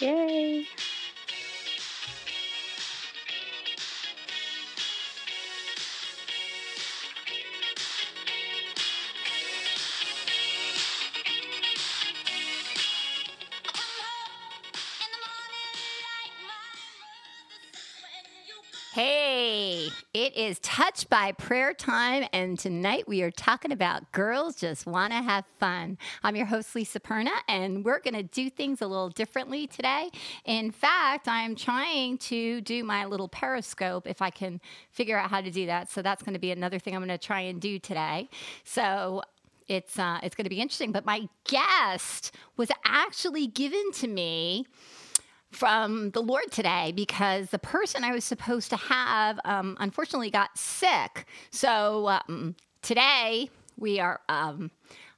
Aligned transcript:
Yay. 0.00 0.66
It 20.30 20.36
is 20.36 20.58
Touched 20.60 21.10
by 21.10 21.32
Prayer 21.32 21.74
Time, 21.74 22.24
and 22.32 22.56
tonight 22.56 23.08
we 23.08 23.22
are 23.22 23.32
talking 23.32 23.72
about 23.72 24.12
girls 24.12 24.54
just 24.54 24.86
want 24.86 25.12
to 25.12 25.20
have 25.20 25.44
fun. 25.58 25.98
I'm 26.22 26.36
your 26.36 26.46
host, 26.46 26.74
Lisa 26.76 27.00
Perna, 27.00 27.32
and 27.48 27.84
we're 27.84 27.98
going 27.98 28.14
to 28.14 28.22
do 28.22 28.48
things 28.48 28.80
a 28.80 28.86
little 28.86 29.08
differently 29.08 29.66
today. 29.66 30.10
In 30.44 30.70
fact, 30.70 31.26
I'm 31.26 31.56
trying 31.56 32.18
to 32.18 32.60
do 32.60 32.84
my 32.84 33.06
little 33.06 33.28
periscope 33.28 34.06
if 34.06 34.22
I 34.22 34.30
can 34.30 34.60
figure 34.92 35.18
out 35.18 35.30
how 35.30 35.40
to 35.40 35.50
do 35.50 35.66
that. 35.66 35.90
So 35.90 36.00
that's 36.00 36.22
going 36.22 36.34
to 36.34 36.40
be 36.40 36.52
another 36.52 36.78
thing 36.78 36.94
I'm 36.94 37.00
going 37.00 37.08
to 37.08 37.18
try 37.18 37.40
and 37.40 37.60
do 37.60 37.80
today. 37.80 38.28
So 38.62 39.22
it's 39.66 39.98
uh, 39.98 40.20
it's 40.22 40.36
going 40.36 40.44
to 40.44 40.50
be 40.50 40.60
interesting. 40.60 40.92
But 40.92 41.04
my 41.04 41.28
guest 41.44 42.32
was 42.56 42.70
actually 42.84 43.48
given 43.48 43.90
to 43.94 44.06
me 44.06 44.66
from 45.50 46.10
the 46.10 46.20
Lord 46.22 46.50
today 46.50 46.92
because 46.94 47.50
the 47.50 47.58
person 47.58 48.04
I 48.04 48.12
was 48.12 48.24
supposed 48.24 48.70
to 48.70 48.76
have 48.76 49.40
um, 49.44 49.76
unfortunately 49.80 50.30
got 50.30 50.56
sick. 50.56 51.26
So 51.50 52.08
um, 52.08 52.54
today 52.82 53.50
we 53.76 54.00
are 54.00 54.20
um, 54.28 54.70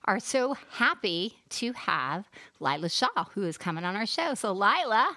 are 0.05 0.19
so 0.19 0.55
happy 0.71 1.37
to 1.51 1.73
have 1.73 2.29
Lila 2.61 2.89
Shaw 2.89 3.25
who 3.35 3.45
is 3.45 3.57
coming 3.59 3.85
on 3.85 3.95
our 3.95 4.07
show. 4.07 4.35
So 4.35 4.53
Lila, 4.53 5.17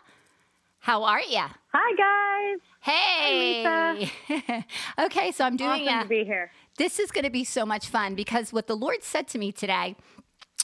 how 0.80 1.03
are 1.03 1.22
you? 1.22 1.44
Hi 1.73 1.95
guys. 1.95 2.59
Hey. 2.81 3.63
Hi, 3.63 4.66
okay, 5.05 5.31
so 5.31 5.44
I'm 5.44 5.57
doing 5.57 5.88
awesome 5.88 6.00
a, 6.00 6.03
to 6.03 6.09
be 6.09 6.23
here. 6.23 6.52
this 6.77 7.00
is 7.00 7.09
going 7.09 7.23
to 7.23 7.31
be 7.31 7.44
so 7.44 7.66
much 7.66 7.88
fun 7.88 8.13
because 8.13 8.53
what 8.53 8.67
the 8.67 8.75
Lord 8.75 9.02
said 9.02 9.27
to 9.29 9.39
me 9.39 9.52
today 9.52 9.95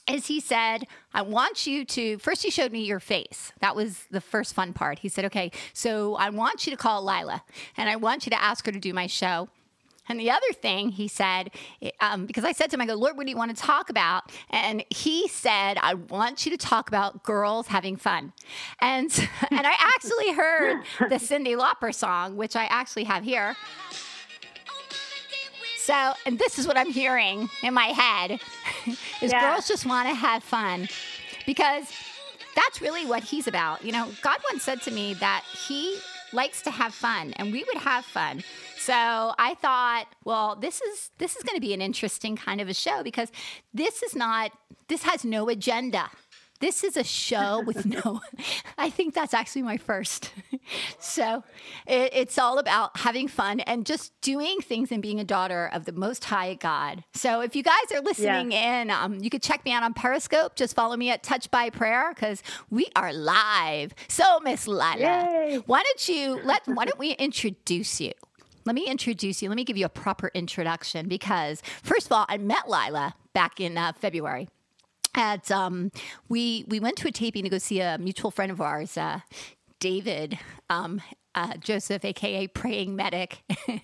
is 0.07 0.27
he 0.27 0.39
said, 0.39 0.85
I 1.13 1.21
want 1.21 1.67
you 1.67 1.85
to, 1.85 2.17
first 2.17 2.43
he 2.43 2.49
showed 2.49 2.71
me 2.71 2.83
your 2.83 2.99
face. 2.99 3.51
That 3.59 3.75
was 3.75 4.05
the 4.11 4.21
first 4.21 4.53
fun 4.53 4.73
part. 4.73 4.99
He 4.99 5.09
said, 5.09 5.25
okay, 5.25 5.51
so 5.73 6.15
I 6.15 6.29
want 6.29 6.65
you 6.65 6.71
to 6.71 6.77
call 6.77 7.03
Lila 7.03 7.43
and 7.77 7.89
I 7.89 7.95
want 7.95 8.25
you 8.25 8.29
to 8.31 8.41
ask 8.41 8.65
her 8.65 8.71
to 8.71 8.79
do 8.79 8.93
my 8.93 9.07
show. 9.07 9.49
And 10.09 10.19
the 10.19 10.31
other 10.31 10.51
thing 10.51 10.89
he 10.89 11.07
said, 11.07 11.51
um, 12.01 12.25
because 12.25 12.43
I 12.43 12.51
said 12.51 12.69
to 12.71 12.75
him, 12.75 12.81
I 12.81 12.85
go, 12.85 12.95
Lord, 12.95 13.15
what 13.15 13.25
do 13.25 13.31
you 13.31 13.37
want 13.37 13.55
to 13.55 13.61
talk 13.61 13.89
about? 13.89 14.31
And 14.49 14.83
he 14.89 15.27
said, 15.27 15.77
I 15.77 15.93
want 15.93 16.45
you 16.45 16.51
to 16.51 16.57
talk 16.57 16.89
about 16.89 17.23
girls 17.23 17.67
having 17.67 17.95
fun. 17.95 18.33
And, 18.79 19.09
and 19.51 19.65
I 19.65 19.75
actually 19.79 20.33
heard 20.33 20.83
the 20.99 21.15
Cyndi 21.15 21.55
Lauper 21.55 21.93
song, 21.93 22.35
which 22.35 22.55
I 22.55 22.65
actually 22.65 23.05
have 23.05 23.23
here. 23.23 23.55
So, 25.81 26.13
and 26.25 26.37
this 26.37 26.59
is 26.59 26.67
what 26.67 26.77
I'm 26.77 26.91
hearing 26.91 27.49
in 27.63 27.73
my 27.73 27.87
head 27.87 28.39
is 29.21 29.31
Yeah. 29.31 29.51
girls 29.53 29.67
just 29.67 29.85
want 29.85 30.07
to 30.09 30.13
have 30.15 30.43
fun 30.43 30.87
because 31.45 31.91
that's 32.55 32.81
really 32.81 33.05
what 33.05 33.23
he's 33.23 33.47
about. 33.47 33.83
You 33.83 33.91
know, 33.91 34.09
God 34.21 34.37
once 34.51 34.63
said 34.63 34.81
to 34.83 34.91
me 34.91 35.15
that 35.15 35.43
he 35.67 35.97
likes 36.33 36.61
to 36.63 36.71
have 36.71 36.93
fun 36.93 37.33
and 37.37 37.51
we 37.51 37.63
would 37.63 37.77
have 37.77 38.05
fun. 38.05 38.43
So 38.77 38.93
I 38.93 39.55
thought, 39.61 40.05
well, 40.23 40.55
this 40.55 40.81
is 40.81 41.09
this 41.17 41.35
is 41.35 41.43
going 41.43 41.55
to 41.55 41.61
be 41.61 41.73
an 41.73 41.81
interesting 41.81 42.35
kind 42.35 42.61
of 42.61 42.69
a 42.69 42.73
show 42.73 43.03
because 43.03 43.31
this 43.73 44.03
is 44.03 44.15
not 44.15 44.51
this 44.87 45.03
has 45.03 45.25
no 45.25 45.49
agenda. 45.49 46.09
This 46.61 46.83
is 46.83 46.95
a 46.95 47.03
show 47.03 47.63
with 47.65 47.85
no, 48.05 48.21
I 48.77 48.89
think 48.91 49.15
that's 49.15 49.33
actually 49.33 49.63
my 49.63 49.77
first. 49.77 50.31
so 50.99 51.43
it, 51.87 52.11
it's 52.13 52.37
all 52.37 52.59
about 52.59 52.97
having 52.99 53.27
fun 53.27 53.59
and 53.61 53.85
just 53.85 54.13
doing 54.21 54.61
things 54.61 54.91
and 54.91 55.01
being 55.01 55.19
a 55.19 55.23
daughter 55.23 55.69
of 55.73 55.85
the 55.85 55.91
Most 55.91 56.23
High 56.25 56.53
God. 56.53 57.03
So 57.13 57.41
if 57.41 57.55
you 57.55 57.63
guys 57.63 57.91
are 57.93 58.01
listening 58.01 58.51
in, 58.51 58.91
um, 58.91 59.19
you 59.19 59.31
could 59.31 59.41
check 59.41 59.65
me 59.65 59.73
out 59.73 59.81
on 59.81 59.93
Periscope. 59.95 60.55
Just 60.55 60.75
follow 60.75 60.95
me 60.95 61.09
at 61.09 61.23
Touch 61.23 61.49
by 61.49 61.71
Prayer 61.71 62.11
because 62.13 62.43
we 62.69 62.87
are 62.95 63.11
live. 63.11 63.93
So, 64.07 64.39
Miss 64.41 64.67
Lila, 64.67 64.97
Yay. 64.99 65.61
why 65.65 65.81
don't 65.81 66.07
you 66.07 66.39
let, 66.43 66.61
why 66.67 66.85
don't 66.85 66.99
we 66.99 67.11
introduce 67.13 67.99
you? 67.99 68.11
Let 68.65 68.75
me 68.75 68.85
introduce 68.85 69.41
you. 69.41 69.49
Let 69.49 69.55
me 69.55 69.63
give 69.63 69.77
you 69.77 69.85
a 69.85 69.89
proper 69.89 70.29
introduction 70.35 71.07
because, 71.07 71.63
first 71.81 72.05
of 72.05 72.11
all, 72.11 72.25
I 72.29 72.37
met 72.37 72.69
Lila 72.69 73.15
back 73.33 73.59
in 73.59 73.77
uh, 73.77 73.93
February 73.93 74.47
at 75.15 75.51
um, 75.51 75.91
we 76.29 76.65
we 76.67 76.79
went 76.79 76.97
to 76.97 77.07
a 77.07 77.11
taping 77.11 77.43
to 77.43 77.49
go 77.49 77.57
see 77.57 77.79
a 77.81 77.97
mutual 77.97 78.31
friend 78.31 78.51
of 78.51 78.61
ours, 78.61 78.97
uh, 78.97 79.19
David 79.79 80.37
um, 80.69 81.01
uh, 81.35 81.55
Joseph, 81.57 82.03
aka 82.05 82.47
Praying 82.47 82.95
Medic, 82.95 83.41
and 83.67 83.81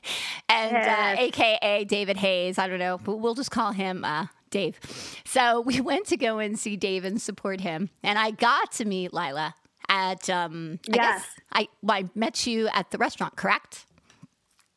Yes. 0.72 1.18
uh, 1.20 1.22
aka 1.22 1.84
David 1.86 2.18
Hayes. 2.18 2.58
I 2.58 2.68
don't 2.68 2.80
know, 2.80 2.98
but 2.98 3.18
we'll 3.18 3.36
just 3.36 3.52
call 3.52 3.72
him. 3.72 4.04
Uh, 4.06 4.28
Dave. 4.50 4.80
So 5.26 5.60
we 5.66 5.82
went 5.82 6.06
to 6.08 6.16
go 6.16 6.40
and 6.40 6.58
see 6.58 6.78
Dave 6.78 7.04
and 7.04 7.22
support 7.22 7.60
him. 7.60 7.90
And 8.02 8.18
I 8.18 8.32
got 8.32 8.72
to 8.74 8.86
meet 8.86 9.14
Lila 9.14 9.54
at, 9.90 10.30
um, 10.30 10.80
I 10.90 10.96
Yes. 10.96 11.22
guess 11.22 11.28
I, 11.52 11.68
well, 11.82 11.98
I 11.98 12.06
met 12.16 12.48
you 12.48 12.70
at 12.70 12.92
the 12.92 12.98
restaurant, 12.98 13.36
correct? 13.36 13.86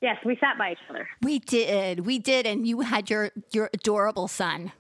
Yes, 0.01 0.17
we 0.25 0.37
sat 0.41 0.59
by 0.59 0.73
each 0.73 0.79
other. 0.89 1.09
We 1.23 1.39
did. 1.39 2.01
We 2.05 2.19
did. 2.19 2.47
And 2.47 2.67
you 2.67 2.81
had 2.81 3.09
your, 3.11 3.31
your 3.53 3.71
adorable 3.73 4.27
son, 4.27 4.73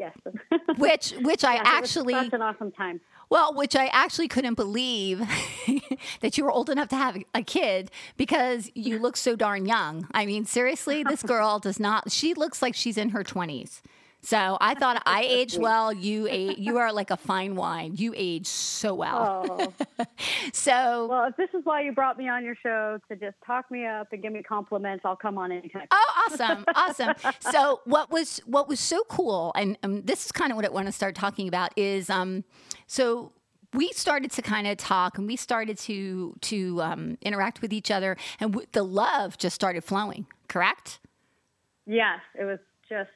Yes. 0.00 0.16
which, 0.78 1.12
which 1.20 1.44
I 1.44 1.54
Yes, 1.54 1.60
it 1.60 1.64
was 1.64 1.74
actually, 1.74 2.14
such 2.14 2.32
an 2.32 2.42
awesome 2.42 2.72
time. 2.72 3.00
Well, 3.28 3.54
which 3.54 3.76
I 3.76 3.86
actually 3.88 4.28
couldn't 4.28 4.54
believe 4.54 5.18
that 6.20 6.38
you 6.38 6.44
were 6.44 6.50
old 6.50 6.70
enough 6.70 6.88
to 6.88 6.96
have 6.96 7.18
a 7.34 7.42
kid 7.42 7.90
because 8.16 8.70
you 8.74 8.98
look 8.98 9.16
so 9.16 9.36
darn 9.36 9.66
young. 9.66 10.08
I 10.12 10.24
mean, 10.24 10.46
seriously, 10.46 11.04
this 11.04 11.22
girl 11.34 11.58
does 11.58 11.78
not, 11.78 12.10
she 12.10 12.32
looks 12.32 12.62
like 12.62 12.74
she's 12.74 12.96
in 12.96 13.10
her 13.10 13.22
20s. 13.22 13.82
So 14.22 14.58
I 14.60 14.74
thought 14.74 15.02
I 15.06 15.22
aged 15.22 15.58
well. 15.58 15.92
You 15.92 16.26
a, 16.28 16.54
you 16.54 16.76
are 16.78 16.92
like 16.92 17.10
a 17.10 17.16
fine 17.16 17.56
wine. 17.56 17.94
You 17.96 18.12
age 18.16 18.46
so 18.46 18.94
well. 18.94 19.72
Oh, 19.98 20.04
So 20.52 21.06
well, 21.08 21.24
if 21.24 21.36
this 21.36 21.48
is 21.54 21.64
why 21.64 21.82
you 21.82 21.92
brought 21.92 22.18
me 22.18 22.28
on 22.28 22.44
your 22.44 22.54
show 22.54 22.98
to 23.08 23.16
just 23.16 23.36
talk 23.46 23.70
me 23.70 23.86
up 23.86 24.12
and 24.12 24.22
give 24.22 24.32
me 24.32 24.42
compliments, 24.42 25.02
I'll 25.04 25.16
come 25.16 25.38
on 25.38 25.52
anytime. 25.52 25.86
Oh, 25.90 26.26
awesome, 26.26 26.64
awesome. 26.74 27.14
So, 27.40 27.80
what 27.84 28.10
was 28.10 28.38
what 28.46 28.68
was 28.68 28.80
so 28.80 29.02
cool, 29.08 29.52
and 29.54 29.78
um, 29.82 30.02
this 30.02 30.26
is 30.26 30.32
kind 30.32 30.52
of 30.52 30.56
what 30.56 30.64
I 30.64 30.68
want 30.68 30.86
to 30.86 30.92
start 30.92 31.14
talking 31.14 31.48
about 31.48 31.76
is, 31.76 32.10
um, 32.10 32.44
so 32.86 33.32
we 33.72 33.88
started 33.92 34.30
to 34.32 34.42
kind 34.42 34.66
of 34.66 34.76
talk, 34.76 35.16
and 35.18 35.26
we 35.26 35.36
started 35.36 35.78
to 35.78 36.34
to 36.42 36.82
um, 36.82 37.18
interact 37.22 37.62
with 37.62 37.72
each 37.72 37.90
other, 37.90 38.16
and 38.38 38.52
w- 38.52 38.66
the 38.72 38.82
love 38.82 39.38
just 39.38 39.54
started 39.54 39.82
flowing. 39.84 40.26
Correct? 40.48 40.98
Yes, 41.86 42.20
it 42.38 42.44
was 42.44 42.58
just 42.88 43.10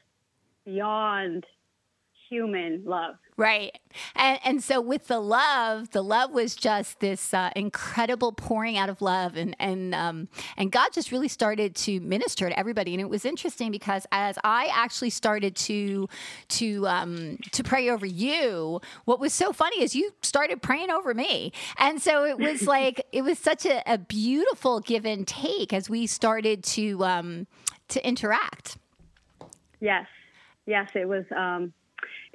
beyond 0.65 1.45
human 2.29 2.83
love. 2.85 3.15
Right. 3.37 3.77
And 4.15 4.39
and 4.43 4.63
so 4.63 4.79
with 4.79 5.07
the 5.07 5.19
love, 5.19 5.91
the 5.91 6.01
love 6.01 6.31
was 6.31 6.55
just 6.55 6.99
this 6.99 7.33
uh, 7.33 7.49
incredible 7.55 8.31
pouring 8.31 8.77
out 8.77 8.89
of 8.89 9.01
love 9.01 9.35
and 9.35 9.55
and 9.59 9.93
um 9.93 10.29
and 10.57 10.71
God 10.71 10.93
just 10.93 11.11
really 11.11 11.27
started 11.27 11.75
to 11.75 11.99
minister 11.99 12.49
to 12.49 12.57
everybody 12.57 12.93
and 12.93 13.01
it 13.01 13.09
was 13.09 13.25
interesting 13.25 13.71
because 13.71 14.07
as 14.11 14.37
I 14.43 14.69
actually 14.73 15.09
started 15.09 15.55
to 15.57 16.07
to 16.49 16.87
um 16.87 17.37
to 17.51 17.63
pray 17.63 17.89
over 17.89 18.05
you, 18.05 18.79
what 19.03 19.19
was 19.19 19.33
so 19.33 19.51
funny 19.51 19.83
is 19.83 19.95
you 19.95 20.11
started 20.21 20.61
praying 20.61 20.89
over 20.89 21.13
me. 21.13 21.51
And 21.77 22.01
so 22.01 22.25
it 22.25 22.39
was 22.39 22.67
like 22.67 23.05
it 23.11 23.23
was 23.23 23.37
such 23.37 23.65
a, 23.65 23.83
a 23.85 23.97
beautiful 23.97 24.79
give 24.79 25.05
and 25.05 25.27
take 25.27 25.73
as 25.73 25.89
we 25.89 26.07
started 26.07 26.63
to 26.63 27.03
um 27.03 27.47
to 27.89 28.07
interact. 28.07 28.77
Yes, 29.81 30.07
yes, 30.65 30.89
it 30.95 31.07
was. 31.07 31.25
Um, 31.35 31.73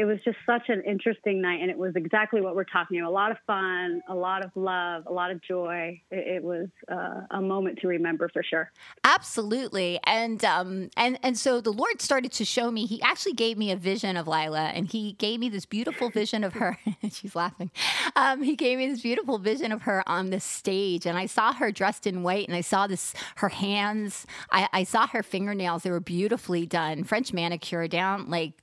it 0.01 0.07
was 0.07 0.19
just 0.25 0.39
such 0.47 0.71
an 0.71 0.83
interesting 0.87 1.43
night, 1.43 1.61
and 1.61 1.71
it 1.71 1.77
was 1.77 1.95
exactly 1.95 2.41
what 2.41 2.57
we're 2.57 2.65
talking 2.65 2.99
about. 2.99 3.11
A 3.11 3.13
lot 3.13 3.31
of 3.31 3.37
fun, 3.47 4.01
a 4.09 4.15
lot 4.15 4.43
of 4.43 4.51
love, 4.55 5.05
a 5.07 5.13
lot 5.13 5.31
of 5.31 5.43
joy. 5.43 6.01
It, 6.11 6.37
it 6.37 6.43
was 6.43 6.69
uh, 6.91 7.27
a 7.31 7.43
moment 7.43 7.81
to 7.81 7.89
remember 7.89 8.31
for 8.31 8.43
sure. 8.43 8.73
Absolutely, 9.05 10.01
and 10.05 10.43
um, 10.43 10.89
and 10.97 11.19
and 11.23 11.37
so 11.37 11.61
the 11.61 11.71
Lord 11.71 12.01
started 12.01 12.33
to 12.33 12.47
show 12.47 12.71
me. 12.71 12.87
He 12.87 13.03
actually 13.03 13.35
gave 13.35 13.59
me 13.59 13.71
a 13.73 13.77
vision 13.77 14.17
of 14.17 14.27
Lila, 14.27 14.69
and 14.75 14.87
He 14.87 15.13
gave 15.13 15.39
me 15.39 15.51
this 15.51 15.67
beautiful 15.67 16.09
vision 16.09 16.45
of 16.45 16.55
her. 16.55 16.79
She's 17.13 17.37
laughing. 17.37 17.71
Um, 18.17 18.43
he 18.43 18.57
gave 18.57 18.79
me 18.79 18.89
this 18.89 19.03
beautiful 19.03 19.37
vision 19.37 19.71
of 19.71 19.83
her 19.83 20.03
on 20.09 20.31
the 20.31 20.41
stage, 20.41 21.05
and 21.05 21.19
I 21.19 21.27
saw 21.27 21.53
her 21.53 21.71
dressed 21.71 22.07
in 22.07 22.23
white, 22.23 22.49
and 22.49 22.57
I 22.57 22.63
saw 22.63 22.87
this 22.87 23.13
her 23.37 23.51
hands. 23.51 24.27
I, 24.51 24.67
I 24.73 24.85
saw 24.85 25.07
her 25.09 25.23
fingernails; 25.23 25.83
they 25.83 25.91
were 25.91 26.01
beautifully 26.01 26.65
done, 26.65 27.05
French 27.05 27.35
manicure 27.35 27.87
down 27.87 28.31
like 28.31 28.55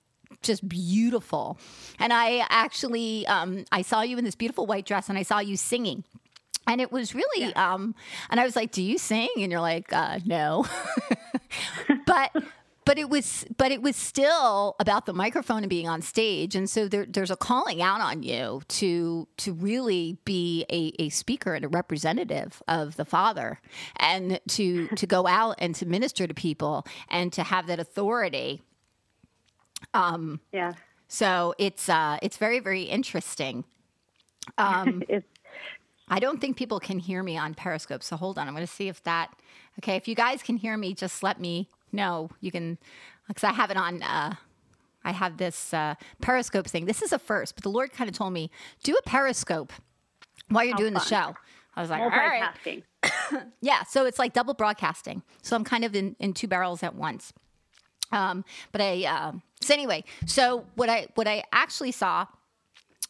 just 0.41 0.67
beautiful. 0.67 1.57
And 1.99 2.13
I 2.13 2.45
actually, 2.49 3.25
um, 3.27 3.65
I 3.71 3.81
saw 3.81 4.01
you 4.01 4.17
in 4.17 4.25
this 4.25 4.35
beautiful 4.35 4.65
white 4.65 4.85
dress, 4.85 5.09
and 5.09 5.17
I 5.17 5.23
saw 5.23 5.39
you 5.39 5.57
singing. 5.57 6.03
And 6.67 6.81
it 6.81 6.91
was 6.91 7.15
really, 7.15 7.53
um, 7.55 7.95
and 8.29 8.39
I 8.39 8.43
was 8.43 8.55
like, 8.55 8.71
"Do 8.71 8.83
you 8.83 8.97
sing?" 8.97 9.29
And 9.37 9.51
you're 9.51 9.61
like, 9.61 9.93
uh, 9.93 10.19
"No," 10.25 10.65
but 12.05 12.31
but 12.87 12.97
it 12.97 13.09
was 13.09 13.45
but 13.57 13.69
it 13.69 13.81
was 13.81 13.97
still 13.97 14.77
about 14.79 15.05
the 15.05 15.13
microphone 15.13 15.57
and 15.57 15.69
being 15.69 15.89
on 15.89 16.01
stage 16.01 16.55
and 16.55 16.69
so 16.69 16.87
there, 16.87 17.05
there's 17.05 17.29
a 17.29 17.35
calling 17.35 17.81
out 17.81 17.99
on 17.99 18.23
you 18.23 18.61
to 18.69 19.27
to 19.35 19.51
really 19.51 20.17
be 20.23 20.65
a, 20.71 20.93
a 20.97 21.09
speaker 21.09 21.53
and 21.53 21.65
a 21.65 21.67
representative 21.67 22.63
of 22.69 22.95
the 22.95 23.03
father 23.03 23.59
and 23.97 24.39
to 24.47 24.87
to 24.95 25.05
go 25.05 25.27
out 25.27 25.55
and 25.59 25.75
to 25.75 25.85
minister 25.85 26.25
to 26.27 26.33
people 26.33 26.87
and 27.09 27.33
to 27.33 27.43
have 27.43 27.67
that 27.67 27.77
authority 27.77 28.61
um 29.93 30.39
yeah 30.51 30.73
so 31.07 31.53
it's 31.57 31.89
uh 31.89 32.17
it's 32.21 32.37
very 32.37 32.59
very 32.59 32.83
interesting 32.83 33.63
um 34.57 35.03
I 36.09 36.19
don't 36.19 36.39
think 36.39 36.55
people 36.55 36.79
can 36.79 36.99
hear 36.99 37.21
me 37.21 37.37
on 37.37 37.53
Periscope. 37.53 38.01
So 38.01 38.15
hold 38.15 38.37
on. 38.37 38.47
I'm 38.47 38.53
going 38.53 38.65
to 38.65 38.71
see 38.71 38.87
if 38.87 39.03
that, 39.03 39.31
okay. 39.79 39.95
If 39.95 40.07
you 40.07 40.15
guys 40.15 40.41
can 40.41 40.57
hear 40.57 40.77
me, 40.77 40.93
just 40.93 41.21
let 41.21 41.39
me 41.39 41.69
know. 41.91 42.29
You 42.39 42.51
can, 42.51 42.77
because 43.27 43.43
I 43.43 43.51
have 43.51 43.71
it 43.71 43.77
on, 43.77 44.01
uh, 44.01 44.35
I 45.03 45.11
have 45.11 45.37
this 45.37 45.73
uh, 45.73 45.95
Periscope 46.21 46.67
thing. 46.67 46.85
This 46.85 47.01
is 47.01 47.11
a 47.11 47.19
first, 47.19 47.55
but 47.55 47.63
the 47.63 47.69
Lord 47.69 47.91
kind 47.91 48.09
of 48.09 48.15
told 48.15 48.33
me, 48.33 48.49
do 48.83 48.93
a 48.93 49.01
Periscope 49.01 49.73
while 50.49 50.63
you're 50.63 50.77
doing 50.77 50.93
fun. 50.93 51.03
the 51.03 51.09
show. 51.09 51.35
I 51.75 51.81
was 51.81 51.89
like, 51.89 52.01
all 52.01 52.09
right. 52.09 52.41
yeah. 53.61 53.83
So 53.83 54.05
it's 54.05 54.17
like 54.17 54.33
double 54.33 54.53
broadcasting. 54.53 55.23
So 55.41 55.55
I'm 55.55 55.63
kind 55.63 55.83
of 55.83 55.95
in, 55.95 56.15
in 56.19 56.33
two 56.33 56.47
barrels 56.47 56.83
at 56.83 56.95
once. 56.95 57.33
Um, 58.11 58.45
but 58.71 58.81
I, 58.81 59.05
uh, 59.05 59.31
so 59.61 59.73
anyway, 59.73 60.03
so 60.25 60.65
what 60.75 60.89
I, 60.89 61.07
what 61.15 61.27
I 61.27 61.43
actually 61.51 61.91
saw 61.91 62.25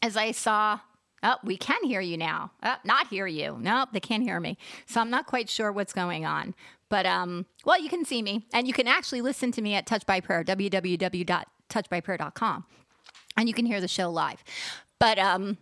is 0.03 0.17
I 0.17 0.31
saw 0.31 0.79
Oh, 1.23 1.37
we 1.43 1.57
can 1.57 1.83
hear 1.83 1.99
you 1.99 2.15
now. 2.15 2.51
Oh, 2.61 2.75
not 2.83 3.07
hear 3.07 3.25
you. 3.25 3.57
Nope, 3.59 3.89
they 3.91 3.99
can't 3.99 4.21
hear 4.21 4.39
me. 4.39 4.55
So 4.85 5.01
I'm 5.01 5.09
not 5.09 5.25
quite 5.25 5.49
sure 5.49 5.71
what's 5.71 5.93
going 5.93 6.25
on. 6.25 6.53
But 6.89 7.05
um, 7.05 7.45
well, 7.65 7.81
you 7.81 7.89
can 7.89 8.05
see 8.05 8.21
me, 8.21 8.45
and 8.53 8.65
you 8.67 8.73
can 8.73 8.87
actually 8.87 9.21
listen 9.21 9.51
to 9.53 9.61
me 9.61 9.73
at 9.73 9.85
Touch 9.85 10.05
by 10.05 10.21
Prayer, 10.21 10.43
www.touchbyprayer.com, 10.43 12.65
and 13.35 13.47
you 13.47 13.53
can 13.53 13.65
hear 13.65 13.81
the 13.81 13.87
show 13.87 14.09
live. 14.09 14.43
But 14.99 15.19
um, 15.19 15.57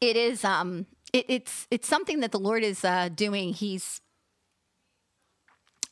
it 0.00 0.16
is 0.16 0.44
um, 0.44 0.86
it, 1.12 1.26
it's 1.28 1.66
it's 1.70 1.88
something 1.88 2.20
that 2.20 2.30
the 2.30 2.38
Lord 2.38 2.62
is 2.62 2.84
uh, 2.84 3.08
doing. 3.08 3.54
He's 3.54 4.00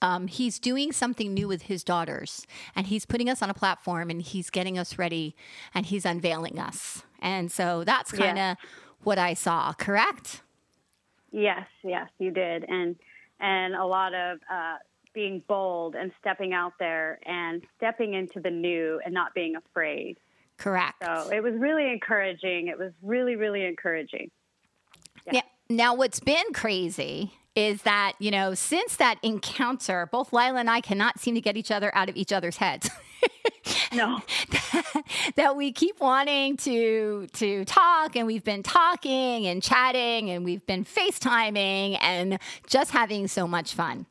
um, 0.04 0.26
he's 0.26 0.58
doing 0.58 0.92
something 0.92 1.32
new 1.32 1.48
with 1.48 1.62
his 1.62 1.82
daughters, 1.82 2.46
and 2.76 2.86
he's 2.86 3.06
putting 3.06 3.30
us 3.30 3.40
on 3.40 3.48
a 3.48 3.54
platform, 3.54 4.10
and 4.10 4.20
he's 4.20 4.50
getting 4.50 4.78
us 4.78 4.98
ready, 4.98 5.34
and 5.72 5.86
he's 5.86 6.04
unveiling 6.04 6.58
us. 6.58 7.04
And 7.20 7.50
so 7.50 7.84
that's 7.84 8.12
kind 8.12 8.38
of 8.38 8.56
what 9.02 9.18
I 9.18 9.32
saw. 9.32 9.72
Correct? 9.72 10.42
Yes, 11.32 11.66
yes, 11.82 12.08
you 12.18 12.30
did, 12.32 12.66
and 12.68 12.96
and 13.40 13.74
a 13.74 13.86
lot 13.86 14.12
of 14.12 14.40
uh, 14.52 14.76
being 15.14 15.42
bold 15.48 15.94
and 15.94 16.12
stepping 16.20 16.52
out 16.52 16.74
there 16.78 17.18
and 17.24 17.62
stepping 17.78 18.12
into 18.12 18.40
the 18.40 18.50
new 18.50 19.00
and 19.06 19.14
not 19.14 19.32
being 19.32 19.56
afraid. 19.56 20.18
Correct. 20.58 21.02
So 21.02 21.30
it 21.30 21.42
was 21.42 21.54
really 21.54 21.90
encouraging. 21.90 22.68
It 22.68 22.78
was 22.78 22.92
really, 23.02 23.36
really 23.36 23.64
encouraging. 23.64 24.30
Yeah. 25.26 25.32
yeah. 25.36 25.42
Now, 25.70 25.94
what's 25.94 26.20
been 26.20 26.52
crazy 26.52 27.32
is 27.54 27.82
that, 27.82 28.14
you 28.18 28.30
know, 28.30 28.54
since 28.54 28.96
that 28.96 29.18
encounter, 29.22 30.08
both 30.10 30.32
Lila 30.32 30.58
and 30.58 30.68
I 30.68 30.80
cannot 30.80 31.20
seem 31.20 31.34
to 31.34 31.40
get 31.40 31.56
each 31.56 31.70
other 31.70 31.94
out 31.94 32.08
of 32.08 32.16
each 32.16 32.32
other's 32.32 32.56
heads. 32.56 32.90
no. 33.92 34.20
that, 34.50 35.02
that 35.36 35.56
we 35.56 35.72
keep 35.72 36.00
wanting 36.00 36.56
to 36.58 37.26
to 37.34 37.64
talk 37.64 38.16
and 38.16 38.26
we've 38.26 38.44
been 38.44 38.62
talking 38.62 39.46
and 39.46 39.62
chatting 39.62 40.30
and 40.30 40.44
we've 40.44 40.66
been 40.66 40.84
FaceTiming 40.84 41.98
and 42.00 42.38
just 42.66 42.90
having 42.90 43.28
so 43.28 43.46
much 43.46 43.74
fun. 43.74 44.06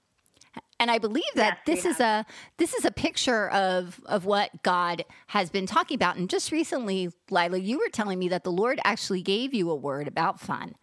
And 0.79 0.91
I 0.91 0.97
believe 0.97 1.23
that 1.35 1.59
yes, 1.65 1.83
this 1.83 1.85
is 1.85 1.99
a 1.99 2.25
this 2.57 2.73
is 2.73 2.85
a 2.85 2.91
picture 2.91 3.49
of 3.49 3.99
of 4.05 4.25
what 4.25 4.63
God 4.63 5.05
has 5.27 5.49
been 5.49 5.65
talking 5.65 5.95
about. 5.95 6.15
And 6.17 6.29
just 6.29 6.51
recently, 6.51 7.09
Lila, 7.29 7.57
you 7.57 7.79
were 7.79 7.89
telling 7.89 8.19
me 8.19 8.29
that 8.29 8.43
the 8.43 8.51
Lord 8.51 8.79
actually 8.83 9.21
gave 9.21 9.53
you 9.53 9.69
a 9.69 9.75
word 9.75 10.07
about 10.07 10.39
fun. 10.39 10.75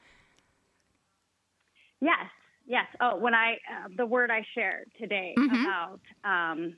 Yes, 2.01 2.31
Yes. 2.71 2.87
Oh, 3.01 3.17
when 3.17 3.35
I 3.35 3.55
uh, 3.55 3.89
the 3.97 4.07
word 4.07 4.31
I 4.31 4.47
shared 4.55 4.93
today 4.97 5.35
mm-hmm. 5.37 5.65
about 5.65 6.01
um, 6.23 6.77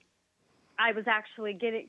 I 0.78 0.92
was 0.92 1.04
actually 1.06 1.52
getting 1.52 1.86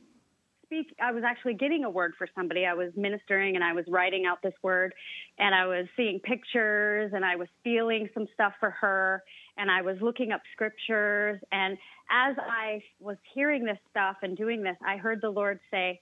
speak. 0.66 0.94
I 1.02 1.14
was 1.14 1.24
actually 1.26 1.54
getting 1.54 1.86
a 1.86 1.90
word 1.90 2.12
for 2.18 2.28
somebody. 2.36 2.66
I 2.66 2.74
was 2.74 2.92
ministering 2.98 3.56
and 3.56 3.64
I 3.64 3.72
was 3.72 3.86
writing 3.88 4.26
out 4.26 4.40
this 4.44 4.56
word, 4.62 4.94
and 5.40 5.56
I 5.56 5.68
was 5.68 5.86
seeing 5.96 6.20
pictures 6.20 7.14
and 7.16 7.24
I 7.24 7.38
was 7.38 7.48
feeling 7.64 8.10
some 8.14 8.28
stuff 8.34 8.52
for 8.60 8.72
her, 8.72 9.24
and 9.56 9.72
I 9.72 9.82
was 9.82 9.96
looking 10.02 10.34
up 10.34 10.42
scriptures. 10.52 11.40
And 11.54 11.78
as 12.12 12.36
I 12.38 12.84
was 13.00 13.16
hearing 13.34 13.64
this 13.64 13.80
stuff 13.90 14.18
and 14.22 14.36
doing 14.36 14.64
this, 14.64 14.76
I 14.86 14.98
heard 14.98 15.22
the 15.22 15.30
Lord 15.30 15.62
say, 15.72 16.02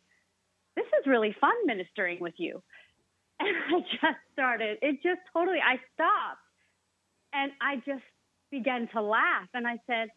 "This 0.76 0.88
is 1.00 1.06
really 1.06 1.36
fun 1.40 1.54
ministering 1.68 2.20
with 2.20 2.34
you." 2.38 2.64
And 3.42 3.50
I 3.76 3.80
just 3.80 4.22
started. 4.34 4.80
It 4.82 5.04
just 5.04 5.22
totally. 5.34 5.58
I 5.58 5.78
stopped 5.94 6.51
and 7.34 7.52
I 7.62 7.78
just 7.78 8.04
began 8.52 8.88
to 8.94 9.02
laugh 9.02 9.48
and 9.54 9.68
I 9.68 9.80
said, 9.88 10.10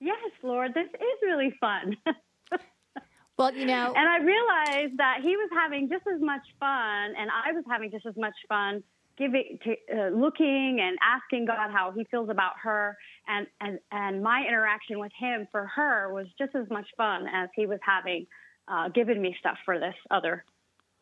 Yes, 0.00 0.30
Lord, 0.42 0.72
this 0.72 0.86
is 0.86 1.18
really 1.22 1.54
fun. 1.60 1.96
well, 3.38 3.54
you 3.54 3.66
know. 3.66 3.92
And 3.94 4.08
I 4.08 4.18
realized 4.18 4.96
that 4.96 5.18
he 5.22 5.36
was 5.36 5.50
having 5.52 5.90
just 5.90 6.04
as 6.06 6.22
much 6.22 6.40
fun 6.58 7.14
and 7.18 7.30
I 7.30 7.52
was 7.52 7.64
having 7.68 7.90
just 7.90 8.06
as 8.06 8.16
much 8.16 8.34
fun 8.48 8.82
giving 9.18 9.58
to, 9.64 9.72
uh, 9.94 10.08
looking 10.08 10.78
and 10.80 10.96
asking 11.02 11.44
God 11.44 11.70
how 11.70 11.92
he 11.94 12.04
feels 12.10 12.30
about 12.30 12.54
her 12.62 12.96
and, 13.28 13.46
and 13.60 13.78
and 13.92 14.22
my 14.22 14.42
interaction 14.48 14.98
with 14.98 15.12
him 15.18 15.46
for 15.52 15.66
her 15.66 16.12
was 16.12 16.26
just 16.38 16.54
as 16.54 16.68
much 16.70 16.86
fun 16.96 17.26
as 17.30 17.50
he 17.54 17.66
was 17.66 17.78
having 17.82 18.26
uh, 18.66 18.88
given 18.88 19.20
me 19.20 19.36
stuff 19.38 19.58
for 19.66 19.78
this 19.78 19.94
other 20.10 20.44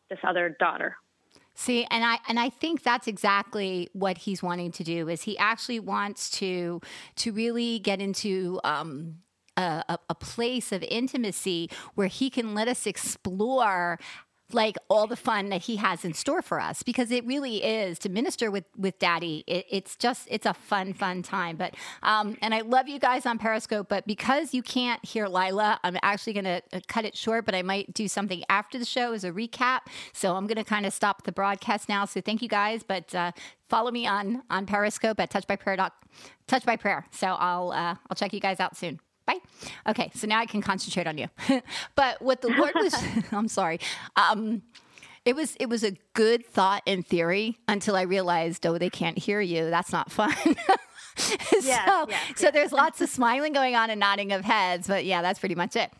this 0.09 0.19
other 0.27 0.55
daughter. 0.59 0.97
See, 1.59 1.85
and 1.91 2.05
I 2.05 2.19
and 2.29 2.39
I 2.39 2.47
think 2.47 2.83
that's 2.83 3.05
exactly 3.05 3.89
what 3.91 4.19
he's 4.19 4.41
wanting 4.41 4.71
to 4.71 4.83
do. 4.85 5.09
Is 5.09 5.23
he 5.23 5.37
actually 5.37 5.81
wants 5.81 6.29
to 6.39 6.79
to 7.17 7.33
really 7.33 7.79
get 7.79 7.99
into 7.99 8.61
um, 8.63 9.15
a, 9.57 9.99
a, 10.07 10.15
place 10.15 10.71
of 10.71 10.83
intimacy 10.83 11.69
where 11.95 12.07
he 12.07 12.29
can 12.29 12.53
let 12.53 12.69
us 12.69 12.87
explore 12.87 13.99
like 14.53 14.77
all 14.89 15.07
the 15.07 15.15
fun 15.15 15.49
that 15.49 15.63
he 15.63 15.75
has 15.77 16.03
in 16.03 16.13
store 16.13 16.41
for 16.41 16.59
us 16.59 16.83
because 16.83 17.11
it 17.11 17.25
really 17.25 17.63
is 17.63 17.99
to 17.99 18.09
minister 18.09 18.49
with 18.49 18.65
with 18.77 18.97
daddy 18.99 19.43
it, 19.47 19.65
it's 19.69 19.95
just 19.95 20.27
it's 20.29 20.45
a 20.45 20.53
fun 20.53 20.93
fun 20.93 21.21
time. 21.21 21.55
But 21.55 21.75
um 22.03 22.37
and 22.41 22.53
i 22.53 22.61
love 22.61 22.87
you 22.87 22.99
guys 22.99 23.25
on 23.25 23.37
periscope 23.37 23.87
but 23.89 24.05
because 24.07 24.53
you 24.53 24.61
can't 24.61 25.03
hear 25.05 25.27
lila 25.27 25.79
i'm 25.83 25.97
actually 26.01 26.33
going 26.33 26.45
to 26.45 26.61
uh, 26.73 26.79
cut 26.87 27.05
it 27.05 27.15
short 27.15 27.45
but 27.45 27.55
i 27.55 27.61
might 27.61 27.93
do 27.93 28.07
something 28.07 28.43
after 28.49 28.79
the 28.79 28.85
show 28.85 29.13
as 29.13 29.23
a 29.23 29.31
recap. 29.31 29.81
So 30.13 30.35
i'm 30.35 30.47
going 30.47 30.57
to 30.57 30.63
kind 30.63 30.85
of 30.85 30.93
stop 30.93 31.23
the 31.23 31.31
broadcast 31.31 31.89
now. 31.89 32.05
So 32.05 32.21
thank 32.21 32.41
you 32.41 32.49
guys 32.49 32.83
but 32.83 33.13
uh 33.13 33.31
follow 33.69 33.91
me 33.91 34.07
on 34.07 34.43
on 34.49 34.65
periscope 34.65 35.19
at 35.19 35.29
touch 35.29 35.47
by 35.47 35.55
prayer 35.55 35.77
doc 35.77 35.93
touch 36.47 36.65
by 36.65 36.75
prayer 36.75 37.05
so 37.11 37.27
i'll 37.27 37.71
uh, 37.71 37.95
i'll 38.09 38.15
check 38.15 38.33
you 38.33 38.39
guys 38.39 38.59
out 38.59 38.75
soon 38.75 38.99
Bye. 39.29 39.39
Okay, 39.87 40.11
so 40.15 40.25
now 40.25 40.39
I 40.39 40.45
can 40.47 40.61
concentrate 40.61 41.05
on 41.05 41.17
you. 41.17 41.27
but 41.95 42.21
what 42.21 42.41
the 42.41 42.49
Lord 42.49 42.71
was, 42.75 42.95
I'm 43.31 43.47
sorry. 43.47 43.79
Um, 44.15 44.63
it 45.25 45.35
was 45.35 45.55
it 45.59 45.67
was 45.67 45.83
a 45.83 45.91
good 46.13 46.45
thought 46.45 46.81
in 46.85 47.03
theory 47.03 47.59
until 47.67 47.95
I 47.95 48.03
realized, 48.03 48.65
oh, 48.65 48.77
they 48.77 48.89
can't 48.89 49.17
hear 49.17 49.41
you. 49.41 49.69
That's 49.69 49.91
not 49.91 50.11
fun. 50.11 50.33
so, 51.15 52.07
so 52.35 52.49
there's 52.51 52.71
lots 52.71 53.01
of 53.01 53.09
smiling 53.09 53.53
going 53.53 53.75
on 53.75 53.89
and 53.89 53.99
nodding 53.99 54.31
of 54.31 54.43
heads, 54.43 54.87
but 54.87 55.05
yeah, 55.05 55.21
that's 55.21 55.37
pretty 55.37 55.55
much 55.55 55.75
it. 55.75 55.91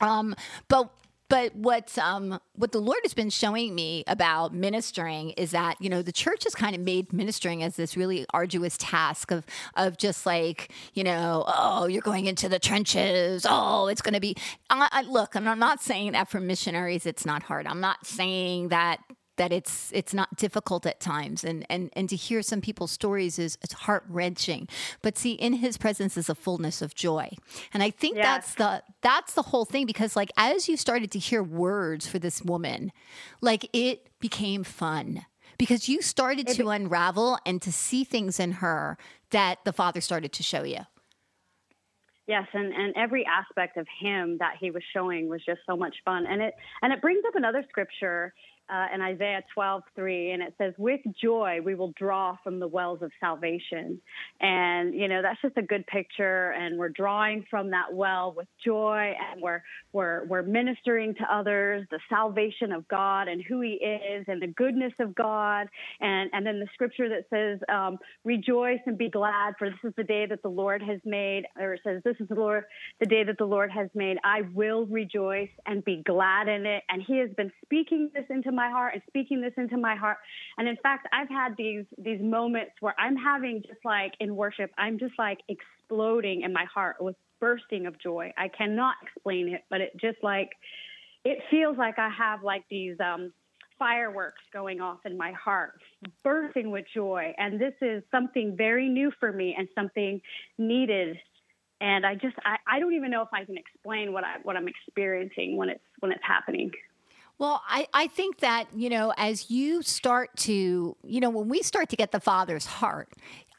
Um, 0.00 0.36
but 0.68 0.90
but 1.30 1.54
what 1.54 1.96
um, 1.96 2.40
what 2.56 2.72
the 2.72 2.80
Lord 2.80 2.98
has 3.04 3.14
been 3.14 3.30
showing 3.30 3.74
me 3.74 4.02
about 4.08 4.52
ministering 4.52 5.30
is 5.30 5.52
that 5.52 5.80
you 5.80 5.88
know 5.88 6.02
the 6.02 6.12
church 6.12 6.44
has 6.44 6.54
kind 6.54 6.74
of 6.74 6.82
made 6.82 7.12
ministering 7.12 7.62
as 7.62 7.76
this 7.76 7.96
really 7.96 8.26
arduous 8.30 8.76
task 8.76 9.30
of 9.30 9.46
of 9.76 9.96
just 9.96 10.26
like 10.26 10.72
you 10.92 11.04
know 11.04 11.44
oh 11.46 11.86
you're 11.86 12.02
going 12.02 12.26
into 12.26 12.48
the 12.48 12.58
trenches. 12.58 13.46
Oh 13.48 13.86
it's 13.86 14.02
going 14.02 14.14
to 14.14 14.20
be 14.20 14.36
I, 14.68 14.88
I, 14.90 15.02
look 15.02 15.36
I'm 15.36 15.58
not 15.58 15.80
saying 15.80 16.12
that 16.12 16.28
for 16.28 16.40
missionaries 16.40 17.06
it's 17.06 17.24
not 17.24 17.44
hard. 17.44 17.66
I'm 17.66 17.80
not 17.80 18.04
saying 18.04 18.68
that 18.68 18.98
that 19.40 19.52
it's 19.52 19.90
it's 19.94 20.12
not 20.12 20.36
difficult 20.36 20.84
at 20.84 21.00
times. 21.00 21.44
And 21.44 21.64
and 21.70 21.88
and 21.94 22.10
to 22.10 22.16
hear 22.16 22.42
some 22.42 22.60
people's 22.60 22.90
stories 22.90 23.38
is 23.38 23.56
it's 23.62 23.72
heart 23.72 24.04
wrenching 24.06 24.68
but 25.00 25.16
see 25.16 25.32
in 25.32 25.54
his 25.54 25.78
presence 25.78 26.18
is 26.18 26.28
a 26.28 26.34
fullness 26.34 26.82
of 26.82 26.94
joy. 26.94 27.30
And 27.72 27.82
i 27.82 27.88
think 27.88 28.16
yes. 28.16 28.26
that's 28.26 28.54
the 28.54 28.82
that's 29.00 29.32
the 29.32 29.42
whole 29.50 29.64
thing 29.64 29.86
because 29.86 30.14
like 30.14 30.30
as 30.36 30.68
you 30.68 30.76
started 30.76 31.10
to 31.12 31.18
hear 31.18 31.42
words 31.42 32.06
for 32.06 32.18
this 32.18 32.42
woman 32.42 32.92
like 33.40 33.66
it 33.72 34.08
became 34.20 34.62
fun. 34.62 35.24
Because 35.56 35.88
you 35.88 36.00
started 36.00 36.46
to 36.48 36.68
unravel 36.70 37.38
and 37.44 37.60
to 37.62 37.72
see 37.72 38.02
things 38.04 38.40
in 38.40 38.52
her 38.64 38.96
that 39.30 39.58
the 39.64 39.74
father 39.74 40.00
started 40.00 40.32
to 40.32 40.42
show 40.42 40.62
you. 40.62 40.86
Yes, 42.26 42.46
and, 42.54 42.72
and 42.72 42.94
every 42.96 43.26
aspect 43.26 43.76
of 43.76 43.86
him 44.00 44.38
that 44.38 44.54
he 44.60 44.70
was 44.70 44.82
showing 44.94 45.28
was 45.28 45.42
just 45.44 45.60
so 45.68 45.76
much 45.76 45.96
fun. 46.04 46.26
And 46.26 46.40
it 46.40 46.54
and 46.80 46.92
it 46.92 47.00
brings 47.02 47.24
up 47.26 47.34
another 47.34 47.64
scripture 47.68 48.32
uh, 48.72 48.86
in 48.94 49.00
Isaiah 49.00 49.42
12, 49.52 49.82
3, 49.94 50.30
and 50.32 50.42
it 50.42 50.54
says, 50.58 50.74
With 50.78 51.00
joy 51.20 51.58
we 51.64 51.74
will 51.74 51.92
draw 51.96 52.36
from 52.44 52.60
the 52.60 52.68
wells 52.68 53.00
of 53.02 53.10
salvation. 53.20 54.00
And, 54.40 54.94
you 54.94 55.08
know, 55.08 55.22
that's 55.22 55.40
just 55.42 55.56
a 55.56 55.62
good 55.62 55.86
picture. 55.86 56.50
And 56.52 56.78
we're 56.78 56.90
drawing 56.90 57.44
from 57.50 57.70
that 57.70 57.92
well 57.92 58.32
with 58.36 58.46
joy, 58.64 59.12
and 59.32 59.42
we're, 59.42 59.62
we're, 59.92 60.24
we're 60.26 60.42
ministering 60.42 61.14
to 61.14 61.24
others 61.32 61.86
the 61.90 61.98
salvation 62.08 62.72
of 62.72 62.86
God 62.88 63.28
and 63.28 63.42
who 63.42 63.60
He 63.60 63.72
is 63.72 64.24
and 64.28 64.40
the 64.40 64.48
goodness 64.48 64.92
of 65.00 65.14
God. 65.14 65.68
And, 66.00 66.30
and 66.32 66.46
then 66.46 66.60
the 66.60 66.68
scripture 66.74 67.08
that 67.08 67.24
says, 67.30 67.58
um, 67.74 67.98
Rejoice 68.24 68.80
and 68.86 68.96
be 68.96 69.10
glad, 69.10 69.54
for 69.58 69.68
this 69.68 69.78
is 69.82 69.92
the 69.96 70.04
day 70.04 70.26
that 70.26 70.42
the 70.42 70.48
Lord 70.48 70.82
has 70.82 71.00
made, 71.04 71.44
or 71.58 71.74
it 71.74 71.80
says, 71.82 72.02
This 72.04 72.16
is 72.20 72.28
the 72.28 72.34
Lord, 72.34 72.64
the 73.00 73.06
day 73.06 73.24
that 73.24 73.38
the 73.38 73.44
Lord 73.44 73.70
has 73.70 73.88
made. 73.94 74.18
I 74.22 74.42
will 74.54 74.86
rejoice 74.86 75.48
and 75.66 75.84
be 75.84 76.02
glad 76.06 76.48
in 76.48 76.66
it. 76.66 76.84
And 76.88 77.02
He 77.02 77.18
has 77.18 77.30
been 77.36 77.50
speaking 77.64 78.10
this 78.14 78.26
into 78.30 78.52
my 78.52 78.59
my 78.60 78.68
heart 78.70 78.92
and 78.94 79.02
speaking 79.08 79.40
this 79.40 79.54
into 79.56 79.78
my 79.78 79.96
heart. 79.96 80.18
And 80.58 80.68
in 80.68 80.76
fact, 80.76 81.08
I've 81.12 81.28
had 81.28 81.56
these 81.56 81.86
these 81.96 82.20
moments 82.20 82.72
where 82.80 82.94
I'm 82.98 83.16
having 83.16 83.62
just 83.66 83.84
like 83.84 84.12
in 84.20 84.36
worship, 84.36 84.70
I'm 84.76 84.98
just 84.98 85.14
like 85.18 85.38
exploding 85.48 86.42
in 86.42 86.52
my 86.52 86.66
heart 86.74 86.96
with 87.00 87.16
bursting 87.40 87.86
of 87.86 87.94
joy. 87.98 88.32
I 88.36 88.48
cannot 88.48 88.96
explain 89.02 89.48
it, 89.48 89.62
but 89.70 89.80
it 89.80 89.92
just 89.98 90.18
like 90.22 90.50
it 91.24 91.38
feels 91.50 91.76
like 91.78 91.98
I 91.98 92.10
have 92.10 92.42
like 92.42 92.64
these 92.68 92.96
um 93.00 93.32
fireworks 93.78 94.42
going 94.52 94.82
off 94.82 94.98
in 95.06 95.16
my 95.16 95.32
heart, 95.32 95.80
bursting 96.22 96.70
with 96.70 96.84
joy. 96.94 97.32
And 97.38 97.58
this 97.58 97.72
is 97.80 98.02
something 98.10 98.54
very 98.56 98.88
new 98.88 99.10
for 99.18 99.32
me 99.32 99.56
and 99.58 99.66
something 99.74 100.20
needed. 100.58 101.16
And 101.80 102.04
I 102.04 102.14
just 102.14 102.36
I, 102.44 102.56
I 102.66 102.78
don't 102.78 102.92
even 102.92 103.10
know 103.10 103.22
if 103.22 103.32
I 103.32 103.44
can 103.46 103.56
explain 103.56 104.12
what 104.12 104.22
I 104.22 104.36
what 104.42 104.56
I'm 104.56 104.68
experiencing 104.68 105.56
when 105.56 105.70
it's 105.70 105.88
when 106.00 106.12
it's 106.12 106.26
happening. 106.34 106.70
Well, 107.40 107.62
I, 107.66 107.88
I 107.94 108.06
think 108.06 108.40
that, 108.40 108.66
you 108.76 108.90
know, 108.90 109.14
as 109.16 109.50
you 109.50 109.80
start 109.80 110.36
to, 110.40 110.94
you 111.02 111.20
know, 111.20 111.30
when 111.30 111.48
we 111.48 111.62
start 111.62 111.88
to 111.88 111.96
get 111.96 112.12
the 112.12 112.20
Father's 112.20 112.66
heart, 112.66 113.08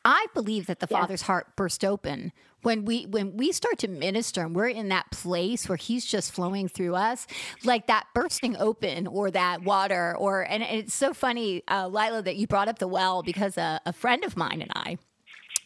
I 0.05 0.27
believe 0.35 0.67
that 0.67 0.79
the 0.79 0.87
yes. 0.89 0.99
Father's 0.99 1.21
heart 1.23 1.55
burst 1.55 1.83
open 1.83 2.31
when 2.61 2.85
we 2.85 3.07
when 3.07 3.37
we 3.37 3.51
start 3.51 3.79
to 3.79 3.87
minister 3.87 4.41
and 4.41 4.55
we're 4.55 4.67
in 4.67 4.89
that 4.89 5.09
place 5.09 5.67
where 5.67 5.77
He's 5.77 6.05
just 6.05 6.31
flowing 6.31 6.67
through 6.67 6.93
us, 6.93 7.25
like 7.63 7.87
that 7.87 8.05
bursting 8.13 8.55
open 8.55 9.07
or 9.07 9.31
that 9.31 9.63
water 9.63 10.15
or 10.15 10.43
and 10.43 10.61
it's 10.61 10.93
so 10.93 11.11
funny, 11.11 11.63
uh, 11.67 11.87
Lila, 11.87 12.21
that 12.21 12.35
you 12.35 12.45
brought 12.45 12.67
up 12.67 12.77
the 12.77 12.87
well 12.87 13.23
because 13.23 13.57
a, 13.57 13.81
a 13.87 13.93
friend 13.93 14.23
of 14.23 14.37
mine 14.37 14.61
and 14.61 14.71
I 14.75 14.99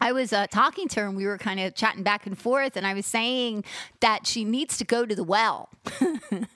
I 0.02 0.12
was 0.12 0.34
uh, 0.34 0.48
talking 0.48 0.88
to 0.90 1.02
her 1.02 1.08
and 1.08 1.16
we 1.16 1.26
were 1.26 1.38
kind 1.38 1.60
of 1.60 1.76
chatting 1.76 2.04
back 2.04 2.26
and 2.26 2.38
forth, 2.38 2.76
and 2.78 2.86
I 2.86 2.94
was 2.94 3.06
saying 3.06 3.64
that 4.02 4.28
she 4.28 4.44
needs 4.44 4.78
to 4.78 4.86
go 4.86 5.06
to 5.06 5.16
the 5.16 5.24
well. 5.24 5.70
and 6.02 6.48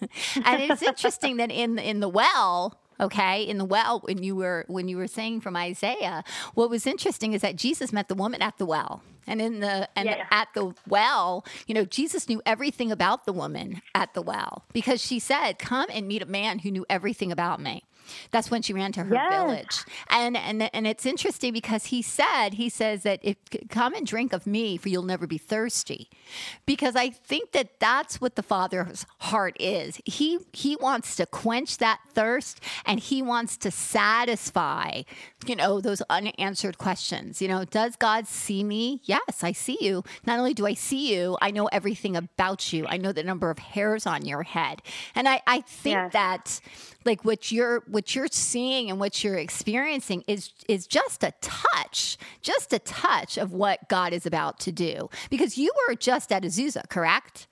it's 0.46 0.82
interesting 0.82 1.38
that 1.38 1.52
in 1.52 1.80
in 1.80 2.00
the 2.00 2.10
well, 2.10 2.78
okay 3.00 3.44
in 3.44 3.58
the 3.58 3.66
well 3.66 4.00
when 4.02 4.24
you 4.24 4.36
were 4.36 4.66
when 4.68 4.88
you 4.88 4.98
were 4.98 5.08
saying 5.08 5.40
from 5.40 5.56
isaiah 5.56 6.24
what 6.54 6.70
was 6.70 6.86
interesting 6.86 7.34
is 7.34 7.42
that 7.42 7.56
jesus 7.56 7.94
met 7.94 8.08
the 8.08 8.16
woman 8.16 8.42
at 8.42 8.58
the 8.58 8.66
well 8.66 9.02
and 9.26 9.42
in 9.42 9.60
the 9.60 9.88
and 9.96 10.08
yeah. 10.08 10.26
at 10.32 10.48
the 10.54 10.74
well 10.88 11.46
you 11.68 11.74
know 11.74 11.86
jesus 11.86 12.28
knew 12.28 12.42
everything 12.46 12.92
about 12.92 13.26
the 13.26 13.34
woman 13.34 13.82
at 13.96 14.14
the 14.14 14.22
well 14.22 14.66
because 14.74 15.02
she 15.02 15.20
said 15.20 15.58
come 15.58 15.88
and 15.92 16.08
meet 16.08 16.22
a 16.22 16.26
man 16.26 16.60
who 16.60 16.72
knew 16.72 16.86
everything 16.90 17.32
about 17.32 17.62
me 17.62 17.84
that's 18.32 18.52
when 18.52 18.62
she 18.62 18.74
ran 18.74 18.92
to 18.94 19.04
her 19.04 19.14
yes. 19.14 19.34
village. 19.34 19.86
And 20.10 20.38
and 20.38 20.74
and 20.74 20.88
it's 20.88 21.06
interesting 21.06 21.54
because 21.54 21.86
he 21.86 22.02
said 22.02 22.56
he 22.56 22.70
says 22.70 23.04
that 23.04 23.20
if 23.24 23.38
come 23.70 23.94
and 23.94 24.06
drink 24.06 24.34
of 24.34 24.46
me 24.48 24.78
for 24.78 24.90
you'll 24.90 25.04
never 25.04 25.28
be 25.28 25.38
thirsty. 25.38 26.10
Because 26.66 26.96
I 26.96 27.10
think 27.10 27.52
that 27.52 27.80
that's 27.80 28.22
what 28.22 28.36
the 28.36 28.44
father's 28.44 29.06
heart 29.20 29.56
is. 29.60 30.00
He 30.06 30.40
he 30.54 30.76
wants 30.76 31.16
to 31.18 31.26
quench 31.26 31.78
that 31.78 32.00
thirst 32.12 32.62
and 32.86 33.00
he 33.00 33.22
wants 33.22 33.58
to 33.58 33.72
satisfy, 33.72 35.04
you 35.46 35.56
know, 35.56 35.80
those 35.82 36.02
unanswered 36.10 36.78
questions. 36.78 37.42
You 37.42 37.48
know, 37.48 37.66
does 37.66 37.96
God 37.96 38.28
see 38.28 38.64
me? 38.64 39.02
Yes, 39.04 39.44
I 39.44 39.52
see 39.52 39.78
you. 39.82 40.04
Not 40.26 40.40
only 40.40 40.54
do 40.54 40.66
I 40.66 40.74
see 40.74 41.14
you, 41.14 41.38
I 41.42 41.52
know 41.52 41.68
everything 41.68 42.16
about 42.16 42.74
you. 42.74 42.86
I 42.88 42.98
know 42.98 43.12
the 43.12 43.24
number 43.24 43.50
of 43.50 43.60
hairs 43.60 44.06
on 44.06 44.26
your 44.26 44.44
head. 44.44 44.82
And 45.16 45.28
I, 45.28 45.42
I 45.48 45.62
think 45.62 45.96
yes. 45.96 46.14
that 46.14 46.62
like 47.06 47.24
what 47.24 47.52
you're 47.52 47.84
what 47.88 48.16
you're 48.16 48.28
seeing 48.28 48.90
and 48.90 49.00
what 49.00 49.24
you're 49.24 49.38
experiencing 49.38 50.24
is 50.28 50.52
is 50.68 50.88
just 50.88 51.24
a 51.24 51.34
touch, 51.42 52.18
just 52.42 52.74
a 52.74 52.80
touch 52.80 53.38
of 53.38 53.54
what 53.54 53.88
God 53.90 54.14
is 54.14 54.26
about 54.26 54.60
to 54.62 54.72
do. 54.72 55.10
Because 55.30 55.58
you 55.58 55.72
were 55.88 55.96
just 55.96 56.32
at 56.32 56.44
Azusa, 56.44 56.88
correct? 56.90 57.48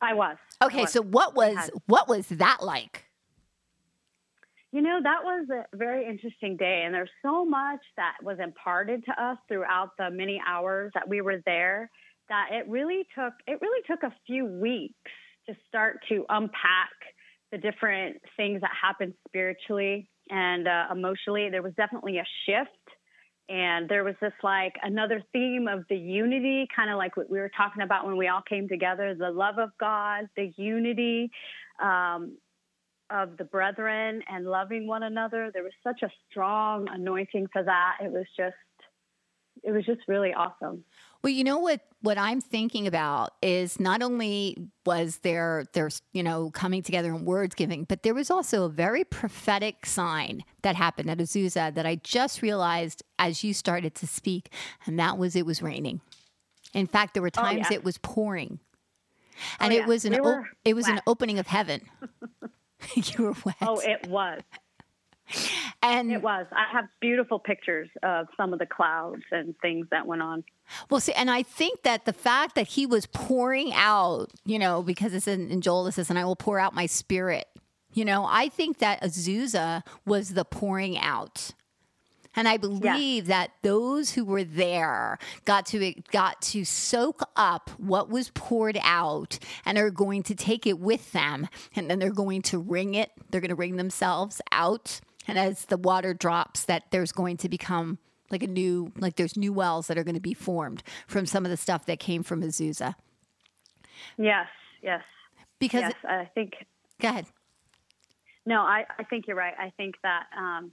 I 0.00 0.14
was. 0.14 0.36
Okay, 0.62 0.78
I 0.78 0.82
was. 0.82 0.92
so 0.92 1.02
what 1.02 1.34
was 1.34 1.70
what 1.86 2.08
was 2.08 2.28
that 2.28 2.58
like? 2.62 3.04
You 4.72 4.82
know, 4.82 4.98
that 5.00 5.22
was 5.22 5.46
a 5.50 5.76
very 5.76 6.04
interesting 6.04 6.56
day, 6.56 6.82
and 6.84 6.92
there's 6.92 7.10
so 7.22 7.44
much 7.44 7.80
that 7.96 8.14
was 8.22 8.38
imparted 8.42 9.04
to 9.04 9.22
us 9.22 9.38
throughout 9.46 9.90
the 9.98 10.10
many 10.10 10.40
hours 10.46 10.90
that 10.94 11.08
we 11.08 11.20
were 11.20 11.40
there 11.46 11.90
that 12.28 12.48
it 12.50 12.68
really 12.68 13.06
took 13.14 13.34
it 13.46 13.60
really 13.60 13.82
took 13.86 14.02
a 14.02 14.14
few 14.26 14.46
weeks 14.46 15.10
to 15.46 15.54
start 15.68 16.00
to 16.08 16.24
unpack 16.28 16.90
the 17.54 17.58
different 17.58 18.16
things 18.36 18.60
that 18.62 18.70
happened 18.80 19.14
spiritually 19.28 20.08
and 20.28 20.66
uh, 20.66 20.86
emotionally. 20.90 21.48
There 21.50 21.62
was 21.62 21.72
definitely 21.76 22.18
a 22.18 22.24
shift. 22.46 22.70
And 23.48 23.88
there 23.88 24.02
was 24.02 24.14
this 24.20 24.32
like 24.42 24.72
another 24.82 25.22
theme 25.32 25.68
of 25.68 25.84
the 25.88 25.96
unity, 25.96 26.66
kind 26.74 26.90
of 26.90 26.96
like 26.96 27.16
what 27.16 27.30
we 27.30 27.38
were 27.38 27.50
talking 27.56 27.82
about 27.82 28.06
when 28.06 28.16
we 28.16 28.26
all 28.26 28.42
came 28.48 28.68
together 28.68 29.14
the 29.14 29.30
love 29.30 29.58
of 29.58 29.70
God, 29.78 30.24
the 30.36 30.50
unity 30.56 31.30
um, 31.80 32.38
of 33.10 33.36
the 33.36 33.44
brethren, 33.44 34.22
and 34.28 34.46
loving 34.46 34.88
one 34.88 35.02
another. 35.02 35.50
There 35.52 35.62
was 35.62 35.74
such 35.84 36.02
a 36.02 36.10
strong 36.30 36.88
anointing 36.90 37.48
for 37.52 37.62
that. 37.62 37.98
It 38.02 38.10
was 38.10 38.26
just, 38.36 38.54
it 39.62 39.70
was 39.70 39.84
just 39.84 40.00
really 40.08 40.32
awesome. 40.32 40.82
Well, 41.22 41.32
you 41.32 41.44
know 41.44 41.58
what 41.58 41.82
what 42.04 42.18
I'm 42.18 42.42
thinking 42.42 42.86
about 42.86 43.32
is 43.40 43.80
not 43.80 44.02
only 44.02 44.58
was 44.84 45.20
there 45.22 45.64
there's 45.72 46.02
you 46.12 46.22
know 46.22 46.50
coming 46.50 46.82
together 46.82 47.10
and 47.14 47.24
words 47.24 47.54
giving, 47.54 47.84
but 47.84 48.02
there 48.02 48.12
was 48.12 48.30
also 48.30 48.64
a 48.64 48.68
very 48.68 49.04
prophetic 49.04 49.86
sign 49.86 50.44
that 50.60 50.76
happened 50.76 51.10
at 51.10 51.16
Azusa 51.16 51.74
that 51.74 51.86
I 51.86 51.96
just 51.96 52.42
realized 52.42 53.02
as 53.18 53.42
you 53.42 53.54
started 53.54 53.94
to 53.96 54.06
speak, 54.06 54.52
and 54.84 54.98
that 54.98 55.16
was 55.16 55.34
it 55.34 55.46
was 55.46 55.62
raining. 55.62 56.02
In 56.74 56.86
fact, 56.86 57.14
there 57.14 57.22
were 57.22 57.30
oh, 57.38 57.42
times 57.42 57.66
oh, 57.66 57.68
yeah. 57.70 57.78
it 57.78 57.84
was 57.84 57.96
pouring, 57.96 58.58
oh, 58.60 59.56
and 59.60 59.72
oh, 59.72 59.76
yeah. 59.76 59.82
it 59.82 59.88
was 59.88 60.04
an 60.04 60.12
we 60.12 60.20
o- 60.20 60.44
it 60.66 60.74
was 60.74 60.86
an 60.86 61.00
opening 61.06 61.38
of 61.38 61.46
heaven. 61.46 61.80
you 62.94 63.24
were 63.24 63.30
oh, 63.30 63.42
wet. 63.46 63.56
Oh, 63.62 63.80
it 63.80 64.06
was. 64.08 64.42
And 65.84 66.10
it 66.10 66.22
was. 66.22 66.46
I 66.50 66.64
have 66.72 66.86
beautiful 67.00 67.38
pictures 67.38 67.90
of 68.02 68.28
some 68.38 68.54
of 68.54 68.58
the 68.58 68.64
clouds 68.64 69.22
and 69.30 69.54
things 69.58 69.86
that 69.90 70.06
went 70.06 70.22
on. 70.22 70.42
Well, 70.88 70.98
see, 70.98 71.12
and 71.12 71.30
I 71.30 71.42
think 71.42 71.82
that 71.82 72.06
the 72.06 72.14
fact 72.14 72.54
that 72.54 72.68
he 72.68 72.86
was 72.86 73.04
pouring 73.04 73.70
out, 73.74 74.30
you 74.46 74.58
know, 74.58 74.82
because 74.82 75.12
it's 75.12 75.28
in, 75.28 75.50
in 75.50 75.60
Joel, 75.60 75.88
it 75.88 75.92
says, 75.92 76.08
and 76.08 76.18
I 76.18 76.24
will 76.24 76.36
pour 76.36 76.58
out 76.58 76.74
my 76.74 76.86
spirit. 76.86 77.46
You 77.92 78.06
know, 78.06 78.26
I 78.26 78.48
think 78.48 78.78
that 78.78 79.02
Azusa 79.02 79.82
was 80.06 80.30
the 80.30 80.46
pouring 80.46 80.98
out. 80.98 81.52
And 82.34 82.48
I 82.48 82.56
believe 82.56 83.26
that 83.26 83.50
those 83.62 84.12
who 84.12 84.24
were 84.24 84.42
there 84.42 85.18
got 85.44 85.66
to 85.66 85.92
got 86.10 86.42
to 86.42 86.64
soak 86.64 87.22
up 87.36 87.70
what 87.78 88.08
was 88.08 88.30
poured 88.30 88.78
out 88.82 89.38
and 89.64 89.78
are 89.78 89.90
going 89.90 90.22
to 90.24 90.34
take 90.34 90.66
it 90.66 90.80
with 90.80 91.12
them 91.12 91.46
and 91.76 91.88
then 91.88 91.98
they're 91.98 92.10
going 92.10 92.42
to 92.42 92.58
wring 92.58 92.94
it. 92.94 93.12
They're 93.30 93.40
going 93.40 93.50
to 93.50 93.54
wring 93.54 93.76
themselves 93.76 94.40
out 94.50 95.00
and 95.26 95.38
as 95.38 95.66
the 95.66 95.76
water 95.76 96.14
drops 96.14 96.64
that 96.64 96.84
there's 96.90 97.12
going 97.12 97.36
to 97.38 97.48
become 97.48 97.98
like 98.30 98.42
a 98.42 98.46
new 98.46 98.92
like 98.98 99.16
there's 99.16 99.36
new 99.36 99.52
wells 99.52 99.86
that 99.86 99.98
are 99.98 100.04
going 100.04 100.14
to 100.14 100.20
be 100.20 100.34
formed 100.34 100.82
from 101.06 101.26
some 101.26 101.44
of 101.44 101.50
the 101.50 101.56
stuff 101.56 101.86
that 101.86 101.98
came 101.98 102.22
from 102.22 102.42
Azusa. 102.42 102.94
Yes, 104.16 104.48
yes. 104.82 105.02
Because 105.58 105.82
yes, 105.82 105.94
I 106.04 106.30
think 106.34 106.54
Go 107.00 107.08
ahead. 107.08 107.26
No, 108.46 108.60
I, 108.60 108.84
I 108.98 109.04
think 109.04 109.26
you're 109.26 109.36
right. 109.36 109.54
I 109.58 109.72
think 109.76 109.96
that 110.02 110.24
um, 110.36 110.72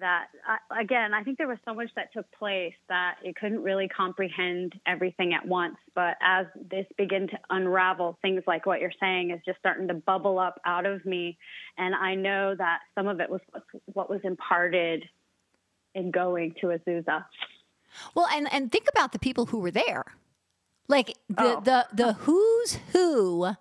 that 0.00 0.26
uh, 0.48 0.80
again, 0.80 1.14
I 1.14 1.22
think 1.22 1.38
there 1.38 1.48
was 1.48 1.58
so 1.64 1.74
much 1.74 1.88
that 1.96 2.12
took 2.12 2.30
place 2.32 2.74
that 2.88 3.16
it 3.22 3.36
couldn't 3.36 3.62
really 3.62 3.88
comprehend 3.88 4.74
everything 4.86 5.32
at 5.34 5.46
once. 5.46 5.76
But 5.94 6.16
as 6.20 6.46
this 6.70 6.86
began 6.98 7.28
to 7.28 7.38
unravel, 7.50 8.18
things 8.22 8.42
like 8.46 8.66
what 8.66 8.80
you're 8.80 8.92
saying 9.00 9.30
is 9.30 9.40
just 9.44 9.58
starting 9.58 9.88
to 9.88 9.94
bubble 9.94 10.38
up 10.38 10.60
out 10.66 10.86
of 10.86 11.04
me, 11.04 11.38
and 11.78 11.94
I 11.94 12.14
know 12.14 12.54
that 12.56 12.80
some 12.94 13.06
of 13.06 13.20
it 13.20 13.30
was 13.30 13.40
what 13.92 14.10
was 14.10 14.20
imparted 14.24 15.04
in 15.94 16.10
going 16.10 16.54
to 16.60 16.68
Azusa. 16.68 17.24
Well, 18.14 18.26
and 18.32 18.52
and 18.52 18.70
think 18.70 18.86
about 18.90 19.12
the 19.12 19.18
people 19.18 19.46
who 19.46 19.58
were 19.60 19.70
there, 19.70 20.04
like 20.88 21.16
the 21.28 21.56
oh. 21.56 21.60
the 21.60 21.86
the 21.92 22.12
who's 22.14 22.78
who, 22.92 23.54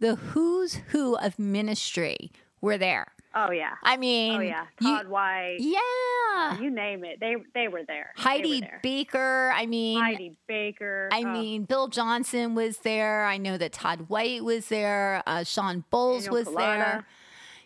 the 0.00 0.16
who's 0.16 0.74
who 0.88 1.16
of 1.16 1.38
ministry 1.38 2.30
were 2.60 2.78
there. 2.78 3.12
Oh 3.38 3.50
yeah. 3.50 3.74
I 3.82 3.98
mean, 3.98 4.34
oh 4.34 4.40
yeah. 4.40 4.64
Todd 4.82 5.04
you, 5.04 5.10
White. 5.10 5.56
Yeah. 5.58 6.58
You 6.58 6.70
name 6.70 7.04
it. 7.04 7.20
They 7.20 7.36
they 7.54 7.68
were 7.68 7.82
there. 7.86 8.12
Heidi 8.16 8.54
were 8.54 8.60
there. 8.60 8.80
Baker. 8.82 9.52
I 9.54 9.66
mean, 9.66 10.00
Heidi 10.00 10.36
Baker. 10.48 11.10
I 11.12 11.22
oh. 11.22 11.32
mean, 11.32 11.64
Bill 11.64 11.88
Johnson 11.88 12.54
was 12.54 12.78
there. 12.78 13.26
I 13.26 13.36
know 13.36 13.58
that 13.58 13.72
Todd 13.72 14.08
White 14.08 14.42
was 14.42 14.68
there. 14.68 15.22
Uh, 15.26 15.44
Shawn 15.44 15.84
Bolz 15.92 16.24
Daniel 16.24 16.34
was 16.34 16.54
there. 16.54 17.06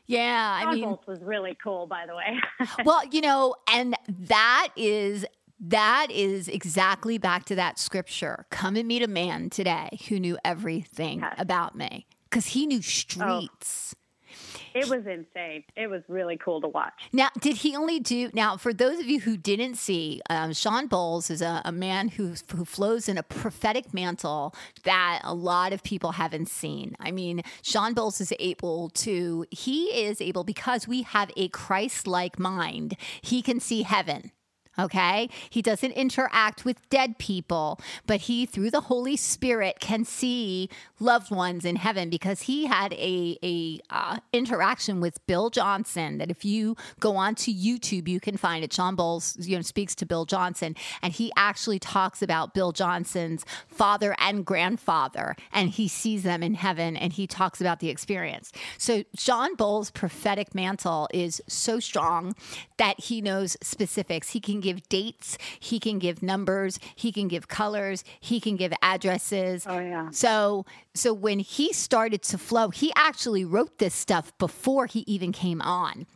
Yeah, 0.06 0.60
I 0.66 0.74
mean, 0.74 0.84
Bolz 0.86 1.06
was 1.06 1.20
really 1.22 1.56
cool, 1.62 1.86
by 1.86 2.04
the 2.04 2.16
way. 2.16 2.40
well, 2.84 3.02
you 3.12 3.20
know, 3.20 3.54
and 3.72 3.94
that 4.08 4.70
is 4.74 5.24
that 5.60 6.08
is 6.10 6.48
exactly 6.48 7.16
back 7.16 7.44
to 7.44 7.54
that 7.54 7.78
scripture. 7.78 8.44
Come 8.50 8.74
and 8.74 8.88
meet 8.88 9.02
a 9.02 9.08
man 9.08 9.50
today 9.50 10.00
who 10.08 10.18
knew 10.18 10.36
everything 10.44 11.20
Yes. 11.20 11.34
about 11.38 11.76
me 11.76 12.06
because 12.28 12.46
he 12.46 12.66
knew 12.66 12.82
streets. 12.82 13.94
It 14.74 14.88
was 14.88 15.06
insane. 15.06 15.64
It 15.76 15.88
was 15.88 16.02
really 16.08 16.36
cool 16.36 16.60
to 16.60 16.68
watch. 16.68 16.92
Now, 17.12 17.28
did 17.40 17.56
he 17.56 17.76
only 17.76 18.00
do? 18.00 18.30
Now, 18.32 18.56
for 18.56 18.72
those 18.72 18.98
of 19.00 19.06
you 19.06 19.20
who 19.20 19.36
didn't 19.36 19.76
see, 19.76 20.20
um, 20.30 20.52
Shawn 20.52 20.88
Bolz 20.88 21.30
is 21.30 21.42
a, 21.42 21.62
a 21.64 21.72
man 21.72 22.08
who 22.08 22.34
who 22.54 22.64
flows 22.64 23.08
in 23.08 23.18
a 23.18 23.22
prophetic 23.22 23.92
mantle 23.92 24.54
that 24.84 25.20
a 25.24 25.34
lot 25.34 25.72
of 25.72 25.82
people 25.82 26.12
haven't 26.12 26.48
seen. 26.48 26.96
I 27.00 27.10
mean, 27.10 27.42
Shawn 27.62 27.94
Bolz 27.94 28.20
is 28.20 28.32
able 28.38 28.90
to. 28.90 29.44
He 29.50 29.86
is 29.86 30.20
able 30.20 30.44
because 30.44 30.86
we 30.86 31.02
have 31.02 31.30
a 31.36 31.48
Christ-like 31.48 32.38
mind. 32.38 32.96
He 33.22 33.42
can 33.42 33.60
see 33.60 33.82
heaven. 33.82 34.32
Okay. 34.78 35.28
He 35.50 35.62
doesn't 35.62 35.92
interact 35.92 36.64
with 36.64 36.88
dead 36.90 37.18
people, 37.18 37.80
but 38.06 38.22
he, 38.22 38.46
through 38.46 38.70
the 38.70 38.82
Holy 38.82 39.16
Spirit, 39.16 39.80
can 39.80 40.04
see 40.04 40.68
loved 41.00 41.30
ones 41.30 41.64
in 41.64 41.76
heaven 41.76 42.08
because 42.08 42.42
he 42.42 42.66
had 42.66 42.92
a, 42.92 43.36
a 43.42 43.80
uh, 43.90 44.18
interaction 44.32 45.00
with 45.00 45.24
Bill 45.26 45.50
Johnson 45.50 46.18
that 46.18 46.30
if 46.30 46.44
you 46.44 46.76
go 47.00 47.16
onto 47.16 47.52
YouTube, 47.52 48.06
you 48.06 48.20
can 48.20 48.36
find 48.36 48.62
it. 48.62 48.72
Shawn 48.72 48.96
Bolz, 48.96 49.46
you 49.46 49.56
know, 49.56 49.62
speaks 49.62 49.94
to 49.96 50.06
Bill 50.06 50.24
Johnson 50.24 50.76
and 51.02 51.12
he 51.12 51.32
actually 51.36 51.78
talks 51.78 52.22
about 52.22 52.54
Bill 52.54 52.72
Johnson's 52.72 53.44
father 53.66 54.14
and 54.18 54.46
grandfather 54.46 55.34
and 55.52 55.70
he 55.70 55.88
sees 55.88 56.22
them 56.22 56.42
in 56.42 56.54
heaven 56.54 56.96
and 56.96 57.12
he 57.12 57.26
talks 57.26 57.60
about 57.60 57.80
the 57.80 57.90
experience. 57.90 58.52
So 58.78 59.04
Shawn 59.16 59.56
Bolz' 59.56 59.92
prophetic 59.92 60.54
mantle 60.54 61.08
is 61.12 61.42
so 61.48 61.80
strong 61.80 62.34
that 62.76 63.00
he 63.00 63.20
knows 63.20 63.56
specifics. 63.62 64.30
He 64.30 64.40
can 64.40 64.59
give 64.60 64.88
dates, 64.88 65.38
he 65.58 65.78
can 65.80 65.98
give 65.98 66.22
numbers, 66.22 66.78
he 66.94 67.12
can 67.12 67.28
give 67.28 67.48
colors, 67.48 68.04
he 68.20 68.40
can 68.40 68.56
give 68.56 68.72
addresses. 68.82 69.66
Oh, 69.66 69.78
yeah. 69.78 70.10
So 70.10 70.66
so 70.94 71.12
when 71.12 71.38
he 71.38 71.72
started 71.72 72.22
to 72.22 72.38
flow, 72.38 72.70
he 72.70 72.92
actually 72.96 73.44
wrote 73.44 73.78
this 73.78 73.94
stuff 73.94 74.36
before 74.38 74.86
he 74.86 75.00
even 75.00 75.32
came 75.32 75.60
on. 75.62 76.06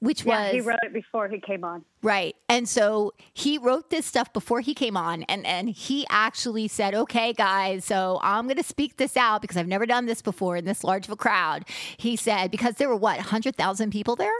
Which 0.00 0.24
Yeah, 0.24 0.46
was 0.46 0.52
he 0.52 0.60
wrote 0.60 0.80
it 0.82 0.92
before 0.92 1.28
he 1.28 1.38
came 1.38 1.62
on. 1.62 1.84
Right. 2.02 2.34
And 2.48 2.68
so 2.68 3.12
he 3.32 3.56
wrote 3.56 3.90
this 3.90 4.04
stuff 4.04 4.32
before 4.32 4.60
he 4.60 4.74
came 4.74 4.96
on 4.96 5.22
and 5.24 5.46
and 5.46 5.68
he 5.68 6.04
actually 6.10 6.66
said, 6.66 6.92
"Okay, 6.92 7.32
guys, 7.32 7.84
so 7.84 8.18
I'm 8.20 8.46
going 8.46 8.56
to 8.56 8.64
speak 8.64 8.96
this 8.96 9.16
out 9.16 9.42
because 9.42 9.56
I've 9.56 9.68
never 9.68 9.86
done 9.86 10.06
this 10.06 10.20
before 10.20 10.56
in 10.56 10.64
this 10.64 10.82
large 10.82 11.06
of 11.06 11.12
a 11.12 11.16
crowd." 11.16 11.64
He 11.96 12.16
said 12.16 12.50
because 12.50 12.76
there 12.76 12.88
were 12.88 12.96
what, 12.96 13.18
100,000 13.18 13.90
people 13.92 14.16
there? 14.16 14.32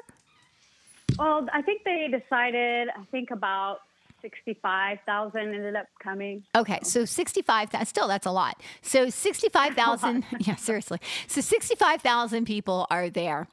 Well, 1.18 1.46
I 1.52 1.62
think 1.62 1.82
they 1.84 2.08
decided. 2.10 2.88
I 2.88 3.04
think 3.10 3.30
about 3.30 3.78
sixty-five 4.22 4.98
thousand 5.06 5.54
ended 5.54 5.76
up 5.76 5.86
coming. 6.02 6.44
Okay, 6.54 6.78
so 6.82 7.04
65,000, 7.04 7.86
still 7.86 8.08
that's 8.08 8.26
a 8.26 8.30
lot. 8.30 8.60
So 8.80 9.10
65,000, 9.10 10.24
yeah, 10.40 10.54
seriously. 10.56 10.98
So 11.26 11.40
65,000 11.40 12.44
people 12.44 12.86
are 12.90 13.10
there. 13.10 13.48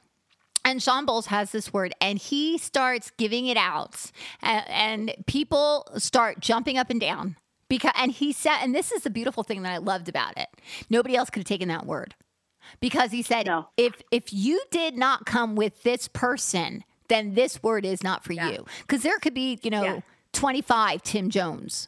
And 0.64 0.82
Shawn 0.82 1.06
Bolz 1.06 1.26
has 1.26 1.52
this 1.52 1.72
word 1.72 1.94
and 2.02 2.18
he 2.18 2.58
starts 2.58 3.10
giving 3.16 3.46
it 3.46 3.56
out 3.56 4.10
and, 4.42 4.68
and 4.68 5.14
people 5.26 5.88
start 5.96 6.38
jumping 6.40 6.76
up 6.76 6.90
and 6.90 7.00
down 7.00 7.36
because, 7.68 7.92
and 7.96 8.12
he 8.12 8.30
said, 8.32 8.58
and 8.62 8.74
this 8.74 8.92
is 8.92 9.02
the 9.02 9.10
beautiful 9.10 9.42
thing 9.42 9.62
that 9.62 9.72
I 9.72 9.78
loved 9.78 10.08
about 10.08 10.36
it. 10.36 10.48
Nobody 10.90 11.16
else 11.16 11.30
could 11.30 11.40
have 11.40 11.46
taken 11.46 11.68
that 11.68 11.86
word 11.86 12.14
because 12.78 13.10
he 13.10 13.22
said, 13.22 13.46
No. 13.46 13.68
if, 13.78 14.02
if 14.10 14.34
you 14.34 14.60
did 14.70 14.98
not 14.98 15.24
come 15.24 15.56
with 15.56 15.82
this 15.82 16.08
person, 16.08 16.84
then 17.10 17.34
this 17.34 17.62
word 17.62 17.84
is 17.84 18.02
not 18.02 18.24
for 18.24 18.32
Yeah. 18.32 18.48
you. 18.50 18.66
Cause 18.88 19.02
there 19.02 19.18
could 19.18 19.34
be, 19.34 19.58
you 19.62 19.70
know, 19.70 19.82
Yeah. 19.82 20.00
25 20.32 21.02
Tim 21.02 21.28
Jones, 21.28 21.86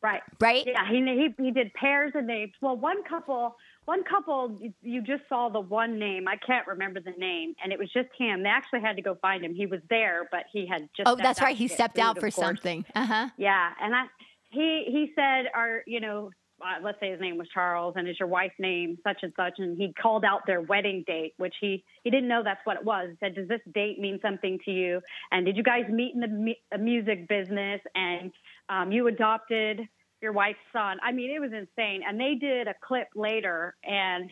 Right. 0.00 0.22
right? 0.40 0.64
Yeah, 0.66 0.88
he 0.88 0.98
he 1.04 1.34
he 1.44 1.50
did 1.50 1.74
pairs 1.74 2.12
and 2.14 2.26
names. 2.26 2.52
Well, 2.60 2.76
one 2.76 3.02
couple, 3.04 3.56
one 3.86 4.04
couple, 4.04 4.58
you- 4.82 5.02
just 5.02 5.24
saw 5.28 5.48
the 5.48 5.60
one 5.60 5.98
name. 5.98 6.28
I 6.28 6.36
can't 6.36 6.66
remember 6.66 7.00
the 7.00 7.10
name, 7.18 7.54
and 7.62 7.72
it 7.72 7.78
was 7.78 7.90
just 7.92 8.08
him. 8.16 8.42
They 8.44 8.48
actually 8.48 8.80
had 8.82 8.96
to 8.96 9.02
go 9.02 9.16
find 9.16 9.44
him. 9.44 9.54
He 9.54 9.66
was 9.66 9.80
there, 9.90 10.28
but 10.30 10.44
he 10.52 10.66
had 10.66 10.88
just. 10.96 11.08
Oh, 11.08 11.16
that's 11.16 11.40
right. 11.40 11.56
He 11.56 11.66
stepped 11.68 11.96
food, 11.96 12.02
out 12.02 12.18
for 12.20 12.30
something. 12.30 12.84
Uh 12.94 13.06
huh. 13.06 13.28
Yeah, 13.36 13.72
and 13.80 13.94
I 13.94 14.04
he 14.50 14.84
he 14.86 15.12
said, 15.16 15.50
"Our 15.52 15.82
you 15.86 16.00
know." 16.00 16.30
Uh, 16.60 16.82
let's 16.82 16.98
say 17.00 17.10
his 17.10 17.20
name 17.20 17.36
was 17.36 17.48
Charles, 17.52 17.94
and 17.96 18.08
is 18.08 18.18
your 18.18 18.28
wife's 18.28 18.54
name 18.58 18.96
such 19.04 19.18
and 19.22 19.32
such? 19.36 19.54
And 19.58 19.76
he 19.76 19.92
called 19.92 20.24
out 20.24 20.40
their 20.46 20.62
wedding 20.62 21.04
date, 21.06 21.34
which 21.36 21.54
he 21.60 21.84
he 22.02 22.10
didn't 22.10 22.28
know 22.28 22.42
that's 22.42 22.64
what 22.64 22.78
it 22.78 22.84
was. 22.84 23.10
He 23.10 23.16
said, 23.20 23.34
"Does 23.34 23.48
this 23.48 23.60
date 23.74 23.98
mean 23.98 24.18
something 24.22 24.58
to 24.64 24.70
you?" 24.70 25.02
And 25.30 25.44
did 25.44 25.56
you 25.56 25.62
guys 25.62 25.84
meet 25.90 26.14
in 26.14 26.20
the 26.20 26.28
mu- 26.28 26.82
music 26.82 27.28
business? 27.28 27.80
And 27.94 28.32
um, 28.68 28.90
you 28.90 29.06
adopted 29.06 29.80
your 30.22 30.32
wife's 30.32 30.58
son. 30.72 30.98
I 31.02 31.12
mean, 31.12 31.30
it 31.30 31.40
was 31.40 31.52
insane. 31.52 32.00
And 32.06 32.18
they 32.18 32.34
did 32.34 32.68
a 32.68 32.74
clip 32.82 33.08
later, 33.14 33.76
and 33.84 34.30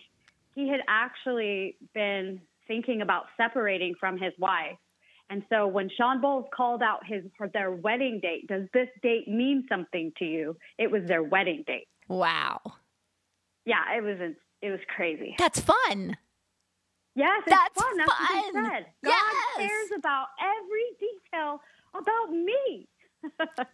he 0.54 0.68
had 0.68 0.80
actually 0.88 1.76
been 1.94 2.40
thinking 2.66 3.02
about 3.02 3.24
separating 3.36 3.94
from 4.00 4.16
his 4.18 4.32
wife. 4.38 4.78
And 5.30 5.42
so 5.50 5.66
when 5.66 5.90
Shawn 5.96 6.20
Bolz 6.20 6.44
called 6.54 6.82
out 6.82 7.00
his 7.06 7.24
their 7.52 7.70
wedding 7.70 8.20
date, 8.22 8.46
does 8.46 8.68
this 8.72 8.88
date 9.02 9.26
mean 9.26 9.64
something 9.68 10.12
to 10.18 10.24
you? 10.24 10.56
It 10.78 10.90
was 10.90 11.02
their 11.06 11.22
wedding 11.22 11.64
date. 11.66 11.88
Wow. 12.08 12.60
Yeah, 13.64 13.96
it 13.96 14.02
was 14.02 14.18
it 14.62 14.70
was 14.70 14.80
crazy. 14.94 15.34
That's 15.38 15.60
fun. 15.60 16.16
Yes, 17.16 17.42
it's 17.46 17.56
That's 17.56 17.80
fun. 17.82 17.96
That's 17.96 18.08
what 18.08 18.28
he 18.28 18.52
fun. 18.52 18.64
said. 18.72 18.86
God 19.04 19.12
Yes. 19.12 19.56
cares 19.56 19.98
about 19.98 20.26
every 20.40 20.84
detail 20.98 21.60
about 21.94 22.32
me. 22.32 22.88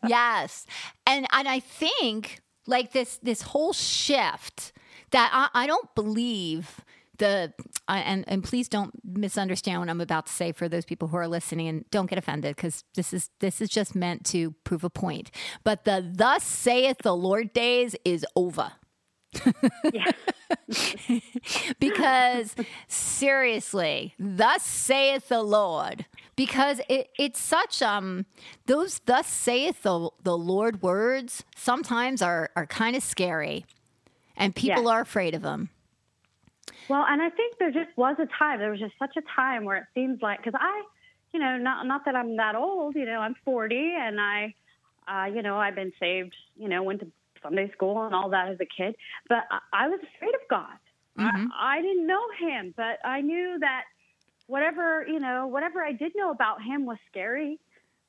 yes. 0.06 0.66
And 1.06 1.26
and 1.32 1.48
I 1.48 1.60
think 1.60 2.40
like 2.66 2.92
this 2.92 3.18
this 3.22 3.42
whole 3.42 3.72
shift 3.72 4.72
that 5.10 5.30
I, 5.32 5.64
I 5.64 5.66
don't 5.66 5.92
believe 5.94 6.80
the 7.20 7.52
I 7.86 8.00
and 8.00 8.24
and 8.26 8.42
please 8.42 8.68
don't 8.68 8.92
misunderstand 9.04 9.78
what 9.80 9.88
I'm 9.88 10.00
about 10.00 10.26
to 10.26 10.32
say 10.32 10.50
for 10.50 10.68
those 10.68 10.84
people 10.84 11.06
who 11.08 11.16
are 11.16 11.28
listening 11.28 11.68
and 11.68 11.88
don't 11.90 12.10
get 12.10 12.18
offended 12.18 12.56
because 12.56 12.82
this 12.94 13.12
is 13.12 13.30
this 13.38 13.60
is 13.60 13.68
just 13.68 13.94
meant 13.94 14.26
to 14.26 14.50
prove 14.64 14.82
a 14.82 14.90
point. 14.90 15.30
But 15.62 15.84
the 15.84 16.04
thus 16.04 16.42
saith 16.42 16.98
the 16.98 17.14
Lord 17.14 17.52
days 17.52 17.94
is 18.04 18.26
over. 18.34 18.72
Because 21.78 22.54
seriously, 22.88 24.14
thus 24.18 24.62
saith 24.62 25.28
the 25.28 25.42
Lord. 25.42 26.06
Because 26.34 26.80
it, 26.88 27.10
it's 27.18 27.40
such 27.40 27.82
um 27.82 28.26
those 28.66 29.00
thus 29.06 29.26
saith 29.26 29.82
the 29.82 30.10
the 30.22 30.36
Lord 30.36 30.82
words 30.82 31.44
sometimes 31.56 32.22
are 32.22 32.50
are 32.56 32.66
kind 32.66 32.96
of 32.96 33.02
scary, 33.02 33.66
and 34.36 34.54
people 34.56 34.88
are 34.88 35.02
afraid 35.02 35.34
of 35.34 35.42
them. 35.42 35.70
Well, 36.90 37.04
and 37.08 37.22
I 37.22 37.30
think 37.30 37.56
there 37.60 37.70
just 37.70 37.96
was 37.96 38.16
a 38.18 38.26
time. 38.36 38.58
There 38.58 38.72
was 38.72 38.80
just 38.80 38.94
such 38.98 39.16
a 39.16 39.22
time 39.36 39.64
where 39.64 39.76
it 39.76 39.84
seems 39.94 40.20
like 40.20 40.38
because 40.42 40.58
I, 40.60 40.82
you 41.32 41.38
know, 41.38 41.56
not 41.56 41.86
not 41.86 42.04
that 42.04 42.16
I'm 42.16 42.36
that 42.36 42.56
old. 42.56 42.96
You 42.96 43.06
know, 43.06 43.20
I'm 43.20 43.36
40, 43.44 43.76
and 43.96 44.20
I, 44.20 44.54
uh, 45.06 45.26
you 45.26 45.40
know, 45.40 45.56
I've 45.56 45.76
been 45.76 45.92
saved. 46.00 46.34
You 46.58 46.68
know, 46.68 46.82
went 46.82 46.98
to 46.98 47.06
Sunday 47.44 47.70
school 47.70 48.04
and 48.06 48.12
all 48.12 48.30
that 48.30 48.48
as 48.48 48.58
a 48.60 48.66
kid, 48.66 48.96
but 49.28 49.44
I, 49.52 49.84
I 49.84 49.88
was 49.88 50.00
afraid 50.16 50.34
of 50.34 50.40
God. 50.50 50.76
Mhm. 51.16 51.46
I, 51.56 51.78
I 51.78 51.80
didn't 51.80 52.08
know 52.08 52.24
Him, 52.40 52.74
but 52.76 52.98
I 53.04 53.20
knew 53.20 53.58
that 53.60 53.84
whatever 54.48 55.06
you 55.06 55.20
know, 55.20 55.46
whatever 55.46 55.84
I 55.84 55.92
did 55.92 56.10
know 56.16 56.32
about 56.32 56.60
Him 56.60 56.86
was 56.86 56.98
scary. 57.08 57.60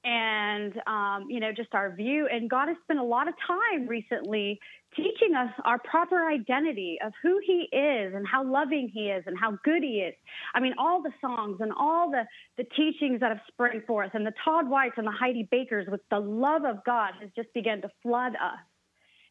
And 0.03 0.73
um, 0.87 1.27
you 1.29 1.39
know, 1.39 1.51
just 1.51 1.75
our 1.75 1.91
view. 1.91 2.27
And 2.31 2.49
God 2.49 2.67
has 2.67 2.77
spent 2.85 2.99
a 2.99 3.03
lot 3.03 3.27
of 3.27 3.35
time 3.45 3.85
recently 3.85 4.59
teaching 4.95 5.35
us 5.35 5.49
our 5.63 5.79
proper 5.79 6.29
identity 6.29 6.97
of 7.03 7.13
who 7.21 7.39
he 7.45 7.67
is 7.75 8.13
and 8.13 8.27
how 8.27 8.43
loving 8.43 8.89
he 8.93 9.09
is 9.09 9.23
and 9.25 9.37
how 9.39 9.57
good 9.63 9.83
he 9.83 9.99
is. 9.99 10.13
I 10.53 10.59
mean, 10.59 10.73
all 10.77 11.01
the 11.01 11.11
songs 11.21 11.57
and 11.61 11.71
all 11.77 12.11
the, 12.11 12.23
the 12.57 12.63
teachings 12.75 13.21
that 13.21 13.29
have 13.29 13.41
sprung 13.47 13.81
forth 13.87 14.11
and 14.13 14.25
the 14.25 14.33
Todd 14.43 14.69
Whites 14.69 14.95
and 14.97 15.07
the 15.07 15.11
Heidi 15.11 15.47
Bakers 15.49 15.87
with 15.89 16.01
the 16.09 16.19
love 16.19 16.63
of 16.65 16.83
God 16.85 17.13
has 17.21 17.29
just 17.35 17.53
begun 17.53 17.81
to 17.81 17.89
flood 18.01 18.33
us. 18.33 18.59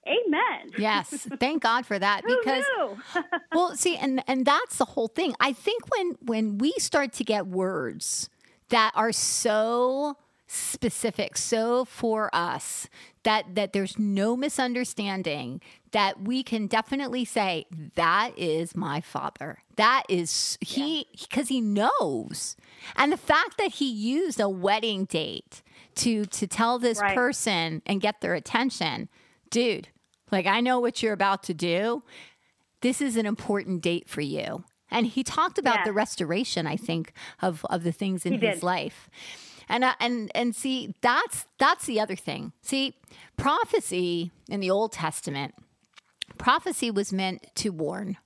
Amen. 0.06 0.72
Yes, 0.78 1.28
thank 1.38 1.62
God 1.62 1.84
for 1.84 1.98
that 1.98 2.22
because 2.26 2.64
well, 3.54 3.76
see, 3.76 3.96
and 3.96 4.22
and 4.26 4.46
that's 4.46 4.78
the 4.78 4.86
whole 4.86 5.08
thing. 5.08 5.34
I 5.40 5.52
think 5.52 5.94
when 5.94 6.16
when 6.22 6.58
we 6.58 6.72
start 6.78 7.12
to 7.14 7.24
get 7.24 7.46
words 7.46 8.30
that 8.70 8.92
are 8.94 9.12
so 9.12 10.16
specific, 10.50 11.36
so 11.36 11.84
for 11.84 12.28
us 12.34 12.88
that 13.22 13.54
that 13.54 13.72
there's 13.72 13.98
no 13.98 14.36
misunderstanding, 14.36 15.60
that 15.92 16.20
we 16.22 16.42
can 16.42 16.66
definitely 16.66 17.24
say 17.24 17.66
that 17.94 18.32
is 18.36 18.74
my 18.76 19.00
father. 19.00 19.58
That 19.76 20.04
is 20.08 20.58
he 20.60 21.06
because 21.18 21.48
he 21.48 21.60
knows, 21.60 22.56
and 22.96 23.12
the 23.12 23.16
fact 23.16 23.58
that 23.58 23.72
he 23.74 23.90
used 23.90 24.40
a 24.40 24.48
wedding 24.48 25.04
date 25.04 25.62
to 25.96 26.24
to 26.26 26.46
tell 26.46 26.78
this 26.78 27.00
Right. 27.00 27.14
person 27.14 27.82
and 27.86 28.00
get 28.00 28.20
their 28.20 28.34
attention, 28.34 29.08
dude. 29.50 29.88
Like 30.32 30.46
I 30.46 30.60
know 30.60 30.80
what 30.80 31.02
you're 31.02 31.12
about 31.12 31.42
to 31.44 31.54
do 31.54 32.02
this 32.82 33.02
is 33.02 33.16
an 33.18 33.26
important 33.26 33.82
date 33.82 34.08
for 34.08 34.22
you. 34.22 34.64
And 34.90 35.06
he 35.06 35.22
talked 35.22 35.58
about 35.58 35.80
Yeah. 35.80 35.84
the 35.84 35.92
restoration, 35.92 36.66
I 36.66 36.76
think, 36.76 37.12
of 37.42 37.64
of 37.68 37.82
the 37.84 37.92
things 37.92 38.24
in 38.26 38.32
He 38.32 38.38
his 38.38 38.56
did. 38.56 38.62
life. 38.64 39.08
And 39.70 39.84
uh, 39.84 39.94
and 40.00 40.32
and 40.34 40.54
see, 40.54 40.94
that's 41.00 41.46
that's 41.58 41.86
the 41.86 42.00
other 42.00 42.16
thing. 42.16 42.52
See, 42.60 42.96
prophecy 43.36 44.32
in 44.48 44.58
the 44.58 44.70
Old 44.70 44.92
Testament, 44.92 45.54
prophecy 46.36 46.90
was 46.90 47.12
meant 47.12 47.46
to 47.54 47.70
warn. 47.70 48.16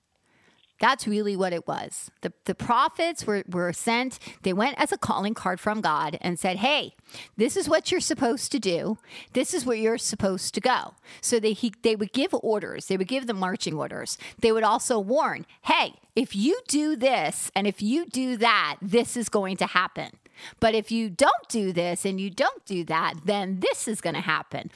That's 0.81 1.07
really 1.07 1.37
what 1.37 1.53
it 1.53 1.69
was. 1.69 2.11
The, 2.23 2.33
the 2.47 2.55
prophets 2.55 3.27
were, 3.27 3.45
were 3.49 3.73
sent, 3.73 4.19
they 4.43 4.53
went 4.53 4.79
as 4.79 4.91
a 4.91 4.99
calling 4.99 5.33
card 5.33 5.61
from 5.61 5.81
God 5.81 6.19
and 6.21 6.39
said, 6.39 6.57
Hey, 6.57 6.95
this 7.37 7.57
is 7.57 7.69
what 7.69 7.93
you're 7.93 8.01
supposed 8.01 8.51
to 8.53 8.59
do. 8.59 8.99
This 9.35 9.55
is 9.55 9.65
where 9.65 9.77
you're 9.77 9.99
supposed 9.99 10.53
to 10.55 10.61
go. 10.61 10.95
So 11.21 11.39
they, 11.39 11.53
he, 11.53 11.73
they 11.83 11.95
would 11.95 12.13
give 12.13 12.35
orders, 12.35 12.87
they 12.87 12.97
would 12.97 13.07
give 13.07 13.29
the 13.29 13.35
marching 13.35 13.75
orders. 13.75 14.19
They 14.41 14.51
would 14.51 14.65
also 14.65 14.99
warn, 14.99 15.47
Hey, 15.63 15.95
if 16.17 16.35
you 16.35 16.61
do 16.67 16.97
this 16.97 17.53
and 17.55 17.67
if 17.69 17.81
you 17.81 18.07
do 18.07 18.37
that, 18.39 18.77
this 18.83 19.17
is 19.17 19.29
going 19.29 19.57
to 19.59 19.67
happen. 19.67 20.11
But 20.61 20.75
if 20.75 20.91
you 20.91 21.11
don't 21.11 21.49
do 21.49 21.73
this 21.73 22.05
and 22.05 22.21
you 22.21 22.31
don't 22.31 22.65
do 22.65 22.85
that, 22.85 23.15
then 23.25 23.61
this 23.61 23.87
is 23.89 24.01
going 24.01 24.15
to 24.15 24.21
happen. 24.21 24.71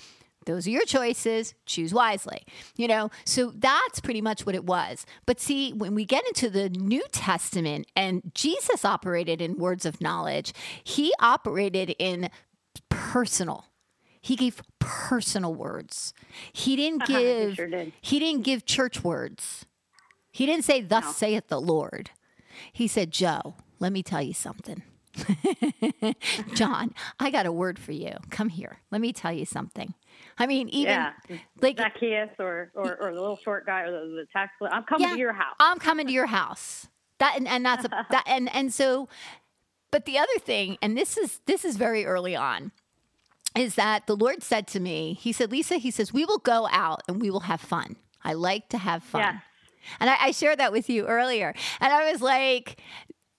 Those 0.46 0.66
are 0.66 0.70
your 0.70 0.84
choices. 0.86 1.52
Choose 1.66 1.92
wisely. 1.92 2.42
You 2.76 2.88
know, 2.88 3.10
so 3.26 3.52
that's 3.54 4.00
pretty 4.00 4.22
much 4.22 4.46
what 4.46 4.54
it 4.54 4.64
was. 4.64 5.04
But 5.26 5.40
see, 5.40 5.72
when 5.74 5.94
we 5.94 6.06
get 6.06 6.26
into 6.26 6.48
the 6.48 6.70
New 6.70 7.04
Testament 7.12 7.86
and 7.94 8.32
Jesus 8.34 8.82
operated 8.84 9.42
in 9.42 9.58
words 9.58 9.84
of 9.84 10.00
knowledge, 10.00 10.54
he 10.82 11.12
operated 11.20 11.94
in 11.98 12.30
personal. 12.88 13.66
He 14.20 14.36
gave 14.36 14.62
personal 14.78 15.54
words. 15.54 16.12
He 16.52 16.76
didn't 16.76 17.02
Uh-huh, 17.02 17.18
he 17.18 17.24
give 17.24 17.54
sure 17.56 17.68
did. 17.68 17.92
he 18.00 18.18
didn't 18.18 18.42
give 18.42 18.64
church 18.64 19.04
words. 19.04 19.66
He 20.32 20.46
didn't 20.46 20.64
say 20.64 20.80
thus 20.80 21.04
No. 21.04 21.12
saith 21.12 21.48
the 21.48 21.60
Lord. 21.60 22.10
He 22.72 22.88
said, 22.88 23.10
"Joe, 23.10 23.54
let 23.80 23.92
me 23.92 24.02
tell 24.02 24.22
you 24.22 24.34
something." 24.34 24.82
John, 26.54 26.94
I 27.18 27.30
got 27.30 27.46
a 27.46 27.52
word 27.52 27.78
for 27.78 27.92
you. 27.92 28.12
Come 28.30 28.48
here. 28.48 28.78
Let 28.90 29.00
me 29.00 29.12
tell 29.12 29.32
you 29.32 29.44
something. 29.44 29.94
I 30.38 30.46
mean, 30.46 30.68
even 30.68 30.92
Yeah. 30.92 31.12
like 31.60 31.78
Zacchaeus 31.78 32.30
or, 32.38 32.70
or, 32.74 32.96
or 33.00 33.12
the 33.14 33.20
little 33.20 33.38
short 33.44 33.66
guy 33.66 33.82
or 33.82 33.90
the, 33.92 34.06
the 34.14 34.26
tax 34.32 34.52
collector. 34.58 34.76
I'm 34.76 34.84
coming 34.84 35.08
Yeah. 35.08 35.14
to 35.14 35.18
your 35.20 35.32
house. 35.32 35.54
I'm 35.60 35.78
coming 35.78 36.06
to 36.06 36.12
your 36.12 36.26
house. 36.26 36.88
That 37.18 37.34
and, 37.36 37.48
and 37.48 37.64
that's 37.64 37.84
a, 37.84 37.88
that 38.10 38.24
and 38.26 38.54
and 38.54 38.72
so 38.72 39.08
but 39.90 40.04
the 40.04 40.18
other 40.18 40.38
thing 40.38 40.78
and 40.80 40.96
this 40.96 41.16
is 41.16 41.40
this 41.46 41.64
is 41.64 41.76
very 41.76 42.04
early 42.06 42.36
on 42.36 42.70
is 43.56 43.74
that 43.74 44.06
the 44.06 44.14
Lord 44.16 44.42
said 44.42 44.68
to 44.68 44.78
me, 44.80 45.14
he 45.14 45.32
said, 45.32 45.50
Lisa, 45.50 45.76
he 45.78 45.90
says, 45.90 46.12
we 46.12 46.24
will 46.24 46.38
go 46.38 46.68
out 46.70 47.02
and 47.08 47.20
we 47.20 47.30
will 47.30 47.40
have 47.40 47.60
fun. 47.60 47.96
I 48.22 48.34
like 48.34 48.68
to 48.68 48.78
have 48.78 49.02
fun. 49.02 49.22
Yes. 49.22 49.42
And 50.00 50.10
I, 50.10 50.16
I 50.26 50.30
shared 50.32 50.58
that 50.58 50.70
with 50.70 50.88
you 50.90 51.06
earlier. 51.06 51.54
And 51.80 51.92
I 51.92 52.12
was 52.12 52.20
like, 52.20 52.80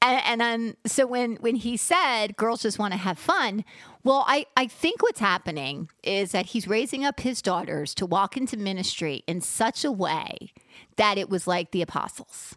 and, 0.02 0.22
and 0.26 0.42
then 0.42 0.76
so 0.86 1.06
when 1.08 1.36
when 1.38 1.56
he 1.56 1.76
said 1.78 2.38
girls 2.38 2.62
just 2.62 2.80
want 2.80 2.94
to 2.94 2.98
have 3.00 3.18
fun, 3.20 3.66
well, 4.04 4.24
I, 4.28 4.46
I 4.56 4.68
think 4.68 5.02
what's 5.02 5.20
happening 5.20 5.90
is 6.04 6.32
that 6.32 6.48
he's 6.48 6.68
raising 6.68 7.04
up 7.04 7.20
his 7.20 7.42
daughters 7.42 7.94
to 7.96 8.06
walk 8.06 8.38
into 8.38 8.58
ministry 8.58 9.24
in 9.28 9.42
such 9.42 9.84
a 9.84 9.92
way 9.92 10.54
that 10.96 11.18
it 11.18 11.30
was 11.30 11.48
like 11.48 11.72
the 11.72 11.82
apostles. 11.82 12.56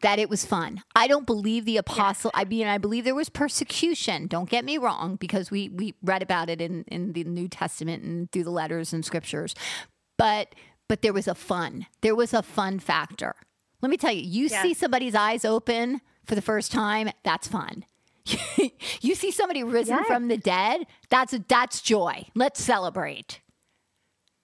That 0.00 0.18
it 0.18 0.30
was 0.30 0.46
fun. 0.46 0.82
I 0.94 1.06
don't 1.06 1.26
believe 1.26 1.66
the 1.66 1.76
apostle. 1.76 2.30
I 2.32 2.44
mean, 2.46 2.66
I 2.66 2.78
believe 2.78 3.04
there 3.04 3.14
was 3.14 3.28
persecution. 3.28 4.26
Don't 4.26 4.48
get 4.48 4.64
me 4.64 4.78
wrong, 4.78 5.16
because 5.16 5.50
we 5.50 5.68
we 5.68 5.94
read 6.02 6.22
about 6.22 6.48
it 6.48 6.60
in 6.62 6.84
in 6.88 7.12
the 7.12 7.24
New 7.24 7.46
Testament 7.46 8.02
and 8.02 8.32
through 8.32 8.44
the 8.44 8.50
letters 8.50 8.92
and 8.94 9.04
scriptures. 9.04 9.54
But 10.16 10.54
but 10.88 11.02
there 11.02 11.12
was 11.12 11.28
a 11.28 11.34
fun. 11.34 11.86
There 12.00 12.14
was 12.16 12.32
a 12.32 12.42
fun 12.42 12.78
factor. 12.78 13.34
Let 13.82 13.90
me 13.90 13.98
tell 13.98 14.12
you, 14.12 14.22
you 14.22 14.48
Yes. 14.48 14.62
see 14.62 14.72
somebody's 14.72 15.14
eyes 15.14 15.44
open 15.44 16.00
for 16.26 16.34
the 16.34 16.42
first 16.42 16.72
time, 16.72 17.10
that's 17.24 17.48
fun. 17.48 17.84
you 19.00 19.14
see 19.14 19.30
somebody 19.30 19.62
risen 19.62 19.96
Yes. 19.98 20.06
from 20.06 20.28
the 20.28 20.36
dead, 20.36 20.86
that's 21.08 21.34
that's 21.48 21.80
joy. 21.80 22.26
Let's 22.34 22.62
celebrate. 22.62 23.40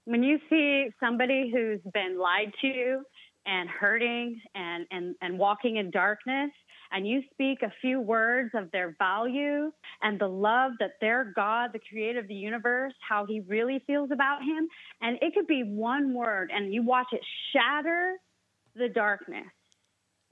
when 0.04 0.22
you 0.22 0.38
see 0.50 0.88
somebody 1.00 1.50
who's 1.52 1.80
been 1.92 2.18
lied 2.18 2.52
to 2.60 3.02
and 3.46 3.68
hurting 3.68 4.40
and, 4.54 4.86
and, 4.90 5.14
and 5.20 5.38
walking 5.38 5.76
in 5.76 5.90
darkness, 5.90 6.50
and 6.92 7.06
you 7.08 7.22
speak 7.32 7.62
a 7.62 7.72
few 7.80 8.00
words 8.00 8.50
of 8.54 8.70
their 8.72 8.94
value 8.98 9.72
and 10.02 10.20
the 10.20 10.26
love 10.28 10.72
that 10.80 10.92
their 11.00 11.32
God, 11.34 11.70
the 11.72 11.80
creator 11.88 12.18
of 12.20 12.28
the 12.28 12.34
universe, 12.34 12.92
how 13.08 13.24
he 13.26 13.40
really 13.48 13.82
feels 13.86 14.10
about 14.12 14.42
him, 14.42 14.68
and 15.00 15.18
it 15.22 15.34
could 15.34 15.46
be 15.46 15.62
one 15.64 16.14
word, 16.14 16.50
and 16.54 16.72
you 16.74 16.82
watch 16.84 17.06
it 17.12 17.22
shatter 17.52 18.14
the 18.76 18.88
darkness. 18.88 19.46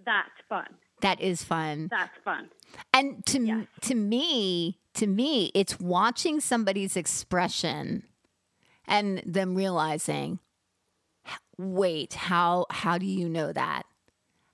That's 0.05 0.29
fun. 0.49 0.67
That 1.01 1.21
is 1.21 1.43
fun. 1.45 1.89
That's 1.91 2.17
fun. 2.25 2.51
And 2.93 3.25
to 3.27 3.41
Yes. 3.41 3.67
to 3.83 3.95
me, 3.95 4.79
to 4.95 5.07
me, 5.07 5.51
it's 5.55 5.79
watching 5.81 6.41
somebody's 6.41 6.97
expression 6.97 8.05
and 8.87 9.23
them 9.27 9.55
realizing, 9.55 10.39
wait, 11.59 12.15
how 12.15 12.67
how 12.71 12.99
do 12.99 13.07
you 13.07 13.29
know 13.29 13.53
that? 13.53 13.83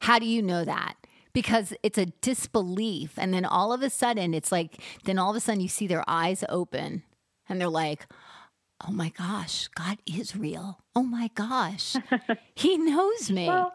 How 0.01 0.19
do 0.19 0.27
you 0.27 0.43
know 0.43 0.65
that? 0.65 0.95
Because 1.33 1.75
it's 1.83 1.99
a 1.99 2.07
disbelief, 2.07 3.15
and 3.19 3.35
then 3.35 3.45
all 3.45 3.73
of 3.73 3.83
a 3.83 3.91
sudden, 3.91 4.33
it's 4.33 4.51
like, 4.51 4.81
then 5.05 5.19
all 5.19 5.31
of 5.31 5.37
a 5.37 5.41
sudden, 5.41 5.61
you 5.61 5.69
see 5.69 5.87
their 5.87 6.05
eyes 6.09 6.43
open, 6.49 7.03
and 7.49 7.61
they're 7.61 7.69
like, 7.69 8.07
"Oh 8.87 8.91
my 8.93 9.11
gosh, 9.11 9.69
God 9.69 9.99
is 10.07 10.35
real! 10.35 10.81
Oh 10.95 11.03
my 11.03 11.29
gosh, 11.35 11.97
He 12.55 12.79
knows 12.79 13.31
me." 13.31 13.49
Well, 13.49 13.73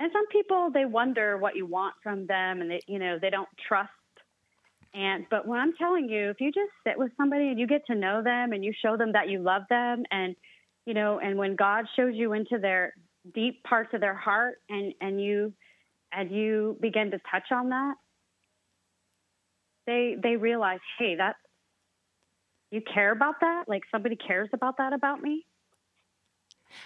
and 0.00 0.10
some 0.12 0.26
people 0.28 0.70
they 0.72 0.84
wonder 0.84 1.38
what 1.38 1.56
you 1.56 1.66
want 1.66 1.94
from 2.02 2.26
them, 2.26 2.60
and 2.60 2.70
they 2.70 2.80
you 2.86 2.98
know 2.98 3.18
they 3.20 3.30
don't 3.30 3.48
trust. 3.68 3.90
And 4.92 5.26
but 5.30 5.46
when 5.46 5.60
I'm 5.60 5.74
telling 5.74 6.08
you, 6.08 6.30
if 6.30 6.40
you 6.40 6.50
just 6.52 6.70
sit 6.86 6.98
with 6.98 7.10
somebody 7.16 7.48
and 7.48 7.58
you 7.58 7.66
get 7.66 7.86
to 7.86 7.94
know 7.94 8.22
them 8.22 8.52
and 8.52 8.64
you 8.64 8.72
show 8.80 8.96
them 8.96 9.12
that 9.12 9.28
you 9.28 9.40
love 9.40 9.62
them, 9.70 10.04
and 10.10 10.36
you 10.86 10.94
know, 10.94 11.18
and 11.18 11.38
when 11.38 11.56
God 11.56 11.86
shows 11.96 12.12
you 12.14 12.32
into 12.32 12.58
their 12.58 12.94
deep 13.34 13.62
parts 13.64 13.90
of 13.94 14.00
their 14.00 14.14
heart, 14.14 14.56
and 14.68 14.94
and 15.00 15.22
you 15.22 15.52
and 16.12 16.30
you 16.30 16.76
begin 16.80 17.10
to 17.10 17.18
touch 17.30 17.50
on 17.52 17.70
that, 17.70 17.94
they 19.86 20.16
they 20.22 20.36
realize, 20.36 20.80
hey, 20.98 21.16
that 21.16 21.36
you 22.70 22.80
care 22.92 23.12
about 23.12 23.36
that. 23.40 23.64
Like 23.68 23.82
somebody 23.90 24.16
cares 24.16 24.48
about 24.52 24.78
that 24.78 24.92
about 24.92 25.22
me. 25.22 25.46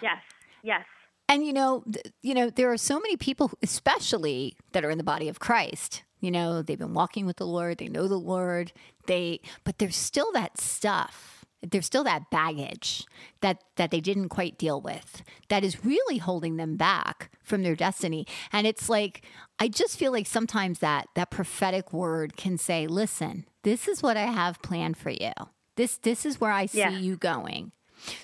Yes, 0.02 0.18
yes. 0.62 0.84
And 1.28 1.44
you 1.44 1.52
know, 1.52 1.84
th- 1.92 2.06
you 2.22 2.34
know, 2.34 2.50
there 2.50 2.72
are 2.72 2.76
so 2.78 2.98
many 2.98 3.16
people, 3.16 3.50
especially 3.62 4.56
that 4.72 4.84
are 4.84 4.90
in 4.90 4.98
the 4.98 5.04
body 5.04 5.28
of 5.28 5.40
Christ. 5.40 6.02
You 6.20 6.30
know, 6.30 6.62
they've 6.62 6.78
been 6.78 6.94
walking 6.94 7.26
with 7.26 7.36
the 7.36 7.46
Lord, 7.46 7.78
they 7.78 7.88
know 7.88 8.08
the 8.08 8.16
Lord, 8.18 8.72
they, 9.06 9.40
but 9.62 9.78
there's 9.78 9.94
still 9.96 10.32
that 10.32 10.58
stuff. 10.60 11.44
There's 11.62 11.86
still 11.86 12.04
that 12.04 12.30
baggage 12.30 13.04
that 13.40 13.58
that 13.76 13.90
they 13.90 14.00
didn't 14.00 14.28
quite 14.28 14.58
deal 14.58 14.80
with 14.80 15.22
that 15.48 15.64
is 15.64 15.84
really 15.84 16.18
holding 16.18 16.56
them 16.56 16.76
back 16.76 17.30
from 17.42 17.62
their 17.64 17.74
destiny. 17.74 18.26
And 18.52 18.64
it's 18.64 18.88
like 18.88 19.22
I 19.58 19.66
just 19.68 19.98
feel 19.98 20.12
like 20.12 20.26
sometimes 20.28 20.78
that 20.78 21.08
that 21.16 21.30
prophetic 21.32 21.92
word 21.92 22.36
can 22.36 22.58
say, 22.58 22.86
"Listen, 22.86 23.44
this 23.64 23.88
is 23.88 24.04
what 24.04 24.16
I 24.16 24.26
have 24.26 24.62
planned 24.62 24.96
for 24.96 25.10
you. 25.10 25.32
This 25.74 25.96
this 25.98 26.24
is 26.24 26.40
where 26.40 26.52
I 26.52 26.66
see 26.66 26.78
Yeah. 26.78 26.90
you 26.90 27.16
going." 27.16 27.72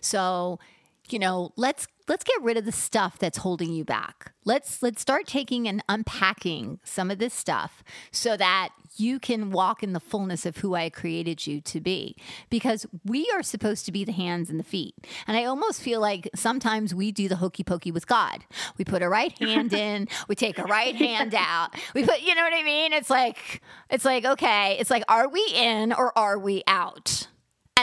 So, 0.01 0.61
you 1.09 1.19
know, 1.19 1.53
let's 1.57 1.89
let's 2.09 2.25
get 2.25 2.41
rid 2.43 2.57
of 2.57 2.65
the 2.65 2.73
stuff 2.73 3.19
that's 3.19 3.39
holding 3.39 3.73
you 3.73 3.85
back. 3.85 4.33
Let's 4.45 4.83
let's 4.83 5.01
start 5.01 5.27
taking 5.27 5.67
and 5.67 5.83
unpacking 5.89 6.81
some 6.85 7.11
of 7.11 7.19
this 7.19 7.35
stuff 7.35 7.83
so 8.11 8.37
that 8.37 8.71
you 8.97 9.19
can 9.19 9.51
walk 9.51 9.83
in 9.83 9.93
the 9.93 10.01
fullness 10.01 10.47
of 10.47 10.59
who 10.59 10.75
I 10.75 10.89
created 10.89 11.47
you 11.47 11.61
to 11.63 11.81
be. 11.81 12.17
Because 12.51 12.87
we 13.05 13.29
are 13.35 13.43
supposed 13.43 13.87
to 13.87 13.93
be 13.93 14.05
the 14.05 14.13
hands 14.13 14.51
and 14.51 14.61
the 14.61 14.65
feet. 14.65 14.95
And 15.27 15.37
I 15.37 15.45
almost 15.45 15.83
feel 15.83 16.01
like 16.01 16.29
sometimes 16.35 16.95
we 16.95 17.11
do 17.11 17.29
the 17.29 17.37
hokey 17.37 17.65
pokey 17.65 17.91
with 17.91 18.07
God. 18.07 18.45
We 18.79 18.85
put 18.85 19.03
a 19.03 19.09
right 19.09 19.37
hand 19.39 19.73
in, 19.73 20.09
we 20.29 20.35
take 20.35 20.59
a 20.59 20.65
right 20.65 20.95
hand 20.95 21.35
out. 21.35 21.75
We 21.95 22.05
put, 22.05 22.21
you 22.21 22.35
know 22.35 22.43
what 22.43 22.55
I 22.55 22.63
mean? 22.63 22.93
It's 22.93 23.11
like 23.11 23.63
it's 23.91 24.05
like 24.05 24.25
okay, 24.25 24.77
it's 24.79 24.91
like 24.91 25.05
are 25.09 25.29
we 25.29 25.45
in 25.55 25.93
or 25.93 26.17
are 26.17 26.39
we 26.39 26.63
out? 26.67 27.29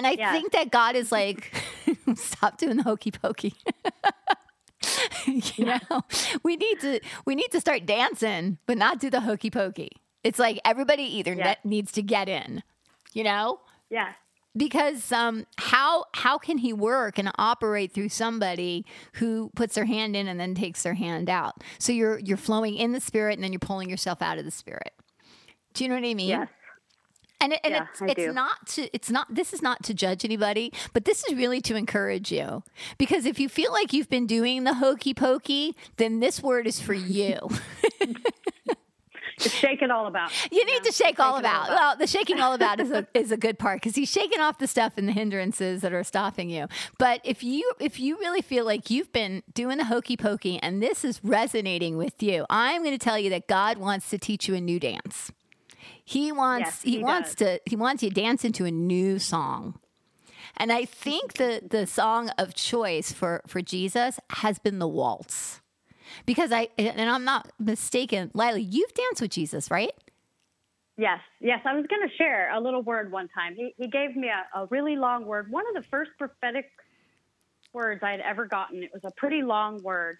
And 0.01 0.07
I 0.07 0.11
Yeah. 0.13 0.31
think 0.31 0.51
that 0.53 0.71
God 0.71 0.95
is 0.95 1.11
like, 1.11 1.53
stop 2.15 2.57
doing 2.57 2.77
the 2.77 2.83
hokey 2.83 3.11
pokey. 3.11 3.53
you 5.27 5.65
know, 5.65 5.79
we 6.43 6.55
need 6.55 6.79
to 6.81 6.99
we 7.25 7.35
need 7.35 7.49
to 7.51 7.59
start 7.61 7.85
dancing, 7.85 8.57
but 8.65 8.77
not 8.79 8.99
do 8.99 9.11
the 9.11 9.21
hokey 9.21 9.51
pokey. 9.51 9.89
It's 10.23 10.39
like 10.39 10.59
everybody 10.65 11.03
either 11.03 11.33
Yeah. 11.33 11.43
net 11.43 11.59
needs 11.63 11.91
to 11.93 12.01
get 12.01 12.27
in, 12.27 12.63
you 13.13 13.23
know, 13.23 13.59
Yeah. 13.91 14.13
because 14.57 15.11
um, 15.11 15.45
how 15.57 16.05
how 16.15 16.39
can 16.39 16.57
he 16.57 16.73
work 16.73 17.19
and 17.19 17.31
operate 17.37 17.93
through 17.93 18.09
somebody 18.09 18.83
who 19.13 19.51
puts 19.55 19.75
their 19.75 19.85
hand 19.85 20.15
in 20.15 20.27
and 20.27 20.39
then 20.39 20.55
takes 20.55 20.81
their 20.81 20.95
hand 20.95 21.29
out? 21.29 21.61
So 21.77 21.91
you're 21.93 22.17
you're 22.17 22.37
flowing 22.37 22.75
in 22.75 22.91
the 22.91 22.99
spirit 23.01 23.33
and 23.35 23.43
then 23.43 23.53
you're 23.53 23.59
pulling 23.59 23.87
yourself 23.89 24.19
out 24.23 24.39
of 24.39 24.45
the 24.45 24.51
spirit. 24.51 24.93
Do 25.75 25.83
you 25.83 25.89
know 25.89 25.95
what 25.95 26.05
I 26.05 26.13
mean? 26.15 26.29
Yes. 26.29 26.49
And, 27.41 27.53
it, 27.53 27.59
and 27.63 27.73
Yeah, 27.73 27.85
it's, 27.89 28.01
I 28.01 28.05
it's 28.07 28.15
do. 28.15 28.33
not 28.33 28.67
to 28.67 28.89
it's 28.93 29.09
not 29.09 29.33
this 29.33 29.53
is 29.53 29.61
not 29.61 29.83
to 29.83 29.93
judge 29.93 30.23
anybody, 30.23 30.71
but 30.93 31.05
this 31.05 31.23
is 31.25 31.35
really 31.35 31.59
to 31.61 31.75
encourage 31.75 32.31
you. 32.31 32.63
Because 32.97 33.25
if 33.25 33.39
you 33.39 33.49
feel 33.49 33.71
like 33.71 33.91
you've 33.93 34.09
been 34.09 34.27
doing 34.27 34.63
the 34.63 34.75
hokey 34.75 35.13
pokey, 35.13 35.75
then 35.97 36.19
this 36.19 36.41
word 36.41 36.67
is 36.67 36.79
for 36.79 36.93
you. 36.93 37.49
shake 39.39 39.81
it 39.81 39.91
all 39.91 40.07
about. 40.07 40.31
You 40.51 40.65
need 40.65 40.83
to 40.83 40.91
shake 40.91 41.19
all 41.19 41.37
about. 41.37 41.55
all 41.55 41.63
about. 41.65 41.75
Well, 41.75 41.95
the 41.97 42.07
shaking 42.07 42.39
all 42.39 42.53
about 42.53 42.79
is 42.79 42.91
a 42.91 43.07
is 43.13 43.31
a 43.31 43.37
good 43.37 43.57
part 43.57 43.81
because 43.81 43.95
he's 43.95 44.09
shaking 44.11 44.39
off 44.39 44.59
the 44.59 44.67
stuff 44.67 44.93
and 44.97 45.07
the 45.07 45.13
hindrances 45.13 45.81
that 45.81 45.93
are 45.93 46.03
stopping 46.03 46.49
you. 46.49 46.67
But 46.97 47.21
if 47.23 47.43
you 47.43 47.71
if 47.79 47.99
you 47.99 48.17
really 48.19 48.41
feel 48.41 48.65
like 48.65 48.89
you've 48.89 49.11
been 49.11 49.43
doing 49.53 49.77
the 49.77 49.85
hokey 49.85 50.17
pokey 50.17 50.59
and 50.61 50.81
this 50.81 51.03
is 51.03 51.19
resonating 51.23 51.97
with 51.97 52.21
you, 52.21 52.45
I'm 52.49 52.83
going 52.83 52.97
to 52.97 53.03
tell 53.03 53.17
you 53.17 53.29
that 53.31 53.47
God 53.47 53.77
wants 53.77 54.09
to 54.11 54.17
teach 54.17 54.47
you 54.47 54.55
a 54.55 54.61
new 54.61 54.79
dance. 54.79 55.31
He 56.03 56.31
wants 56.31 56.67
yes, 56.67 56.81
he, 56.81 56.91
he 56.97 57.03
wants 57.03 57.35
to 57.35 57.59
he 57.65 57.75
wants 57.75 58.03
you 58.03 58.09
to 58.09 58.15
dance 58.15 58.43
into 58.43 58.65
a 58.65 58.71
new 58.71 59.19
song. 59.19 59.79
And 60.57 60.71
I 60.71 60.85
think 60.85 61.33
the 61.33 61.61
the 61.67 61.87
song 61.87 62.29
of 62.37 62.53
choice 62.53 63.11
for 63.11 63.41
for 63.47 63.61
Jesus 63.61 64.19
has 64.29 64.59
been 64.59 64.79
the 64.79 64.87
waltz. 64.87 65.61
Because 66.25 66.51
I 66.51 66.67
and 66.77 67.09
I'm 67.09 67.23
not 67.23 67.51
mistaken, 67.59 68.31
Lily, 68.33 68.61
you've 68.61 68.93
danced 68.93 69.21
with 69.21 69.31
Jesus, 69.31 69.71
right? 69.71 69.91
Yes, 70.97 71.19
yes. 71.39 71.61
I 71.65 71.73
was 71.73 71.85
going 71.87 72.07
to 72.07 72.15
share 72.15 72.53
a 72.53 72.59
little 72.59 72.83
word 72.83 73.11
one 73.11 73.27
time. 73.29 73.55
He, 73.55 73.73
he 73.77 73.87
gave 73.87 74.15
me 74.15 74.27
a, 74.27 74.59
a 74.59 74.65
really 74.67 74.95
long 74.95 75.25
word, 75.25 75.49
one 75.49 75.63
of 75.67 75.81
the 75.81 75.89
first 75.89 76.11
prophetic 76.19 76.65
words 77.73 78.01
I 78.03 78.11
had 78.11 78.19
ever 78.19 78.45
gotten. 78.45 78.83
It 78.83 78.91
was 78.93 79.03
a 79.03 79.11
pretty 79.17 79.41
long 79.41 79.81
word. 79.81 80.17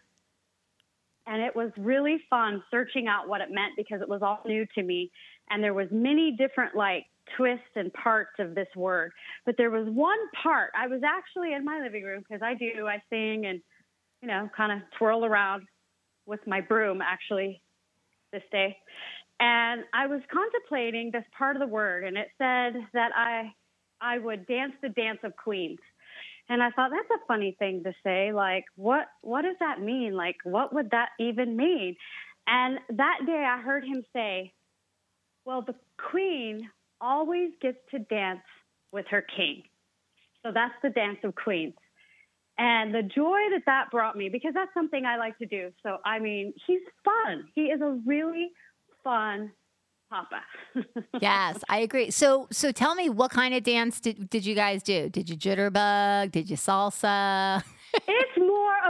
And 1.27 1.41
it 1.43 1.55
was 1.55 1.71
really 1.77 2.19
fun 2.29 2.63
searching 2.71 3.07
out 3.07 3.27
what 3.27 3.41
it 3.41 3.49
meant 3.51 3.73
because 3.77 4.01
it 4.01 4.09
was 4.09 4.23
all 4.23 4.39
new 4.45 4.65
to 4.73 4.81
me. 4.81 5.11
And 5.49 5.63
there 5.63 5.73
was 5.73 5.87
many 5.91 6.35
different 6.37 6.75
like 6.75 7.05
twists 7.37 7.75
and 7.75 7.91
parts 7.93 8.31
of 8.39 8.55
this 8.55 8.67
word. 8.75 9.11
But 9.45 9.55
there 9.57 9.69
was 9.69 9.87
one 9.89 10.17
part. 10.41 10.71
I 10.77 10.87
was 10.87 11.01
actually 11.05 11.53
in 11.53 11.65
my 11.65 11.79
living 11.83 12.03
room 12.03 12.23
because 12.27 12.41
I 12.41 12.53
do, 12.53 12.87
I 12.87 13.01
sing 13.09 13.45
and, 13.45 13.61
you 14.21 14.27
know, 14.27 14.49
kind 14.55 14.71
of 14.71 14.79
twirl 14.97 15.25
around 15.25 15.63
with 16.25 16.39
my 16.47 16.61
broom 16.61 17.01
actually 17.01 17.61
this 18.31 18.43
day. 18.51 18.77
And 19.39 19.83
I 19.93 20.07
was 20.07 20.21
contemplating 20.31 21.09
this 21.11 21.25
part 21.37 21.55
of 21.55 21.61
the 21.61 21.67
word 21.67 22.03
and 22.03 22.17
it 22.17 22.27
said 22.37 22.73
that 22.93 23.11
I 23.15 23.51
I 24.03 24.17
would 24.17 24.47
dance 24.47 24.73
the 24.81 24.89
dance 24.89 25.19
of 25.23 25.35
queens. 25.35 25.79
And 26.49 26.61
I 26.61 26.69
thought 26.71 26.91
that's 26.91 27.21
a 27.21 27.25
funny 27.27 27.55
thing 27.59 27.83
to 27.83 27.93
say. 28.03 28.33
Like, 28.33 28.65
what 28.75 29.05
what 29.21 29.43
does 29.43 29.55
that 29.59 29.81
mean? 29.81 30.15
Like, 30.15 30.35
what 30.43 30.73
would 30.73 30.91
that 30.91 31.09
even 31.19 31.55
mean? 31.55 31.95
And 32.47 32.79
that 32.97 33.19
day 33.25 33.45
I 33.47 33.61
heard 33.61 33.83
him 33.83 34.03
say, 34.13 34.53
Well, 35.45 35.61
the 35.61 35.75
queen 35.97 36.69
always 36.99 37.51
gets 37.61 37.77
to 37.91 37.99
dance 37.99 38.41
with 38.91 39.05
her 39.09 39.23
king. 39.35 39.63
So 40.43 40.51
that's 40.53 40.73
the 40.83 40.89
dance 40.89 41.19
of 41.23 41.35
queens. 41.35 41.73
And 42.57 42.93
the 42.93 43.01
joy 43.01 43.39
that 43.51 43.63
that 43.65 43.89
brought 43.91 44.15
me, 44.15 44.29
because 44.29 44.53
that's 44.53 44.73
something 44.73 45.05
I 45.05 45.17
like 45.17 45.37
to 45.39 45.45
do. 45.45 45.71
So, 45.81 45.97
I 46.05 46.19
mean, 46.19 46.53
he's 46.67 46.81
fun. 47.03 47.45
He 47.55 47.63
is 47.63 47.81
a 47.81 47.99
really 48.05 48.51
fun 49.03 49.51
papa. 50.11 50.41
yes, 51.21 51.63
I 51.69 51.79
agree. 51.79 52.11
So, 52.11 52.47
so 52.51 52.71
tell 52.71 52.93
me, 52.93 53.09
what 53.09 53.31
kind 53.31 53.53
of 53.55 53.63
dance 53.63 53.99
did, 53.99 54.29
did 54.29 54.45
you 54.45 54.53
guys 54.53 54.83
do? 54.83 55.09
Did 55.09 55.29
you 55.29 55.37
jitterbug? 55.37 56.31
Did 56.31 56.49
you 56.49 56.57
salsa? 56.57 57.63
it's 57.93 58.30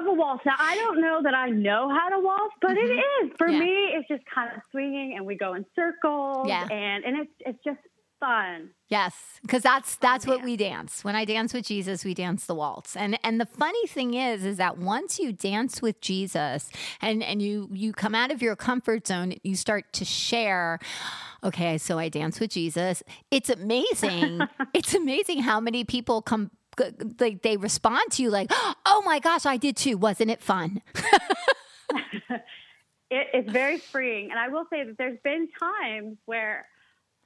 of 0.01 0.07
a 0.07 0.13
waltz. 0.13 0.45
Now, 0.45 0.55
I 0.57 0.75
don't 0.75 1.01
know 1.01 1.21
that 1.23 1.33
I 1.33 1.49
know 1.49 1.89
how 1.89 2.09
to 2.09 2.19
waltz, 2.19 2.55
but 2.61 2.71
mm-hmm. 2.71 2.91
it 2.91 3.25
is 3.25 3.31
for 3.37 3.47
yeah. 3.47 3.59
me. 3.59 3.89
It's 3.93 4.07
just 4.07 4.23
kind 4.33 4.51
of 4.55 4.61
swinging, 4.71 5.15
and 5.15 5.25
we 5.25 5.35
go 5.35 5.53
in 5.53 5.65
circles, 5.75 6.47
yeah. 6.47 6.67
and 6.69 7.03
and 7.03 7.19
it's 7.21 7.31
it's 7.39 7.59
just 7.63 7.79
fun. 8.21 8.69
Yes, 8.87 9.13
because 9.41 9.63
that's 9.63 9.97
that's 9.97 10.25
what 10.25 10.43
we 10.43 10.55
dance. 10.55 11.03
When 11.03 11.15
I 11.15 11.25
dance 11.25 11.53
with 11.53 11.65
Jesus, 11.65 12.05
we 12.05 12.13
dance 12.13 12.45
the 12.45 12.55
waltz. 12.55 12.95
And 12.95 13.19
and 13.23 13.41
the 13.41 13.45
funny 13.45 13.87
thing 13.87 14.13
is, 14.13 14.45
is 14.45 14.57
that 14.57 14.77
once 14.77 15.19
you 15.19 15.33
dance 15.33 15.81
with 15.81 15.99
Jesus 15.99 16.69
and 17.01 17.21
and 17.21 17.41
you 17.41 17.67
you 17.73 17.91
come 17.91 18.15
out 18.15 18.31
of 18.31 18.41
your 18.41 18.55
comfort 18.55 19.07
zone, 19.07 19.33
you 19.43 19.55
start 19.55 19.91
to 19.93 20.05
share. 20.05 20.79
Okay, 21.43 21.77
so 21.77 21.97
I 21.97 22.07
dance 22.07 22.39
with 22.39 22.51
Jesus. 22.51 23.03
It's 23.31 23.49
amazing. 23.49 24.41
it's 24.73 24.93
amazing 24.93 25.41
how 25.41 25.59
many 25.59 25.83
people 25.83 26.21
come 26.21 26.51
like 27.19 27.41
they 27.41 27.57
respond 27.57 28.11
to 28.11 28.23
you 28.23 28.29
like, 28.29 28.47
"Oh 28.51 28.73
my 28.99 29.19
gosh, 29.19 29.45
I 29.45 29.55
did 29.55 29.77
too. 29.77 29.97
Wasn't 29.97 30.29
it 30.29 30.41
fun?" 30.41 30.81
it, 31.93 32.41
it's 33.09 33.49
very 33.49 33.77
freeing, 33.77 34.31
and 34.31 34.39
I 34.39 34.49
will 34.49 34.65
say 34.69 34.83
that 34.83 34.97
there's 34.97 35.19
been 35.23 35.47
times 35.57 36.17
where 36.25 36.65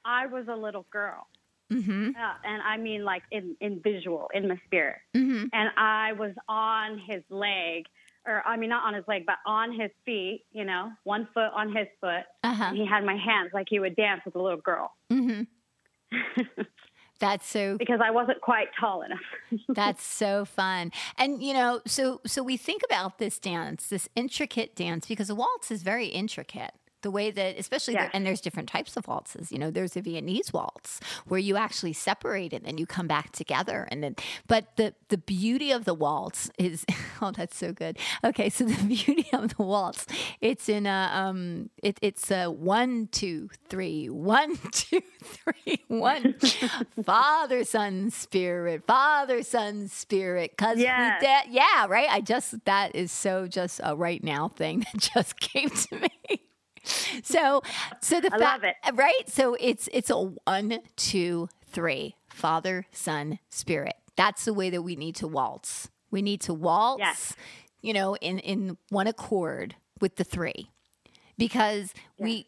I 0.04 0.26
was 0.26 0.46
a 0.48 0.54
little 0.54 0.86
girl. 0.90 1.26
Mm-hmm. 1.72 2.10
Uh, 2.10 2.34
and 2.44 2.62
I 2.62 2.76
mean, 2.76 3.04
like 3.04 3.22
in, 3.32 3.56
in 3.60 3.80
visual, 3.80 4.30
in 4.32 4.48
my 4.48 4.60
spirit. 4.66 4.98
Mm-hmm. 5.14 5.46
And 5.52 5.70
I 5.76 6.12
was 6.12 6.32
on 6.48 6.98
his 6.98 7.22
leg, 7.28 7.86
or 8.24 8.42
I 8.46 8.56
mean, 8.56 8.70
not 8.70 8.84
on 8.84 8.94
his 8.94 9.04
leg, 9.08 9.24
but 9.26 9.36
on 9.44 9.72
his 9.72 9.90
feet, 10.04 10.44
you 10.52 10.64
know, 10.64 10.92
one 11.02 11.28
foot 11.34 11.50
on 11.54 11.74
his 11.74 11.88
foot. 12.00 12.24
Uh-huh. 12.44 12.64
And 12.64 12.76
he 12.76 12.86
had 12.86 13.04
my 13.04 13.16
hands 13.16 13.50
like 13.52 13.66
he 13.68 13.80
would 13.80 13.96
dance 13.96 14.22
with 14.24 14.36
a 14.36 14.42
little 14.42 14.60
girl. 14.60 14.92
Mm-hmm. 15.12 15.42
That's 17.18 17.46
so 17.46 17.78
because 17.78 18.00
I 18.02 18.10
wasn't 18.10 18.40
quite 18.40 18.68
tall 18.78 19.02
enough. 19.02 19.20
that's 19.68 20.04
so 20.04 20.44
fun. 20.44 20.92
And 21.16 21.42
you 21.42 21.54
know, 21.54 21.80
so 21.86 22.20
so 22.26 22.42
we 22.42 22.56
think 22.56 22.82
about 22.84 23.18
this 23.18 23.38
dance, 23.38 23.88
this 23.88 24.08
intricate 24.14 24.74
dance 24.76 25.06
because 25.06 25.30
a 25.30 25.34
waltz 25.34 25.70
is 25.70 25.82
very 25.82 26.06
intricate 26.06 26.74
the 27.02 27.10
way 27.10 27.30
that 27.30 27.58
especially 27.58 27.94
yeah. 27.94 28.06
the, 28.06 28.16
and 28.16 28.26
there's 28.26 28.40
different 28.40 28.68
types 28.68 28.96
of 28.96 29.06
waltzes 29.06 29.52
you 29.52 29.58
know 29.58 29.70
there's 29.70 29.96
a 29.96 30.00
viennese 30.00 30.52
waltz 30.52 31.00
where 31.26 31.40
you 31.40 31.56
actually 31.56 31.92
separate 31.92 32.52
it 32.52 32.62
and 32.64 32.80
you 32.80 32.86
come 32.86 33.06
back 33.06 33.32
together 33.32 33.86
and 33.90 34.02
then 34.02 34.16
but 34.46 34.76
the 34.76 34.94
the 35.08 35.18
beauty 35.18 35.70
of 35.70 35.84
the 35.84 35.94
waltz 35.94 36.50
is 36.58 36.84
oh 37.22 37.30
that's 37.30 37.56
so 37.56 37.72
good 37.72 37.98
okay 38.24 38.48
so 38.48 38.64
the 38.64 38.82
beauty 39.04 39.28
of 39.32 39.56
the 39.56 39.62
waltz 39.62 40.06
it's 40.40 40.68
in 40.68 40.86
a 40.86 41.10
um 41.12 41.70
it, 41.82 41.98
it's 42.02 42.30
a 42.30 42.50
one 42.50 43.08
two 43.12 43.48
three 43.68 44.08
one 44.08 44.56
two 44.72 45.02
three 45.22 45.84
one 45.88 46.34
father 47.04 47.64
son 47.64 48.10
spirit 48.10 48.82
father 48.86 49.42
son 49.42 49.88
spirit 49.88 50.50
because 50.56 50.78
yeah. 50.78 51.18
De- 51.20 51.50
yeah 51.50 51.86
right 51.88 52.08
i 52.10 52.20
just 52.20 52.64
that 52.64 52.94
is 52.94 53.12
so 53.12 53.46
just 53.46 53.80
a 53.84 53.94
right 53.94 54.24
now 54.24 54.48
thing 54.48 54.80
that 54.80 55.00
just 55.14 55.38
came 55.40 55.70
to 55.70 55.96
me 55.96 56.40
so 57.22 57.62
so 58.00 58.20
the 58.20 58.32
I 58.32 58.36
love 58.36 58.64
it. 58.64 58.76
right 58.94 59.28
so 59.28 59.56
it's 59.58 59.88
it's 59.92 60.10
a 60.10 60.16
one 60.16 60.80
two 60.96 61.48
three 61.66 62.16
father 62.30 62.86
son 62.92 63.38
spirit 63.48 63.94
that's 64.16 64.44
the 64.44 64.54
way 64.54 64.70
that 64.70 64.82
we 64.82 64.96
need 64.96 65.16
to 65.16 65.26
waltz 65.26 65.88
we 66.10 66.22
need 66.22 66.40
to 66.42 66.54
waltz 66.54 67.00
yes. 67.00 67.36
you 67.82 67.92
know 67.92 68.16
in 68.16 68.38
in 68.38 68.76
one 68.90 69.06
accord 69.06 69.74
with 70.00 70.16
the 70.16 70.24
three 70.24 70.70
because 71.38 71.92
yes. 71.94 72.24
we 72.24 72.46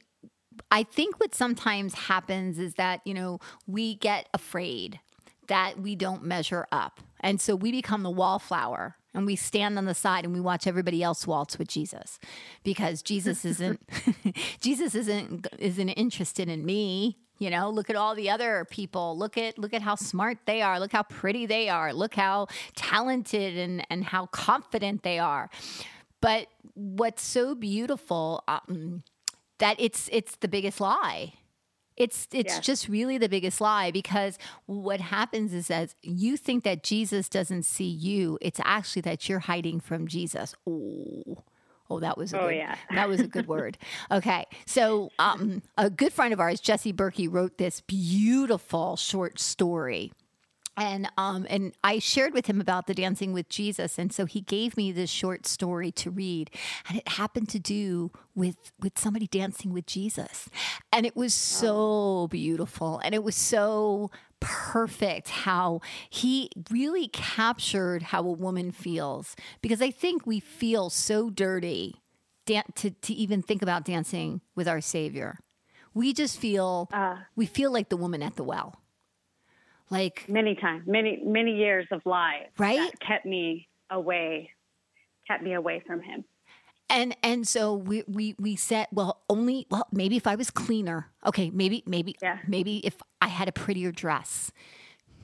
i 0.70 0.83
think 0.83 1.18
what 1.18 1.35
sometimes 1.35 1.94
happens 1.94 2.59
is 2.59 2.74
that 2.74 3.01
you 3.05 3.14
know 3.14 3.38
we 3.66 3.94
get 3.94 4.29
afraid 4.33 5.01
that 5.48 5.81
we 5.81 5.96
don't 5.96 6.22
measure 6.22 6.66
up 6.70 7.01
and 7.20 7.40
so 7.40 7.57
we 7.57 7.72
become 7.72 8.03
the 8.03 8.11
wallflower 8.11 8.97
and 9.14 9.27
we 9.27 9.37
stand 9.37 9.79
on 9.79 9.85
the 9.85 9.94
side 9.94 10.25
and 10.25 10.35
we 10.35 10.40
watch 10.40 10.66
everybody 10.66 11.03
else 11.03 11.27
waltz 11.27 11.59
with 11.59 11.68
Jesus 11.68 12.18
because 12.62 13.03
Jesus 13.03 13.44
isn't 13.44 13.81
Jesus 14.61 14.94
isn't 14.94 15.47
isn't 15.59 15.88
interested 15.90 16.49
in 16.49 16.64
me 16.64 17.18
you 17.38 17.51
know? 17.51 17.71
Look 17.71 17.88
at 17.88 17.97
all 17.97 18.14
the 18.14 18.31
other 18.31 18.66
people. 18.68 19.16
Look 19.16 19.38
at 19.38 19.59
look 19.59 19.73
at 19.73 19.83
how 19.83 19.94
smart 19.94 20.38
they 20.44 20.61
are. 20.61 20.81
Look 20.81 20.92
how 20.92 21.05
pretty 21.05 21.47
they 21.47 21.68
are. 21.68 21.92
Look 21.92 22.14
how 22.14 22.49
talented 22.75 23.57
and 23.57 23.87
and 23.90 24.05
how 24.05 24.27
confident 24.27 25.03
they 25.03 25.18
are. 25.18 25.49
But 26.21 26.49
what's 26.75 27.23
so 27.23 27.55
beautiful 27.55 28.42
um, 28.49 29.05
that 29.59 29.77
it's 29.79 30.09
it's 30.12 30.37
the 30.37 30.49
biggest 30.49 30.81
lie 30.81 31.35
it's 31.98 32.28
it's 32.32 32.54
yes. 32.54 32.64
just 32.64 32.88
really 32.88 33.18
the 33.18 33.28
biggest 33.28 33.61
lie 33.61 33.90
because 33.90 34.38
what 34.66 35.00
happens 35.00 35.52
is 35.52 35.66
that 35.66 35.94
you 36.02 36.37
think 36.37 36.64
that 36.64 36.82
Jesus 36.82 37.28
doesn't 37.28 37.64
see 37.64 37.88
you. 37.88 38.38
It's 38.40 38.61
actually 38.64 39.02
that 39.02 39.28
you're 39.28 39.40
hiding 39.40 39.80
from 39.80 40.06
Jesus. 40.06 40.54
Oh. 40.66 41.44
Oh, 41.90 42.00
that 42.00 42.18
was 42.18 42.34
a 42.34 42.40
oh, 42.40 42.48
good, 42.48 42.56
yeah. 42.56 42.76
that 42.90 43.08
was 43.08 43.20
a 43.20 43.26
good 43.26 43.46
word. 43.48 43.78
Okay, 44.11 44.44
so 44.66 45.11
um, 45.18 45.62
a 45.78 45.88
good 45.88 46.12
friend 46.12 46.34
of 46.34 46.40
ours, 46.40 46.61
Jesse 46.61 46.92
Berkey, 46.92 47.32
wrote 47.32 47.56
this 47.56 47.80
beautiful 47.80 48.96
short 48.96 49.40
story 49.40 50.12
and 50.78 51.10
um 51.18 51.46
and 51.50 51.74
I 51.82 51.98
shared 51.98 52.32
with 52.32 52.46
him 52.46 52.60
about 52.60 52.86
the 52.86 52.94
dancing 52.94 53.32
with 53.32 53.48
Jesus. 53.48 53.98
And 53.98 54.12
so 54.12 54.24
he 54.24 54.40
gave 54.40 54.76
me 54.76 54.92
this 54.92 55.10
short 55.10 55.46
story 55.46 55.90
to 55.92 56.10
read. 56.10 56.50
And 56.88 56.98
it 56.98 57.08
happened 57.08 57.48
to 57.50 57.58
do 57.58 58.12
with 58.34 58.56
with 58.80 58.98
somebody 58.98 59.26
dancing 59.26 59.72
with 59.72 59.86
Jesus. 59.86 60.48
And 60.92 61.04
it 61.04 61.16
was 61.16 61.34
so 61.34 62.28
beautiful. 62.30 63.00
And 63.04 63.14
it 63.14 63.24
was 63.24 63.34
so 63.36 64.10
perfect 64.40 65.28
how 65.30 65.80
he 66.08 66.48
really 66.70 67.08
captured 67.08 68.04
how 68.04 68.20
a 68.20 68.32
woman 68.32 68.70
feels. 68.70 69.34
Because 69.60 69.82
I 69.82 69.90
think 69.90 70.26
we 70.26 70.38
feel 70.38 70.90
so 70.90 71.28
dirty 71.28 71.96
to 72.46 72.62
to 72.90 73.12
even 73.12 73.42
think 73.42 73.62
about 73.62 73.84
dancing 73.84 74.40
with 74.54 74.68
our 74.68 74.80
savior. 74.80 75.38
We 75.92 76.12
just 76.12 76.38
feel 76.38 76.88
uh, 76.92 77.16
we 77.34 77.46
feel 77.46 77.72
like 77.72 77.88
the 77.88 77.96
woman 77.96 78.22
at 78.22 78.36
the 78.36 78.44
well 78.44 78.76
like 79.90 80.24
many 80.29 80.55
times, 80.55 80.83
many 80.87 81.20
many 81.24 81.57
years 81.57 81.87
of 81.90 82.03
lies, 82.05 82.46
right? 82.59 82.92
kept 83.01 83.24
me 83.27 83.68
away, 83.90 84.51
kept 85.27 85.42
me 85.42 85.55
away 85.55 85.83
from 85.87 86.01
him. 86.03 86.24
and 86.90 87.16
and 87.22 87.46
so 87.46 87.74
we 87.74 88.03
we 88.07 88.35
we 88.38 88.57
said 88.57 88.87
well 88.92 89.22
only 89.29 89.66
well 89.70 89.87
maybe 89.92 90.16
if 90.16 90.27
i 90.27 90.35
was 90.35 90.51
cleaner 90.51 91.11
okay 91.24 91.51
maybe 91.51 91.83
maybe 91.87 92.16
Yeah. 92.22 92.38
maybe 92.48 92.79
if 92.87 92.96
i 93.20 93.29
had 93.29 93.46
a 93.48 93.53
prettier 93.53 93.92
dress 93.92 94.51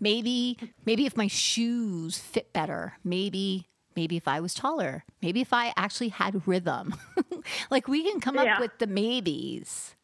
maybe 0.01 0.59
maybe 0.85 1.07
if 1.07 1.17
my 1.17 1.27
shoes 1.27 2.19
fit 2.19 2.53
better 2.53 2.95
maybe 3.03 3.69
maybe 3.97 4.17
if 4.17 4.29
i 4.29 4.41
was 4.41 4.53
taller 4.53 5.05
maybe 5.23 5.41
if 5.41 5.53
i 5.53 5.73
actually 5.77 6.09
had 6.11 6.47
rhythm 6.47 6.95
like 7.71 7.89
we 7.89 8.03
can 8.11 8.21
come 8.21 8.35
Yeah. 8.37 8.55
up 8.55 8.61
with 8.61 8.79
the 8.79 8.87
maybes 8.87 9.95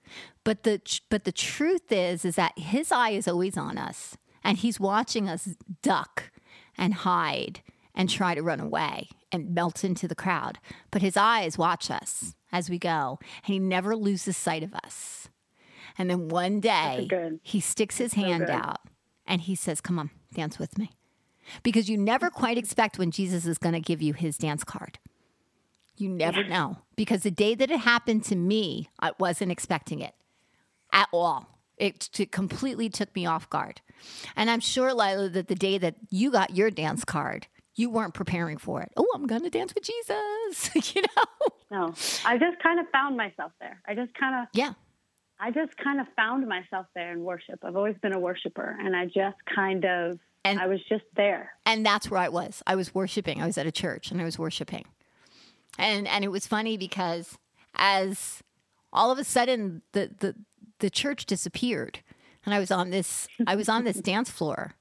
but 0.45 0.63
the 0.63 0.81
but 1.11 1.25
the 1.25 1.33
truth 1.33 1.93
is 1.93 2.25
is 2.25 2.37
that 2.37 2.53
his 2.59 2.91
eye 2.91 3.11
is 3.11 3.29
always 3.29 3.57
on 3.59 3.77
us 3.77 4.17
and 4.43 4.59
he's 4.59 4.81
watching 4.81 5.29
us 5.29 5.57
duck 5.83 6.31
and 6.77 6.95
hide 6.95 7.61
and 7.95 8.09
try 8.09 8.35
to 8.35 8.43
run 8.43 8.61
away 8.61 9.09
and 9.33 9.55
melt 9.55 9.85
into 9.85 10.09
the 10.09 10.15
crowd. 10.15 10.59
But 10.91 11.03
his 11.03 11.17
eyes 11.17 11.59
watch 11.59 11.91
us 11.91 12.35
as 12.53 12.71
we 12.71 12.79
go 12.79 13.19
and 13.45 13.53
he 13.53 13.59
never 13.59 13.97
loses 13.97 14.37
sight 14.37 14.63
of 14.63 14.75
us. 14.75 15.29
And 15.99 16.09
then 16.09 16.29
one 16.29 16.61
day 16.61 17.09
he 17.43 17.61
sticks 17.61 17.99
his 17.99 18.15
hand 18.15 18.47
good. 18.47 18.51
out 18.51 18.81
and 19.27 19.43
he 19.43 19.55
says 19.55 19.81
come 19.81 19.99
on 19.99 20.11
dance 20.33 20.59
with 20.59 20.79
me. 20.79 20.93
Because 21.63 21.89
you 21.91 21.99
never 21.99 22.31
quite 22.31 22.59
expect 22.59 22.99
when 22.99 23.11
jesus 23.11 23.47
is 23.47 23.59
going 23.59 23.75
to 23.75 23.81
give 23.81 24.01
you 24.01 24.15
his 24.15 24.39
dance 24.39 24.65
card. 24.65 24.99
You 25.97 26.09
never 26.09 26.43
know. 26.43 26.79
Because 26.97 27.25
the 27.25 27.31
day 27.31 27.55
that 27.55 27.71
it 27.71 27.81
happened 27.81 28.25
to 28.25 28.37
me, 28.37 28.89
I 29.01 29.13
wasn't 29.19 29.53
expecting 29.53 30.01
it 30.01 30.15
at 30.93 31.09
all. 31.13 31.59
It, 31.77 32.09
t- 32.13 32.27
completely 32.27 32.89
took 32.89 33.15
me 33.15 33.27
off 33.27 33.51
guard. 33.51 33.83
And 34.37 34.51
I'm 34.51 34.61
sure, 34.61 34.93
Lila, 34.95 35.29
that 35.31 35.49
the 35.49 35.55
day 35.55 35.79
that 35.79 35.97
you 36.11 36.31
got 36.31 36.55
your 36.57 36.71
dance 36.71 37.05
card, 37.05 37.47
you 37.75 37.91
weren't 37.91 38.15
preparing 38.15 38.59
for 38.59 38.83
it. 38.83 38.91
Oh, 38.97 39.07
I'm 39.15 39.27
going 39.27 39.43
to 39.43 39.51
dance 39.51 39.75
with 39.75 39.85
Jesus, 39.85 40.95
you 40.95 41.03
know? 41.03 41.25
No, 41.71 41.95
I 42.25 42.37
just 42.39 42.61
kind 42.63 42.81
of 42.81 42.87
found 42.93 43.17
myself 43.17 43.53
there. 43.61 43.81
I 43.87 43.95
just 43.95 44.13
kind 44.15 44.35
of, 44.43 44.49
Yeah. 44.53 44.73
I 45.39 45.51
just 45.51 45.75
kind 45.79 46.01
of 46.01 46.07
found 46.17 46.47
myself 46.47 46.87
there 46.95 47.13
in 47.13 47.25
worship. 47.25 47.61
I've 47.65 47.77
always 47.77 47.97
been 48.03 48.13
a 48.13 48.19
worshiper, 48.21 48.77
and 48.79 48.95
I 48.95 49.07
just 49.07 49.39
kind 49.55 49.85
of, 49.87 50.19
And- 50.45 50.61
I 50.61 50.67
was 50.67 50.81
just 50.89 51.05
there. 51.17 51.53
And 51.65 51.87
that's 51.87 52.11
where 52.11 52.21
I 52.21 52.29
was. 52.29 52.63
I 52.67 52.75
was 52.77 52.95
worshiping. 52.95 53.41
I 53.41 53.47
was 53.47 53.57
at 53.57 53.67
a 53.67 53.73
church 53.73 54.11
and 54.11 54.21
I 54.21 54.25
was 54.25 54.39
worshiping. 54.39 54.85
And 55.79 56.07
and 56.09 56.25
it 56.25 56.29
was 56.33 56.47
funny 56.47 56.77
because 56.77 57.39
as 57.75 58.43
all 58.93 59.11
of 59.13 59.19
a 59.19 59.25
sudden 59.25 59.83
the 59.93 60.11
the, 60.19 60.35
the 60.81 60.91
church 60.91 61.25
disappeared 61.27 62.01
and 62.45 62.55
I 62.55 62.59
was 62.59 62.71
on 62.71 62.91
this 62.91 63.29
I 63.47 63.57
was 63.57 63.69
on 63.69 63.85
this 63.85 64.01
dance 64.01 64.31
floor. 64.31 64.75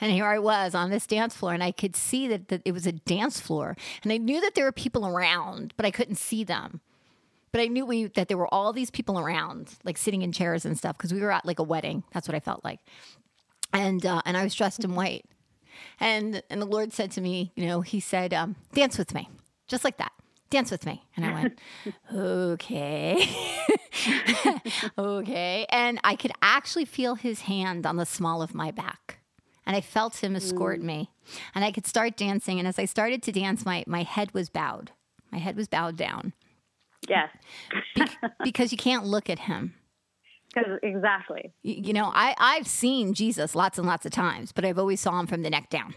And 0.00 0.12
here 0.12 0.26
I 0.26 0.38
was 0.38 0.76
on 0.76 0.90
this 0.90 1.08
dance 1.08 1.34
floor, 1.34 1.52
and 1.52 1.62
I 1.62 1.72
could 1.72 1.96
see 1.96 2.28
that, 2.28 2.48
that 2.48 2.62
it 2.64 2.70
was 2.70 2.86
a 2.86 2.92
dance 2.92 3.40
floor. 3.40 3.76
And 4.04 4.12
I 4.12 4.16
knew 4.16 4.40
that 4.40 4.54
there 4.54 4.64
were 4.64 4.70
people 4.70 5.04
around, 5.04 5.74
but 5.76 5.84
I 5.84 5.90
couldn't 5.90 6.14
see 6.14 6.44
them. 6.44 6.80
But 7.50 7.62
I 7.62 7.66
knew 7.66 7.84
we, 7.84 8.04
that 8.04 8.28
there 8.28 8.38
were 8.38 8.52
all 8.54 8.72
these 8.72 8.90
people 8.90 9.18
around, 9.18 9.74
like 9.82 9.98
sitting 9.98 10.22
in 10.22 10.30
chairs 10.30 10.64
and 10.64 10.78
stuff, 10.78 10.96
because 10.96 11.12
we 11.12 11.20
were 11.20 11.32
at 11.32 11.44
like 11.44 11.58
a 11.58 11.64
wedding. 11.64 12.04
That's 12.12 12.28
what 12.28 12.36
I 12.36 12.40
felt 12.40 12.64
like. 12.64 12.78
And 13.72 14.04
uh, 14.06 14.22
and 14.24 14.36
I 14.36 14.44
was 14.44 14.54
dressed 14.54 14.84
in 14.84 14.94
white. 14.94 15.24
And 15.98 16.42
and 16.48 16.62
the 16.62 16.66
Lord 16.66 16.92
said 16.92 17.10
to 17.12 17.20
me, 17.20 17.52
you 17.56 17.66
know, 17.66 17.80
He 17.80 18.00
said, 18.00 18.32
um, 18.32 18.54
"Dance 18.74 18.98
with 18.98 19.14
me," 19.14 19.28
just 19.66 19.84
like 19.84 19.96
that. 19.98 20.12
Dance 20.50 20.70
with 20.70 20.86
me. 20.86 21.04
And 21.16 21.26
I 21.26 21.32
went, 21.34 21.58
okay, 22.14 23.28
okay. 24.98 25.66
And 25.68 26.00
I 26.04 26.16
could 26.16 26.32
actually 26.40 26.84
feel 26.86 27.14
His 27.16 27.42
hand 27.42 27.86
on 27.86 27.96
the 27.96 28.06
small 28.06 28.40
of 28.42 28.54
my 28.54 28.70
back, 28.70 29.18
and 29.66 29.76
I 29.76 29.80
felt 29.80 30.22
Him 30.22 30.36
escort 30.36 30.80
me, 30.80 31.10
and 31.54 31.64
I 31.64 31.72
could 31.72 31.86
start 31.86 32.16
dancing. 32.16 32.58
And 32.58 32.66
as 32.66 32.78
I 32.78 32.86
started 32.86 33.22
to 33.24 33.32
dance, 33.32 33.64
my 33.66 33.84
my 33.86 34.02
head 34.02 34.32
was 34.32 34.48
bowed. 34.48 34.92
My 35.30 35.38
head 35.38 35.56
was 35.56 35.68
bowed 35.68 35.96
down 35.96 36.32
Yes, 37.06 37.28
because 38.42 38.72
you 38.72 38.78
can't 38.78 39.04
look 39.04 39.28
at 39.28 39.40
Him. 39.40 39.74
exactly. 40.82 41.52
You 41.62 41.92
know 41.92 42.10
I, 42.14 42.34
i've 42.38 42.66
seen 42.66 43.12
jesus 43.12 43.54
lots 43.54 43.78
and 43.78 43.86
lots 43.86 44.06
of 44.06 44.10
times 44.12 44.50
but 44.52 44.64
i've 44.64 44.78
always 44.78 45.00
saw 45.00 45.20
him 45.20 45.26
from 45.26 45.42
the 45.42 45.50
neck 45.50 45.68
down 45.68 45.94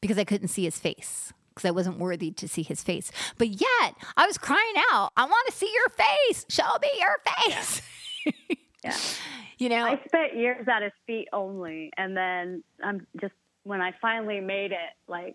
because 0.00 0.16
i 0.18 0.24
couldn't 0.24 0.48
see 0.48 0.64
his 0.64 0.78
face 0.78 1.32
because 1.58 1.68
i 1.68 1.72
wasn't 1.72 1.98
worthy 1.98 2.30
to 2.30 2.46
see 2.46 2.62
his 2.62 2.82
face. 2.82 3.10
But 3.36 3.48
yet 3.48 3.94
i 4.16 4.26
was 4.26 4.38
crying 4.38 4.74
out 4.92 5.10
i 5.16 5.24
want 5.24 5.46
to 5.48 5.52
see 5.52 5.70
your 5.72 5.88
face. 5.88 6.46
Show 6.48 6.78
me 6.80 6.90
your 6.98 7.16
face. 7.26 7.82
Yeah. 8.84 8.96
you 9.58 9.68
know? 9.68 9.84
I 9.84 10.00
spent 10.06 10.36
years 10.36 10.66
at 10.72 10.82
his 10.82 10.92
feet 11.04 11.26
only, 11.32 11.90
and 11.96 12.16
then 12.16 12.62
I'm 12.80 13.06
just 13.20 13.34
when 13.64 13.80
I 13.80 13.92
finally 14.00 14.38
made 14.38 14.70
it, 14.70 14.94
like 15.08 15.34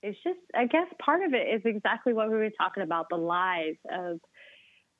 it's 0.00 0.16
just 0.22 0.38
I 0.54 0.66
guess 0.66 0.86
part 1.04 1.24
of 1.24 1.34
it 1.34 1.48
is 1.48 1.62
exactly 1.64 2.12
what 2.12 2.30
we 2.30 2.36
were 2.36 2.50
talking 2.50 2.82
about 2.82 3.08
the 3.10 3.16
lies 3.16 3.74
of 3.90 4.20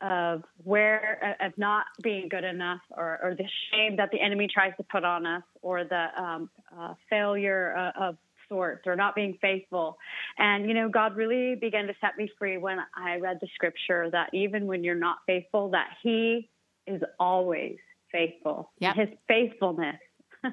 of 0.00 0.42
where 0.62 1.36
of 1.40 1.56
not 1.56 1.86
being 2.02 2.28
good 2.28 2.42
enough 2.42 2.80
or, 2.90 3.20
or 3.22 3.34
the 3.34 3.46
shame 3.70 3.96
that 3.96 4.10
the 4.10 4.20
enemy 4.20 4.48
tries 4.52 4.72
to 4.76 4.82
put 4.82 5.04
on 5.04 5.24
us 5.24 5.42
or 5.62 5.84
the 5.84 6.06
um, 6.20 6.50
uh, 6.76 6.94
failure 7.08 7.74
uh, 7.76 8.08
of 8.08 8.16
sorts 8.48 8.86
or 8.86 8.96
not 8.96 9.14
being 9.14 9.38
faithful. 9.40 9.98
And 10.38 10.66
you 10.68 10.74
know 10.74 10.88
god 10.88 11.16
really 11.16 11.54
began 11.54 11.86
to 11.86 11.94
set 12.00 12.16
me 12.16 12.30
free 12.38 12.58
when 12.58 12.78
i 12.96 13.16
read 13.16 13.38
the 13.40 13.48
scripture 13.54 14.10
that 14.10 14.30
even 14.32 14.66
when 14.66 14.84
you're 14.84 14.94
not 14.94 15.18
faithful 15.26 15.70
that 15.70 15.88
he 16.02 16.50
is 16.86 17.02
always 17.18 17.76
faithful. 18.12 18.70
Yep. 18.78 18.96
his 18.96 19.08
faithfulness. 19.28 19.96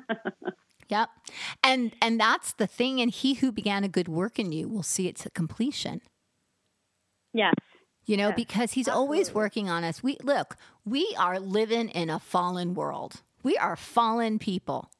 Yep. 0.91 1.09
And 1.63 1.95
and 2.01 2.19
that's 2.19 2.51
the 2.51 2.67
thing 2.67 2.99
and 2.99 3.09
he 3.09 3.35
who 3.35 3.53
began 3.53 3.85
a 3.85 3.87
good 3.87 4.09
work 4.09 4.37
in 4.37 4.51
you 4.51 4.67
will 4.67 4.83
see 4.83 5.07
it 5.07 5.15
to 5.17 5.29
completion. 5.29 6.01
Yes. 7.33 7.53
You 8.05 8.17
know 8.17 8.27
Yes, 8.27 8.35
because 8.35 8.73
he's 8.73 8.89
always 8.89 9.33
working 9.33 9.69
on 9.69 9.85
us. 9.85 10.03
We 10.03 10.17
look 10.21 10.57
we 10.83 11.15
are 11.17 11.39
living 11.39 11.87
in 11.87 12.09
a 12.09 12.19
fallen 12.19 12.73
world. 12.73 13.21
We 13.41 13.55
are 13.55 13.77
fallen 13.77 14.37
people 14.37 14.91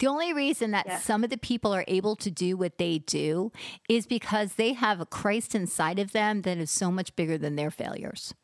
the 0.00 0.06
only 0.08 0.32
reason 0.32 0.72
that 0.72 0.86
Yes. 0.86 1.04
some 1.04 1.22
of 1.22 1.30
the 1.30 1.38
people 1.38 1.72
are 1.72 1.84
able 1.86 2.16
to 2.16 2.30
do 2.30 2.56
what 2.56 2.78
they 2.78 2.98
do 2.98 3.52
is 3.88 4.06
because 4.06 4.54
they 4.54 4.72
have 4.72 5.00
a 5.00 5.06
christ 5.06 5.54
inside 5.54 5.98
of 6.00 6.10
them 6.12 6.42
that 6.42 6.58
is 6.58 6.70
so 6.70 6.90
much 6.90 7.14
bigger 7.16 7.38
than 7.38 7.54
their 7.56 7.70
failures 7.70 8.34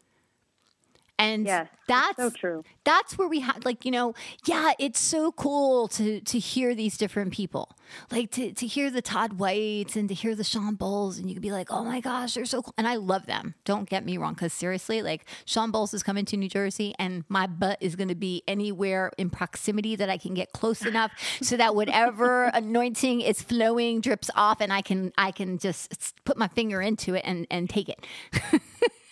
and 1.19 1.47
yes 1.47 1.69
that's 1.87 2.17
so 2.17 2.31
true. 2.31 2.65
that's 2.85 3.17
where 3.17 3.29
we 3.29 3.41
had 3.41 3.65
like 3.65 3.85
you 3.85 3.91
know 3.91 4.15
yeah 4.45 4.73
it's 4.79 4.99
so 4.99 5.33
cool 5.33 5.89
to 5.89 6.21
to 6.21 6.39
hear 6.39 6.75
these 6.75 6.97
different 6.99 7.33
people. 7.33 7.77
Like 8.11 8.33
to, 8.33 8.53
to 8.53 8.67
hear 8.67 8.91
the 8.91 9.01
todd 9.01 9.35
whites 9.35 9.95
and 9.95 10.09
to 10.09 10.15
hear 10.15 10.35
the 10.35 10.43
Shawn 10.43 10.77
Bolz 10.77 11.19
and 11.21 11.29
you 11.29 11.37
could 11.37 11.43
be 11.43 11.53
like 11.53 11.69
oh 11.71 11.85
my 11.85 12.01
gosh 12.01 12.35
they're 12.35 12.45
so 12.45 12.63
cool. 12.63 12.75
And 12.77 12.87
i 12.87 12.97
love 12.97 13.27
them. 13.27 13.55
Don't 13.65 13.89
get 13.89 14.05
me 14.05 14.19
wrong 14.19 14.35
because 14.35 14.53
seriously 14.53 15.03
like 15.03 15.25
Shawn 15.45 15.73
Bolz 15.73 15.95
is 15.95 16.03
coming 16.03 16.25
to 16.27 16.37
new 16.37 16.49
jersey 16.49 16.95
and 16.99 17.25
my 17.29 17.47
butt 17.47 17.79
is 17.81 17.95
going 17.95 18.09
to 18.09 18.15
be 18.15 18.43
anywhere 18.49 19.13
in 19.19 19.31
proximity 19.31 19.97
that 19.97 20.11
i 20.11 20.17
can 20.17 20.35
get 20.35 20.53
close 20.53 20.85
enough 20.85 21.13
so 21.43 21.57
that 21.57 21.75
whatever 21.75 22.45
anointing 22.55 23.21
is 23.21 23.43
flowing 23.43 24.01
drips 24.01 24.31
off 24.35 24.61
and 24.61 24.73
i 24.73 24.83
can 24.83 25.13
i 25.17 25.31
can 25.31 25.59
just 25.59 26.15
put 26.25 26.37
my 26.37 26.49
finger 26.49 26.83
into 26.83 27.15
it 27.15 27.23
and 27.25 27.47
and 27.51 27.71
take 27.71 27.89
it 27.89 28.05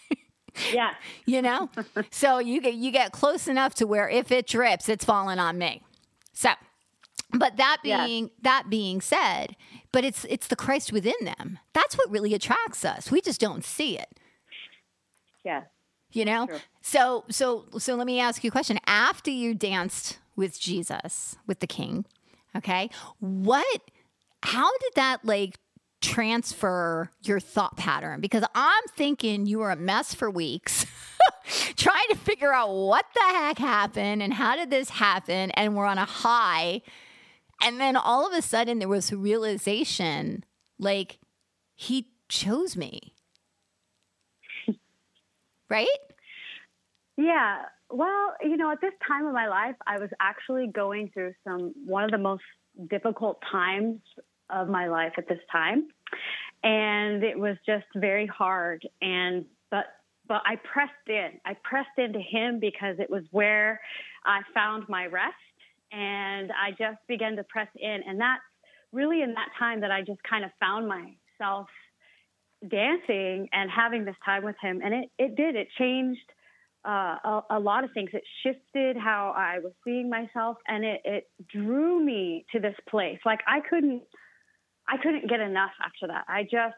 yes 0.73 0.95
you 1.27 1.43
know? 1.43 1.69
So 2.11 2.39
you 2.39 2.61
get 2.61 2.75
you 2.75 2.91
get 2.91 3.13
close 3.13 3.49
enough 3.49 3.75
to 3.77 3.87
where 3.87 4.09
if 4.09 4.31
it 4.33 4.47
drips 4.47 4.89
it's 4.89 5.05
falling 5.05 5.39
on 5.39 5.59
me. 5.59 5.83
So 6.33 6.51
but 7.33 7.57
that 7.57 7.79
Yes. 7.83 8.07
being 8.07 8.31
that 8.43 8.65
being 8.71 9.01
said 9.01 9.57
but 9.93 10.05
it's 10.05 10.25
it's 10.29 10.47
the 10.47 10.57
christ 10.57 10.93
within 10.93 11.15
them. 11.23 11.59
That's 11.73 11.97
what 11.97 12.11
really 12.11 12.35
attracts 12.35 12.85
us. 12.85 13.11
We 13.11 13.21
just 13.21 13.41
don't 13.41 13.65
see 13.65 13.99
it. 13.99 14.09
Yeah. 15.45 15.63
you 16.13 16.25
know? 16.25 16.47
True. 16.47 16.59
so 16.83 17.25
so 17.29 17.67
so 17.79 17.95
let 17.97 18.07
me 18.07 18.21
ask 18.21 18.43
you 18.45 18.49
a 18.49 18.53
question. 18.53 18.79
After 18.87 19.31
you 19.31 19.55
danced 19.55 20.19
with 20.37 20.59
jesus 20.59 21.37
with 21.47 21.61
the 21.61 21.67
king 21.67 22.05
okay 22.57 22.91
what 23.21 23.83
how 24.43 24.69
did 24.79 24.91
that 24.97 25.25
like 25.25 25.59
transfer 26.05 27.11
your 27.23 27.41
thought 27.41 27.77
pattern 27.77 28.21
because 28.21 28.45
i'm 28.55 28.83
thinking 28.95 29.47
you 29.47 29.59
were 29.59 29.71
a 29.71 29.77
mess 29.77 30.15
for 30.15 30.31
weeks 30.31 30.87
trying 31.77 32.09
to 32.11 32.17
figure 32.17 32.53
out 32.53 32.73
what 32.73 33.05
the 33.15 33.21
heck 33.21 33.59
happened 33.59 34.23
and 34.23 34.33
how 34.33 34.57
did 34.57 34.71
this 34.71 34.91
happen 34.91 35.51
and 35.53 35.77
we're 35.77 35.87
on 35.87 35.99
a 35.99 36.05
high. 36.05 36.83
And 37.63 37.81
then 37.81 37.97
all 37.97 38.27
of 38.27 38.33
a 38.33 38.43
sudden 38.43 38.79
there 38.79 38.89
was 38.89 39.13
a 39.13 39.17
realization 39.17 40.45
like 40.79 41.19
he 41.75 42.09
chose 42.29 42.77
me. 42.77 43.15
Right? 45.71 45.89
Yeah. 47.17 47.63
Well, 47.91 48.35
you 48.43 48.57
know, 48.57 48.71
at 48.71 48.81
this 48.83 48.93
time 49.09 49.27
of 49.27 49.33
my 49.33 49.49
life, 49.49 49.75
I 49.87 49.99
was 49.99 50.11
actually 50.21 50.69
going 50.69 51.11
through 51.13 51.33
some 51.43 51.73
one 51.87 52.05
of 52.05 52.11
the 52.11 52.19
most 52.19 52.45
difficult 52.91 53.43
times 53.51 53.99
of 54.51 54.69
my 54.69 54.89
life 54.89 55.13
at 55.19 55.29
this 55.29 55.39
time. 55.51 55.89
And 56.63 57.23
it 57.23 57.39
was 57.39 57.57
just 57.67 57.87
very 57.95 58.27
hard 58.27 58.87
and 59.03 59.45
but 59.71 59.87
but 60.27 60.41
I 60.47 60.57
pressed 60.57 60.93
in. 61.07 61.39
I 61.45 61.55
pressed 61.63 61.99
into 61.99 62.21
him 62.21 62.59
because 62.59 62.97
it 62.99 63.11
was 63.11 63.25
where 63.31 63.81
I 64.25 64.41
found 64.55 64.89
my 64.89 65.07
rest 65.07 65.35
and 65.93 66.51
I 66.53 66.71
just 66.71 66.99
began 67.07 67.37
to 67.37 67.45
press 67.45 67.69
in 67.77 68.01
and 68.07 68.21
that's 68.21 68.43
really 68.93 69.23
in 69.23 69.35
that 69.35 69.49
time 69.59 69.81
that 69.81 69.91
I 69.91 70.01
just 70.01 70.23
kind 70.23 70.45
of 70.45 70.51
found 70.61 70.89
myself 70.89 71.67
dancing 72.69 73.49
and 73.53 73.71
having 73.71 74.05
this 74.05 74.17
time 74.25 74.45
with 74.45 74.57
him. 74.63 74.81
And 74.83 74.95
it, 74.95 75.11
it 75.19 75.37
did, 75.37 75.57
it 75.57 75.69
changed 75.79 76.21
uh, 76.87 77.17
a, 77.25 77.43
a, 77.51 77.59
lot 77.59 77.85
of 77.85 77.91
things. 77.93 78.11
It 78.13 78.23
shifted 78.43 78.97
how 78.97 79.35
I 79.37 79.59
was 79.59 79.73
seeing 79.85 80.09
myself 80.09 80.59
and 80.69 80.85
it, 80.85 81.01
it 81.05 81.29
drew 81.53 82.03
me 82.05 82.47
to 82.53 82.61
this 82.61 82.77
place. 82.89 83.19
Like 83.25 83.41
I 83.47 83.61
couldn't, 83.69 84.03
I 84.89 84.97
couldn't 84.99 85.29
get 85.29 85.41
enough 85.41 85.73
after 85.85 86.09
that. 86.09 86.25
I 86.29 86.43
just, 86.43 86.77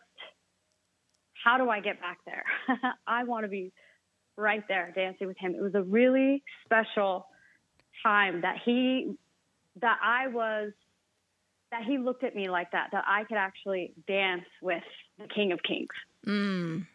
how 1.44 1.58
do 1.58 1.68
I 1.68 1.80
get 1.80 2.00
back 2.00 2.18
there? 2.24 2.44
I 3.06 3.24
want 3.24 3.44
to 3.44 3.48
be 3.48 3.72
right 4.36 4.62
there 4.68 4.92
dancing 4.94 5.26
with 5.26 5.38
him. 5.38 5.54
It 5.54 5.62
was 5.62 5.74
a 5.74 5.82
really 5.82 6.42
special 6.64 7.26
time 8.02 8.42
that 8.42 8.56
he, 8.64 9.14
that 9.80 9.98
I 10.02 10.28
was, 10.28 10.72
that 11.72 11.82
he 11.84 11.98
looked 11.98 12.22
at 12.22 12.36
me 12.36 12.48
like 12.48 12.70
that, 12.72 12.90
that 12.92 13.04
I 13.06 13.24
could 13.24 13.36
actually 13.36 13.92
dance 14.06 14.44
with 14.62 14.84
the 15.18 15.26
King 15.26 15.52
of 15.52 15.62
Kings. 15.62 15.88
Mm. 16.26 16.86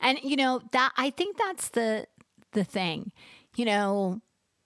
And 0.00 0.18
you 0.22 0.36
know 0.36 0.60
that 0.72 0.92
I 0.96 1.10
think 1.10 1.36
that's 1.38 1.70
the 1.70 2.06
the 2.52 2.64
thing. 2.64 3.12
You 3.56 3.64
know, 3.64 4.20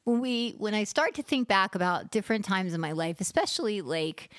when 0.05 0.21
we 0.21 0.55
when 0.59 0.75
I 0.75 0.85
start 0.85 1.15
to 1.15 1.23
think 1.23 1.49
back 1.49 1.75
about 1.75 2.11
different 2.11 2.45
times 2.45 2.75
in 2.75 2.81
my 2.81 2.93
life, 2.93 3.21
especially 3.21 3.81
like 3.81 4.31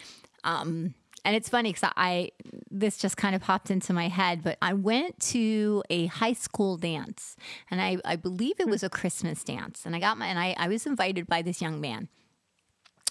um 0.43 0.93
and 1.24 1.36
it's 1.36 1.49
funny 1.49 1.72
because 1.72 1.91
I 1.95 2.32
this 2.69 2.97
just 2.97 3.17
kind 3.17 3.36
of 3.36 3.41
popped 3.41 3.69
into 3.69 3.93
my 3.93 4.07
head, 4.07 4.43
but 4.43 4.57
I 4.61 4.74
went 4.74 5.19
to 5.32 5.84
a 5.89 6.07
high 6.07 6.34
school 6.34 6.78
dance, 6.78 7.36
and 7.69 7.82
I, 7.82 7.97
I 8.05 8.15
believe 8.15 8.59
it 8.59 8.67
was 8.67 8.84
a 8.84 8.89
Christmas 8.89 9.43
dance, 9.43 9.86
and 9.86 9.95
I 9.95 9.99
got 9.99 10.17
my 10.17 10.28
and 10.28 10.39
I, 10.39 10.55
I 10.57 10.67
was 10.67 10.86
invited 10.86 11.28
by 11.28 11.41
this 11.41 11.61
young 11.61 11.80
man, 11.80 12.07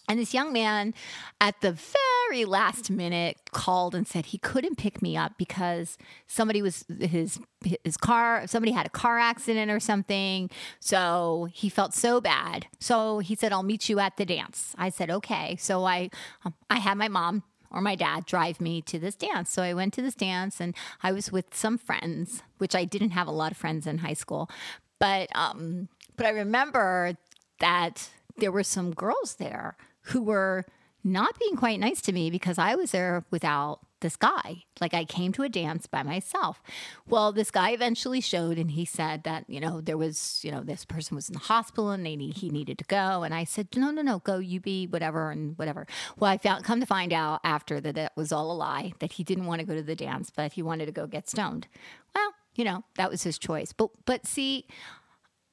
and 0.09 0.19
this 0.19 0.35
young 0.35 0.53
man, 0.53 0.93
at 1.41 1.61
the 1.61 1.71
very 1.71 2.45
last 2.45 2.91
minute, 2.91 3.39
called 3.53 3.95
and 3.95 4.09
said 4.09 4.27
he 4.27 4.39
couldn't 4.39 4.77
pick 4.77 5.01
me 5.01 5.17
up 5.17 5.35
because 5.39 5.97
somebody 6.27 6.63
was 6.63 6.85
his 6.99 7.39
his 7.85 7.97
car. 7.97 8.47
Somebody 8.49 8.73
had 8.73 8.87
a 8.87 8.91
car 8.91 9.21
accident 9.21 9.71
or 9.71 9.79
something. 9.79 10.51
So 10.81 11.49
he 11.53 11.69
felt 11.69 11.95
so 11.95 12.21
bad. 12.21 12.67
So 12.81 13.21
he 13.21 13.37
said, 13.37 13.53
"I'll 13.53 13.63
meet 13.63 13.89
you 13.89 14.01
at 14.01 14.17
the 14.17 14.25
dance." 14.25 14.75
I 14.77 14.91
said, 14.91 15.11
"Okay." 15.11 15.57
So 15.61 15.85
I 15.85 16.11
um, 16.45 16.55
I 16.69 16.81
had 16.81 16.99
my 16.99 17.09
mom 17.09 17.45
or 17.71 17.81
my 17.81 17.95
dad 17.95 18.27
drive 18.27 18.61
me 18.61 18.83
to 18.83 18.99
this 18.99 19.15
dance. 19.15 19.51
So 19.51 19.63
I 19.63 19.75
went 19.75 19.95
to 19.95 20.03
this 20.03 20.15
dance 20.15 20.61
and 20.61 20.75
I 21.03 21.13
was 21.13 21.31
with 21.31 21.55
some 21.55 21.79
friends, 21.79 22.43
which 22.59 22.75
I 22.75 22.85
didn't 22.85 23.11
have 23.11 23.29
a 23.29 23.33
lot 23.33 23.53
of 23.53 23.59
friends 23.59 23.87
in 23.87 23.99
high 23.99 24.15
school. 24.15 24.51
But 24.99 25.29
um 25.35 25.89
but 26.17 26.27
I 26.27 26.31
remember 26.31 27.17
that 27.61 28.11
there 28.37 28.53
were 28.53 28.65
some 28.65 28.93
girls 28.93 29.37
there 29.37 29.77
who 30.03 30.23
were 30.23 30.65
not 31.03 31.39
being 31.39 31.57
quite 31.57 31.81
nice 31.81 32.01
to 32.03 32.13
me 32.13 32.31
because 32.31 32.59
I 32.59 32.75
was 32.75 32.91
there 32.91 33.25
without 33.31 33.81
this 34.01 34.17
guy. 34.17 34.65
Like 34.81 34.95
I 34.95 35.05
came 35.05 35.33
to 35.33 35.43
a 35.43 35.49
dance 35.49 35.87
by 35.87 36.03
myself. 36.03 36.63
Well, 37.07 37.33
this 37.33 37.51
guy 37.51 37.71
eventually 37.71 38.21
showed 38.21 38.59
and 38.59 38.71
he 38.73 38.85
said 38.85 39.25
that, 39.25 39.45
you 39.49 39.61
know, 39.61 39.81
there 39.81 39.97
was, 39.97 40.41
you 40.43 40.51
know, 40.51 40.63
this 40.63 40.85
person 40.85 41.15
was 41.15 41.29
in 41.29 41.35
the 41.35 41.41
hospital 41.41 41.91
and 41.91 42.05
they 42.05 42.17
need, 42.17 42.39
he 42.39 42.51
needed 42.51 42.79
to 42.79 42.85
go. 42.85 43.23
And 43.23 43.35
I 43.35 43.45
said, 43.45 43.69
no, 43.77 43.91
no, 43.91 44.03
no, 44.03 44.19
go, 44.21 44.39
you 44.39 44.61
be 44.61 44.87
whatever 44.87 45.31
and 45.31 45.57
whatever. 45.59 45.87
Well, 46.19 46.31
I 46.31 46.39
found, 46.39 46.65
come 46.65 46.81
to 46.81 46.87
find 46.87 47.13
out 47.13 47.41
after 47.45 47.81
that 47.81 47.97
it 47.97 48.13
was 48.17 48.33
all 48.33 48.51
a 48.51 48.55
lie, 48.55 48.93
that 49.01 49.13
he 49.13 49.25
didn't 49.25 49.47
want 49.47 49.61
to 49.61 49.67
go 49.67 49.75
to 49.75 49.83
the 49.83 49.97
dance, 49.97 50.31
but 50.31 50.53
he 50.53 50.63
wanted 50.63 50.87
to 50.87 50.93
go 50.93 51.07
get 51.07 51.29
stoned. 51.29 51.67
Well, 52.15 52.33
you 52.55 52.65
know, 52.65 52.85
that 52.97 53.11
was 53.11 53.23
his 53.23 53.39
choice. 53.39 53.73
But, 53.73 53.91
but 54.05 54.27
see, 54.27 54.67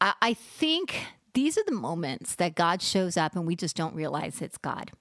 I, 0.02 0.14
I 0.22 0.34
think 0.34 0.96
these 1.34 1.58
are 1.58 1.64
the 1.66 1.72
moments 1.72 2.36
that 2.36 2.56
God 2.56 2.82
shows 2.82 3.18
up 3.18 3.36
and 3.36 3.46
we 3.46 3.56
just 3.56 3.76
don't 3.76 3.96
realize 3.96 4.42
it's 4.42 4.58
God. 4.58 4.92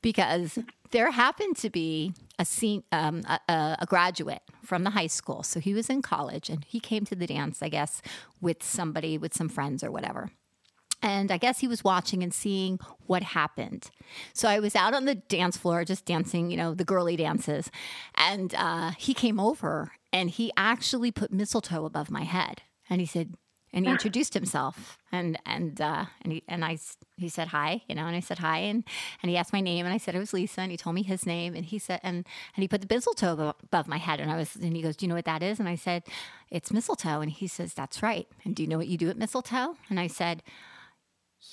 Because 0.00 0.58
there 0.90 1.10
happened 1.10 1.56
to 1.58 1.70
be 1.70 2.12
a, 2.38 2.44
scene, 2.44 2.82
um, 2.92 3.22
a, 3.26 3.76
a, 3.80 3.86
graduate 3.86 4.42
from 4.64 4.84
the 4.84 4.90
high 4.90 5.06
school. 5.06 5.42
So 5.42 5.60
he 5.60 5.74
was 5.74 5.88
in 5.88 6.02
college 6.02 6.48
and 6.48 6.64
he 6.64 6.80
came 6.80 7.04
to 7.06 7.14
the 7.14 7.26
dance, 7.26 7.62
I 7.62 7.68
guess, 7.68 8.02
with 8.40 8.62
somebody, 8.62 9.18
with 9.18 9.34
some 9.34 9.48
friends 9.48 9.84
or 9.84 9.90
whatever. 9.90 10.30
And 11.02 11.30
I 11.30 11.38
guess 11.38 11.60
he 11.60 11.68
was 11.68 11.82
watching 11.82 12.22
and 12.22 12.32
seeing 12.32 12.78
what 13.06 13.22
happened. 13.22 13.90
So 14.34 14.48
I 14.48 14.60
was 14.60 14.76
out 14.76 14.92
on 14.92 15.06
the 15.06 15.14
dance 15.14 15.56
floor 15.56 15.84
just 15.84 16.04
dancing, 16.04 16.50
you 16.50 16.56
know, 16.56 16.74
the 16.74 16.84
girly 16.84 17.16
dances. 17.16 17.70
And 18.16 18.54
uh, 18.54 18.90
he 18.98 19.14
came 19.14 19.40
over 19.40 19.92
and 20.12 20.28
he 20.28 20.52
actually 20.56 21.10
put 21.10 21.32
mistletoe 21.32 21.86
above 21.86 22.10
my 22.10 22.24
head. 22.24 22.62
And 22.90 23.00
he 23.00 23.06
said, 23.06 23.34
and 23.72 23.86
he 23.86 23.90
introduced 23.90 24.34
himself 24.34 24.98
and 25.12 25.38
and 25.46 25.80
uh, 25.80 26.06
and 26.22 26.32
he 26.32 26.42
and 26.48 26.64
I 26.64 26.78
he 27.16 27.28
said 27.28 27.48
hi, 27.48 27.82
you 27.88 27.94
know, 27.94 28.06
and 28.06 28.16
I 28.16 28.20
said 28.20 28.38
hi, 28.38 28.58
and 28.58 28.84
and 29.22 29.30
he 29.30 29.36
asked 29.36 29.52
my 29.52 29.60
name, 29.60 29.86
and 29.86 29.94
I 29.94 29.98
said 29.98 30.14
it 30.14 30.18
was 30.18 30.32
Lisa, 30.32 30.60
and 30.60 30.70
he 30.70 30.76
told 30.76 30.94
me 30.94 31.02
his 31.02 31.26
name, 31.26 31.54
and 31.54 31.64
he 31.64 31.78
said 31.78 32.00
and 32.02 32.26
and 32.56 32.62
he 32.62 32.68
put 32.68 32.80
the 32.80 32.92
mistletoe 32.92 33.54
above 33.62 33.88
my 33.88 33.98
head, 33.98 34.20
and 34.20 34.30
I 34.30 34.36
was 34.36 34.56
and 34.56 34.74
he 34.74 34.82
goes, 34.82 34.96
do 34.96 35.06
you 35.06 35.08
know 35.08 35.14
what 35.14 35.24
that 35.26 35.42
is? 35.42 35.60
And 35.60 35.68
I 35.68 35.76
said, 35.76 36.04
it's 36.50 36.72
mistletoe, 36.72 37.20
and 37.20 37.30
he 37.30 37.46
says 37.46 37.74
that's 37.74 38.02
right. 38.02 38.26
And 38.44 38.54
do 38.54 38.62
you 38.62 38.68
know 38.68 38.78
what 38.78 38.88
you 38.88 38.98
do 38.98 39.08
at 39.08 39.16
mistletoe? 39.16 39.76
And 39.88 40.00
I 40.00 40.08
said, 40.08 40.42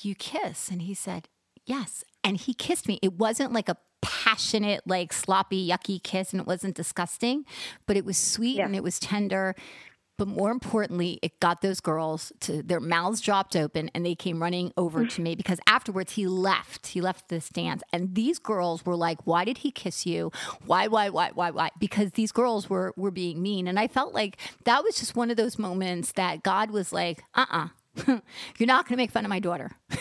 you 0.02 0.16
kiss, 0.16 0.70
and 0.70 0.82
he 0.84 0.94
said 0.94 1.28
yes, 1.66 2.04
and 2.24 2.38
he 2.38 2.54
kissed 2.54 2.88
me. 2.88 3.00
It 3.02 3.14
wasn't 3.14 3.54
like 3.54 3.70
a 3.70 3.78
passionate, 4.02 4.82
like 4.86 5.12
sloppy, 5.12 5.68
yucky 5.68 6.02
kiss, 6.02 6.32
and 6.32 6.42
it 6.42 6.48
wasn't 6.48 6.76
disgusting, 6.76 7.46
but 7.86 7.98
it 7.98 8.06
was 8.06 8.18
sweet 8.18 8.58
yeah. 8.58 8.66
and 8.66 8.76
it 8.76 8.84
was 8.84 9.00
tender 9.00 9.56
but 10.18 10.28
more 10.28 10.52
importantly, 10.52 11.20
it 11.22 11.40
got 11.40 11.62
those 11.62 11.80
girls 11.80 12.32
to 12.42 12.64
their 12.64 12.80
mouths 12.80 13.22
dropped 13.22 13.56
open 13.56 13.90
and 13.94 14.06
they 14.06 14.16
came 14.16 14.42
running 14.42 14.74
over 14.76 15.06
to 15.06 15.22
me 15.22 15.36
because 15.36 15.60
afterwards 15.68 16.14
he 16.14 16.28
left. 16.28 16.88
He 16.88 17.02
left 17.02 17.30
this 17.30 17.50
dance. 17.50 17.84
And 17.94 18.16
these 18.16 18.40
girls 18.40 18.86
were 18.86 18.96
like, 18.96 19.26
Why 19.26 19.46
did 19.46 19.60
he 19.60 19.72
kiss 19.72 20.06
you? 20.06 20.32
Why, 20.66 20.88
why, 20.88 21.10
why, 21.10 21.32
why, 21.34 21.52
why? 21.52 21.70
Because 21.80 22.12
these 22.12 22.32
girls 22.32 22.70
were 22.70 22.94
were 22.98 23.12
being 23.12 23.42
mean. 23.42 23.68
And 23.68 23.80
I 23.80 23.88
felt 23.88 24.14
like 24.14 24.38
that 24.66 24.84
was 24.84 24.98
just 24.98 25.16
one 25.16 25.30
of 25.30 25.38
those 25.38 25.60
moments 25.60 26.14
that 26.14 26.44
God 26.44 26.72
was 26.72 26.92
like, 26.92 27.24
uh 27.36 27.46
uh-uh, 27.50 27.66
uh 27.66 27.68
you're 28.58 28.68
not 28.68 28.86
going 28.86 28.98
to 28.98 28.98
make 28.98 29.12
fun 29.12 29.26
of 29.26 29.30
my 29.30 29.40
daughter. 29.40 29.72
and 29.90 30.00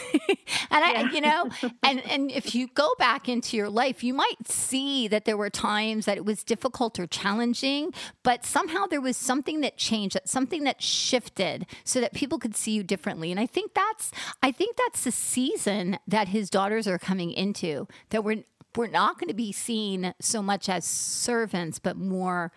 I, 0.70 1.10
you 1.12 1.20
know, 1.20 1.48
and, 1.82 2.04
and 2.06 2.30
if 2.30 2.54
you 2.54 2.68
go 2.68 2.88
back 2.98 3.28
into 3.28 3.56
your 3.56 3.68
life, 3.68 4.02
you 4.02 4.14
might 4.14 4.46
see 4.46 5.08
that 5.08 5.24
there 5.24 5.36
were 5.36 5.50
times 5.50 6.06
that 6.06 6.16
it 6.16 6.24
was 6.24 6.44
difficult 6.44 6.98
or 6.98 7.06
challenging, 7.06 7.92
but 8.22 8.44
somehow 8.44 8.86
there 8.86 9.00
was 9.00 9.16
something 9.16 9.60
that 9.60 9.76
changed, 9.76 10.16
that 10.16 10.28
something 10.28 10.64
that 10.64 10.82
shifted 10.82 11.66
so 11.84 12.00
that 12.00 12.12
people 12.12 12.38
could 12.38 12.56
see 12.56 12.72
you 12.72 12.82
differently. 12.82 13.30
And 13.30 13.40
I 13.40 13.46
think 13.46 13.74
that's, 13.74 14.10
I 14.42 14.52
think 14.52 14.76
that's 14.76 15.04
the 15.04 15.12
season 15.12 15.98
that 16.06 16.28
his 16.28 16.50
daughters 16.50 16.86
are 16.86 16.98
coming 16.98 17.32
into 17.32 17.86
that 18.10 18.24
we're, 18.24 18.44
we're 18.76 18.88
not 18.88 19.18
going 19.18 19.28
to 19.28 19.34
be 19.34 19.52
seen 19.52 20.14
so 20.20 20.42
much 20.42 20.68
as 20.68 20.84
servants, 20.84 21.78
but 21.78 21.96
more 21.96 22.52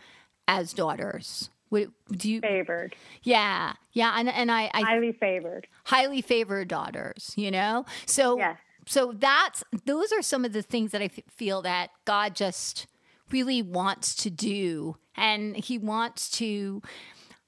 as 0.47 0.73
daughters. 0.73 1.49
Would, 1.71 1.91
do 2.11 2.31
you 2.31 2.41
favored? 2.41 2.95
Yeah, 3.23 3.73
yeah, 3.93 4.15
and 4.17 4.29
and 4.29 4.51
I, 4.51 4.71
I 4.73 4.81
highly 4.81 5.11
favored, 5.11 5.67
highly 5.85 6.21
favored 6.21 6.67
daughters. 6.67 7.33
You 7.35 7.51
know, 7.51 7.85
so 8.05 8.37
yes. 8.37 8.57
so 8.87 9.13
that's 9.15 9.63
those 9.85 10.11
are 10.11 10.21
some 10.21 10.45
of 10.45 10.53
the 10.53 10.61
things 10.61 10.91
that 10.91 11.01
I 11.01 11.05
f- 11.05 11.19
feel 11.29 11.61
that 11.61 11.91
God 12.05 12.35
just 12.35 12.87
really 13.31 13.61
wants 13.61 14.15
to 14.15 14.29
do, 14.29 14.97
and 15.15 15.55
He 15.55 15.77
wants 15.77 16.29
to. 16.31 16.81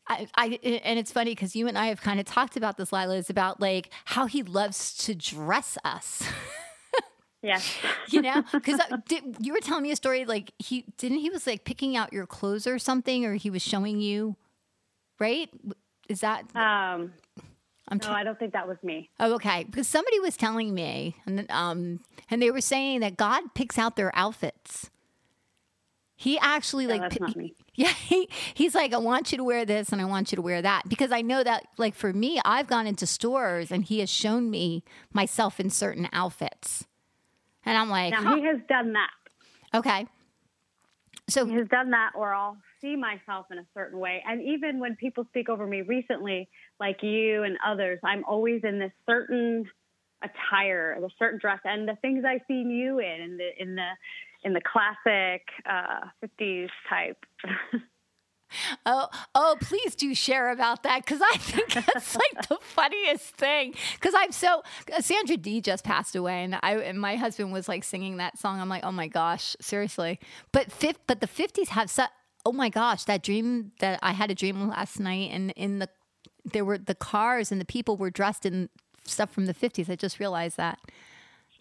I, 0.08 0.28
I 0.36 0.60
and 0.84 1.00
it's 1.00 1.12
funny 1.12 1.32
because 1.32 1.56
you 1.56 1.68
and 1.68 1.78
I 1.78 1.88
have 1.88 2.02
kind 2.02 2.20
of 2.20 2.26
talked 2.26 2.58
about 2.58 2.78
this, 2.78 2.92
Lila, 2.92 3.16
is 3.16 3.30
about 3.30 3.60
like 3.60 3.90
how 4.06 4.28
He 4.28 4.44
loves 4.44 4.96
to 5.06 5.16
dress 5.16 5.78
us. 5.84 6.24
Yes. 7.42 7.78
you 8.10 8.22
know, 8.22 8.44
because 8.52 8.80
you 9.40 9.54
were 9.54 9.60
telling 9.60 9.84
me 9.84 9.92
a 9.92 9.96
story 9.96 10.26
like 10.26 10.52
he 10.60 10.86
didn't 10.98 11.20
he 11.20 11.30
was 11.30 11.48
like 11.48 11.64
picking 11.64 11.98
out 11.98 12.14
your 12.14 12.26
clothes 12.26 12.68
or 12.68 12.80
something, 12.80 13.26
or 13.26 13.36
he 13.36 13.50
was 13.50 13.62
showing 13.62 14.00
you, 14.00 14.36
right? 15.20 15.50
Is 16.08 16.22
that? 16.22 16.44
Um, 16.56 17.14
I'm 17.88 17.98
no, 17.98 18.12
I 18.12 18.24
don't 18.24 18.40
think 18.40 18.54
that 18.54 18.68
was 18.68 18.78
me. 18.84 19.10
Oh, 19.20 19.34
okay. 19.34 19.64
Because 19.64 19.88
somebody 19.88 20.20
was 20.20 20.38
telling 20.38 20.74
me, 20.74 21.16
and 21.26 21.50
um, 21.50 22.00
and 22.30 22.42
they 22.42 22.52
were 22.52 22.62
saying 22.62 23.02
that 23.02 23.18
God 23.18 23.54
picks 23.54 23.78
out 23.78 23.96
their 23.96 24.12
outfits. 24.16 24.90
He 26.16 26.38
actually 26.38 26.86
no, 26.86 26.98
like 26.98 27.36
me. 27.36 27.56
Yeah, 27.74 27.88
he, 27.88 28.30
he's 28.54 28.76
like, 28.76 28.94
I 28.94 28.98
want 28.98 29.32
you 29.32 29.38
to 29.40 29.44
wear 29.44 29.66
this 29.66 29.92
and 29.92 30.02
I 30.02 30.06
want 30.06 30.32
you 30.32 30.36
to 30.36 30.42
wear 30.42 30.62
that. 30.62 30.88
Because 30.88 31.12
I 31.12 31.22
know 31.22 31.42
that, 31.42 31.66
like, 31.78 31.96
for 31.96 32.12
me, 32.14 32.40
I've 32.44 32.68
gone 32.68 32.86
into 32.86 33.08
stores 33.08 33.72
and 33.72 33.84
he 33.84 34.00
has 34.00 34.10
shown 34.10 34.52
me 34.52 34.84
myself 35.14 35.60
in 35.60 35.70
certain 35.70 36.10
outfits. 36.12 36.86
And 37.66 37.78
I'm 37.78 37.90
like, 37.90 38.12
now 38.12 38.24
huh. 38.24 38.36
he 38.36 38.44
has 38.46 38.58
done 38.68 38.94
that. 38.94 39.78
Okay. 39.78 40.08
So 41.30 41.46
he 41.46 41.54
has 41.54 41.68
done 41.70 41.92
that, 41.92 42.12
or 42.16 42.34
I'll 42.34 42.58
see 42.82 42.96
myself 42.96 43.46
in 43.52 43.60
a 43.60 43.66
certain 43.74 44.00
way. 44.00 44.24
And 44.28 44.42
even 44.42 44.80
when 44.80 44.96
people 44.96 45.26
speak 45.30 45.48
over 45.48 45.66
me 45.66 45.82
recently, 45.82 46.50
like 46.80 47.02
you 47.02 47.44
and 47.44 47.58
others, 47.66 48.00
I'm 48.04 48.26
always 48.26 48.62
in 48.64 48.80
this 48.80 48.92
certain 49.08 49.66
attire, 50.22 50.94
a 50.94 51.08
certain 51.18 51.40
dress, 51.40 51.60
and 51.64 51.88
the 51.88 51.96
things 52.02 52.26
I've 52.28 52.42
seen 52.48 52.70
you 52.70 53.00
in, 53.00 53.22
in 53.22 53.38
the 53.38 53.50
in 53.58 53.76
the 53.76 53.90
in 54.44 54.54
the 54.54 54.62
classic 54.62 55.44
uh, 55.70 56.08
50s 56.24 56.70
type. 56.90 57.24
Oh, 58.86 59.08
oh, 59.36 59.58
please 59.62 59.96
do 59.96 60.14
share 60.16 60.52
about 60.52 60.84
that 60.84 61.06
because 61.06 61.22
I 61.22 61.38
think 61.38 61.74
that's 61.74 62.16
like 62.16 62.48
the 62.48 62.58
funniest 62.62 63.36
thing. 63.36 63.76
Because 63.96 64.14
I'm 64.16 64.32
so 64.32 64.64
Sandra 65.00 65.38
Dee 65.38 65.62
just 65.62 65.84
passed 65.84 66.16
away, 66.16 66.44
and 66.44 66.58
I 66.62 66.78
and 66.78 67.00
my 67.00 67.16
husband 67.16 67.52
was 67.52 67.68
like 67.68 67.84
singing 67.84 68.18
that 68.18 68.38
song. 68.38 68.60
I'm 68.60 68.70
like, 68.70 68.84
oh 68.84 68.92
my 68.92 69.08
gosh, 69.08 69.56
seriously. 69.62 70.20
But 70.52 70.72
fifth, 70.72 71.00
but 71.08 71.22
the 71.22 71.28
50s 71.28 71.70
have 71.70 71.90
such 71.90 72.10
oh 72.46 72.52
my 72.52 72.70
gosh, 72.70 73.04
that 73.04 73.24
dream 73.24 73.72
that 73.80 74.00
I 74.02 74.14
had 74.14 74.32
a 74.32 74.36
dream 74.36 74.68
last 74.68 75.00
night, 75.00 75.30
and 75.32 75.52
in 75.52 75.80
the 75.80 75.90
there 76.44 76.66
were 76.66 76.78
the 76.78 76.96
cars 76.96 77.52
and 77.52 77.62
the 77.62 77.66
people 77.66 77.98
were 77.98 78.10
dressed 78.10 78.46
in 78.46 78.70
stuff 79.06 79.32
from 79.32 79.46
the 79.46 79.54
50s. 79.54 79.90
I 79.90 79.96
just 79.96 80.20
realized 80.20 80.58
that. 80.58 80.80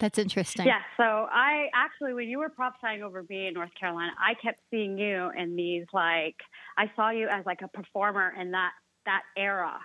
That's 0.01 0.19
interesting. 0.19 0.67
Yeah. 0.67 0.81
So 0.97 1.05
I 1.05 1.69
actually, 1.75 2.15
when 2.15 2.27
you 2.27 2.39
were 2.39 2.49
prophesying 2.49 3.03
over 3.03 3.25
me 3.29 3.47
in 3.47 3.55
North 3.55 3.71
Carolina, 3.79 4.13
I 4.19 4.33
kept 4.43 4.59
seeing 4.71 4.99
you 4.99 5.31
in 5.37 5.55
these 5.55 5.85
like 5.93 6.37
I 6.77 6.91
saw 6.97 7.11
you 7.11 7.29
as 7.29 7.45
like 7.45 7.61
a 7.63 7.69
performer 7.69 8.33
in 8.41 8.51
that 8.53 8.73
that 9.05 9.23
era. 9.37 9.79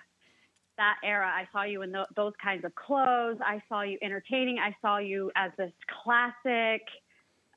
That 0.77 0.95
era, 1.03 1.27
I 1.27 1.47
saw 1.53 1.63
you 1.63 1.83
in 1.83 1.91
the, 1.91 2.05
those 2.17 2.33
kinds 2.43 2.65
of 2.65 2.75
clothes. 2.75 3.37
I 3.45 3.61
saw 3.69 3.83
you 3.83 3.97
entertaining. 4.01 4.57
I 4.59 4.75
saw 4.81 4.97
you 4.97 5.31
as 5.35 5.51
this 5.57 5.71
classic, 6.03 6.81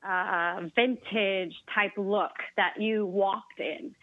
uh, 0.07 0.61
vintage 0.73 1.53
type 1.73 1.91
look 1.97 2.31
that 2.55 2.75
you 2.79 3.05
walked 3.05 3.59
in, 3.59 3.93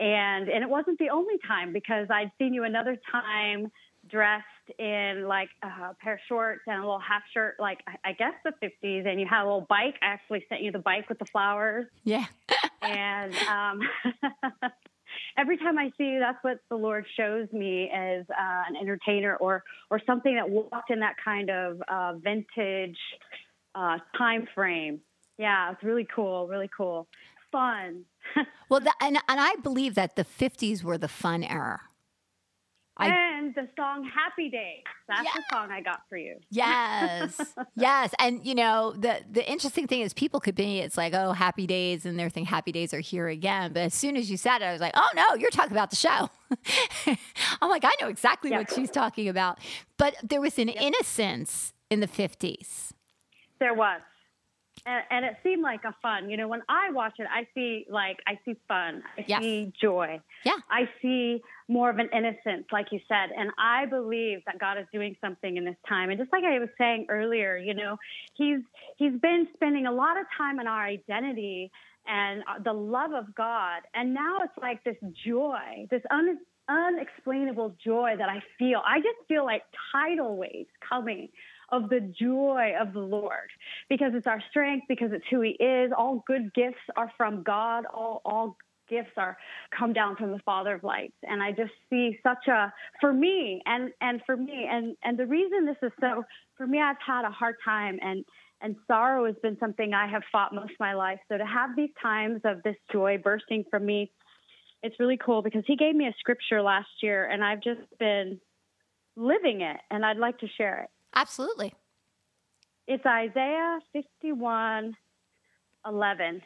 and 0.00 0.48
and 0.48 0.62
it 0.62 0.68
wasn't 0.68 0.98
the 0.98 1.10
only 1.10 1.36
time 1.46 1.72
because 1.74 2.08
I'd 2.10 2.30
seen 2.38 2.54
you 2.54 2.64
another 2.64 2.98
time 3.10 3.70
dressed 4.10 4.44
in 4.78 5.26
like 5.26 5.48
a 5.62 5.94
pair 5.94 6.14
of 6.14 6.20
shorts 6.28 6.62
and 6.66 6.76
a 6.76 6.80
little 6.80 6.98
half 6.98 7.22
shirt, 7.32 7.56
like 7.58 7.78
I 8.04 8.12
guess 8.12 8.34
the 8.44 8.52
50s, 8.62 9.06
and 9.06 9.20
you 9.20 9.26
had 9.26 9.42
a 9.42 9.44
little 9.44 9.66
bike. 9.68 9.94
I 10.02 10.06
actually 10.06 10.44
sent 10.48 10.62
you 10.62 10.72
the 10.72 10.78
bike 10.78 11.08
with 11.08 11.18
the 11.18 11.26
flowers. 11.26 11.86
Yeah. 12.04 12.26
and 12.82 13.34
um, 13.50 13.80
every 15.38 15.56
time 15.56 15.78
I 15.78 15.90
see 15.98 16.04
you, 16.04 16.20
that's 16.20 16.42
what 16.42 16.60
the 16.68 16.76
Lord 16.76 17.06
shows 17.16 17.48
me 17.52 17.90
as 17.94 18.24
uh, 18.30 18.62
an 18.68 18.76
entertainer 18.76 19.36
or 19.36 19.64
or 19.90 20.00
something 20.06 20.34
that 20.34 20.48
walked 20.48 20.90
in 20.90 21.00
that 21.00 21.16
kind 21.24 21.50
of 21.50 21.82
uh, 21.88 22.14
vintage 22.14 22.98
uh, 23.74 23.98
time 24.16 24.46
frame. 24.54 25.00
Yeah, 25.38 25.72
it's 25.72 25.82
really 25.82 26.06
cool, 26.14 26.48
really 26.48 26.70
cool, 26.76 27.06
fun. 27.52 28.04
well, 28.68 28.80
the, 28.80 28.92
and 29.00 29.18
and 29.28 29.40
I 29.40 29.56
believe 29.56 29.94
that 29.94 30.16
the 30.16 30.24
50s 30.24 30.82
were 30.82 30.98
the 30.98 31.08
fun 31.08 31.44
era. 31.44 31.80
I, 32.98 33.08
and 33.08 33.54
the 33.54 33.68
song 33.76 34.10
Happy 34.12 34.48
Days. 34.50 34.82
That's 35.08 35.22
yes. 35.24 35.36
the 35.36 35.42
song 35.52 35.70
I 35.70 35.80
got 35.80 36.02
for 36.08 36.16
you. 36.16 36.36
Yes. 36.50 37.40
yes. 37.76 38.12
And 38.18 38.44
you 38.44 38.54
know, 38.54 38.92
the 38.96 39.20
the 39.30 39.48
interesting 39.48 39.86
thing 39.86 40.00
is 40.00 40.12
people 40.12 40.40
could 40.40 40.54
be 40.54 40.80
it's 40.80 40.96
like, 40.96 41.14
oh, 41.14 41.32
happy 41.32 41.66
days, 41.66 42.04
and 42.04 42.18
they're 42.18 42.28
thinking 42.28 42.50
happy 42.50 42.72
days 42.72 42.92
are 42.92 43.00
here 43.00 43.28
again. 43.28 43.72
But 43.72 43.82
as 43.82 43.94
soon 43.94 44.16
as 44.16 44.30
you 44.30 44.36
said 44.36 44.62
it, 44.62 44.64
I 44.64 44.72
was 44.72 44.80
like, 44.80 44.94
oh 44.96 45.08
no, 45.14 45.34
you're 45.34 45.50
talking 45.50 45.72
about 45.72 45.90
the 45.90 45.96
show. 45.96 46.30
Oh 47.06 47.16
I'm 47.62 47.70
like, 47.70 47.84
I 47.84 47.92
know 48.00 48.08
exactly 48.08 48.50
yep. 48.50 48.60
what 48.60 48.74
she's 48.74 48.90
talking 48.90 49.28
about. 49.28 49.58
But 49.96 50.16
there 50.22 50.40
was 50.40 50.58
an 50.58 50.68
yep. 50.68 50.78
innocence 50.80 51.72
in 51.90 52.00
the 52.00 52.06
fifties. 52.06 52.94
There 53.60 53.74
was 53.74 54.00
and, 54.88 55.04
and, 55.10 55.24
it 55.24 55.36
seemed 55.42 55.62
like 55.62 55.84
a 55.84 55.94
fun. 56.00 56.30
You 56.30 56.36
know, 56.36 56.48
when 56.48 56.62
I 56.68 56.90
watch 56.90 57.14
it, 57.18 57.26
I 57.30 57.46
see 57.54 57.86
like 57.90 58.18
I 58.26 58.38
see 58.44 58.56
fun, 58.66 59.02
I 59.16 59.24
yes. 59.26 59.42
see 59.42 59.72
joy, 59.80 60.20
yeah, 60.44 60.56
I 60.70 60.88
see 61.02 61.42
more 61.68 61.90
of 61.90 61.98
an 61.98 62.08
innocence, 62.12 62.66
like 62.72 62.86
you 62.90 63.00
said, 63.08 63.30
and 63.36 63.50
I 63.58 63.86
believe 63.86 64.38
that 64.46 64.58
God 64.58 64.78
is 64.78 64.86
doing 64.92 65.16
something 65.20 65.56
in 65.56 65.64
this 65.64 65.76
time. 65.86 66.10
And 66.10 66.18
just 66.18 66.32
like 66.32 66.44
I 66.44 66.58
was 66.58 66.70
saying 66.78 67.06
earlier, 67.08 67.56
you 67.56 67.74
know, 67.74 67.96
He's 68.34 68.60
He's 68.96 69.18
been 69.20 69.48
spending 69.54 69.86
a 69.86 69.92
lot 69.92 70.18
of 70.18 70.26
time 70.36 70.58
on 70.58 70.66
our 70.66 70.84
identity 70.84 71.70
and 72.06 72.42
uh, 72.48 72.62
the 72.62 72.72
love 72.72 73.12
of 73.12 73.34
God, 73.34 73.82
and 73.94 74.14
now 74.14 74.38
it's 74.42 74.56
like 74.60 74.82
this 74.84 74.96
joy, 75.26 75.86
this 75.90 76.02
un, 76.10 76.38
unexplainable 76.68 77.74
joy 77.84 78.14
that 78.16 78.28
I 78.28 78.42
feel. 78.58 78.80
I 78.86 78.98
just 78.98 79.18
feel 79.28 79.44
like 79.44 79.62
tidal 79.92 80.36
waves 80.36 80.70
coming 80.88 81.28
of 81.70 81.88
the 81.88 82.00
joy 82.18 82.72
of 82.80 82.92
the 82.92 83.00
Lord 83.00 83.50
because 83.88 84.12
it's 84.14 84.26
our 84.26 84.42
strength, 84.50 84.86
because 84.88 85.10
it's 85.12 85.24
who 85.30 85.40
He 85.42 85.50
is. 85.62 85.92
All 85.96 86.24
good 86.26 86.52
gifts 86.54 86.76
are 86.96 87.12
from 87.16 87.42
God. 87.42 87.84
All, 87.92 88.20
all 88.24 88.56
gifts 88.88 89.12
are 89.16 89.36
come 89.76 89.92
down 89.92 90.16
from 90.16 90.32
the 90.32 90.38
Father 90.40 90.74
of 90.76 90.84
lights. 90.84 91.16
And 91.22 91.42
I 91.42 91.52
just 91.52 91.72
see 91.90 92.18
such 92.22 92.48
a 92.48 92.72
for 93.00 93.12
me 93.12 93.62
and 93.66 93.90
and 94.00 94.20
for 94.26 94.36
me 94.36 94.66
and 94.70 94.96
and 95.02 95.18
the 95.18 95.26
reason 95.26 95.66
this 95.66 95.76
is 95.82 95.92
so 96.00 96.24
for 96.56 96.66
me 96.66 96.80
I've 96.80 96.96
had 97.04 97.24
a 97.24 97.30
hard 97.30 97.56
time 97.64 97.98
and 98.02 98.24
and 98.60 98.76
sorrow 98.86 99.26
has 99.26 99.36
been 99.42 99.56
something 99.60 99.94
I 99.94 100.08
have 100.08 100.22
fought 100.32 100.54
most 100.54 100.70
of 100.70 100.80
my 100.80 100.94
life. 100.94 101.18
So 101.28 101.38
to 101.38 101.46
have 101.46 101.76
these 101.76 101.90
times 102.02 102.40
of 102.44 102.62
this 102.64 102.76
joy 102.90 103.18
bursting 103.22 103.64
from 103.70 103.86
me, 103.86 104.10
it's 104.82 104.98
really 104.98 105.16
cool 105.16 105.42
because 105.42 105.62
he 105.66 105.76
gave 105.76 105.94
me 105.94 106.06
a 106.06 106.14
scripture 106.18 106.62
last 106.62 106.88
year 107.02 107.28
and 107.28 107.44
I've 107.44 107.62
just 107.62 107.80
been 107.98 108.40
living 109.16 109.60
it 109.60 109.76
and 109.90 110.04
I'd 110.04 110.16
like 110.16 110.38
to 110.38 110.48
share 110.56 110.82
it. 110.82 110.90
Absolutely. 111.18 111.74
It's 112.86 113.04
Isaiah 113.04 113.80
51 113.92 114.94
11. 115.84 116.42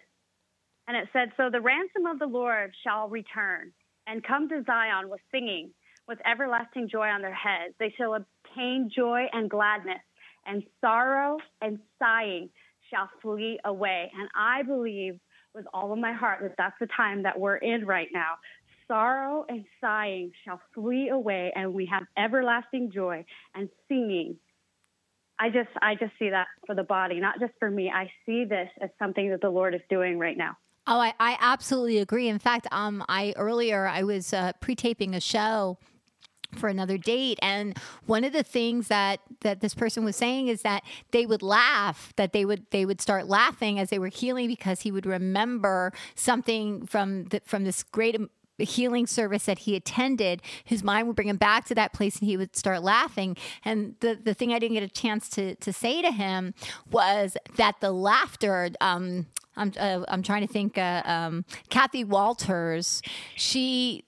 And 0.89 0.97
it 0.97 1.09
said, 1.13 1.33
So 1.37 1.51
the 1.53 1.61
ransom 1.61 2.07
of 2.07 2.19
the 2.19 2.27
Lord 2.27 2.73
shall 2.83 3.11
return 3.11 3.73
and 4.07 4.25
come 4.25 4.49
to 4.49 4.63
Zion 4.65 5.11
with 5.11 5.21
singing, 5.31 5.73
with 6.09 6.19
everlasting 6.27 6.89
joy 6.91 7.09
on 7.09 7.21
their 7.21 7.35
heads. 7.35 7.75
They 7.79 7.95
shall 7.99 8.15
obtain 8.15 8.91
joy 8.95 9.27
and 9.35 9.51
gladness, 9.51 10.01
and 10.47 10.63
sorrow 10.81 11.37
and 11.61 11.79
sighing 11.99 12.49
shall 12.91 13.11
flee 13.21 13.59
away. 13.67 14.11
And 14.19 14.29
I 14.35 14.63
believe 14.63 15.21
with 15.55 15.67
all 15.75 15.93
of 15.93 15.99
my 15.99 16.15
heart 16.15 16.39
that 16.41 16.55
that's 16.57 16.77
the 16.81 16.89
time 16.97 17.25
that 17.25 17.39
we're 17.39 17.57
in 17.57 17.85
right 17.85 18.09
now. 18.11 18.37
Sorrow 18.89 19.45
and 19.51 19.67
sighing 19.83 20.33
shall 20.47 20.61
flee 20.75 21.11
away, 21.11 21.53
and 21.55 21.75
we 21.75 21.85
have 21.93 22.05
everlasting 22.17 22.91
joy 22.91 23.23
and 23.55 23.69
singing 23.87 24.39
I 25.39 25.49
just 25.49 25.71
I 25.81 25.95
just 25.95 26.13
see 26.19 26.31
that 26.31 26.47
for 26.67 26.75
the 26.75 26.85
body, 26.85 27.21
not 27.21 27.41
just 27.41 27.53
for 27.59 27.71
me. 27.71 27.91
I 27.91 28.11
see 28.27 28.45
this 28.45 28.69
as 28.81 28.91
something 28.99 29.31
that 29.31 29.41
the 29.41 29.51
Lord 29.51 29.75
is 29.75 29.81
doing 29.91 30.19
right 30.19 30.37
now. 30.37 30.57
Oh, 30.87 30.99
I, 30.99 31.15
I 31.21 31.37
absolutely 31.41 31.99
agree. 31.99 32.29
In 32.29 32.39
fact, 32.39 32.67
um, 32.73 33.05
I 33.09 33.35
earlier 33.37 33.87
I 33.87 34.03
was 34.03 34.33
uh, 34.33 34.53
pre-taping 34.61 35.15
a 35.15 35.21
show 35.21 35.79
for 36.57 36.69
another 36.69 36.99
date 36.99 37.39
and 37.41 37.79
one 38.05 38.25
of 38.25 38.33
the 38.35 38.43
things 38.43 38.89
that 38.89 39.21
that 39.41 39.61
this 39.61 39.75
person 39.75 40.05
was 40.05 40.15
saying 40.15 40.49
is 40.49 40.61
that 40.61 40.83
they 41.11 41.25
would 41.25 41.43
laugh 41.43 42.13
that 42.17 42.35
they 42.35 42.45
would 42.45 42.67
they 42.71 42.85
would 42.85 43.01
start 43.01 43.27
laughing 43.27 43.79
as 43.79 43.89
they 43.89 43.99
were 43.99 44.09
healing 44.09 44.49
because 44.49 44.83
he 44.83 44.93
would 44.93 45.07
remember 45.07 45.93
something 46.15 46.85
from 46.87 47.25
the, 47.25 47.41
from 47.47 47.65
this 47.65 47.83
great 47.83 48.21
healing 48.59 49.07
service 49.07 49.47
that 49.47 49.61
he 49.61 49.77
attended, 49.77 50.43
his 50.65 50.83
mind 50.83 51.07
would 51.07 51.17
bring 51.17 51.29
him 51.29 51.37
back 51.37 51.65
to 51.67 51.75
that 51.75 51.93
place 51.93 52.19
and 52.19 52.29
he 52.29 52.37
would 52.37 52.57
start 52.57 52.83
laughing. 52.83 53.37
And 53.65 53.97
the, 54.01 54.19
the 54.23 54.35
thing 54.35 54.53
I 54.53 54.59
didn't 54.59 54.75
get 54.75 54.83
a 54.83 54.89
chance 54.89 55.29
to, 55.31 55.55
to 55.57 55.73
say 55.73 56.03
to 56.03 56.11
him 56.11 56.55
was 56.91 57.37
that 57.57 57.81
the 57.81 57.93
laughter, 57.93 58.71
um, 58.81 59.27
I'm 59.57 59.73
uh, 59.79 60.05
I'm 60.09 60.23
trying 60.23 60.47
to 60.47 60.53
think. 60.53 60.79
Uh, 60.79 61.03
um, 61.05 61.45
Kathie 61.69 62.05
Walters, 62.05 63.03
she 63.37 64.05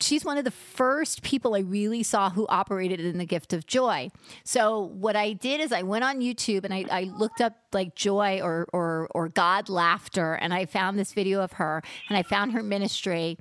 she's 0.00 0.24
one 0.24 0.36
of 0.36 0.44
the 0.44 0.50
first 0.50 1.22
people 1.22 1.54
I 1.54 1.60
really 1.60 2.02
saw 2.02 2.30
who 2.30 2.46
operated 2.48 3.00
in 3.00 3.18
the 3.18 3.24
gift 3.24 3.52
of 3.52 3.66
joy. 3.66 4.10
So 4.44 4.80
what 4.80 5.16
I 5.16 5.32
did 5.32 5.60
is 5.60 5.72
I 5.72 5.82
went 5.82 6.04
on 6.04 6.20
YouTube 6.20 6.64
and 6.64 6.74
I, 6.74 6.84
I 6.90 7.02
looked 7.04 7.40
up 7.40 7.54
like 7.72 7.94
joy 7.94 8.40
or 8.42 8.66
or 8.72 9.08
or 9.14 9.28
God 9.28 9.68
laughter, 9.68 10.34
and 10.34 10.52
I 10.52 10.66
found 10.66 10.98
this 10.98 11.12
video 11.12 11.40
of 11.40 11.52
her, 11.52 11.82
and 12.08 12.18
I 12.18 12.22
found 12.22 12.52
her 12.52 12.62
ministry 12.62 13.38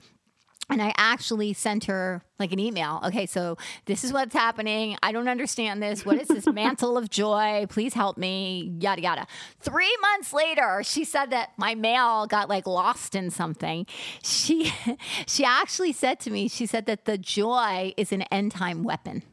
and 0.70 0.82
I 0.82 0.93
actually 0.97 1.53
sent 1.53 1.86
her 1.86 2.22
like 2.38 2.51
an 2.51 2.59
email. 2.59 3.01
Okay, 3.05 3.26
so 3.26 3.57
this 3.86 4.03
is 4.03 4.13
what's 4.13 4.34
happening. 4.34 4.97
I 5.01 5.11
don't 5.11 5.28
understand 5.28 5.82
this. 5.82 6.05
What 6.05 6.22
is 6.22 6.28
this 6.28 6.45
mantle 6.53 6.97
of 6.97 7.09
joy? 7.09 7.65
Please 7.70 7.93
help 7.93 8.17
me. 8.17 8.74
Yada 8.80 9.01
yada. 9.01 9.28
Three 9.59 9.95
months 10.01 10.34
later, 10.34 10.82
she 10.84 11.03
said 11.03 11.32
that 11.32 11.51
my 11.57 11.76
mail 11.76 12.28
got 12.28 12.49
like 12.49 12.67
lost 12.67 13.15
in 13.15 13.30
something. 13.30 13.86
She 14.24 14.72
she 15.28 15.43
actually 15.43 15.93
said 15.93 16.20
to 16.22 16.32
me, 16.32 16.47
she 16.47 16.65
said 16.65 16.86
that 16.86 17.05
the 17.05 17.17
joy 17.17 17.93
is 17.97 18.11
an 18.11 18.22
end 18.24 18.51
time 18.51 18.84
weapon. 18.84 19.24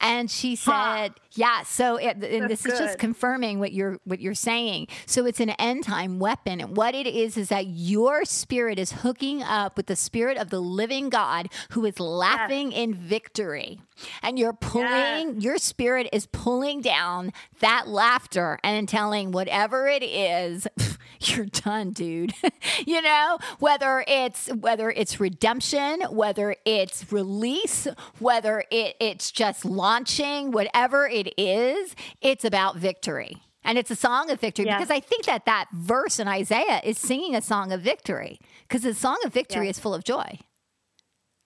And 0.00 0.30
she 0.30 0.56
said, 0.56 0.72
huh. 0.72 1.08
"Yeah." 1.32 1.62
So, 1.62 1.96
it, 1.96 2.22
and 2.22 2.50
this 2.50 2.62
good. 2.62 2.74
is 2.74 2.78
just 2.78 2.98
confirming 2.98 3.58
what 3.58 3.72
you're 3.72 3.98
what 4.04 4.20
you're 4.20 4.34
saying. 4.34 4.88
So, 5.06 5.26
it's 5.26 5.40
an 5.40 5.50
end 5.50 5.84
time 5.84 6.18
weapon, 6.18 6.60
and 6.60 6.76
what 6.76 6.94
it 6.94 7.06
is 7.06 7.36
is 7.36 7.48
that 7.48 7.66
your 7.66 8.24
spirit 8.24 8.78
is 8.78 8.92
hooking 8.92 9.42
up 9.42 9.76
with 9.76 9.86
the 9.86 9.96
spirit 9.96 10.36
of 10.36 10.50
the 10.50 10.60
living 10.60 11.08
God, 11.08 11.48
who 11.70 11.84
is 11.84 11.98
laughing 12.00 12.72
yes. 12.72 12.80
in 12.80 12.94
victory, 12.94 13.80
and 14.22 14.38
you're 14.38 14.52
pulling. 14.52 15.34
Yes. 15.34 15.42
Your 15.42 15.58
spirit 15.58 16.08
is 16.12 16.26
pulling 16.26 16.80
down 16.80 17.32
that 17.60 17.88
laughter 17.88 18.58
and 18.62 18.88
telling 18.88 19.32
whatever 19.32 19.86
it 19.86 20.02
is, 20.02 20.66
you're 21.20 21.46
done, 21.46 21.90
dude. 21.90 22.32
you 22.86 23.02
know, 23.02 23.38
whether 23.58 24.04
it's 24.06 24.48
whether 24.48 24.90
it's 24.90 25.20
redemption, 25.20 26.02
whether 26.10 26.56
it's 26.64 27.12
release, 27.12 27.86
whether 28.18 28.64
it, 28.70 28.96
it's 29.00 29.30
just 29.30 29.64
launching, 29.64 30.50
whatever 30.50 31.06
it 31.06 31.32
is, 31.38 31.94
it's 32.20 32.44
about 32.44 32.76
victory. 32.76 33.42
And 33.64 33.78
it's 33.78 33.90
a 33.90 33.96
song 33.96 34.30
of 34.30 34.40
victory 34.40 34.64
yes. 34.64 34.78
because 34.78 34.90
I 34.90 35.00
think 35.00 35.26
that 35.26 35.44
that 35.46 35.68
verse 35.72 36.18
in 36.18 36.26
Isaiah 36.26 36.80
is 36.82 36.98
singing 36.98 37.36
a 37.36 37.40
song 37.40 37.70
of 37.70 37.80
victory 37.80 38.40
because 38.66 38.82
the 38.82 38.94
song 38.94 39.18
of 39.24 39.32
victory 39.32 39.66
yes. 39.66 39.76
is 39.76 39.80
full 39.80 39.94
of 39.94 40.02
joy. 40.02 40.40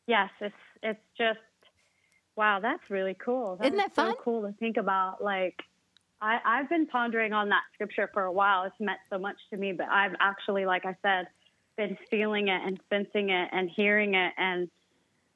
Yes, 0.06 0.30
it's 0.40 0.54
it's 0.82 1.00
just 1.18 1.38
wow, 2.36 2.60
that's 2.60 2.82
really 2.90 3.16
cool. 3.22 3.56
That 3.56 3.66
Isn't 3.66 3.78
that 3.78 3.94
fun? 3.94 4.12
So 4.12 4.20
cool 4.22 4.42
to 4.42 4.52
think 4.58 4.76
about. 4.76 5.22
Like 5.22 5.62
I, 6.20 6.38
I've 6.44 6.68
been 6.68 6.86
pondering 6.86 7.32
on 7.32 7.48
that 7.50 7.62
scripture 7.74 8.10
for 8.12 8.24
a 8.24 8.32
while. 8.32 8.64
It's 8.64 8.74
meant 8.80 8.98
so 9.10 9.18
much 9.18 9.36
to 9.50 9.56
me, 9.56 9.72
but 9.72 9.88
I've 9.88 10.14
actually, 10.20 10.64
like 10.64 10.84
I 10.86 10.96
said, 11.02 11.28
been 11.76 11.96
feeling 12.10 12.48
it 12.48 12.60
and 12.64 12.80
sensing 12.90 13.30
it 13.30 13.48
and 13.52 13.68
hearing 13.68 14.14
it 14.14 14.32
and 14.38 14.68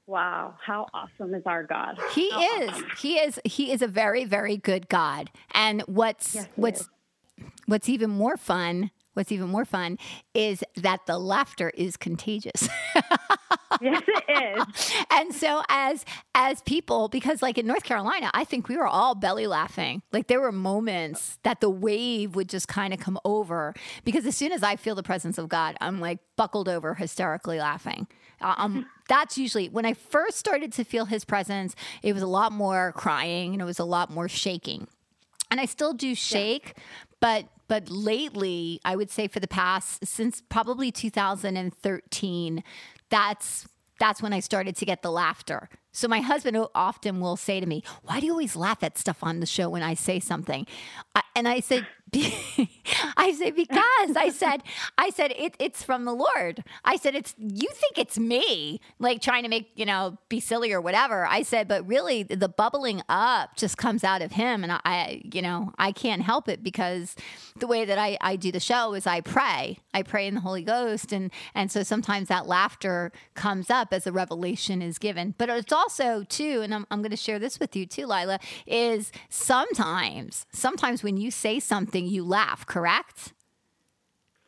wow 0.07 0.55
how 0.64 0.87
awesome 0.93 1.35
is 1.35 1.43
our 1.47 1.62
god 1.62 1.97
he 2.14 2.31
how 2.31 2.62
is 2.62 2.70
awesome. 2.70 2.87
he 2.99 3.14
is 3.18 3.41
he 3.45 3.70
is 3.70 3.81
a 3.83 3.87
very 3.87 4.24
very 4.24 4.57
good 4.57 4.89
god 4.89 5.31
and 5.53 5.83
what's 5.83 6.35
Yes, 6.35 6.49
what's 6.57 6.81
is. 6.81 6.89
what's 7.66 7.89
even 7.89 8.11
more 8.11 8.37
fun 8.37 8.91
what's 9.14 9.32
even 9.32 9.48
more 9.48 9.64
fun 9.64 9.98
is 10.34 10.62
that 10.76 11.06
the 11.06 11.18
laughter 11.18 11.70
is 11.70 11.96
contagious. 11.96 12.68
Yes 13.80 14.02
it 14.06 14.58
is. 14.58 14.92
And 15.11 15.34
so 15.34 15.62
as 15.68 16.04
as 16.34 16.61
people 16.62 17.08
because 17.08 17.40
like 17.40 17.56
in 17.56 17.66
north 17.66 17.84
carolina 17.84 18.30
i 18.34 18.44
think 18.44 18.68
we 18.68 18.76
were 18.76 18.86
all 18.86 19.14
belly 19.14 19.46
laughing. 19.46 20.02
Like 20.12 20.26
there 20.26 20.40
were 20.40 20.52
moments 20.52 21.38
that 21.44 21.61
the 21.61 21.70
wave 21.70 22.34
would 22.34 22.48
just 22.48 22.68
kind 22.68 22.92
of 22.92 23.00
come 23.00 23.18
over 23.24 23.74
because 24.04 24.26
as 24.26 24.36
soon 24.36 24.52
as 24.52 24.62
i 24.62 24.76
feel 24.76 24.94
the 24.94 25.02
presence 25.02 25.38
of 25.38 25.48
god 25.48 25.76
i'm 25.80 26.00
like 26.00 26.18
buckled 26.36 26.68
over 26.68 26.94
hysterically 26.94 27.58
laughing. 27.58 28.06
Um, 28.40 28.86
that's 29.08 29.38
usually 29.38 29.68
when 29.68 29.86
i 29.86 29.94
first 29.94 30.36
started 30.36 30.72
to 30.72 30.84
feel 30.84 31.04
his 31.04 31.24
presence 31.24 31.74
it 32.02 32.12
was 32.12 32.22
a 32.22 32.26
lot 32.26 32.52
more 32.52 32.92
crying 32.96 33.52
and 33.52 33.62
it 33.62 33.66
was 33.66 33.78
a 33.78 33.84
lot 33.84 34.11
more 34.11 34.28
shaking. 34.28 34.88
And 35.50 35.61
I 35.61 35.66
still 35.66 35.92
do 35.92 36.14
shake, 36.14 36.76
but 37.20 37.48
but 37.71 37.89
lately, 37.89 38.81
I 38.85 38.97
would 38.97 39.12
say 39.12 39.29
for 39.29 39.39
the 39.39 39.47
past 39.47 40.05
since 40.05 40.43
probably 40.49 40.91
2013, 40.91 42.64
that's 43.11 43.68
that's 44.01 44.21
when 44.21 44.33
I 44.33 44.41
started 44.41 44.75
to 44.77 44.85
get 44.85 45.03
the 45.03 45.12
laughter. 45.12 45.68
So 45.93 46.09
my 46.09 46.21
husband 46.21 46.57
often 46.75 47.21
will 47.21 47.37
say 47.37 47.61
to 47.61 47.66
me, 47.66 47.85
"Why 48.03 48.18
do 48.18 48.27
you 48.27 48.33
always 48.33 48.57
laugh 48.57 48.83
at 48.83 48.99
stuff 48.99 49.23
on 49.23 49.39
the 49.39 49.47
show 49.47 49.68
when 49.68 49.85
I 49.85 49.95
say 49.95 50.18
something?" 50.18 50.66
I, 51.14 51.23
and 51.37 51.47
I 51.47 51.61
said, 51.61 51.87
"I 53.16 53.32
say 53.32 53.50
because 53.50 54.16
I 54.16 54.30
said 54.34 54.62
I 54.98 55.11
said 55.11 55.32
it, 55.36 55.54
it's 55.58 55.82
from 55.82 56.04
the 56.04 56.12
Lord. 56.12 56.64
I 56.84 56.96
said 56.96 57.14
it's 57.14 57.34
you 57.38 57.68
think 57.72 57.98
it's 57.98 58.18
me 58.18 58.80
like 58.98 59.20
trying 59.20 59.42
to 59.44 59.48
make 59.48 59.70
you 59.74 59.86
know 59.86 60.18
be 60.28 60.40
silly 60.40 60.72
or 60.72 60.80
whatever. 60.80 61.26
I 61.26 61.42
said, 61.42 61.68
but 61.68 61.86
really 61.86 62.22
the 62.22 62.48
bubbling 62.48 63.02
up 63.08 63.56
just 63.56 63.76
comes 63.76 64.04
out 64.04 64.22
of 64.22 64.32
Him, 64.32 64.62
and 64.62 64.72
I 64.84 65.22
you 65.24 65.42
know 65.42 65.72
I 65.78 65.92
can't 65.92 66.22
help 66.22 66.48
it 66.48 66.62
because 66.62 67.14
the 67.56 67.66
way 67.66 67.84
that 67.84 67.98
I 67.98 68.18
I 68.20 68.36
do 68.36 68.50
the 68.50 68.61
show 68.61 68.94
is 68.94 69.06
I 69.06 69.20
pray. 69.20 69.78
I 69.94 70.02
pray 70.02 70.26
in 70.26 70.34
the 70.34 70.40
Holy 70.40 70.62
Ghost, 70.62 71.12
and 71.12 71.30
and 71.54 71.70
so 71.70 71.82
sometimes 71.82 72.28
that 72.28 72.46
laughter 72.46 73.12
comes 73.34 73.70
up 73.70 73.92
as 73.92 74.06
a 74.06 74.12
revelation 74.12 74.82
is 74.82 74.98
given. 74.98 75.34
But 75.38 75.48
it's 75.48 75.72
also 75.72 76.24
too, 76.24 76.61
and 76.62 76.74
I'm 76.74 76.86
I'm 76.90 77.02
going 77.02 77.11
to 77.11 77.16
share 77.16 77.38
this 77.38 77.61
with 77.61 77.76
you 77.76 77.86
too, 77.86 78.06
Lila. 78.06 78.38
Is 78.66 79.12
sometimes 79.28 80.46
sometimes 80.52 81.02
when 81.02 81.16
you 81.16 81.30
say 81.30 81.61
something, 81.61 81.99
you 82.07 82.24
laugh. 82.24 82.66
Correct? 82.66 83.32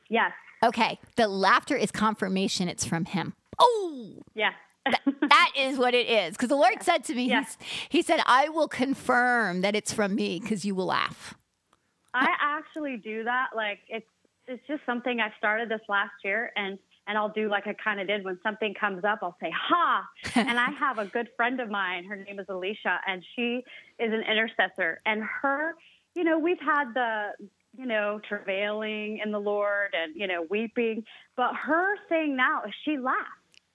yes 0.09 0.33
Okay. 0.65 1.01
The 1.17 1.27
laughter 1.27 1.75
is 1.75 1.91
confirmation. 1.91 2.69
It's 2.69 2.85
from 2.85 3.05
Him. 3.05 3.35
Oh, 3.59 4.23
yes 4.35 4.55
that 4.85 5.51
is 5.57 5.79
what 5.79 5.95
it 5.95 6.09
is. 6.09 6.33
Because 6.33 6.49
the 6.49 6.57
Lord 6.57 6.83
said 6.83 7.05
to 7.05 7.15
me, 7.15 7.29
Yes. 7.29 7.57
He 7.89 8.03
said, 8.03 8.21
I 8.27 8.49
will 8.49 8.69
confirm 8.69 9.61
that 9.61 9.75
it's 9.75 9.93
from 9.93 10.15
me 10.15 10.41
because 10.41 10.65
you 10.65 10.75
will 10.75 10.87
laugh. 10.87 11.35
I 12.15 12.29
actually 12.41 12.97
do 12.97 13.25
that. 13.25 13.49
Like 13.55 13.81
it's 13.89 14.07
it's 14.47 14.63
just 14.67 14.83
something 14.85 15.21
I 15.21 15.33
started 15.39 15.69
this 15.69 15.81
last 15.89 16.13
year 16.25 16.51
and 16.57 16.79
and 17.07 17.17
I'll 17.17 17.31
do 17.31 17.49
like 17.49 17.67
I 17.67 17.75
kind 17.75 18.01
of 18.01 18.07
did 18.07 18.25
when 18.25 18.39
something 18.43 18.75
comes 18.79 19.05
up, 19.05 19.21
I'll 19.23 19.37
say 19.41 19.51
ha. 19.55 20.05
and 20.35 20.59
I 20.59 20.71
have 20.79 20.99
a 20.99 21.07
good 21.07 21.29
friend 21.37 21.61
of 21.61 21.71
mine, 21.71 22.05
her 22.05 22.17
name 22.17 22.39
is 22.39 22.47
Alicia, 22.49 23.01
and 23.07 23.25
she 23.35 23.65
is 23.99 24.13
an 24.13 24.23
intercessor. 24.23 25.01
And 25.07 25.23
her, 25.23 25.75
you 26.15 26.25
know, 26.25 26.39
we've 26.39 26.61
had 26.61 26.93
the 26.95 27.33
you 27.77 27.87
know, 27.87 28.21
travailing 28.29 29.21
in 29.25 29.33
the 29.33 29.39
Lord 29.39 29.95
and, 29.95 30.15
you 30.15 30.27
know, 30.27 30.47
weeping. 30.51 31.05
But 31.37 31.55
her 31.55 31.97
saying 32.09 32.37
now 32.37 32.63
is 32.67 32.75
she 32.85 32.99
laughs. 32.99 33.19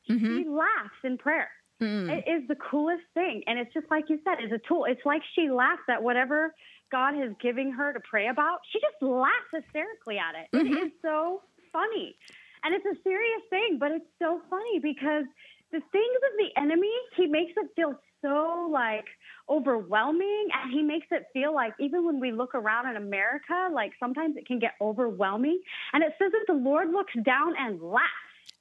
Mhm. 0.08 0.38
She 0.38 0.48
laughs 0.48 1.04
in 1.04 1.18
prayer. 1.18 1.52
Mm. 1.82 2.10
It 2.10 2.28
is 2.28 2.48
the 2.48 2.56
coolest 2.56 3.04
thing. 3.14 3.44
And 3.48 3.60
it's 3.60 3.74
just 3.74 3.90
like 3.90 4.10
you 4.10 4.20
said, 4.24 4.40
it's 4.40 4.54
a 4.54 4.68
tool. 4.68 4.86
It's 4.86 5.06
like 5.06 5.22
she 5.34 5.50
laughs 5.50 5.84
at 5.90 6.02
whatever 6.02 6.54
God 6.92 7.20
is 7.20 7.34
giving 7.40 7.72
her 7.72 7.94
to 7.94 8.00
pray 8.00 8.28
about. 8.28 8.60
She 8.72 8.80
just 8.80 9.02
laughs 9.02 9.52
hysterically 9.52 10.18
at 10.18 10.36
it. 10.36 10.48
It 10.54 10.68
is 10.68 10.92
so 11.02 11.44
funny. 11.72 12.16
And 12.64 12.74
it's 12.74 12.86
a 12.86 13.02
serious 13.04 13.42
thing, 13.50 13.78
but 13.80 13.92
it's 13.92 14.10
so 14.20 14.42
funny 14.50 14.80
because 14.80 15.26
the 15.72 15.82
things 15.92 16.18
of 16.32 16.38
the 16.38 16.50
enemy, 16.60 16.94
he 17.16 17.28
makes 17.28 17.54
it 17.58 17.70
feel 17.76 18.00
so 18.22 18.70
like 18.72 19.06
overwhelming 19.50 20.48
and 20.62 20.72
he 20.72 20.82
makes 20.82 21.08
it 21.12 21.26
feel 21.34 21.54
like 21.54 21.74
even 21.80 22.06
when 22.06 22.20
we 22.20 22.32
look 22.32 22.56
around 22.56 22.90
in 22.90 22.98
America, 22.98 23.70
like 23.74 23.92
sometimes 24.00 24.36
it 24.38 24.46
can 24.46 24.60
get 24.60 24.72
overwhelming. 24.82 25.60
And 25.94 26.04
it 26.04 26.14
says 26.20 26.32
that 26.32 26.46
the 26.48 26.60
Lord 26.60 26.92
looks 26.92 27.14
down 27.24 27.54
and 27.58 27.82
laughs. 27.82 28.04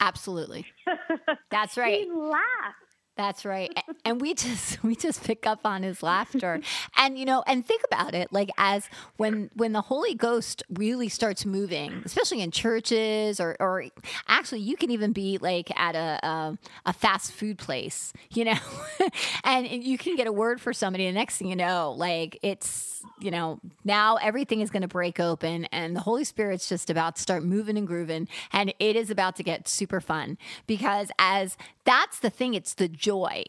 Absolutely. 0.01 0.67
That's 1.51 1.77
right. 1.77 2.03
He 2.03 2.11
laughs. 2.11 2.86
That's 3.17 3.45
right. 3.45 3.73
And 4.07 4.21
we 4.21 4.35
just 4.35 4.81
we 4.85 4.95
just 4.95 5.25
pick 5.25 5.49
up 5.49 5.63
on 5.65 5.83
his 5.83 6.01
laughter. 6.01 6.61
And 6.97 7.19
you 7.19 7.25
know, 7.25 7.43
and 7.49 7.67
think 7.67 7.83
about 7.91 8.15
it 8.15 8.33
like 8.33 8.51
as 8.57 8.89
when 9.17 9.51
when 9.55 9.73
the 9.73 9.81
Holy 9.81 10.15
Ghost 10.15 10.63
really 10.71 11.09
starts 11.09 11.45
moving, 11.45 12.03
especially 12.05 12.41
in 12.41 12.53
churches 12.53 13.41
or 13.41 13.57
or 13.59 13.87
actually 14.29 14.61
you 14.61 14.77
can 14.77 14.93
even 14.93 15.11
be 15.11 15.39
like 15.39 15.77
at 15.77 15.97
a 15.97 16.25
a, 16.25 16.59
a 16.87 16.93
fast 16.93 17.33
food 17.33 17.59
place, 17.59 18.13
you 18.31 18.45
know. 18.45 18.59
and 19.45 19.67
you 19.67 19.99
can 19.99 20.15
get 20.15 20.29
a 20.29 20.33
word 20.33 20.61
for 20.61 20.73
somebody 20.73 21.07
and 21.07 21.17
next 21.17 21.39
thing 21.39 21.49
you 21.49 21.57
know, 21.57 21.93
like 21.99 22.39
it's 22.43 23.03
you 23.19 23.33
know, 23.33 23.59
now 23.85 24.17
everything 24.17 24.61
is 24.61 24.71
going 24.71 24.83
to 24.83 24.89
break 24.89 25.19
open 25.19 25.65
and 25.67 25.97
the 25.97 26.01
Holy 26.01 26.23
Spirit's 26.23 26.69
just 26.69 26.91
about 26.91 27.17
to 27.17 27.23
start 27.23 27.43
moving 27.43 27.77
and 27.77 27.89
grooving 27.89 28.29
and 28.53 28.73
it 28.79 28.95
is 28.95 29.11
about 29.11 29.35
to 29.37 29.43
get 29.43 29.67
super 29.67 30.01
fun 30.01 30.39
because 30.69 31.11
as 31.19 31.57
that's 31.85 32.19
the 32.19 32.31
thing, 32.31 32.55
it's 32.55 32.75
the 32.75 32.89
joy. 33.07 33.45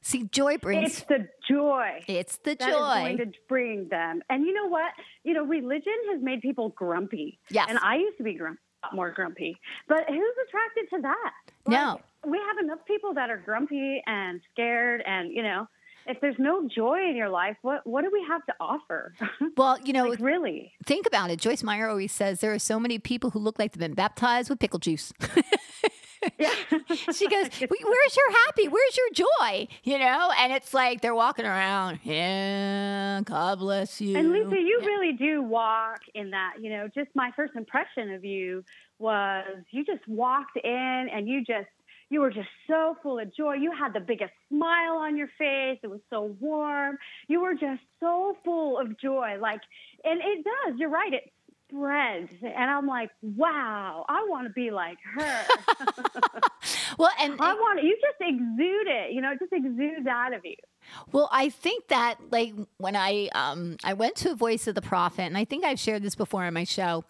See, 0.00 0.24
joy 0.24 0.58
brings 0.58 0.90
It's 0.92 1.02
the 1.04 1.28
joy. 1.48 2.02
it's 2.06 2.36
the 2.38 2.54
joy 2.54 2.66
that 2.66 2.70
is 2.70 2.76
going 3.02 3.18
joy. 3.18 3.24
to 3.24 3.30
bring 3.48 3.88
them. 3.88 4.22
And 4.30 4.44
you 4.46 4.52
know 4.54 4.66
what? 4.68 4.92
You 5.24 5.34
know, 5.34 5.44
religion 5.44 5.92
has 6.12 6.22
made 6.22 6.40
people 6.40 6.68
grumpy. 6.70 7.38
Yes. 7.50 7.66
And 7.68 7.78
I 7.82 7.96
used 7.96 8.16
to 8.18 8.22
be 8.24 8.34
grump- 8.34 8.58
a 8.82 8.86
lot 8.86 8.94
more 8.94 9.10
grumpy. 9.10 9.56
But 9.88 10.04
who's 10.08 10.36
attracted 10.46 10.96
to 10.96 11.02
that? 11.02 11.32
No. 11.66 12.00
We 12.26 12.38
have 12.38 12.58
enough 12.64 12.78
people 12.86 13.14
that 13.14 13.28
are 13.30 13.38
grumpy 13.38 14.02
and 14.06 14.40
scared 14.52 15.02
and, 15.06 15.32
you 15.32 15.42
know, 15.42 15.66
if 16.06 16.18
there's 16.22 16.38
no 16.38 16.66
joy 16.66 17.00
in 17.10 17.16
your 17.16 17.28
life, 17.28 17.56
what 17.60 17.86
what 17.86 18.02
do 18.02 18.10
we 18.10 18.24
have 18.28 18.44
to 18.46 18.54
offer? 18.60 19.12
Well, 19.58 19.76
you 19.84 19.92
know, 19.92 20.04
like 20.06 20.20
really? 20.20 20.72
think 20.86 21.04
about 21.06 21.30
it. 21.32 21.38
Joyce 21.40 21.62
Meyer 21.64 21.88
always 21.88 22.12
says 22.12 22.40
there 22.40 22.54
are 22.54 22.58
so 22.60 22.78
many 22.80 22.98
people 22.98 23.30
who 23.30 23.40
look 23.40 23.58
like 23.58 23.72
they've 23.72 23.80
been 23.80 23.94
baptized 23.94 24.48
with 24.48 24.58
pickle 24.60 24.78
juice. 24.78 25.12
Yeah. 26.38 26.54
she 27.12 27.28
goes, 27.28 27.48
"Where's 27.60 28.16
your 28.16 28.32
happy? 28.46 28.68
Where's 28.68 28.96
your 28.96 29.26
joy?" 29.26 29.68
You 29.84 29.98
know, 29.98 30.32
and 30.38 30.52
it's 30.52 30.74
like 30.74 31.00
they're 31.00 31.14
walking 31.14 31.44
around. 31.44 32.00
Yeah, 32.02 33.20
God 33.24 33.58
bless 33.58 34.00
you. 34.00 34.16
And 34.16 34.32
Lisa, 34.32 34.56
you 34.56 34.80
really 34.84 35.12
do 35.12 35.42
walk 35.42 36.00
in 36.14 36.30
that. 36.30 36.54
You 36.60 36.70
know, 36.70 36.88
just 36.94 37.10
my 37.14 37.30
first 37.36 37.54
impression 37.56 38.12
of 38.14 38.24
you 38.24 38.64
was 38.98 39.44
you 39.70 39.84
just 39.84 40.06
walked 40.08 40.56
in 40.62 41.08
and 41.12 41.28
you 41.28 41.44
just 41.44 41.68
you 42.10 42.20
were 42.20 42.30
just 42.30 42.48
so 42.66 42.96
full 43.02 43.18
of 43.18 43.34
joy. 43.34 43.54
You 43.54 43.70
had 43.72 43.92
the 43.92 44.00
biggest 44.00 44.32
smile 44.48 44.96
on 44.96 45.16
your 45.16 45.28
face. 45.38 45.78
It 45.82 45.90
was 45.90 46.00
so 46.10 46.34
warm. 46.40 46.96
You 47.28 47.42
were 47.42 47.54
just 47.54 47.82
so 48.00 48.36
full 48.44 48.78
of 48.78 48.98
joy. 48.98 49.36
Like, 49.40 49.60
and 50.04 50.20
it 50.20 50.44
does. 50.44 50.78
You're 50.78 50.88
right. 50.88 51.12
It 51.12 51.30
spreads, 51.68 52.30
and 52.42 52.70
I'm 52.70 52.86
like, 52.86 53.10
wow, 53.22 54.04
I 54.08 54.26
want 54.28 54.46
to 54.46 54.52
be 54.52 54.70
like 54.70 54.98
her. 55.14 55.44
well, 56.98 57.10
and 57.20 57.34
I 57.40 57.54
want 57.54 57.82
you 57.82 57.96
just 58.00 58.16
exude 58.20 58.86
it. 58.86 59.12
You 59.12 59.20
know, 59.20 59.32
it 59.32 59.38
just 59.38 59.52
exudes 59.52 60.06
out 60.06 60.34
of 60.34 60.44
you. 60.44 60.56
Well, 61.12 61.28
I 61.32 61.48
think 61.50 61.88
that 61.88 62.16
like 62.30 62.54
when 62.78 62.96
I 62.96 63.28
um 63.34 63.76
I 63.84 63.94
went 63.94 64.16
to 64.16 64.32
a 64.32 64.34
Voice 64.34 64.66
of 64.66 64.74
the 64.74 64.82
Prophet, 64.82 65.22
and 65.22 65.36
I 65.36 65.44
think 65.44 65.64
I've 65.64 65.80
shared 65.80 66.02
this 66.02 66.14
before 66.14 66.44
on 66.44 66.54
my 66.54 66.64
show. 66.64 67.04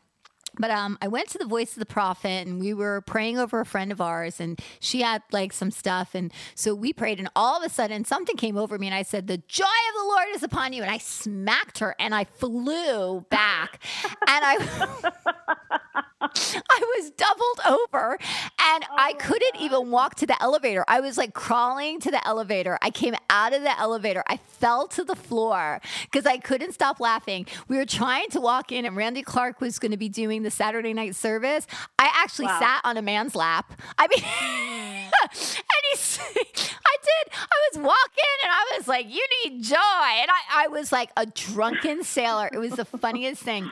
But 0.58 0.70
um, 0.70 0.98
I 1.00 1.08
went 1.08 1.28
to 1.30 1.38
the 1.38 1.46
Voice 1.46 1.72
of 1.72 1.80
the 1.80 1.86
Prophet, 1.86 2.46
and 2.46 2.60
we 2.60 2.74
were 2.74 3.00
praying 3.02 3.38
over 3.38 3.60
a 3.60 3.66
friend 3.66 3.92
of 3.92 4.00
ours, 4.00 4.40
and 4.40 4.60
she 4.80 5.02
had 5.02 5.22
like 5.32 5.52
some 5.52 5.70
stuff, 5.70 6.14
and 6.14 6.32
so 6.54 6.74
we 6.74 6.92
prayed, 6.92 7.18
and 7.18 7.28
all 7.36 7.58
of 7.58 7.64
a 7.64 7.68
sudden 7.68 8.04
something 8.04 8.36
came 8.36 8.56
over 8.56 8.78
me, 8.78 8.86
and 8.86 8.94
I 8.94 9.02
said, 9.02 9.26
"The 9.26 9.38
joy 9.38 9.64
of 9.64 9.94
the 9.94 10.04
Lord 10.04 10.26
is 10.34 10.42
upon 10.42 10.72
you," 10.72 10.82
and 10.82 10.90
I 10.90 10.98
smacked 10.98 11.78
her, 11.78 11.94
and 11.98 12.14
I 12.14 12.24
flew 12.24 13.20
back, 13.30 13.82
and 14.26 14.44
I. 14.44 16.02
I 16.20 16.80
was 16.96 17.10
doubled 17.10 17.60
over 17.80 18.18
and 18.60 18.84
oh 18.90 18.96
I 18.98 19.12
couldn't 19.14 19.56
even 19.60 19.90
walk 19.90 20.16
to 20.16 20.26
the 20.26 20.40
elevator. 20.42 20.84
I 20.88 21.00
was 21.00 21.16
like 21.16 21.32
crawling 21.32 22.00
to 22.00 22.10
the 22.10 22.26
elevator. 22.26 22.76
I 22.82 22.90
came 22.90 23.14
out 23.30 23.52
of 23.54 23.62
the 23.62 23.78
elevator. 23.78 24.24
I 24.26 24.38
fell 24.38 24.88
to 24.88 25.04
the 25.04 25.14
floor 25.14 25.80
because 26.02 26.26
I 26.26 26.38
couldn't 26.38 26.72
stop 26.72 26.98
laughing. 26.98 27.46
We 27.68 27.76
were 27.76 27.84
trying 27.86 28.30
to 28.30 28.40
walk 28.40 28.72
in, 28.72 28.84
and 28.84 28.96
Randy 28.96 29.22
Clark 29.22 29.60
was 29.60 29.78
going 29.78 29.92
to 29.92 29.96
be 29.96 30.08
doing 30.08 30.42
the 30.42 30.50
Saturday 30.50 30.92
night 30.92 31.14
service. 31.14 31.66
I 31.98 32.10
actually 32.14 32.46
Wow. 32.46 32.58
sat 32.60 32.80
on 32.84 32.96
a 32.96 33.02
man's 33.02 33.34
lap. 33.36 33.80
I 33.98 34.08
mean, 34.08 34.20
hmm. 34.22 35.10
and 35.22 35.82
he's 35.90 36.18
I 36.20 36.96
did. 37.02 37.32
I 37.34 37.68
was 37.70 37.78
walking 37.78 38.34
and 38.44 38.52
I 38.52 38.76
was 38.76 38.88
like, 38.88 39.06
"You 39.08 39.24
need 39.44 39.62
joy," 39.62 39.76
and 39.76 40.30
I, 40.30 40.64
I 40.64 40.68
was 40.68 40.90
like 40.92 41.10
a 41.16 41.26
drunken 41.26 42.02
sailor. 42.02 42.48
It 42.52 42.58
was 42.58 42.72
the 42.72 42.84
funniest 42.84 43.42
thing. 43.42 43.70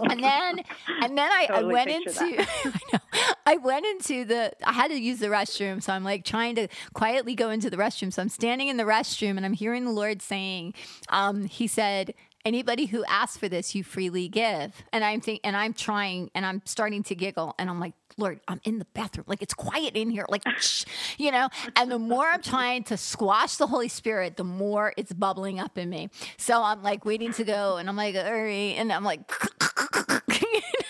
And 0.00 0.22
then, 0.22 0.60
and 1.02 1.16
then 1.16 1.30
I, 1.32 1.46
Totally 1.46 1.64
I 1.64 1.72
went 1.72 1.75
picture 1.84 2.24
into. 2.24 2.46
I, 2.64 2.80
know, 2.92 2.98
I 3.46 3.56
went 3.56 3.86
into 3.86 4.24
the. 4.24 4.52
I 4.64 4.72
had 4.72 4.90
to 4.90 4.98
use 4.98 5.18
the 5.18 5.28
restroom, 5.28 5.82
so 5.82 5.92
I'm 5.92 6.04
like 6.04 6.24
trying 6.24 6.54
to 6.56 6.68
quietly 6.94 7.34
go 7.34 7.50
into 7.50 7.70
the 7.70 7.76
restroom. 7.76 8.12
So 8.12 8.22
I'm 8.22 8.28
standing 8.28 8.68
in 8.68 8.76
the 8.76 8.84
restroom 8.84 9.36
and 9.36 9.44
I'm 9.44 9.52
hearing 9.52 9.84
the 9.84 9.92
Lord 9.92 10.22
saying, 10.22 10.74
um, 11.08 11.44
He 11.44 11.66
said, 11.66 12.14
anybody 12.46 12.86
who 12.86 13.04
asks 13.06 13.36
for 13.36 13.48
this 13.48 13.74
you 13.74 13.82
freely 13.82 14.28
give 14.28 14.72
and 14.92 15.04
i'm 15.04 15.20
think 15.20 15.40
and 15.42 15.56
i'm 15.56 15.72
trying 15.72 16.30
and 16.32 16.46
i'm 16.46 16.62
starting 16.64 17.02
to 17.02 17.12
giggle 17.12 17.56
and 17.58 17.68
i'm 17.68 17.80
like 17.80 17.92
lord 18.18 18.38
i'm 18.46 18.60
in 18.62 18.78
the 18.78 18.84
bathroom 18.94 19.24
like 19.26 19.42
it's 19.42 19.52
quiet 19.52 19.96
in 19.96 20.08
here 20.10 20.24
like 20.28 20.44
shh, 20.60 20.84
you 21.18 21.32
know 21.32 21.48
and 21.74 21.90
the 21.90 21.98
more 21.98 22.24
i'm 22.28 22.40
trying 22.40 22.84
to 22.84 22.96
squash 22.96 23.56
the 23.56 23.66
holy 23.66 23.88
spirit 23.88 24.36
the 24.36 24.44
more 24.44 24.94
it's 24.96 25.12
bubbling 25.12 25.58
up 25.58 25.76
in 25.76 25.90
me 25.90 26.08
so 26.36 26.62
i'm 26.62 26.84
like 26.84 27.04
waiting 27.04 27.32
to 27.32 27.42
go 27.42 27.78
and 27.78 27.88
i'm 27.88 27.96
like 27.96 28.14
hurry 28.14 28.74
and 28.74 28.92
i'm 28.92 29.02
like 29.02 29.20
you 30.30 30.60
know 30.60 30.85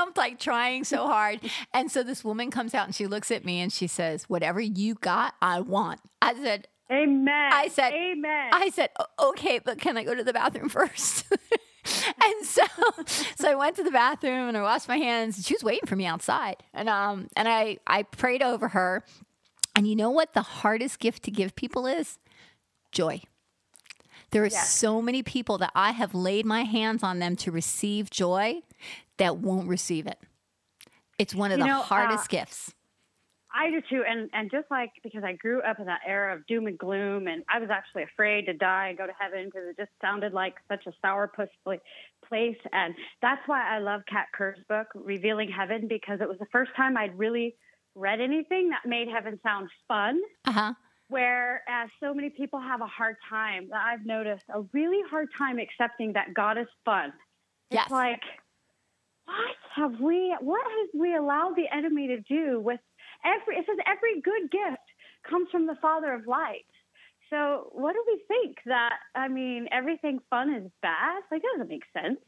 I'm 0.00 0.12
like 0.16 0.38
trying 0.38 0.84
so 0.84 1.06
hard. 1.06 1.40
And 1.74 1.90
so 1.90 2.02
this 2.02 2.24
woman 2.24 2.50
comes 2.50 2.74
out 2.74 2.86
and 2.86 2.94
she 2.94 3.06
looks 3.06 3.30
at 3.30 3.44
me 3.44 3.60
and 3.60 3.72
she 3.72 3.86
says, 3.86 4.24
Whatever 4.24 4.60
you 4.60 4.94
got, 4.94 5.34
I 5.40 5.60
want. 5.60 6.00
I 6.20 6.34
said, 6.34 6.66
Amen. 6.90 7.52
I 7.52 7.68
said, 7.68 7.92
Amen. 7.92 8.50
I 8.52 8.70
said, 8.70 8.90
okay, 9.18 9.60
but 9.64 9.78
can 9.78 9.96
I 9.96 10.02
go 10.04 10.14
to 10.14 10.24
the 10.24 10.32
bathroom 10.32 10.68
first? 10.80 11.24
and 12.24 12.44
so, 12.46 12.62
so 13.36 13.48
I 13.50 13.54
went 13.54 13.76
to 13.76 13.84
the 13.84 13.92
bathroom 13.92 14.48
and 14.48 14.56
I 14.56 14.62
washed 14.62 14.88
my 14.88 14.96
hands. 14.96 15.46
She 15.46 15.54
was 15.54 15.62
waiting 15.62 15.86
for 15.86 15.94
me 15.96 16.06
outside, 16.06 16.56
and 16.74 16.88
um, 16.88 17.28
and 17.36 17.48
I 17.48 17.78
I 17.86 18.02
prayed 18.02 18.42
over 18.42 18.68
her. 18.68 19.04
And 19.76 19.86
you 19.86 19.94
know 19.94 20.10
what 20.10 20.34
the 20.34 20.42
hardest 20.42 20.98
gift 20.98 21.22
to 21.24 21.30
give 21.30 21.54
people 21.54 21.86
is? 21.86 22.18
Joy. 22.90 23.22
There 24.32 24.42
are 24.42 24.46
Yes. 24.48 24.70
so 24.72 25.00
many 25.00 25.22
people 25.22 25.58
that 25.58 25.70
I 25.76 25.92
have 25.92 26.12
laid 26.14 26.44
my 26.44 26.62
hands 26.64 27.02
on 27.04 27.18
them 27.20 27.36
to 27.36 27.52
receive 27.52 28.10
joy 28.10 28.62
that 29.20 29.36
won't 29.36 29.68
receive 29.68 30.06
it. 30.06 30.18
It's 31.18 31.34
one 31.34 31.52
of 31.52 31.58
You 31.58 31.64
the 31.64 31.70
know, 31.70 31.80
uh, 31.80 31.84
hardest 31.84 32.28
gifts. 32.28 32.74
I 33.52 33.68
do 33.70 33.80
too, 33.90 34.04
and 34.08 34.30
and 34.32 34.50
just 34.50 34.70
like 34.70 34.90
because 35.02 35.24
I 35.24 35.32
grew 35.32 35.60
up 35.60 35.78
in 35.80 35.86
that 35.86 36.00
era 36.06 36.34
of 36.34 36.46
doom 36.46 36.66
and 36.66 36.78
gloom, 36.78 37.26
and 37.26 37.42
I 37.48 37.58
was 37.58 37.68
actually 37.68 38.04
afraid 38.04 38.46
to 38.46 38.52
die 38.54 38.88
and 38.88 38.98
go 38.98 39.06
to 39.06 39.12
heaven 39.18 39.46
because 39.46 39.68
it 39.68 39.76
just 39.76 39.90
sounded 40.00 40.32
like 40.32 40.54
such 40.68 40.86
a 40.86 40.92
sourpuss 41.04 41.48
place, 42.28 42.56
and 42.72 42.94
that's 43.20 43.42
why 43.46 43.62
I 43.68 43.78
love 43.80 44.02
Kat 44.08 44.26
Kerr's 44.32 44.60
book, 44.68 44.86
Revealing 44.94 45.50
Heaven, 45.50 45.88
because 45.88 46.20
it 46.20 46.28
was 46.28 46.38
the 46.38 46.46
first 46.52 46.70
time 46.76 46.96
I'd 46.96 47.18
really 47.18 47.56
read 47.96 48.20
anything 48.20 48.70
that 48.70 48.88
made 48.88 49.08
heaven 49.08 49.38
sound 49.42 49.68
fun. 49.88 50.20
Uh 50.46 50.52
huh. 50.52 50.74
Whereas 51.08 51.90
so 51.98 52.14
many 52.14 52.30
people 52.30 52.60
have 52.60 52.80
a 52.80 52.86
hard 52.86 53.16
time, 53.28 53.68
that 53.70 53.82
I've 53.84 54.06
noticed 54.06 54.44
a 54.54 54.62
really 54.72 55.02
hard 55.10 55.28
time 55.36 55.58
accepting 55.58 56.12
that 56.12 56.32
God 56.34 56.56
is 56.56 56.68
fun. 56.84 57.12
It's 57.70 57.80
Yes. 57.82 57.90
like, 57.90 58.22
what 59.24 59.56
have 59.76 60.00
we, 60.00 60.34
what 60.40 60.62
have 60.62 61.00
we 61.00 61.14
allowed 61.14 61.54
the 61.56 61.66
enemy 61.74 62.08
to 62.08 62.20
do 62.20 62.60
with 62.60 62.80
every, 63.24 63.56
it 63.56 63.66
says 63.66 63.78
every 63.86 64.20
good 64.20 64.50
gift 64.50 64.82
comes 65.28 65.48
from 65.50 65.66
the 65.66 65.76
Father 65.80 66.12
of 66.12 66.26
lights. 66.26 66.64
So 67.30 67.68
what 67.72 67.92
do 67.92 68.04
we 68.08 68.20
think 68.26 68.56
that, 68.66 68.94
I 69.14 69.28
mean, 69.28 69.68
everything 69.70 70.18
fun 70.28 70.52
is 70.52 70.68
bad? 70.82 71.22
Like, 71.30 71.42
that 71.42 71.48
doesn't 71.56 71.68
make 71.68 71.84
sense. 71.92 72.18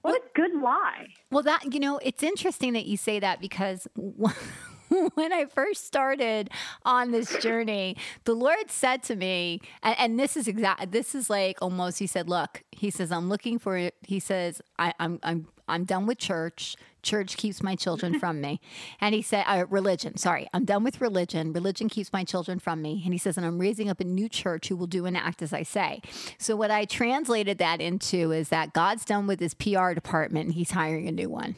What 0.00 0.14
a 0.14 0.22
good 0.34 0.54
lie. 0.62 1.08
Well, 1.30 1.42
that, 1.42 1.74
you 1.74 1.78
know, 1.78 1.98
it's 2.02 2.22
interesting 2.22 2.72
that 2.72 2.86
you 2.86 2.96
say 2.96 3.20
that 3.20 3.42
because 3.42 3.86
when 3.94 5.32
I 5.34 5.44
first 5.44 5.86
started 5.86 6.48
on 6.86 7.10
this 7.10 7.36
journey, 7.38 7.96
the 8.24 8.32
Lord 8.32 8.70
said 8.70 9.02
to 9.04 9.16
me, 9.16 9.60
and, 9.82 9.96
and 9.98 10.18
this 10.18 10.34
is 10.34 10.48
exact, 10.48 10.92
this 10.92 11.14
is 11.14 11.28
like 11.28 11.58
almost, 11.60 11.98
he 11.98 12.06
said, 12.06 12.30
look, 12.30 12.62
he 12.72 12.90
says, 12.90 13.12
I'm 13.12 13.28
looking 13.28 13.58
for 13.58 13.76
it. 13.76 13.96
He 14.06 14.18
says, 14.18 14.62
I, 14.78 14.94
I'm, 14.98 15.20
I'm, 15.22 15.48
I'm 15.68 15.84
done 15.84 16.06
with 16.06 16.18
church. 16.18 16.76
Church 17.02 17.36
keeps 17.36 17.62
my 17.62 17.76
children 17.76 18.18
from 18.18 18.40
me. 18.40 18.60
And 19.00 19.14
he 19.14 19.22
said, 19.22 19.44
uh, 19.46 19.64
religion, 19.70 20.16
sorry, 20.16 20.48
I'm 20.52 20.64
done 20.64 20.82
with 20.82 21.00
religion. 21.00 21.52
Religion 21.52 21.88
keeps 21.88 22.12
my 22.12 22.24
children 22.24 22.58
from 22.58 22.82
me. 22.82 23.00
And 23.04 23.14
he 23.14 23.18
says, 23.18 23.36
and 23.36 23.46
I'm 23.46 23.58
raising 23.58 23.88
up 23.88 24.00
a 24.00 24.04
new 24.04 24.28
church 24.28 24.68
who 24.68 24.76
will 24.76 24.86
do 24.86 25.06
and 25.06 25.16
act 25.16 25.40
as 25.40 25.52
I 25.52 25.62
say. 25.62 26.02
So 26.38 26.56
what 26.56 26.70
I 26.70 26.84
translated 26.84 27.58
that 27.58 27.80
into 27.80 28.32
is 28.32 28.48
that 28.48 28.72
God's 28.72 29.04
done 29.04 29.26
with 29.26 29.40
his 29.40 29.54
PR 29.54 29.92
department 29.92 30.46
and 30.46 30.54
he's 30.54 30.72
hiring 30.72 31.06
a 31.08 31.12
new 31.12 31.30
one. 31.30 31.54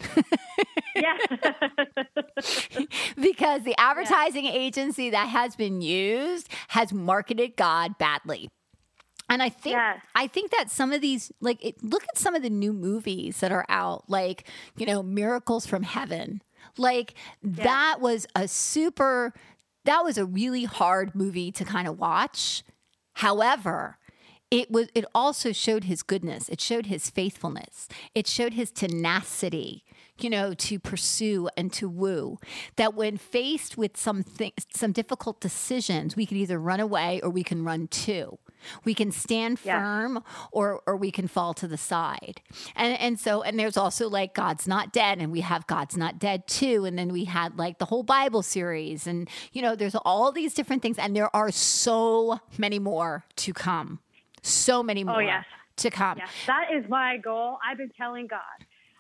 Yeah. 0.95 1.17
because 3.21 3.63
the 3.63 3.75
advertising 3.79 4.47
agency 4.47 5.11
that 5.11 5.29
has 5.29 5.57
been 5.57 5.81
used 5.81 6.49
has 6.69 6.93
marketed 6.93 7.57
God 7.57 7.99
badly. 7.99 8.49
And 9.31 9.43
I 9.43 9.49
think 9.49 9.75
Yes. 9.77 10.01
I 10.15 10.27
think 10.27 10.51
that 10.51 10.71
some 10.71 10.93
of 10.93 11.01
these 11.01 11.33
like 11.41 11.65
it, 11.65 11.83
look 11.83 12.03
at 12.05 12.19
some 12.19 12.35
of 12.35 12.43
the 12.43 12.51
new 12.51 12.73
movies 12.73 13.41
that 13.41 13.53
are 13.53 13.65
out 13.69 14.05
like, 14.11 14.47
you 14.77 14.85
know, 14.85 15.03
Miracles 15.03 15.67
from 15.67 15.85
Heaven. 15.85 16.43
Like 16.77 17.15
that 17.43 18.01
was 18.01 18.27
a 18.35 18.49
super 18.49 19.33
that 19.85 20.05
was 20.05 20.19
a 20.19 20.27
really 20.27 20.65
hard 20.65 21.15
movie 21.15 21.51
to 21.53 21.65
kind 21.65 21.89
of 21.89 21.99
watch. 21.99 22.63
However, 23.15 23.99
it 24.51 24.71
was 24.71 24.89
it 24.95 25.05
also 25.15 25.53
showed 25.53 25.85
his 25.85 26.03
goodness. 26.03 26.49
It 26.49 26.61
showed 26.61 26.87
his 26.87 27.09
faithfulness. 27.09 27.89
It 28.15 28.27
showed 28.27 28.55
his 28.55 28.73
tenacity, 28.73 29.85
you 30.19 30.29
know, 30.29 30.55
to 30.55 30.79
pursue 30.81 31.49
and 31.57 31.73
to 31.75 31.89
woo. 31.89 32.39
That 32.77 32.95
when 32.95 33.17
faced 33.17 33.79
with 33.79 33.97
something 33.97 34.53
some 34.75 34.93
difficult 34.93 35.41
decisions, 35.41 36.17
we 36.17 36.27
can 36.27 36.37
either 36.37 36.59
run 36.59 36.81
away 36.81 37.21
or 37.23 37.31
we 37.31 37.45
can 37.45 37.65
run 37.65 37.87
to. 37.89 38.39
We 38.85 38.95
can 38.95 39.11
stand 39.11 39.59
Yeah. 39.63 39.81
firm 39.81 40.25
or 40.53 40.83
or 40.87 40.97
we 40.97 41.11
can 41.11 41.29
fall 41.29 41.55
to 41.55 41.69
the 41.69 41.77
side. 41.77 42.41
And 42.77 42.99
and 42.99 43.19
so 43.19 43.43
and 43.43 43.59
there's 43.59 43.77
also 43.77 44.09
like 44.09 44.35
God's 44.35 44.67
not 44.69 44.93
dead 44.93 45.19
and 45.19 45.33
we 45.33 45.41
have 45.41 45.67
God's 45.67 45.97
not 45.97 46.19
dead 46.19 46.47
too 46.47 46.85
and 46.85 46.99
then 46.99 47.09
we 47.13 47.25
had 47.25 47.59
like 47.59 47.79
the 47.79 47.87
whole 47.87 48.03
Bible 48.03 48.43
series 48.43 49.07
and 49.07 49.29
you 49.53 49.63
know 49.63 49.75
there's 49.75 49.95
all 49.95 50.33
these 50.33 50.55
different 50.55 50.83
things 50.83 50.99
and 50.99 51.15
there 51.15 51.35
are 51.35 51.51
so 51.51 52.41
many 52.59 52.79
more 52.79 53.25
to 53.37 53.53
come. 53.53 54.01
So 54.43 54.83
many 54.83 55.03
oh, 55.03 55.07
more 55.07 55.23
Oh, 55.23 55.43
to 55.77 55.91
come. 55.91 56.19
Yes, 56.19 56.31
that 56.47 56.69
is 56.73 56.89
my 56.89 57.17
goal. 57.19 57.59
I've 57.67 57.79
been 57.79 57.91
telling 57.97 58.27
God. 58.27 58.41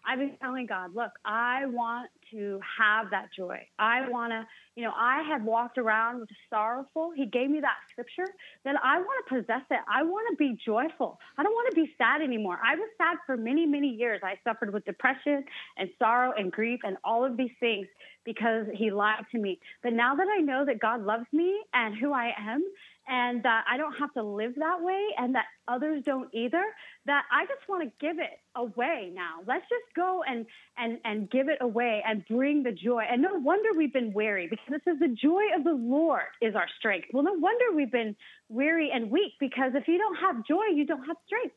I've 0.06 0.18
been 0.18 0.36
telling 0.40 0.66
God, 0.66 0.94
look, 0.94 1.12
I 1.24 1.66
want 1.66 2.10
to 2.30 2.60
have 2.78 3.10
that 3.10 3.28
joy. 3.36 3.66
I 3.78 4.08
want 4.08 4.32
to, 4.32 4.46
you 4.76 4.84
know, 4.84 4.92
I 4.96 5.22
have 5.22 5.42
walked 5.42 5.78
around 5.78 6.20
with 6.20 6.28
sorrowful. 6.48 7.12
He 7.14 7.26
gave 7.26 7.50
me 7.50 7.60
that 7.60 7.76
scripture. 7.90 8.32
Then 8.64 8.76
I 8.82 8.98
want 8.98 9.26
to 9.26 9.34
possess 9.34 9.62
it. 9.70 9.80
I 9.92 10.02
want 10.02 10.26
to 10.30 10.36
be 10.36 10.58
joyful. 10.64 11.18
I 11.36 11.42
don't 11.42 11.52
want 11.52 11.74
to 11.74 11.80
be 11.80 11.92
sad 11.98 12.22
anymore. 12.22 12.58
I 12.64 12.76
was 12.76 12.88
sad 12.98 13.16
for 13.26 13.36
many, 13.36 13.66
many 13.66 13.88
years. 13.88 14.20
I 14.22 14.38
suffered 14.44 14.72
with 14.72 14.84
depression 14.84 15.44
and 15.76 15.90
sorrow 15.98 16.32
and 16.36 16.52
grief 16.52 16.80
and 16.84 16.96
all 17.04 17.24
of 17.24 17.36
these 17.36 17.50
things 17.58 17.86
because 18.24 18.66
he 18.74 18.90
lied 18.90 19.24
to 19.32 19.38
me. 19.38 19.58
But 19.82 19.92
now 19.92 20.14
that 20.14 20.26
I 20.28 20.40
know 20.40 20.64
that 20.64 20.78
God 20.78 21.02
loves 21.02 21.26
me 21.32 21.60
and 21.74 21.96
who 21.96 22.12
I 22.12 22.32
am, 22.38 22.62
and 23.10 23.42
that 23.42 23.64
I 23.68 23.76
don't 23.76 23.94
have 23.98 24.12
to 24.14 24.22
live 24.22 24.54
that 24.56 24.80
way 24.80 25.08
and 25.18 25.34
that 25.34 25.46
others 25.66 26.04
don't 26.06 26.32
either, 26.32 26.62
that 27.06 27.24
I 27.32 27.44
just 27.44 27.68
want 27.68 27.82
to 27.82 27.90
give 28.00 28.18
it 28.20 28.30
away 28.54 29.10
now. 29.12 29.40
Let's 29.46 29.64
just 29.68 29.94
go 29.96 30.22
and 30.26 30.46
and 30.78 30.98
and 31.04 31.28
give 31.28 31.48
it 31.48 31.58
away 31.60 32.02
and 32.06 32.24
bring 32.30 32.62
the 32.62 32.70
joy. 32.70 33.02
And 33.10 33.20
no 33.20 33.34
wonder 33.34 33.70
we've 33.76 33.92
been 33.92 34.12
weary 34.12 34.46
because 34.48 34.72
it 34.72 34.82
says 34.84 34.98
the 35.00 35.08
joy 35.08 35.42
of 35.56 35.64
the 35.64 35.72
Lord 35.72 36.22
is 36.40 36.54
our 36.54 36.68
strength. 36.78 37.08
Well, 37.12 37.24
no 37.24 37.34
wonder 37.34 37.64
we've 37.74 37.90
been 37.90 38.14
weary 38.48 38.90
and 38.94 39.10
weak 39.10 39.32
because 39.40 39.72
if 39.74 39.88
you 39.88 39.98
don't 39.98 40.16
have 40.16 40.46
joy, 40.46 40.66
you 40.72 40.86
don't 40.86 41.04
have 41.04 41.16
strength. 41.26 41.56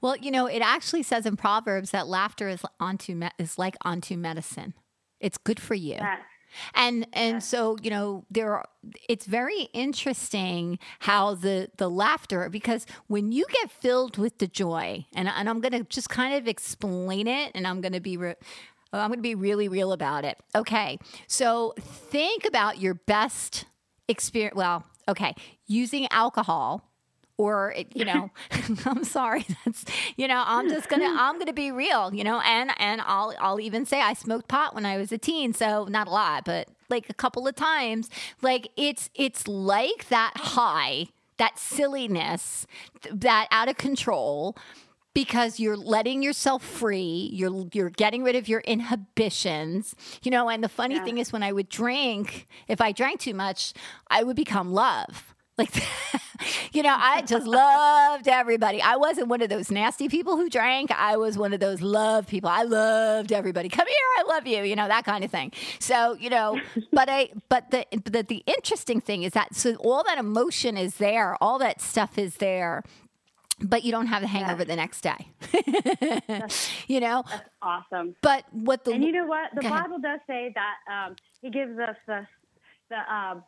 Well, 0.00 0.16
you 0.16 0.30
know, 0.32 0.46
it 0.46 0.60
actually 0.60 1.04
says 1.04 1.26
in 1.26 1.36
Proverbs 1.36 1.90
that 1.90 2.08
laughter 2.08 2.48
is 2.48 2.62
onto 2.80 3.14
me- 3.14 3.30
is 3.38 3.56
like 3.56 3.76
onto 3.82 4.16
medicine. 4.16 4.74
It's 5.20 5.38
good 5.38 5.60
for 5.60 5.74
you. 5.74 5.96
Yes. 6.00 6.18
And 6.74 7.06
and 7.12 7.42
so 7.42 7.76
you 7.82 7.90
know 7.90 8.24
there 8.30 8.52
are, 8.52 8.68
it's 9.08 9.26
very 9.26 9.68
interesting 9.72 10.78
how 11.00 11.34
the 11.34 11.68
the 11.76 11.88
laughter 11.88 12.48
because 12.48 12.86
when 13.06 13.32
you 13.32 13.46
get 13.50 13.70
filled 13.70 14.18
with 14.18 14.38
the 14.38 14.46
joy 14.46 15.06
and 15.14 15.28
and 15.28 15.48
I'm 15.48 15.60
going 15.60 15.72
to 15.72 15.84
just 15.84 16.08
kind 16.08 16.34
of 16.34 16.48
explain 16.48 17.26
it 17.26 17.52
and 17.54 17.66
I'm 17.66 17.80
going 17.80 17.92
to 17.92 18.00
be 18.00 18.16
re- 18.16 18.36
I'm 18.92 19.08
going 19.08 19.18
to 19.18 19.22
be 19.22 19.34
really 19.34 19.68
real 19.68 19.92
about 19.92 20.24
it. 20.24 20.38
Okay. 20.54 20.98
So 21.26 21.74
think 21.78 22.46
about 22.46 22.78
your 22.78 22.94
best 22.94 23.66
experience 24.08 24.56
well, 24.56 24.84
okay, 25.08 25.34
using 25.66 26.08
alcohol 26.10 26.87
or 27.38 27.72
it, 27.72 27.86
you 27.94 28.04
know 28.04 28.30
i'm 28.84 29.04
sorry 29.04 29.46
that's 29.64 29.84
you 30.16 30.28
know 30.28 30.42
i'm 30.46 30.68
just 30.68 30.88
gonna 30.88 31.06
i'm 31.18 31.38
gonna 31.38 31.52
be 31.52 31.70
real 31.72 32.12
you 32.12 32.22
know 32.24 32.40
and 32.40 32.70
and 32.78 33.00
i'll 33.06 33.32
i'll 33.40 33.60
even 33.60 33.86
say 33.86 34.00
i 34.02 34.12
smoked 34.12 34.48
pot 34.48 34.74
when 34.74 34.84
i 34.84 34.98
was 34.98 35.10
a 35.12 35.18
teen 35.18 35.54
so 35.54 35.84
not 35.84 36.06
a 36.06 36.10
lot 36.10 36.44
but 36.44 36.68
like 36.90 37.08
a 37.08 37.14
couple 37.14 37.46
of 37.48 37.54
times 37.54 38.10
like 38.42 38.68
it's 38.76 39.08
it's 39.14 39.46
like 39.48 40.08
that 40.08 40.32
high 40.36 41.06
that 41.38 41.58
silliness 41.58 42.66
that 43.10 43.46
out 43.50 43.68
of 43.68 43.76
control 43.76 44.56
because 45.14 45.58
you're 45.60 45.76
letting 45.76 46.22
yourself 46.22 46.62
free 46.64 47.30
you're 47.32 47.66
you're 47.72 47.90
getting 47.90 48.22
rid 48.24 48.34
of 48.36 48.48
your 48.48 48.60
inhibitions 48.60 49.94
you 50.22 50.30
know 50.30 50.48
and 50.48 50.62
the 50.62 50.68
funny 50.68 50.96
Yeah. 50.96 51.04
thing 51.04 51.18
is 51.18 51.32
when 51.32 51.42
i 51.42 51.52
would 51.52 51.68
drink 51.68 52.46
if 52.68 52.80
i 52.80 52.92
drank 52.92 53.20
too 53.20 53.34
much 53.34 53.72
i 54.08 54.22
would 54.22 54.36
become 54.36 54.72
love 54.72 55.34
like 55.58 55.74
you 56.72 56.82
know 56.82 56.94
i 56.98 57.22
just 57.22 57.46
loved 57.46 58.28
everybody 58.28 58.80
i 58.82 58.96
wasn't 58.96 59.26
one 59.28 59.42
of 59.42 59.50
those 59.50 59.70
nasty 59.70 60.08
people 60.08 60.36
who 60.36 60.50
drank 60.50 60.90
i 60.92 61.16
was 61.16 61.38
one 61.38 61.52
of 61.54 61.60
those 61.60 61.82
love 61.82 62.26
people 62.26 62.50
i 62.50 62.62
loved 62.62 63.32
everybody 63.32 63.68
come 63.68 63.86
here 63.86 63.96
i 64.18 64.24
love 64.28 64.46
you 64.46 64.62
you 64.64 64.76
know 64.76 64.88
that 64.88 65.04
kind 65.04 65.24
of 65.24 65.30
thing 65.30 65.52
so 65.80 66.16
you 66.20 66.30
know 66.30 66.60
but 66.92 67.08
i 67.10 67.28
but 67.48 67.70
the 67.72 67.86
the, 68.04 68.22
the 68.22 68.42
interesting 68.46 69.00
thing 69.00 69.22
is 69.24 69.32
that 69.32 69.54
so 69.54 69.74
all 69.76 70.04
that 70.04 70.18
emotion 70.18 70.76
is 70.78 70.96
there 70.96 71.36
all 71.42 71.58
that 71.58 71.80
stuff 71.80 72.18
is 72.18 72.36
there 72.36 72.82
but 73.60 73.84
you 73.84 73.92
don't 73.92 74.06
have 74.06 74.22
the 74.22 74.28
hangover 74.28 74.64
the 74.64 74.76
next 74.76 75.00
day. 75.02 75.28
you 76.88 77.00
know? 77.00 77.24
That's 77.28 77.48
awesome. 77.62 78.14
But 78.22 78.44
what 78.52 78.84
the 78.84 78.92
And 78.92 79.04
you 79.04 79.12
know 79.12 79.26
what? 79.26 79.50
The 79.54 79.62
Go 79.62 79.68
ahead. 79.68 79.84
Bible 79.84 79.98
does 80.00 80.20
say 80.26 80.54
that 80.54 80.92
um, 80.92 81.16
He 81.42 81.50
gives 81.50 81.78
us 81.78 81.96
the 82.06 82.26
the, 82.90 83.14
um, 83.14 83.44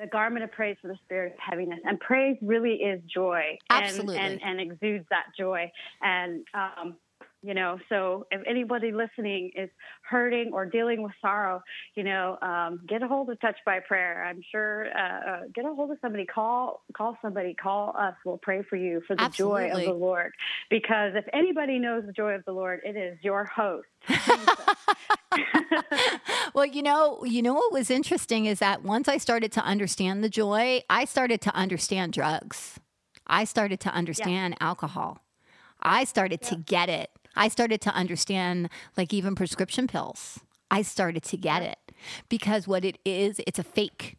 the 0.00 0.06
garment 0.06 0.44
of 0.44 0.52
praise 0.52 0.76
for 0.82 0.88
the 0.88 0.98
spirit 1.04 1.34
of 1.34 1.38
heaviness, 1.38 1.80
and 1.84 2.00
praise 2.00 2.36
really 2.42 2.74
is 2.74 3.00
joy, 3.12 3.58
and- 3.70 3.84
Absolutely. 3.84 4.16
and, 4.18 4.40
and, 4.42 4.60
exudes 4.60 5.06
that 5.10 5.26
joy. 5.38 5.70
And 6.02 6.44
um, 6.54 6.96
you 7.44 7.52
know, 7.52 7.78
so 7.90 8.26
if 8.30 8.40
anybody 8.46 8.90
listening 8.90 9.50
is 9.54 9.68
hurting 10.08 10.52
or 10.54 10.64
dealing 10.64 11.02
with 11.02 11.12
sorrow, 11.20 11.62
you 11.94 12.02
know, 12.02 12.38
um, 12.40 12.80
get 12.88 13.02
a 13.02 13.06
hold 13.06 13.28
of 13.28 13.38
Touch 13.38 13.56
by 13.66 13.80
Prayer. 13.80 14.24
I'm 14.24 14.40
sure 14.50 14.86
uh, 14.96 15.30
uh, 15.30 15.40
get 15.54 15.66
a 15.66 15.74
hold 15.74 15.90
of 15.90 15.98
somebody. 16.00 16.24
Call 16.24 16.82
call 16.96 17.18
somebody. 17.20 17.52
Call 17.52 17.94
us. 17.98 18.14
We'll 18.24 18.38
pray 18.38 18.62
for 18.62 18.76
you 18.76 19.02
for 19.06 19.14
the 19.14 19.28
joy 19.28 19.70
of 19.70 19.82
the 19.82 19.92
Lord. 19.92 20.32
Because 20.70 21.12
if 21.14 21.26
anybody 21.34 21.78
knows 21.78 22.04
the 22.06 22.12
joy 22.12 22.32
of 22.32 22.46
the 22.46 22.52
Lord, 22.52 22.80
it 22.82 22.96
is 22.96 23.18
your 23.20 23.44
host. 23.44 23.88
well, 26.54 26.66
you 26.66 26.82
know, 26.82 27.24
you 27.24 27.42
know 27.42 27.54
what 27.54 27.72
was 27.72 27.90
interesting 27.90 28.46
is 28.46 28.58
that 28.58 28.82
once 28.82 29.08
I 29.08 29.18
started 29.18 29.52
to 29.52 29.64
understand 29.64 30.22
the 30.22 30.28
joy, 30.28 30.82
I 30.88 31.04
started 31.04 31.40
to 31.42 31.54
understand 31.54 32.12
drugs. 32.12 32.78
I 33.26 33.44
started 33.44 33.80
to 33.80 33.90
understand 33.90 34.56
alcohol. 34.60 35.24
I 35.80 36.04
started 36.04 36.42
to 36.42 36.56
get 36.56 36.88
it. 36.88 37.10
I 37.36 37.48
started 37.48 37.80
to 37.82 37.90
understand 37.90 38.68
like 38.96 39.12
even 39.12 39.34
prescription 39.34 39.86
pills. 39.86 40.40
I 40.70 40.82
started 40.82 41.22
to 41.24 41.36
get 41.36 41.62
it 41.62 41.78
because 42.28 42.66
what 42.66 42.84
it 42.84 42.98
is, 43.04 43.40
it's 43.46 43.58
a 43.58 43.64
fake. 43.64 44.16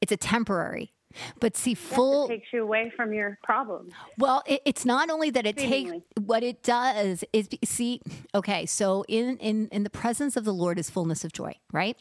It's 0.00 0.12
a 0.12 0.16
temporary. 0.16 0.92
But 1.40 1.56
see, 1.56 1.74
full 1.74 2.28
takes 2.28 2.52
you 2.52 2.62
away 2.62 2.92
from 2.96 3.12
your 3.12 3.38
problems. 3.42 3.92
Well, 4.18 4.42
it, 4.46 4.62
it's 4.64 4.84
not 4.84 5.10
only 5.10 5.30
that 5.30 5.46
it 5.46 5.56
takes 5.56 5.90
what 6.20 6.42
it 6.42 6.62
does 6.62 7.24
is 7.32 7.48
see. 7.64 8.00
Okay, 8.34 8.66
so 8.66 9.04
in 9.08 9.36
in 9.38 9.68
in 9.68 9.82
the 9.82 9.90
presence 9.90 10.36
of 10.36 10.44
the 10.44 10.54
Lord 10.54 10.78
is 10.78 10.90
fullness 10.90 11.24
of 11.24 11.32
joy, 11.32 11.54
right? 11.72 11.96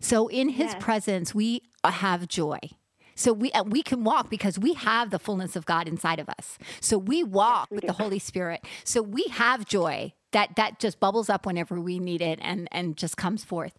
So 0.00 0.28
in 0.28 0.48
His 0.50 0.72
Yes. 0.72 0.82
presence 0.82 1.34
we 1.34 1.62
have 1.84 2.26
joy. 2.28 2.58
So 3.14 3.32
we 3.32 3.52
uh, 3.52 3.62
we 3.64 3.82
can 3.82 4.04
walk 4.04 4.30
because 4.30 4.58
we 4.58 4.72
have 4.74 5.10
the 5.10 5.18
fullness 5.18 5.54
of 5.54 5.66
God 5.66 5.86
inside 5.86 6.18
of 6.18 6.28
us. 6.28 6.58
So 6.80 6.96
we 6.98 7.22
walk 7.22 7.70
with 7.70 7.86
the 7.86 7.92
Holy 7.92 8.18
Spirit. 8.18 8.64
So 8.84 9.02
we 9.02 9.24
have 9.24 9.66
joy 9.66 10.14
that 10.32 10.56
that 10.56 10.78
just 10.80 10.98
bubbles 10.98 11.28
up 11.28 11.44
whenever 11.46 11.80
we 11.80 11.98
need 11.98 12.22
it 12.22 12.38
and 12.42 12.68
and 12.72 12.96
just 12.96 13.16
comes 13.16 13.44
forth. 13.44 13.74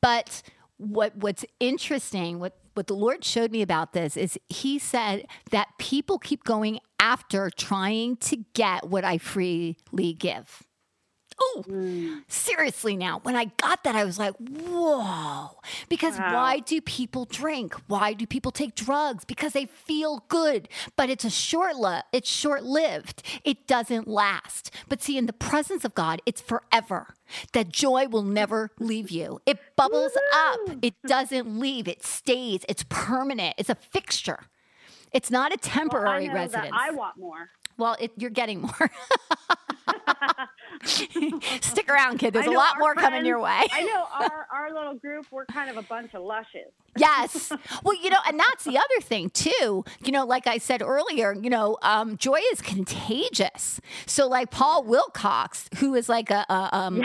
But 0.00 0.42
what 0.78 1.14
what's 1.16 1.44
interesting, 1.60 2.38
what 2.40 2.56
what 2.74 2.86
the 2.86 2.94
Lord 2.94 3.24
showed 3.24 3.50
me 3.50 3.62
about 3.62 3.92
this 3.92 4.16
is 4.16 4.38
he 4.48 4.78
said 4.78 5.26
that 5.50 5.68
people 5.78 6.18
keep 6.18 6.44
going 6.44 6.78
after 6.98 7.50
trying 7.50 8.16
to 8.16 8.36
get 8.54 8.88
what 8.88 9.04
I 9.04 9.18
freely 9.18 10.12
give. 10.18 10.62
Oh, 11.40 11.64
seriously 12.28 12.96
now. 12.96 13.20
When 13.22 13.36
I 13.36 13.46
got 13.56 13.84
that, 13.84 13.94
I 13.96 14.04
was 14.04 14.18
like, 14.18 14.34
whoa. 14.36 15.50
Because 15.88 16.18
Wow. 16.18 16.34
why 16.34 16.58
do 16.60 16.80
people 16.80 17.24
drink? 17.24 17.74
Why 17.86 18.12
do 18.12 18.26
people 18.26 18.52
take 18.52 18.74
drugs? 18.74 19.24
Because 19.24 19.52
they 19.52 19.66
feel 19.66 20.24
good, 20.28 20.68
but 20.96 21.10
it's 21.10 21.24
a 21.24 21.30
short 21.30 21.76
li- 21.76 22.02
it's 22.12 22.28
short-lived. 22.30 23.22
It 23.44 23.66
doesn't 23.66 24.06
last. 24.08 24.70
But 24.88 25.02
see, 25.02 25.16
in 25.18 25.26
the 25.26 25.32
presence 25.32 25.84
of 25.84 25.94
God, 25.94 26.20
it's 26.26 26.40
forever. 26.40 27.14
That 27.52 27.68
joy 27.70 28.08
will 28.08 28.22
never 28.22 28.70
leave 28.78 29.10
you. 29.10 29.40
It 29.46 29.58
bubbles 29.76 30.12
up. 30.34 30.60
It 30.82 30.94
doesn't 31.06 31.58
leave. 31.58 31.88
It 31.88 32.04
stays. 32.04 32.64
It's 32.68 32.84
permanent. 32.88 33.54
It's 33.58 33.70
a 33.70 33.74
fixture. 33.74 34.40
It's 35.12 35.30
not 35.30 35.52
a 35.52 35.56
temporary 35.56 36.28
I 36.28 36.32
residence. 36.34 36.72
I 36.74 36.90
want 36.90 37.16
more. 37.18 37.50
Well, 37.78 37.96
it, 37.98 38.12
you're 38.16 38.30
getting 38.30 38.60
more. 38.62 38.90
Stick 41.60 41.88
around, 41.90 42.18
kid. 42.18 42.32
There's 42.32 42.46
a 42.46 42.50
lot 42.50 42.78
more 42.78 42.94
coming 42.94 43.24
your 43.24 43.40
way. 43.40 43.60
I 43.72 43.82
know 43.82 44.06
our, 44.20 44.46
our 44.52 44.72
little 44.74 44.94
group, 44.94 45.26
we're 45.30 45.46
kind 45.46 45.70
of 45.70 45.76
a 45.76 45.82
bunch 45.82 46.14
of 46.14 46.22
lushes. 46.22 46.68
Yes. 46.96 47.52
Well, 47.84 47.96
you 48.00 48.10
know, 48.10 48.18
and 48.28 48.38
that's 48.38 48.64
the 48.64 48.76
other 48.76 49.00
thing 49.00 49.30
too. 49.30 49.84
You 50.04 50.12
know, 50.12 50.24
like 50.24 50.46
I 50.46 50.58
said 50.58 50.82
earlier, 50.82 51.32
you 51.34 51.50
know, 51.50 51.78
um, 51.82 52.16
joy 52.16 52.38
is 52.52 52.60
contagious. 52.60 53.80
So, 54.06 54.28
like 54.28 54.50
Paul 54.50 54.84
Wilcox, 54.84 55.68
who 55.78 55.94
is 55.94 56.08
like 56.08 56.30
a, 56.30 56.44
a 56.48 56.68
um, 56.72 57.02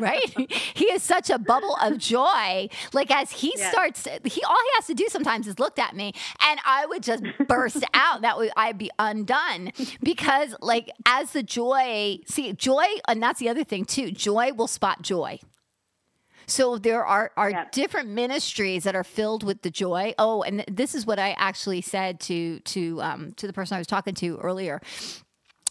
right? 0.00 0.50
He 0.74 0.84
is 0.86 1.02
such 1.02 1.28
a 1.30 1.38
bubble 1.38 1.76
of 1.82 1.98
joy. 1.98 2.68
Like 2.92 3.10
as 3.10 3.30
he 3.32 3.52
Yes. 3.56 3.72
starts, 3.72 4.04
he 4.24 4.42
all 4.44 4.56
he 4.56 4.70
has 4.76 4.86
to 4.86 4.94
do 4.94 5.06
sometimes 5.08 5.48
is 5.48 5.58
look 5.58 5.78
at 5.78 5.96
me, 5.96 6.12
and 6.46 6.60
I 6.64 6.86
would 6.86 7.02
just 7.02 7.24
burst 7.48 7.82
out. 7.94 8.20
That 8.22 8.36
would 8.36 8.50
I'd 8.56 8.78
be 8.78 8.90
undone 8.98 9.72
because, 10.02 10.54
like, 10.60 10.90
as 11.06 11.32
the 11.32 11.42
joy, 11.42 11.89
see, 12.26 12.52
joy, 12.52 12.84
and 13.08 13.22
that's 13.22 13.40
the 13.40 13.48
other 13.48 13.64
thing 13.64 13.84
too. 13.84 14.10
Joy 14.10 14.52
will 14.52 14.66
spot 14.66 15.02
joy. 15.02 15.40
So 16.46 16.78
there 16.78 17.04
are 17.04 17.30
are 17.36 17.68
different 17.70 18.08
ministries 18.08 18.84
that 18.84 18.96
are 18.96 19.04
filled 19.04 19.44
with 19.44 19.62
the 19.62 19.70
joy. 19.70 20.14
Oh, 20.18 20.42
and 20.42 20.64
this 20.68 20.94
is 20.94 21.06
what 21.06 21.18
I 21.18 21.30
actually 21.32 21.80
said 21.80 22.18
to 22.20 22.58
to 22.60 23.00
um, 23.02 23.32
to 23.36 23.46
the 23.46 23.52
person 23.52 23.76
I 23.76 23.78
was 23.78 23.86
talking 23.86 24.14
to 24.14 24.36
earlier. 24.38 24.80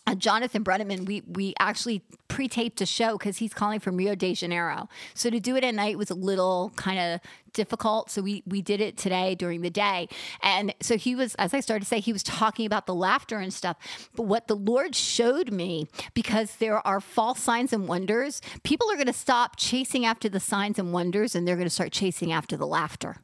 Uh, 0.10 0.16
Jonathan 0.16 0.64
Brenneman, 0.64 1.06
we 1.06 1.22
we 1.28 1.54
actually 1.60 2.02
pre-taped 2.30 2.82
a 2.82 2.86
show 2.86 3.16
because 3.16 3.38
he's 3.38 3.54
calling 3.54 3.80
from 3.80 3.96
Rio 3.96 4.16
de 4.16 4.34
Janeiro. 4.34 4.90
So 5.14 5.30
to 5.30 5.40
do 5.40 5.56
it 5.56 5.64
at 5.64 5.76
night 5.76 6.00
was 6.00 6.10
a 6.10 6.16
little 6.16 6.72
kind 6.76 6.98
of 6.98 7.20
difficult. 7.54 8.10
So 8.10 8.24
we 8.24 8.42
we 8.48 8.64
did 8.64 8.82
it 8.82 8.98
today 8.98 9.36
during 9.36 9.62
the 9.62 9.70
day, 9.70 10.10
and 10.42 10.74
so 10.82 10.98
he 10.98 11.14
was, 11.14 11.36
as 11.36 11.54
I 11.54 11.60
started 11.60 11.82
to 11.82 11.88
say, 11.88 12.00
he 12.00 12.12
was 12.12 12.24
talking 12.24 12.66
about 12.66 12.88
the 12.88 12.96
laughter 12.96 13.38
and 13.38 13.54
stuff. 13.54 13.78
But 14.16 14.24
what 14.24 14.48
the 14.48 14.56
Lord 14.56 14.96
showed 14.96 15.52
me, 15.52 15.88
because 16.16 16.56
there 16.56 16.86
are 16.88 17.00
false 17.00 17.40
signs 17.40 17.72
and 17.72 17.88
wonders, 17.88 18.42
people 18.64 18.90
are 18.90 18.96
going 18.96 19.06
to 19.06 19.14
stop 19.14 19.58
chasing 19.58 20.06
after 20.06 20.28
the 20.28 20.40
signs 20.40 20.80
and 20.80 20.92
wonders, 20.92 21.36
and 21.36 21.48
they're 21.48 21.56
going 21.56 21.68
to 21.68 21.70
start 21.70 21.92
chasing 21.92 22.32
after 22.32 22.58
the 22.58 22.66
laughter, 22.66 23.18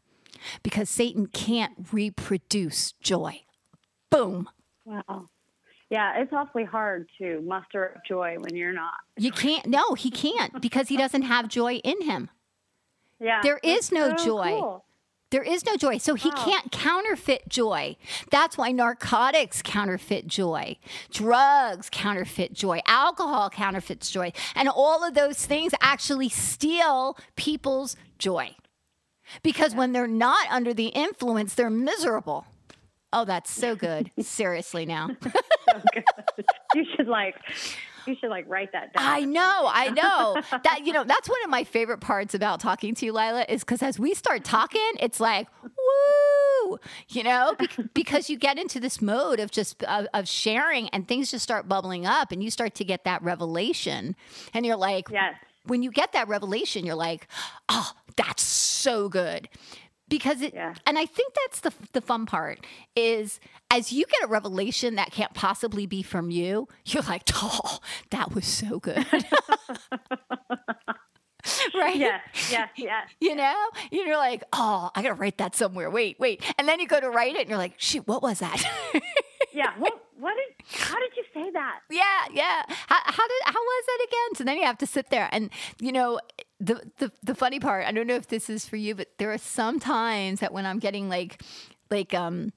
because 0.62 0.88
Satan 0.88 1.26
can't 1.26 1.74
reproduce 1.92 2.92
joy. 3.02 3.42
Boom. 4.12 4.48
Wow. 4.86 5.30
Yeah, 5.90 6.20
it's 6.20 6.34
awfully 6.34 6.64
hard 6.64 7.08
to 7.20 7.42
muster 7.42 7.94
up 7.96 8.02
joy 8.08 8.38
when 8.40 8.56
you're 8.56 8.74
not. 8.74 8.94
You 9.18 9.32
can't. 9.32 9.66
No, 9.68 9.94
he 9.94 10.10
can't 10.10 10.60
because 10.62 10.88
he 10.90 10.98
doesn't 10.98 11.22
have 11.24 11.48
joy 11.48 11.76
in 11.76 12.02
him. 12.02 12.30
Yeah. 13.20 13.42
There 13.44 13.60
is 13.64 13.92
no 13.92 14.16
so 14.18 14.26
joy. 14.26 14.44
cool. 14.60 14.86
There 15.32 15.44
is 15.44 15.66
no 15.66 15.76
joy. 15.76 15.98
So 15.98 16.16
he 16.16 16.30
Wow. 16.30 16.46
can't 16.46 16.72
counterfeit 16.72 17.50
joy. 17.50 17.98
That's 18.32 18.58
why 18.58 18.72
narcotics 18.72 19.62
counterfeit 19.62 20.28
joy, 20.28 20.78
drugs 21.12 21.90
counterfeit 21.92 22.54
joy, 22.54 22.82
alcohol 22.88 23.50
counterfeits 23.50 24.10
joy. 24.12 24.32
And 24.56 24.70
all 24.70 25.04
of 25.04 25.14
those 25.14 25.46
things 25.46 25.74
actually 25.82 26.30
steal 26.30 27.18
people's 27.36 27.96
joy. 28.18 28.56
Because 29.44 29.74
when 29.76 29.92
they're 29.92 30.08
not 30.08 30.48
under 30.52 30.74
the 30.74 30.88
influence, 30.88 31.54
they're 31.56 31.70
miserable. 31.70 32.46
Oh, 33.14 33.24
that's 33.26 33.50
so 33.52 33.76
good. 33.76 34.12
Seriously 34.20 34.86
now. 34.86 35.10
So 35.24 35.32
good. 35.94 36.46
you 36.74 36.86
should 36.96 37.08
like, 37.08 37.36
you 38.06 38.16
should 38.20 38.30
like 38.30 38.46
write 38.48 38.72
that 38.74 38.94
down. 38.94 39.04
I 39.06 39.22
know, 39.22 39.70
I 39.72 39.90
know. 39.90 40.42
That 40.64 40.82
you 40.86 40.92
know, 40.94 41.04
that's 41.04 41.30
one 41.30 41.42
of 41.44 41.50
my 41.50 41.64
favorite 41.64 42.00
parts 42.02 42.34
about 42.34 42.60
talking 42.60 42.94
to 42.96 43.06
you, 43.06 43.14
Lila, 43.14 43.46
is 43.48 43.62
because 43.64 43.82
as 43.82 43.98
we 44.00 44.14
start 44.14 44.44
talking, 44.44 44.82
it's 45.00 45.20
like, 45.20 45.48
woo, 45.64 46.78
you 47.10 47.24
know, 47.24 47.56
bec- 47.58 47.78
because 47.94 48.30
you 48.30 48.38
get 48.38 48.58
into 48.58 48.80
this 48.80 49.02
mode 49.02 49.40
of 49.40 49.50
just 49.52 49.82
of, 49.84 50.08
of 50.14 50.28
sharing, 50.28 50.90
and 50.90 51.08
things 51.08 51.32
just 51.32 51.44
start 51.44 51.68
bubbling 51.70 52.06
up, 52.06 52.32
and 52.32 52.44
you 52.44 52.50
start 52.52 52.76
to 52.76 52.84
get 52.84 53.04
that 53.06 53.22
revelation, 53.24 54.16
and 54.54 54.66
you're 54.66 54.76
like, 54.76 55.08
Yes. 55.10 55.36
when 55.66 55.84
you 55.84 55.92
get 55.92 56.12
that 56.14 56.28
revelation, 56.28 56.86
you're 56.86 56.96
like, 56.96 57.28
oh, 57.70 57.92
that's 58.18 58.44
so 58.44 59.08
good. 59.10 59.48
Because 60.08 60.42
it, 60.42 60.54
Yeah. 60.54 60.76
and 60.86 61.00
I 61.00 61.06
think 61.06 61.34
that's 61.34 61.62
the 61.62 61.74
the 61.94 62.02
fun 62.02 62.26
part 62.28 62.60
is 62.96 63.40
as 63.72 63.92
you 63.92 64.06
get 64.06 64.24
a 64.24 64.28
revelation 64.28 64.96
that 64.96 65.12
can't 65.12 65.34
possibly 65.34 65.88
be 65.88 66.04
from 66.04 66.30
you, 66.30 66.68
you're 66.86 67.04
like, 67.04 67.24
oh, 67.36 67.80
that 68.12 68.34
was 68.36 68.46
so 68.46 68.80
good, 68.80 69.06
right? 71.76 71.96
yeah 71.98 72.20
yeah 72.52 72.68
yeah 72.78 73.02
You 73.20 73.36
know, 73.36 73.56
you're 73.92 74.18
like, 74.18 74.44
oh, 74.54 74.90
I 74.96 75.02
gotta 75.02 75.16
write 75.16 75.38
that 75.40 75.56
somewhere. 75.56 75.90
Wait, 75.90 76.20
wait, 76.20 76.42
and 76.58 76.68
then 76.68 76.80
you 76.80 76.88
go 76.88 77.00
to 77.00 77.10
write 77.10 77.36
it, 77.36 77.42
and 77.42 77.50
you're 77.50 77.58
like, 77.58 77.74
shoot, 77.78 78.08
what 78.08 78.22
was 78.22 78.40
that? 78.40 78.64
Yeah. 79.54 79.72
What? 79.78 79.94
What 80.18 80.34
did? 80.36 80.80
how 80.82 80.98
did 81.00 81.12
you 81.18 81.24
say 81.34 81.52
that? 81.52 81.80
Yeah, 81.90 82.02
yeah. 82.34 82.64
How, 82.68 83.00
how 83.04 83.28
did 83.28 83.42
how 83.46 83.54
was 83.54 83.84
that 83.88 84.06
again? 84.08 84.36
So 84.38 84.44
then 84.44 84.58
you 84.58 84.66
have 84.66 84.78
to 84.80 84.88
sit 84.88 85.10
there, 85.10 85.30
and 85.32 85.50
you 85.80 85.92
know, 85.92 86.20
the 86.60 86.92
the 86.98 87.12
the 87.24 87.36
funny 87.36 87.60
part. 87.60 87.86
I 87.86 87.92
don't 87.92 88.08
know 88.08 88.16
if 88.16 88.28
this 88.28 88.50
is 88.50 88.66
for 88.66 88.76
you, 88.78 88.96
but 88.96 89.10
there 89.18 89.32
are 89.32 89.38
some 89.38 89.80
times 89.80 90.40
that 90.40 90.54
when 90.54 90.66
I'm 90.66 90.80
getting 90.80 91.10
like, 91.10 91.42
like 91.90 92.14
um. 92.14 92.52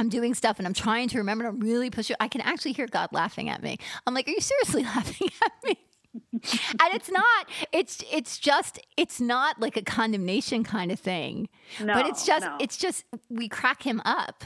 I'm 0.00 0.08
doing 0.08 0.32
stuff 0.32 0.58
and 0.58 0.66
I'm 0.68 0.74
trying 0.74 1.08
to 1.08 1.18
remember 1.18 1.42
to 1.42 1.50
really 1.50 1.90
push 1.90 2.08
it. 2.08 2.16
I 2.20 2.28
can 2.28 2.40
actually 2.42 2.70
hear 2.70 2.86
God 2.86 3.08
laughing 3.10 3.48
at 3.48 3.64
me. 3.64 3.78
I'm 4.06 4.14
like, 4.14 4.28
"Are 4.28 4.30
you 4.30 4.40
seriously 4.40 4.84
laughing 4.94 5.28
at 5.44 5.52
me?" 5.64 5.76
and 6.32 6.94
it's 6.94 7.10
not. 7.10 7.48
It's 7.72 8.04
it's 8.12 8.38
just 8.38 8.78
it's 8.96 9.20
not 9.20 9.60
like 9.60 9.76
a 9.76 9.82
condemnation 9.82 10.62
kind 10.62 10.92
of 10.92 11.00
thing. 11.00 11.48
No, 11.80 11.94
but 11.94 12.06
it's 12.06 12.24
just 12.24 12.46
no. 12.46 12.56
it's 12.60 12.76
just 12.76 13.04
we 13.28 13.48
crack 13.48 13.82
him 13.82 14.00
up 14.04 14.44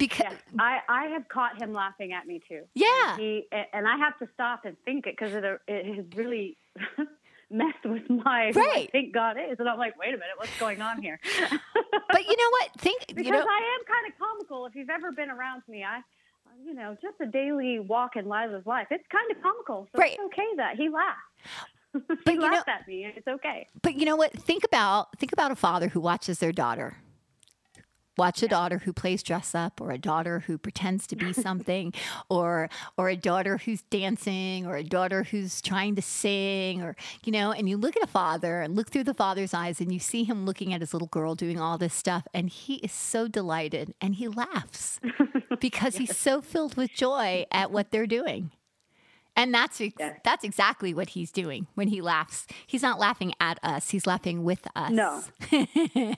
because 0.00 0.32
Yes, 0.32 0.42
I, 0.58 0.78
I 0.88 1.04
have 1.08 1.28
caught 1.28 1.60
him 1.60 1.72
laughing 1.72 2.12
at 2.12 2.26
me 2.26 2.40
too. 2.48 2.62
Yeah. 2.74 3.16
He 3.16 3.46
and 3.72 3.86
I 3.86 3.96
have 3.98 4.18
to 4.18 4.28
stop 4.34 4.64
and 4.64 4.76
think 4.84 5.06
it 5.06 5.16
because 5.16 5.34
it, 5.34 5.44
it 5.68 5.94
has 5.94 6.04
really 6.16 6.56
messed 7.50 7.84
with 7.84 8.08
my 8.08 8.52
who 8.54 8.60
I 8.60 8.64
Right. 8.74 8.92
think 8.92 9.12
God 9.14 9.36
is, 9.36 9.58
and 9.58 9.68
I'm 9.68 9.78
like, 9.78 9.98
wait 9.98 10.08
a 10.14 10.18
minute, 10.18 10.36
what's 10.36 10.56
going 10.58 10.80
on 10.82 11.02
here? 11.02 11.18
but 12.10 12.26
you 12.26 12.36
know 12.36 12.50
what? 12.50 12.70
Think 12.78 13.06
because 13.08 13.24
you 13.24 13.32
know 13.32 13.38
I 13.38 13.78
am 13.78 13.84
kind 13.86 14.12
of 14.12 14.18
comical. 14.18 14.66
If 14.66 14.74
you've 14.74 14.90
ever 14.90 15.12
been 15.12 15.30
around 15.30 15.62
me, 15.68 15.84
I, 15.84 16.00
you 16.64 16.74
know, 16.74 16.96
just 17.02 17.16
a 17.20 17.26
daily 17.26 17.78
walk 17.78 18.16
in 18.16 18.26
Lila's 18.26 18.66
life. 18.66 18.88
It's 18.90 19.04
kind 19.10 19.30
of 19.30 19.42
comical, 19.42 19.88
so 19.94 20.00
Right. 20.00 20.12
it's 20.12 20.22
okay 20.26 20.46
that 20.56 20.76
he 20.76 20.88
laughs 20.88 21.18
But 21.92 22.18
he 22.26 22.32
you 22.34 22.38
know- 22.40 22.62
at 22.66 22.86
me. 22.86 23.04
It's 23.16 23.26
okay. 23.26 23.66
But 23.82 23.94
you 23.96 24.04
know 24.06 24.16
what? 24.16 24.32
Think 24.32 24.64
about 24.64 25.18
think 25.18 25.32
about 25.32 25.50
a 25.50 25.56
father 25.56 25.88
who 25.88 26.00
watches 26.00 26.38
their 26.38 26.52
daughter. 26.52 26.96
Watch 28.16 28.42
a 28.42 28.48
daughter 28.48 28.78
who 28.78 28.92
plays 28.92 29.22
dress 29.22 29.54
up, 29.54 29.80
or 29.80 29.90
a 29.90 29.98
daughter 29.98 30.40
who 30.40 30.58
pretends 30.58 31.06
to 31.08 31.16
be 31.16 31.32
something, 31.46 31.92
or 32.28 32.68
or 32.96 33.08
a 33.08 33.16
daughter 33.16 33.58
who's 33.58 33.82
dancing, 33.82 34.66
or 34.66 34.76
a 34.76 34.84
daughter 34.84 35.24
who's 35.24 35.60
trying 35.62 35.94
to 35.96 36.02
sing, 36.02 36.82
or 36.82 36.96
you 37.24 37.32
know. 37.32 37.52
And 37.52 37.68
you 37.68 37.76
look 37.76 37.96
at 37.96 38.02
a 38.02 38.06
father 38.06 38.60
and 38.60 38.76
look 38.76 38.90
through 38.90 39.04
the 39.04 39.14
father's 39.14 39.54
eyes, 39.54 39.80
and 39.80 39.92
you 39.92 39.98
see 39.98 40.24
him 40.24 40.44
looking 40.44 40.72
at 40.72 40.80
his 40.80 40.92
little 40.92 41.08
girl 41.08 41.34
doing 41.34 41.60
all 41.60 41.78
this 41.78 41.94
stuff, 41.94 42.26
and 42.34 42.50
he 42.50 42.74
is 42.76 42.92
so 42.92 43.28
delighted, 43.28 43.94
and 44.00 44.16
he 44.16 44.28
laughs 44.28 45.00
because 45.60 45.96
he's 45.96 46.16
so 46.16 46.40
filled 46.40 46.76
with 46.76 46.90
joy 46.92 47.46
at 47.50 47.70
what 47.70 47.90
they're 47.90 48.06
doing. 48.06 48.50
And 49.40 49.54
that's 49.54 49.80
ex- 49.80 49.94
Yes. 49.98 50.20
that's 50.24 50.44
exactly 50.44 50.92
what 50.94 51.10
he's 51.10 51.30
doing 51.32 51.66
when 51.74 51.88
he 51.88 52.00
laughs. 52.00 52.46
He's 52.66 52.82
not 52.82 52.98
laughing 52.98 53.32
at 53.40 53.58
us; 53.62 53.90
he's 53.90 54.06
laughing 54.06 54.44
with 54.44 54.66
us. 54.76 54.90
No. 54.90 55.22
and 55.52 56.16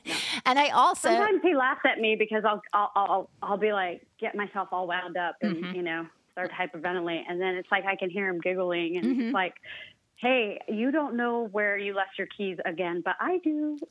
I 0.59 0.69
also 0.71 1.09
Sometimes 1.09 1.41
he 1.43 1.55
laughs 1.55 1.81
at 1.85 1.99
me 2.01 2.17
because 2.17 2.45
I'll 2.45 2.63
I'll 2.73 2.91
I'll, 2.97 3.31
I'll 3.43 3.57
be 3.59 3.73
like 3.73 4.07
get 4.21 4.35
myself 4.35 4.69
all 4.73 4.87
wound 4.87 5.17
up 5.17 5.37
and 5.43 5.57
Mm-hmm. 5.57 5.75
you 5.77 5.83
know 5.83 6.07
start 6.33 6.51
hyperventilate, 6.51 7.25
and 7.29 7.41
then 7.41 7.55
it's 7.57 7.71
like 7.71 7.85
I 7.85 7.95
can 7.97 8.09
hear 8.11 8.29
him 8.29 8.41
giggling, 8.41 8.97
and 8.97 9.07
Mm-hmm. 9.07 9.21
it's 9.23 9.35
like. 9.35 9.55
Hey, 10.17 10.61
you 10.69 10.93
don't 10.93 11.17
know 11.17 11.49
where 11.51 11.77
you 11.77 11.95
left 11.97 12.11
your 12.17 12.29
keys 12.29 12.57
again, 12.65 13.03
but 13.05 13.17
I 13.19 13.39
do. 13.43 13.77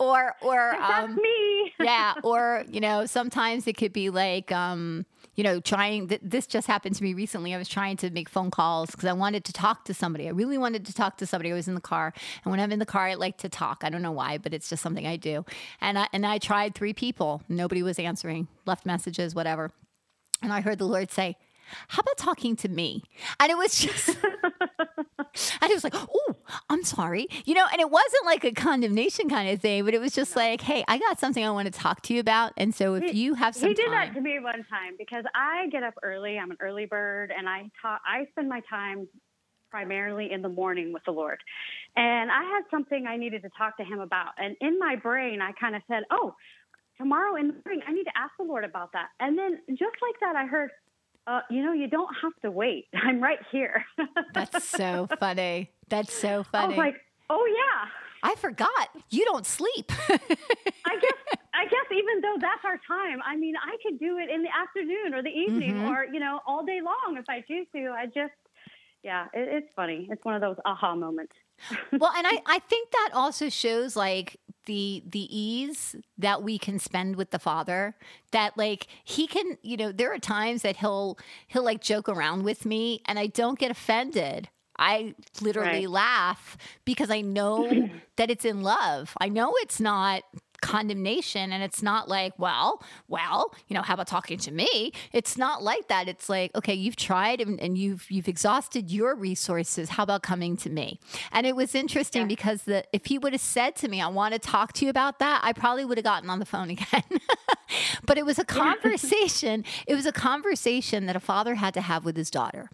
or 0.00 0.34
or 0.40 0.74
That's 0.80 1.04
um, 1.04 1.16
me. 1.16 1.72
yeah, 1.80 2.14
or 2.22 2.64
you 2.70 2.80
know, 2.80 3.04
sometimes 3.06 3.66
it 3.66 3.76
could 3.76 3.92
be 3.92 4.08
like 4.10 4.50
um, 4.52 5.04
you 5.34 5.44
know, 5.44 5.60
trying. 5.60 6.08
Th- 6.08 6.20
this 6.22 6.46
just 6.46 6.66
happened 6.66 6.96
to 6.96 7.02
me 7.02 7.14
recently. 7.14 7.54
I 7.54 7.58
was 7.58 7.68
trying 7.68 7.96
to 7.98 8.10
make 8.10 8.28
phone 8.28 8.50
calls 8.50 8.90
because 8.90 9.08
I 9.08 9.12
wanted 9.12 9.44
to 9.44 9.52
talk 9.52 9.84
to 9.86 9.94
somebody. 9.94 10.26
I 10.28 10.32
really 10.32 10.58
wanted 10.58 10.86
to 10.86 10.94
talk 10.94 11.16
to 11.18 11.26
somebody. 11.26 11.50
I 11.50 11.54
was 11.54 11.68
in 11.68 11.74
the 11.74 11.80
car, 11.80 12.12
and 12.44 12.50
when 12.50 12.60
I'm 12.60 12.72
in 12.72 12.78
the 12.78 12.86
car, 12.86 13.06
I 13.08 13.14
like 13.14 13.38
to 13.38 13.48
talk. 13.48 13.82
I 13.84 13.90
don't 13.90 14.02
know 14.02 14.12
why, 14.12 14.38
but 14.38 14.52
it's 14.54 14.68
just 14.68 14.82
something 14.82 15.06
I 15.06 15.16
do. 15.16 15.44
And 15.80 15.98
I 15.98 16.08
and 16.12 16.26
I 16.26 16.38
tried 16.38 16.74
three 16.74 16.92
people. 16.92 17.42
Nobody 17.48 17.82
was 17.82 17.98
answering. 17.98 18.48
Left 18.66 18.86
messages, 18.86 19.34
whatever. 19.34 19.70
And 20.42 20.52
I 20.52 20.60
heard 20.60 20.78
the 20.78 20.86
Lord 20.86 21.10
say, 21.10 21.36
How 21.88 22.00
about 22.00 22.16
talking 22.16 22.56
to 22.56 22.68
me? 22.68 23.04
And 23.38 23.50
it 23.50 23.56
was 23.56 23.78
just, 23.78 24.08
and 24.24 25.70
it 25.70 25.74
was 25.74 25.84
like, 25.84 25.94
Oh, 25.94 26.36
I'm 26.68 26.82
sorry. 26.84 27.28
You 27.44 27.54
know, 27.54 27.66
and 27.70 27.80
it 27.80 27.90
wasn't 27.90 28.26
like 28.26 28.44
a 28.44 28.52
condemnation 28.52 29.28
kind 29.28 29.50
of 29.50 29.60
thing, 29.60 29.84
but 29.84 29.94
it 29.94 30.00
was 30.00 30.12
just 30.12 30.36
like, 30.36 30.60
Hey, 30.60 30.84
I 30.88 30.98
got 30.98 31.18
something 31.18 31.44
I 31.44 31.50
want 31.50 31.72
to 31.72 31.78
talk 31.78 32.02
to 32.02 32.14
you 32.14 32.20
about. 32.20 32.52
And 32.56 32.74
so 32.74 32.94
if 32.94 33.14
you 33.14 33.34
have 33.34 33.54
some 33.54 33.68
he 33.68 33.74
did 33.74 33.86
time, 33.86 34.08
that 34.08 34.14
to 34.14 34.20
me 34.20 34.38
one 34.40 34.64
time 34.68 34.94
because 34.98 35.24
I 35.34 35.68
get 35.70 35.82
up 35.82 35.94
early. 36.02 36.38
I'm 36.38 36.50
an 36.50 36.56
early 36.60 36.86
bird, 36.86 37.32
and 37.36 37.48
I 37.48 37.70
talk. 37.80 38.00
I 38.06 38.26
spend 38.32 38.48
my 38.48 38.60
time 38.68 39.08
primarily 39.70 40.32
in 40.32 40.42
the 40.42 40.48
morning 40.48 40.92
with 40.92 41.04
the 41.04 41.12
Lord. 41.12 41.38
And 41.96 42.30
I 42.30 42.42
had 42.42 42.62
something 42.70 43.06
I 43.06 43.16
needed 43.16 43.42
to 43.42 43.50
talk 43.56 43.76
to 43.78 43.84
Him 43.84 44.00
about, 44.00 44.32
and 44.38 44.56
in 44.60 44.78
my 44.78 44.96
brain, 44.96 45.40
I 45.40 45.52
kind 45.52 45.76
of 45.76 45.82
said, 45.88 46.02
"Oh, 46.10 46.34
tomorrow 46.98 47.36
in 47.36 47.48
the 47.48 47.54
morning, 47.64 47.82
I 47.86 47.92
need 47.92 48.04
to 48.04 48.16
ask 48.16 48.32
the 48.38 48.44
Lord 48.44 48.64
about 48.64 48.92
that." 48.92 49.08
And 49.20 49.38
then 49.38 49.60
just 49.70 49.96
like 50.02 50.20
that, 50.20 50.36
I 50.36 50.46
heard. 50.46 50.70
Uh, 51.26 51.40
you 51.50 51.62
know, 51.62 51.72
you 51.72 51.86
don't 51.88 52.12
have 52.22 52.32
to 52.42 52.50
wait. 52.50 52.86
I'm 52.94 53.22
right 53.22 53.38
here. 53.52 53.84
that's 54.34 54.64
so 54.64 55.08
funny. 55.18 55.70
That's 55.88 56.12
so 56.12 56.40
I 56.40 56.42
funny. 56.44 56.68
was 56.68 56.78
like, 56.78 56.96
oh 57.28 57.46
yeah. 57.46 57.88
I 58.22 58.34
forgot. 58.34 58.88
You 59.08 59.24
don't 59.24 59.46
sleep. 59.46 59.90
I 60.10 60.16
guess 61.00 61.18
I 61.54 61.64
guess 61.64 61.86
even 61.92 62.20
though 62.20 62.36
that's 62.40 62.64
our 62.64 62.78
time, 62.86 63.20
I 63.24 63.36
mean, 63.36 63.54
I 63.56 63.76
could 63.82 63.98
do 63.98 64.18
it 64.18 64.28
in 64.28 64.42
the 64.42 64.50
afternoon 64.54 65.14
or 65.14 65.22
the 65.22 65.30
evening 65.30 65.74
Mhm. 65.76 65.90
or 65.90 66.04
you 66.04 66.20
know 66.20 66.40
all 66.46 66.64
day 66.64 66.80
long 66.82 67.16
if 67.18 67.24
I 67.28 67.40
choose 67.42 67.66
to. 67.74 67.94
I 67.96 68.06
just, 68.06 68.34
yeah, 69.02 69.26
it, 69.32 69.48
it's 69.48 69.68
funny. 69.74 70.06
It's 70.10 70.24
one 70.24 70.34
of 70.34 70.40
those 70.42 70.56
aha 70.66 70.94
moments. 70.94 71.32
well, 71.92 72.12
and 72.16 72.26
I, 72.26 72.40
I 72.46 72.58
think 72.58 72.90
that 72.90 73.10
also 73.14 73.48
shows 73.48 73.96
like 73.96 74.36
the 74.70 75.02
the 75.16 75.26
ease 75.36 75.96
that 76.18 76.42
we 76.42 76.58
can 76.58 76.78
spend 76.78 77.16
with 77.16 77.30
the 77.30 77.38
father 77.38 77.94
that 78.32 78.56
like 78.56 78.86
he 79.04 79.26
can 79.26 79.58
you 79.62 79.76
know 79.76 79.90
there 79.92 80.12
are 80.12 80.18
times 80.18 80.62
that 80.62 80.76
he'll 80.76 81.18
he'll 81.48 81.64
like 81.64 81.80
joke 81.80 82.08
around 82.08 82.44
with 82.44 82.64
me 82.64 83.00
and 83.06 83.18
i 83.18 83.26
don't 83.26 83.58
get 83.58 83.70
offended 83.70 84.48
i 84.78 85.14
literally 85.40 85.86
Right. 85.86 85.90
laugh 86.02 86.56
because 86.84 87.10
i 87.10 87.20
know 87.20 87.88
that 88.16 88.30
it's 88.30 88.44
in 88.44 88.62
love 88.62 89.14
i 89.20 89.28
know 89.28 89.52
it's 89.64 89.80
not 89.80 90.22
condemnation 90.60 91.52
and 91.52 91.62
it's 91.62 91.82
not 91.82 92.08
like 92.08 92.32
well 92.38 92.82
well 93.08 93.54
you 93.68 93.74
know 93.74 93.82
how 93.82 93.94
about 93.94 94.06
talking 94.06 94.38
to 94.38 94.50
me? 94.50 94.92
It's 95.12 95.36
not 95.36 95.62
like 95.62 95.88
that. 95.88 96.08
It's 96.08 96.28
like 96.28 96.54
okay 96.56 96.74
you've 96.74 96.96
tried 96.96 97.40
and, 97.40 97.60
and 97.60 97.76
you've 97.78 98.10
you've 98.10 98.28
exhausted 98.28 98.90
your 98.90 99.14
resources. 99.14 99.90
How 99.90 100.02
about 100.02 100.22
coming 100.22 100.56
to 100.58 100.70
me? 100.70 101.00
And 101.32 101.46
it 101.46 101.56
was 101.56 101.74
interesting 101.74 102.22
Yeah. 102.22 102.26
because 102.28 102.62
the 102.62 102.84
if 102.92 103.06
he 103.06 103.18
would 103.18 103.32
have 103.32 103.40
said 103.40 103.76
to 103.76 103.88
me 103.88 104.00
i 104.00 104.06
want 104.08 104.32
to 104.34 104.38
talk 104.38 104.72
to 104.74 104.84
you 104.84 104.90
about 104.90 105.18
that 105.18 105.40
i 105.44 105.52
probably 105.52 105.84
would 105.84 105.98
have 105.98 106.04
gotten 106.04 106.28
on 106.30 106.38
the 106.38 106.46
phone 106.46 106.70
again. 106.70 107.04
But 108.04 108.18
it 108.18 108.26
was 108.26 108.38
a 108.38 108.44
conversation 108.62 109.64
it 109.86 109.94
was 109.94 110.04
a 110.06 110.12
conversation 110.12 111.06
that 111.06 111.16
a 111.16 111.20
father 111.20 111.54
had 111.54 111.72
to 111.74 111.80
have 111.80 112.04
with 112.04 112.16
his 112.16 112.30
daughter 112.30 112.68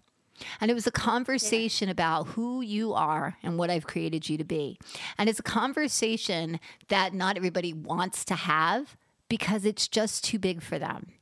and 0.61 0.70
it 0.70 0.74
was 0.74 0.87
a 0.87 0.93
conversation 0.93 1.89
about 1.89 2.28
who 2.28 2.61
you 2.61 2.93
are 2.93 3.37
and 3.43 3.59
what 3.59 3.70
I've 3.70 3.87
created 3.87 4.28
you 4.28 4.39
to 4.39 4.45
be. 4.45 4.78
And 5.18 5.28
it's 5.28 5.41
a 5.41 5.45
conversation 5.45 6.61
that 6.89 7.14
not 7.14 7.37
everybody 7.37 7.72
wants 7.72 8.24
to 8.26 8.34
have 8.34 8.97
because 9.28 9.64
it's 9.64 9.89
just 9.89 10.24
too 10.24 10.39
big 10.39 10.62
for 10.62 10.78
them. 10.78 11.12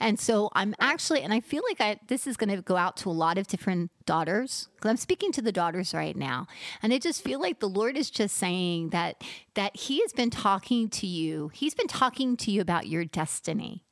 And 0.00 0.18
so 0.18 0.50
I'm 0.54 0.74
actually, 0.80 1.22
and 1.22 1.32
I 1.32 1.40
feel 1.40 1.62
like 1.68 1.80
I, 1.80 1.98
this 2.06 2.26
is 2.26 2.36
going 2.36 2.54
to 2.54 2.62
go 2.62 2.76
out 2.76 2.96
to 2.98 3.10
a 3.10 3.12
lot 3.12 3.38
of 3.38 3.46
different 3.46 3.90
daughters 4.06 4.68
because 4.74 4.90
I'm 4.90 4.96
speaking 4.96 5.32
to 5.32 5.42
the 5.42 5.52
daughters 5.52 5.92
right 5.92 6.16
now. 6.16 6.46
And 6.82 6.92
I 6.92 6.98
just 6.98 7.22
feel 7.22 7.40
like 7.40 7.60
the 7.60 7.68
Lord 7.68 7.96
is 7.96 8.10
just 8.10 8.36
saying 8.36 8.90
that, 8.90 9.22
that 9.54 9.76
He 9.76 10.00
has 10.00 10.12
been 10.12 10.30
talking 10.30 10.88
to 10.90 11.06
you. 11.06 11.50
He's 11.52 11.74
been 11.74 11.88
talking 11.88 12.36
to 12.38 12.50
you 12.50 12.60
about 12.60 12.86
your 12.86 13.04
destiny. 13.04 13.84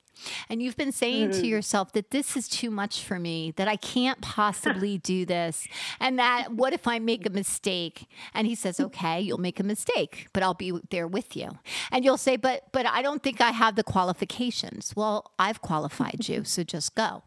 And 0.49 0.63
you've 0.63 0.77
been 0.77 0.93
saying 0.93 1.31
to 1.33 1.43
mm. 1.43 1.49
yourself 1.49 1.93
that 1.93 2.11
this 2.11 2.37
is 2.37 2.49
too 2.49 2.71
much 2.71 3.03
for 3.03 3.19
me, 3.19 3.53
that 3.57 3.69
I 3.69 3.77
can't 3.77 4.21
possibly 4.21 4.99
do 5.13 5.25
this. 5.25 5.67
And 6.01 6.19
that 6.19 6.53
what 6.53 6.73
if 6.73 6.87
I 6.87 6.99
make 6.99 7.27
a 7.27 7.31
mistake? 7.31 8.07
And 8.35 8.47
he 8.47 8.55
says, 8.55 8.81
"Okay, 8.87 9.21
you'll 9.21 9.39
make 9.39 9.61
a 9.61 9.65
mistake, 9.65 10.29
but 10.33 10.43
I'll 10.43 10.55
be 10.55 10.73
there 10.91 11.07
with 11.07 11.37
you." 11.37 11.59
And 11.91 12.05
you'll 12.05 12.17
say, 12.17 12.37
"But 12.37 12.65
but 12.73 12.87
I 12.87 13.03
don't 13.03 13.23
think 13.23 13.41
I 13.41 13.51
have 13.51 13.77
the 13.77 13.85
qualifications." 13.85 14.93
Well, 14.97 15.33
I've 15.39 15.61
qualified 15.63 16.29
you, 16.29 16.45
so 16.45 16.63
just 16.63 16.95
go. 16.95 17.23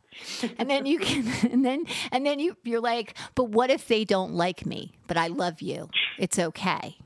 And 0.57 0.69
then 0.69 0.85
you 0.85 0.99
can 0.99 1.27
and 1.51 1.65
then 1.65 1.85
and 2.11 2.25
then 2.25 2.39
you 2.39 2.57
you're 2.63 2.81
like, 2.81 3.15
"But 3.35 3.45
what 3.45 3.69
if 3.69 3.87
they 3.87 4.05
don't 4.05 4.33
like 4.33 4.65
me, 4.65 4.93
but 5.07 5.17
I 5.17 5.27
love 5.27 5.61
you? 5.61 5.89
It's 6.17 6.39
okay." 6.39 6.97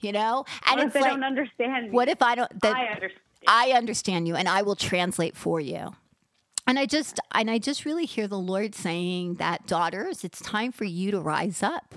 You 0.00 0.10
know? 0.10 0.44
And 0.66 0.78
What 0.78 0.80
if 0.80 0.86
it's 0.86 0.94
they 0.94 1.00
like 1.02 1.10
don't 1.12 1.22
understand 1.22 1.84
me? 1.84 1.90
what 1.90 2.08
if 2.08 2.20
I 2.20 2.34
don't 2.34 2.62
that 2.62 2.74
I 2.74 2.86
understand? 2.86 3.20
I 3.46 3.72
understand 3.72 4.26
you 4.26 4.34
and 4.34 4.48
I 4.48 4.62
will 4.62 4.76
translate 4.76 5.36
for 5.36 5.60
you. 5.60 5.94
And 6.66 6.78
I 6.78 6.86
just 6.86 7.18
and 7.32 7.50
I 7.50 7.58
just 7.58 7.84
really 7.84 8.04
hear 8.04 8.26
the 8.28 8.38
Lord 8.38 8.74
saying 8.74 9.34
that 9.36 9.66
daughters, 9.66 10.24
it's 10.24 10.40
time 10.40 10.70
for 10.72 10.84
you 10.84 11.10
to 11.12 11.20
rise 11.20 11.62
up. 11.62 11.94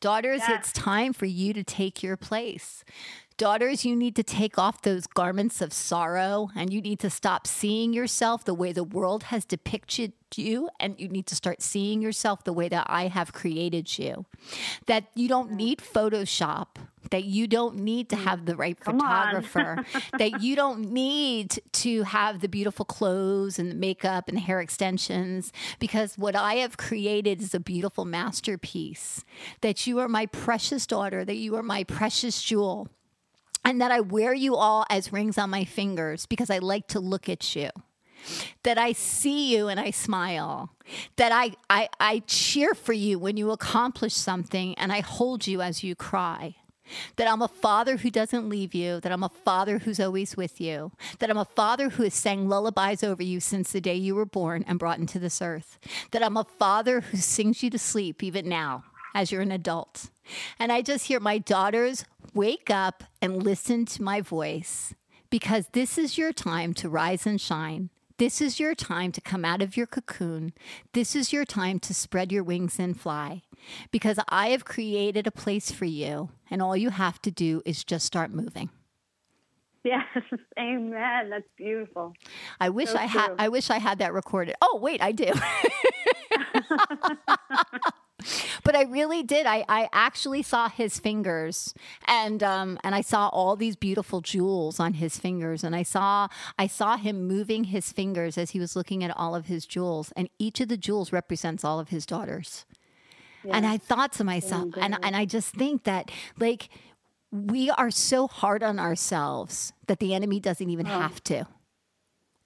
Daughters, 0.00 0.40
Yes. 0.48 0.60
it's 0.60 0.72
time 0.72 1.12
for 1.12 1.26
you 1.26 1.52
to 1.52 1.62
take 1.62 2.02
your 2.02 2.16
place. 2.16 2.82
Daughters, 3.38 3.84
you 3.84 3.94
need 3.94 4.16
to 4.16 4.24
take 4.24 4.58
off 4.58 4.82
those 4.82 5.06
garments 5.06 5.60
of 5.60 5.72
sorrow 5.72 6.50
and 6.56 6.72
you 6.72 6.80
need 6.80 6.98
to 6.98 7.08
stop 7.08 7.46
seeing 7.46 7.92
yourself 7.92 8.44
the 8.44 8.52
way 8.52 8.72
the 8.72 8.82
world 8.82 9.22
has 9.24 9.44
depicted 9.44 10.12
you 10.34 10.68
and 10.80 10.98
you 10.98 11.06
need 11.06 11.28
to 11.28 11.36
start 11.36 11.62
seeing 11.62 12.02
yourself 12.02 12.42
the 12.42 12.52
way 12.52 12.68
that 12.68 12.84
I 12.88 13.06
have 13.06 13.32
created 13.32 13.96
you. 13.96 14.26
That 14.86 15.04
you 15.14 15.28
don't 15.28 15.52
need 15.52 15.78
Photoshop, 15.78 16.66
that 17.12 17.22
you 17.26 17.46
don't 17.46 17.76
need 17.76 18.08
to 18.08 18.16
have 18.16 18.44
the 18.44 18.56
right 18.56 18.78
Come 18.78 18.98
photographer, 18.98 19.86
that 20.18 20.42
you 20.42 20.56
don't 20.56 20.90
need 20.90 21.60
to 21.74 22.02
have 22.02 22.40
the 22.40 22.48
beautiful 22.48 22.84
clothes 22.84 23.60
and 23.60 23.70
the 23.70 23.76
makeup 23.76 24.26
and 24.26 24.36
the 24.36 24.42
hair 24.42 24.60
extensions, 24.60 25.52
because 25.78 26.18
what 26.18 26.34
I 26.34 26.54
have 26.54 26.76
created 26.76 27.40
is 27.40 27.54
a 27.54 27.60
beautiful 27.60 28.04
masterpiece. 28.04 29.24
That 29.60 29.86
you 29.86 30.00
are 30.00 30.08
my 30.08 30.26
precious 30.26 30.88
daughter, 30.88 31.24
that 31.24 31.36
you 31.36 31.54
are 31.54 31.62
my 31.62 31.84
precious 31.84 32.42
jewel. 32.42 32.88
And 33.64 33.80
that 33.80 33.90
I 33.90 34.00
wear 34.00 34.32
you 34.34 34.56
all 34.56 34.86
as 34.88 35.12
rings 35.12 35.38
on 35.38 35.50
my 35.50 35.64
fingers 35.64 36.26
because 36.26 36.50
I 36.50 36.58
like 36.58 36.88
to 36.88 37.00
look 37.00 37.28
at 37.28 37.54
you. 37.54 37.70
That 38.64 38.78
I 38.78 38.92
see 38.92 39.54
you 39.54 39.68
and 39.68 39.78
I 39.78 39.90
smile, 39.90 40.70
that 41.16 41.30
I, 41.30 41.52
I, 41.70 41.88
I 42.00 42.22
cheer 42.26 42.74
for 42.74 42.92
you 42.92 43.18
when 43.18 43.36
you 43.36 43.52
accomplish 43.52 44.14
something 44.14 44.74
and 44.74 44.92
I 44.92 45.00
hold 45.00 45.46
you 45.46 45.62
as 45.62 45.84
you 45.84 45.94
cry. 45.94 46.56
That 47.16 47.28
I'm 47.30 47.42
a 47.42 47.48
father 47.48 47.98
who 47.98 48.10
doesn't 48.10 48.48
leave 48.48 48.74
you, 48.74 48.98
that 49.00 49.12
I'm 49.12 49.22
a 49.22 49.28
father 49.28 49.78
who's 49.78 50.00
always 50.00 50.36
with 50.36 50.60
you, 50.60 50.90
that 51.18 51.30
I'm 51.30 51.36
a 51.36 51.44
father 51.44 51.90
who 51.90 52.02
has 52.02 52.14
sang 52.14 52.48
lullabies 52.48 53.04
over 53.04 53.22
you 53.22 53.40
since 53.40 53.70
the 53.70 53.80
day 53.80 53.94
you 53.94 54.14
were 54.14 54.26
born 54.26 54.64
and 54.66 54.78
brought 54.78 54.98
into 54.98 55.18
this 55.18 55.42
earth, 55.42 55.78
that 56.10 56.22
I'm 56.22 56.36
a 56.36 56.44
father 56.44 57.02
who 57.02 57.18
sings 57.18 57.62
you 57.62 57.70
to 57.70 57.78
sleep 57.78 58.22
even 58.22 58.48
now 58.48 58.84
as 59.18 59.32
you're 59.32 59.42
an 59.42 59.50
adult. 59.50 60.10
And 60.60 60.70
I 60.70 60.80
just 60.80 61.06
hear 61.06 61.18
my 61.18 61.38
daughters 61.38 62.04
wake 62.34 62.70
up 62.70 63.02
and 63.20 63.42
listen 63.42 63.84
to 63.86 64.02
my 64.02 64.20
voice 64.20 64.94
because 65.28 65.66
this 65.72 65.98
is 65.98 66.16
your 66.16 66.32
time 66.32 66.72
to 66.74 66.88
rise 66.88 67.26
and 67.26 67.40
shine. 67.40 67.90
This 68.18 68.40
is 68.40 68.60
your 68.60 68.76
time 68.76 69.10
to 69.10 69.20
come 69.20 69.44
out 69.44 69.60
of 69.60 69.76
your 69.76 69.86
cocoon. 69.86 70.52
This 70.92 71.16
is 71.16 71.32
your 71.32 71.44
time 71.44 71.80
to 71.80 71.92
spread 71.92 72.30
your 72.30 72.44
wings 72.44 72.78
and 72.78 72.98
fly. 72.98 73.42
Because 73.90 74.20
I 74.28 74.50
have 74.50 74.64
created 74.64 75.26
a 75.26 75.32
place 75.32 75.72
for 75.72 75.84
you, 75.84 76.30
and 76.48 76.62
all 76.62 76.76
you 76.76 76.90
have 76.90 77.20
to 77.22 77.32
do 77.32 77.60
is 77.66 77.82
just 77.82 78.06
start 78.06 78.30
moving. 78.30 78.70
Yes, 79.82 80.04
amen. 80.58 81.30
That's 81.30 81.48
beautiful. 81.56 82.14
I 82.60 82.68
wish 82.68 82.90
so 82.90 82.98
I 82.98 83.06
had 83.06 83.32
I 83.36 83.48
wish 83.48 83.68
I 83.68 83.78
had 83.78 83.98
that 83.98 84.12
recorded. 84.12 84.54
Oh, 84.62 84.78
wait, 84.80 85.02
I 85.02 85.10
do. 85.10 85.26
but 88.64 88.74
I 88.74 88.82
really 88.82 89.22
did. 89.22 89.46
I, 89.46 89.64
I 89.68 89.88
actually 89.92 90.42
saw 90.42 90.68
his 90.68 90.98
fingers, 90.98 91.74
and 92.06 92.42
um, 92.42 92.78
and 92.82 92.94
I 92.94 93.00
saw 93.00 93.28
all 93.28 93.56
these 93.56 93.76
beautiful 93.76 94.20
jewels 94.20 94.80
on 94.80 94.94
his 94.94 95.18
fingers, 95.18 95.62
and 95.62 95.74
I 95.74 95.82
saw 95.82 96.28
I 96.58 96.66
saw 96.66 96.96
him 96.96 97.26
moving 97.26 97.64
his 97.64 97.92
fingers 97.92 98.36
as 98.36 98.50
he 98.50 98.60
was 98.60 98.74
looking 98.74 99.04
at 99.04 99.16
all 99.16 99.34
of 99.34 99.46
his 99.46 99.66
jewels, 99.66 100.12
and 100.16 100.28
each 100.38 100.60
of 100.60 100.68
the 100.68 100.76
jewels 100.76 101.12
represents 101.12 101.64
all 101.64 101.78
of 101.78 101.90
his 101.90 102.06
daughters. 102.06 102.64
Yeah. 103.44 103.56
And 103.56 103.66
I 103.66 103.78
thought 103.78 104.12
to 104.14 104.24
myself, 104.24 104.74
and 104.76 104.98
and 105.02 105.14
I 105.14 105.24
just 105.24 105.54
think 105.54 105.84
that 105.84 106.10
like 106.38 106.68
we 107.30 107.70
are 107.70 107.90
so 107.90 108.26
hard 108.26 108.62
on 108.62 108.78
ourselves 108.78 109.72
that 109.86 110.00
the 110.00 110.14
enemy 110.14 110.40
doesn't 110.40 110.70
even 110.70 110.86
oh. 110.86 110.90
have 110.90 111.22
to 111.24 111.46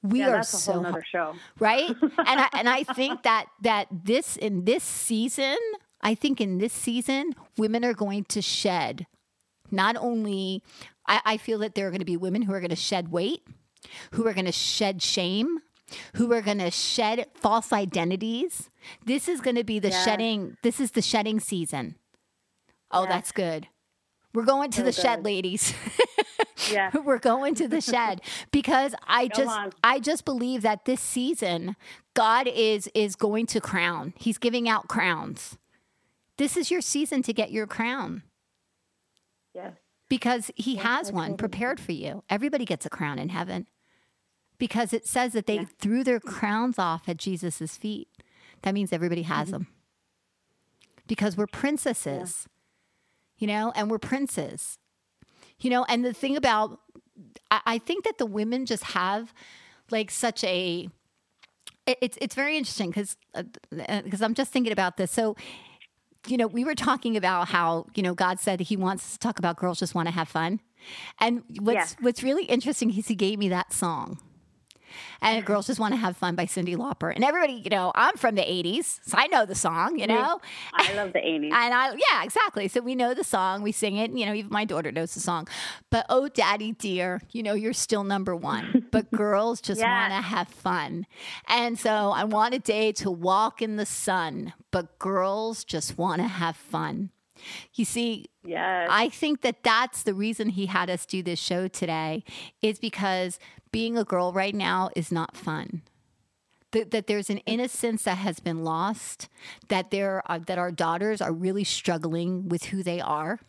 we 0.02 0.20
yeah, 0.20 0.30
are 0.30 0.42
so 0.42 0.80
another 0.80 1.04
show. 1.08 1.34
right? 1.58 1.90
And 2.02 2.40
I, 2.40 2.48
and 2.54 2.68
I 2.68 2.84
think 2.84 3.22
that 3.22 3.46
that 3.62 3.86
this 3.90 4.36
in 4.36 4.64
this 4.64 4.82
season 4.82 5.56
i 6.00 6.14
think 6.14 6.40
in 6.40 6.58
this 6.58 6.72
season 6.72 7.32
women 7.56 7.84
are 7.84 7.94
going 7.94 8.24
to 8.24 8.42
shed 8.42 9.06
not 9.70 9.96
only 9.96 10.62
I, 11.06 11.20
I 11.24 11.36
feel 11.36 11.58
that 11.60 11.74
there 11.74 11.86
are 11.86 11.90
going 11.90 12.00
to 12.00 12.04
be 12.06 12.16
women 12.16 12.42
who 12.42 12.52
are 12.52 12.60
going 12.60 12.70
to 12.70 12.76
shed 12.76 13.10
weight 13.10 13.42
who 14.12 14.26
are 14.26 14.32
going 14.32 14.46
to 14.46 14.52
shed 14.52 15.02
shame 15.02 15.58
who 16.14 16.32
are 16.32 16.40
going 16.40 16.58
to 16.58 16.70
shed 16.70 17.26
false 17.34 17.70
identities. 17.70 18.70
This 19.04 19.28
is 19.28 19.42
going 19.42 19.56
to 19.56 19.64
be 19.64 19.78
the 19.78 19.90
shedding 19.90 20.56
this 20.62 20.80
is 20.80 20.92
the 20.92 21.02
shedding 21.02 21.40
season. 21.40 21.96
Oh 22.90 23.06
that's 23.06 23.32
good 23.32 23.68
we're 24.34 24.44
going 24.44 24.70
to 24.70 24.78
so 24.78 24.84
the 24.84 24.92
good. 24.92 25.00
shed 25.00 25.24
ladies 25.24 25.74
Yeah. 26.70 26.90
We're 27.04 27.18
going 27.18 27.54
to 27.56 27.68
the 27.68 27.80
shed 27.80 28.20
because 28.50 28.94
I 29.06 29.28
just 29.28 29.76
I 29.82 29.98
just 29.98 30.24
believe 30.24 30.62
that 30.62 30.84
this 30.84 31.00
season 31.00 31.76
God 32.14 32.46
is 32.46 32.88
is 32.94 33.16
going 33.16 33.46
to 33.46 33.60
crown. 33.60 34.14
He's 34.16 34.38
giving 34.38 34.68
out 34.68 34.88
crowns. 34.88 35.58
This 36.38 36.56
is 36.56 36.70
your 36.70 36.80
season 36.80 37.22
to 37.22 37.32
get 37.32 37.52
your 37.52 37.66
crown. 37.66 38.22
Yes. 39.54 39.74
Because 40.08 40.50
he 40.56 40.74
yes, 40.74 40.82
has 40.82 41.12
one 41.12 41.36
prepared 41.36 41.80
for 41.80 41.92
you. 41.92 42.22
Everybody 42.28 42.64
gets 42.64 42.84
a 42.84 42.90
crown 42.90 43.18
in 43.18 43.30
heaven. 43.30 43.66
Because 44.58 44.92
it 44.92 45.06
says 45.06 45.32
that 45.32 45.46
they 45.46 45.56
yeah. 45.56 45.64
threw 45.78 46.04
their 46.04 46.20
crowns 46.20 46.78
off 46.78 47.08
at 47.08 47.16
Jesus' 47.16 47.76
feet. 47.76 48.08
That 48.62 48.74
means 48.74 48.92
everybody 48.92 49.22
has 49.22 49.48
mm-hmm. 49.48 49.52
them. 49.52 49.66
Because 51.06 51.36
we're 51.36 51.46
princesses. 51.46 52.46
Yeah. 52.46 52.51
You 53.42 53.48
know, 53.48 53.72
and 53.74 53.90
we're 53.90 53.98
princes. 53.98 54.78
You 55.58 55.70
know, 55.70 55.84
and 55.88 56.04
the 56.04 56.12
thing 56.12 56.36
about, 56.36 56.78
I, 57.50 57.60
I 57.66 57.78
think 57.78 58.04
that 58.04 58.18
the 58.18 58.24
women 58.24 58.66
just 58.66 58.84
have 58.84 59.34
like 59.90 60.12
such 60.12 60.44
a, 60.44 60.88
it, 61.88 61.98
it's 62.00 62.16
it's 62.20 62.36
very 62.36 62.56
interesting 62.56 62.90
because 62.90 63.16
because 63.32 64.22
uh, 64.22 64.24
I'm 64.24 64.34
just 64.34 64.52
thinking 64.52 64.72
about 64.72 64.96
this. 64.96 65.10
So, 65.10 65.34
you 66.28 66.36
know, 66.36 66.46
we 66.46 66.62
were 66.62 66.76
talking 66.76 67.16
about 67.16 67.48
how 67.48 67.86
you 67.96 68.02
know 68.04 68.14
God 68.14 68.38
said 68.38 68.60
He 68.60 68.76
wants 68.76 69.14
to 69.14 69.18
talk 69.18 69.40
about 69.40 69.56
girls 69.56 69.80
just 69.80 69.92
want 69.92 70.06
to 70.06 70.14
have 70.14 70.28
fun, 70.28 70.60
and 71.18 71.42
what's 71.58 71.74
yeah. 71.74 71.96
what's 71.98 72.22
really 72.22 72.44
interesting 72.44 72.96
is 72.96 73.08
He 73.08 73.16
gave 73.16 73.40
me 73.40 73.48
that 73.48 73.72
song 73.72 74.20
and 75.20 75.44
Girls 75.44 75.66
Just 75.66 75.80
Want 75.80 75.94
to 75.94 75.98
Have 75.98 76.16
Fun 76.16 76.34
by 76.34 76.46
Cyndi 76.46 76.76
Lauper. 76.76 77.14
And 77.14 77.24
everybody, 77.24 77.54
you 77.54 77.70
know, 77.70 77.92
I'm 77.94 78.16
from 78.16 78.34
the 78.34 78.42
80s, 78.42 79.00
so 79.04 79.16
I 79.18 79.26
know 79.26 79.44
the 79.44 79.54
song, 79.54 79.98
you 79.98 80.06
know? 80.06 80.40
I 80.72 80.92
love 80.94 81.12
the 81.12 81.20
80s. 81.20 81.52
And 81.52 81.74
I, 81.74 81.92
yeah, 81.92 82.24
exactly. 82.24 82.68
So 82.68 82.80
we 82.80 82.94
know 82.94 83.14
the 83.14 83.24
song, 83.24 83.62
we 83.62 83.72
sing 83.72 83.96
it, 83.96 84.10
you 84.12 84.26
know, 84.26 84.34
even 84.34 84.50
my 84.50 84.64
daughter 84.64 84.92
knows 84.92 85.14
the 85.14 85.20
song. 85.20 85.48
But 85.90 86.06
oh, 86.08 86.28
daddy 86.28 86.72
dear, 86.72 87.20
you 87.30 87.42
know, 87.42 87.54
you're 87.54 87.72
still 87.72 88.04
number 88.04 88.34
one. 88.34 88.86
But 88.90 89.10
girls 89.12 89.60
just 89.60 89.80
yes. 89.80 89.86
want 89.86 90.12
to 90.12 90.28
have 90.28 90.48
fun. 90.48 91.06
And 91.48 91.78
so 91.78 92.10
I 92.10 92.24
want 92.24 92.54
a 92.54 92.58
day 92.58 92.92
to 92.92 93.10
walk 93.10 93.62
in 93.62 93.76
the 93.76 93.86
sun, 93.86 94.52
but 94.70 94.98
girls 94.98 95.64
just 95.64 95.98
want 95.98 96.20
to 96.20 96.28
have 96.28 96.56
fun. 96.56 97.10
You 97.74 97.84
see, 97.84 98.26
yes. 98.44 98.88
I 98.90 99.08
think 99.08 99.42
that 99.42 99.62
that's 99.62 100.02
the 100.02 100.14
reason 100.14 100.50
he 100.50 100.66
had 100.66 100.90
us 100.90 101.06
do 101.06 101.22
this 101.22 101.38
show 101.38 101.68
today 101.68 102.24
is 102.60 102.78
because 102.78 103.38
being 103.72 103.98
a 103.98 104.04
girl 104.04 104.32
right 104.32 104.54
now 104.54 104.90
is 104.94 105.10
not 105.10 105.36
fun. 105.36 105.82
That, 106.70 106.90
that 106.92 107.06
there's 107.06 107.28
an 107.28 107.38
innocence 107.38 108.04
that 108.04 108.18
has 108.18 108.40
been 108.40 108.64
lost, 108.64 109.28
that 109.68 109.90
there 109.90 110.22
are, 110.24 110.38
that 110.38 110.58
our 110.58 110.70
daughters 110.70 111.20
are 111.20 111.32
really 111.32 111.64
struggling 111.64 112.48
with 112.48 112.66
who 112.66 112.82
they 112.82 113.00
are. 113.00 113.40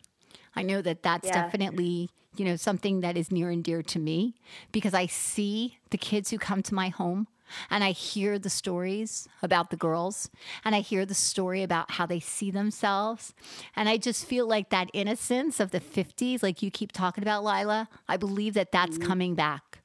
I 0.56 0.64
know 0.64 0.82
that 0.82 1.04
that's 1.04 1.28
yeah. 1.28 1.44
definitely 1.44 2.10
you 2.36 2.46
know 2.46 2.56
something 2.56 3.02
that 3.02 3.16
is 3.16 3.32
near 3.32 3.50
and 3.50 3.64
dear 3.64 3.84
to 3.84 4.00
me 4.00 4.34
because 4.72 4.94
I 4.94 5.06
see 5.06 5.78
the 5.92 5.98
kids 5.98 6.32
who 6.32 6.38
come 6.38 6.64
to 6.64 6.74
my 6.74 6.90
home 6.90 7.28
and 7.70 7.84
I 7.84 7.92
hear 7.92 8.40
the 8.40 8.50
stories 8.50 9.28
about 9.42 9.70
the 9.70 9.78
girls 9.78 10.30
and 10.66 10.74
I 10.76 10.80
hear 10.80 11.06
the 11.06 11.14
story 11.14 11.64
about 11.64 11.92
how 11.92 12.06
they 12.06 12.20
see 12.20 12.52
themselves. 12.52 13.34
And 13.76 13.88
I 13.88 13.98
just 13.98 14.26
feel 14.26 14.48
like 14.48 14.70
that 14.70 14.90
innocence 14.94 15.60
of 15.60 15.72
the 15.72 15.80
50s, 15.80 16.42
like 16.42 16.64
you 16.64 16.72
keep 16.72 16.92
talking 16.92 17.24
about, 17.24 17.44
Lila, 17.44 17.90
I 18.08 18.18
believe 18.18 18.56
that 18.56 18.72
that's 18.72 18.98
mm-hmm. 18.98 19.08
coming 19.08 19.36
back. 19.36 19.83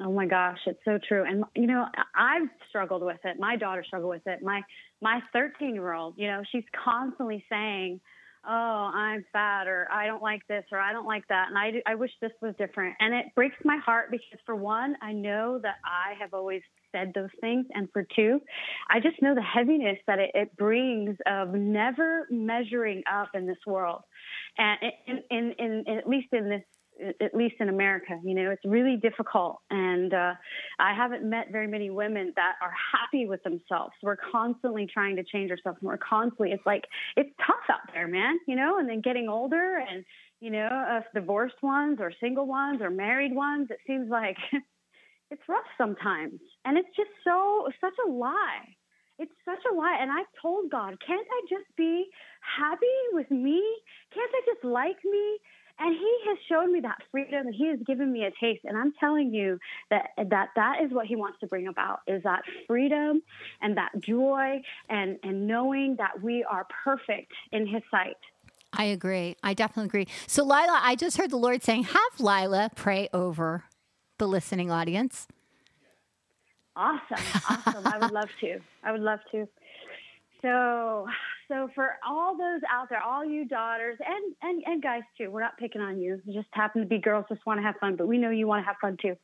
Oh 0.00 0.10
my 0.10 0.26
gosh, 0.26 0.58
it's 0.66 0.80
so 0.84 0.98
true. 1.06 1.24
And 1.24 1.44
you 1.54 1.68
know, 1.68 1.86
I've 2.16 2.48
struggled 2.68 3.02
with 3.02 3.20
it. 3.24 3.38
My 3.38 3.56
daughter 3.56 3.84
struggled 3.84 4.10
with 4.10 4.26
it. 4.26 4.42
My 4.42 4.62
my 5.00 5.20
13 5.32 5.74
year 5.74 5.92
old, 5.92 6.14
you 6.16 6.26
know, 6.26 6.42
she's 6.50 6.64
constantly 6.84 7.44
saying, 7.48 8.00
"Oh, 8.44 8.90
I'm 8.92 9.24
fat," 9.32 9.68
or 9.68 9.86
"I 9.92 10.06
don't 10.06 10.22
like 10.22 10.44
this," 10.48 10.64
or 10.72 10.80
"I 10.80 10.92
don't 10.92 11.06
like 11.06 11.28
that," 11.28 11.48
and 11.48 11.56
I 11.56 11.80
I 11.86 11.94
wish 11.94 12.10
this 12.20 12.32
was 12.42 12.56
different. 12.56 12.96
And 12.98 13.14
it 13.14 13.26
breaks 13.36 13.56
my 13.64 13.76
heart 13.76 14.10
because 14.10 14.40
for 14.44 14.56
one, 14.56 14.96
I 15.00 15.12
know 15.12 15.60
that 15.62 15.76
I 15.84 16.14
have 16.20 16.34
always 16.34 16.62
said 16.90 17.12
those 17.14 17.30
things, 17.40 17.66
and 17.72 17.88
for 17.92 18.02
two, 18.16 18.40
I 18.90 18.98
just 18.98 19.22
know 19.22 19.36
the 19.36 19.42
heaviness 19.42 19.98
that 20.08 20.18
it, 20.18 20.32
it 20.34 20.56
brings 20.56 21.16
of 21.24 21.54
never 21.54 22.26
measuring 22.30 23.04
up 23.08 23.28
in 23.34 23.46
this 23.46 23.64
world, 23.64 24.02
and 24.58 24.78
in, 25.06 25.22
in, 25.30 25.52
in, 25.52 25.84
in 25.86 25.98
at 25.98 26.08
least 26.08 26.32
in 26.32 26.48
this 26.48 26.64
at 27.20 27.34
least 27.34 27.56
in 27.60 27.68
America. 27.68 28.18
You 28.22 28.34
know, 28.34 28.50
it's 28.50 28.64
really 28.64 28.96
difficult. 28.96 29.58
And 29.70 30.12
uh, 30.14 30.34
I 30.78 30.94
haven't 30.94 31.28
met 31.28 31.50
very 31.50 31.66
many 31.66 31.90
women 31.90 32.32
that 32.36 32.54
are 32.62 32.72
happy 32.92 33.26
with 33.26 33.42
themselves. 33.42 33.92
We're 34.02 34.16
constantly 34.32 34.86
trying 34.92 35.16
to 35.16 35.24
change 35.24 35.50
ourselves. 35.50 35.78
And 35.80 35.88
we're 35.88 35.98
constantly, 35.98 36.52
it's 36.52 36.66
like, 36.66 36.84
it's 37.16 37.30
tough 37.46 37.56
out 37.70 37.92
there, 37.92 38.08
man, 38.08 38.38
you 38.46 38.56
know, 38.56 38.78
and 38.78 38.88
then 38.88 39.00
getting 39.00 39.28
older 39.28 39.78
and, 39.88 40.04
you 40.40 40.50
know, 40.50 40.66
us 40.66 41.04
divorced 41.14 41.62
ones 41.62 41.98
or 42.00 42.12
single 42.20 42.46
ones 42.46 42.80
or 42.80 42.90
married 42.90 43.34
ones, 43.34 43.68
it 43.70 43.78
seems 43.86 44.10
like 44.10 44.36
it's 45.30 45.42
rough 45.48 45.66
sometimes. 45.78 46.40
And 46.64 46.78
it's 46.78 46.94
just 46.96 47.10
so, 47.24 47.68
such 47.80 47.94
a 48.06 48.10
lie. 48.10 48.76
It's 49.18 49.32
such 49.44 49.62
a 49.70 49.74
lie. 49.74 49.98
And 50.00 50.10
I've 50.10 50.30
told 50.42 50.70
God, 50.70 50.96
can't 51.06 51.26
I 51.30 51.40
just 51.48 51.66
be 51.76 52.06
happy 52.40 52.86
with 53.12 53.30
me? 53.30 53.62
Can't 54.12 54.30
I 54.34 54.40
just 54.46 54.64
like 54.64 54.98
me? 55.04 55.38
And 55.78 55.94
he 55.94 56.16
has 56.28 56.38
shown 56.48 56.72
me 56.72 56.80
that 56.80 56.98
freedom 57.10 57.46
and 57.46 57.54
he 57.54 57.66
has 57.68 57.78
given 57.86 58.12
me 58.12 58.24
a 58.24 58.30
taste 58.40 58.64
and 58.64 58.76
i'm 58.76 58.92
telling 58.98 59.32
you 59.32 59.58
that 59.90 60.10
that 60.30 60.48
that 60.56 60.80
is 60.82 60.92
what 60.92 61.06
he 61.06 61.16
wants 61.16 61.38
to 61.40 61.46
bring 61.46 61.66
about 61.66 62.00
is 62.06 62.22
that 62.22 62.42
freedom 62.66 63.22
and 63.60 63.76
that 63.76 63.90
joy 64.00 64.60
and 64.88 65.18
and 65.22 65.46
knowing 65.46 65.96
that 65.96 66.22
we 66.22 66.44
are 66.44 66.66
perfect 66.84 67.32
in 67.52 67.66
his 67.66 67.82
sight 67.90 68.16
I 68.76 68.86
agree. 68.86 69.36
I 69.40 69.54
definitely 69.54 69.86
agree. 69.86 70.08
So, 70.26 70.42
Lila, 70.42 70.80
I 70.82 70.96
just 70.96 71.16
heard 71.16 71.30
the 71.30 71.36
Lord 71.36 71.62
saying, 71.62 71.84
have 71.84 72.18
Lila 72.18 72.70
pray 72.74 73.08
over 73.12 73.62
the 74.18 74.26
listening 74.26 74.72
audience. 74.72 75.28
Awesome. 76.76 77.24
Awesome. 77.48 77.86
I 77.86 77.98
would 78.00 78.12
love 78.12 78.28
to. 78.40 78.58
I 78.82 78.90
would 78.90 79.00
love 79.00 79.20
to. 79.30 79.46
So, 80.42 81.06
so 81.48 81.68
for 81.74 81.96
all 82.06 82.36
those 82.36 82.60
out 82.70 82.88
there, 82.88 83.02
all 83.02 83.24
you 83.24 83.46
daughters 83.46 83.98
and, 84.04 84.34
and, 84.42 84.62
and 84.66 84.82
guys 84.82 85.02
too, 85.18 85.30
we're 85.30 85.40
not 85.40 85.56
picking 85.58 85.80
on 85.80 86.00
you. 86.00 86.20
You 86.24 86.34
just 86.34 86.48
happen 86.52 86.82
to 86.82 86.88
be 86.88 86.98
girls, 86.98 87.26
just 87.28 87.44
want 87.46 87.58
to 87.58 87.62
have 87.62 87.76
fun, 87.80 87.96
but 87.96 88.06
we 88.06 88.18
know 88.18 88.30
you 88.30 88.46
want 88.46 88.62
to 88.62 88.66
have 88.66 88.76
fun 88.80 88.96
too. 89.00 89.16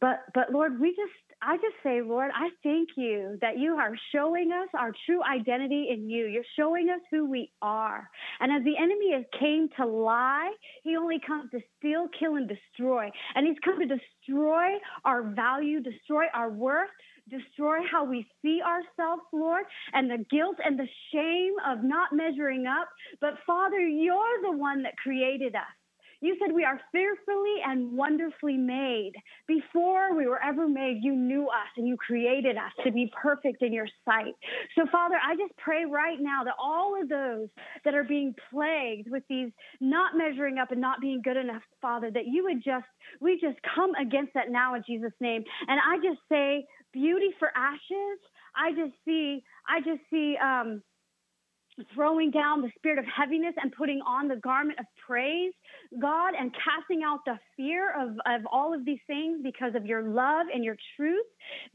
But, 0.00 0.24
but 0.34 0.52
Lord, 0.52 0.80
we 0.80 0.90
just, 0.90 1.12
I 1.40 1.56
just 1.56 1.76
say, 1.82 2.00
Lord, 2.02 2.30
I 2.34 2.50
thank 2.62 2.90
you 2.96 3.38
that 3.40 3.58
you 3.58 3.74
are 3.74 3.92
showing 4.12 4.50
us 4.52 4.68
our 4.78 4.92
true 5.06 5.20
identity 5.22 5.88
in 5.90 6.10
you. 6.10 6.26
You're 6.26 6.42
showing 6.58 6.88
us 6.90 7.00
who 7.10 7.28
we 7.28 7.50
are. 7.62 8.08
And 8.40 8.52
as 8.52 8.64
the 8.64 8.76
enemy 8.76 9.24
came 9.38 9.68
to 9.76 9.86
lie, 9.86 10.52
he 10.82 10.96
only 10.96 11.20
comes 11.24 11.50
to 11.52 11.60
steal, 11.78 12.08
kill, 12.18 12.36
and 12.36 12.48
destroy. 12.48 13.10
And 13.34 13.46
he's 13.46 13.56
come 13.64 13.78
to 13.78 13.86
destroy 13.86 14.72
our 15.04 15.22
value, 15.22 15.80
destroy 15.80 16.24
our 16.34 16.50
worth, 16.50 16.90
destroy 17.28 17.78
how 17.90 18.04
we 18.04 18.26
see 18.42 18.60
ourselves, 18.62 19.22
Lord, 19.32 19.64
and 19.92 20.10
the 20.10 20.24
guilt 20.30 20.56
and 20.64 20.78
the 20.78 20.88
shame 21.12 21.54
of 21.66 21.82
not 21.82 22.12
measuring 22.12 22.66
up. 22.66 22.88
But 23.20 23.34
Father, 23.46 23.80
you're 23.80 24.42
the 24.42 24.56
one 24.56 24.82
that 24.82 24.96
created 24.96 25.54
us. 25.54 25.62
You 26.24 26.34
said 26.40 26.54
we 26.54 26.64
are 26.64 26.80
fearfully 26.90 27.56
and 27.66 27.98
wonderfully 27.98 28.56
made. 28.56 29.12
Before 29.46 30.16
we 30.16 30.26
were 30.26 30.42
ever 30.42 30.66
made, 30.66 31.00
you 31.02 31.14
knew 31.14 31.48
us 31.48 31.68
and 31.76 31.86
you 31.86 31.98
created 31.98 32.56
us 32.56 32.72
to 32.82 32.90
be 32.90 33.12
perfect 33.20 33.60
in 33.60 33.74
your 33.74 33.88
sight. 34.06 34.32
So, 34.74 34.86
Father, 34.90 35.16
I 35.22 35.36
just 35.36 35.54
pray 35.58 35.84
right 35.84 36.16
now 36.18 36.42
that 36.44 36.54
all 36.58 36.98
of 36.98 37.10
those 37.10 37.48
that 37.84 37.94
are 37.94 38.04
being 38.04 38.34
plagued 38.50 39.10
with 39.10 39.22
these 39.28 39.50
not 39.82 40.16
measuring 40.16 40.56
up 40.56 40.72
and 40.72 40.80
not 40.80 41.02
being 41.02 41.20
good 41.22 41.36
enough, 41.36 41.62
Father, 41.82 42.10
that 42.10 42.26
you 42.26 42.44
would 42.44 42.64
just, 42.64 42.86
we 43.20 43.38
just 43.38 43.58
come 43.74 43.94
against 43.96 44.32
that 44.32 44.50
now 44.50 44.74
in 44.76 44.82
Jesus' 44.86 45.12
name. 45.20 45.44
And 45.68 45.78
I 45.78 45.96
just 45.96 46.20
say, 46.32 46.64
beauty 46.94 47.30
for 47.38 47.50
ashes. 47.56 48.18
I 48.56 48.72
just 48.72 48.94
see, 49.04 49.44
I 49.68 49.80
just 49.80 50.02
see, 50.10 50.36
um, 50.42 50.82
throwing 51.94 52.30
down 52.30 52.62
the 52.62 52.70
spirit 52.76 52.98
of 52.98 53.04
heaviness 53.06 53.54
and 53.62 53.72
putting 53.72 54.00
on 54.06 54.28
the 54.28 54.36
garment 54.36 54.78
of 54.78 54.86
praise, 55.06 55.52
God, 56.00 56.34
and 56.38 56.54
casting 56.54 57.02
out 57.04 57.20
the 57.26 57.38
fear 57.56 57.92
of, 58.00 58.10
of 58.26 58.46
all 58.52 58.74
of 58.74 58.84
these 58.84 59.00
things 59.06 59.40
because 59.42 59.74
of 59.74 59.84
your 59.86 60.02
love 60.02 60.46
and 60.54 60.64
your 60.64 60.76
truth. 60.96 61.26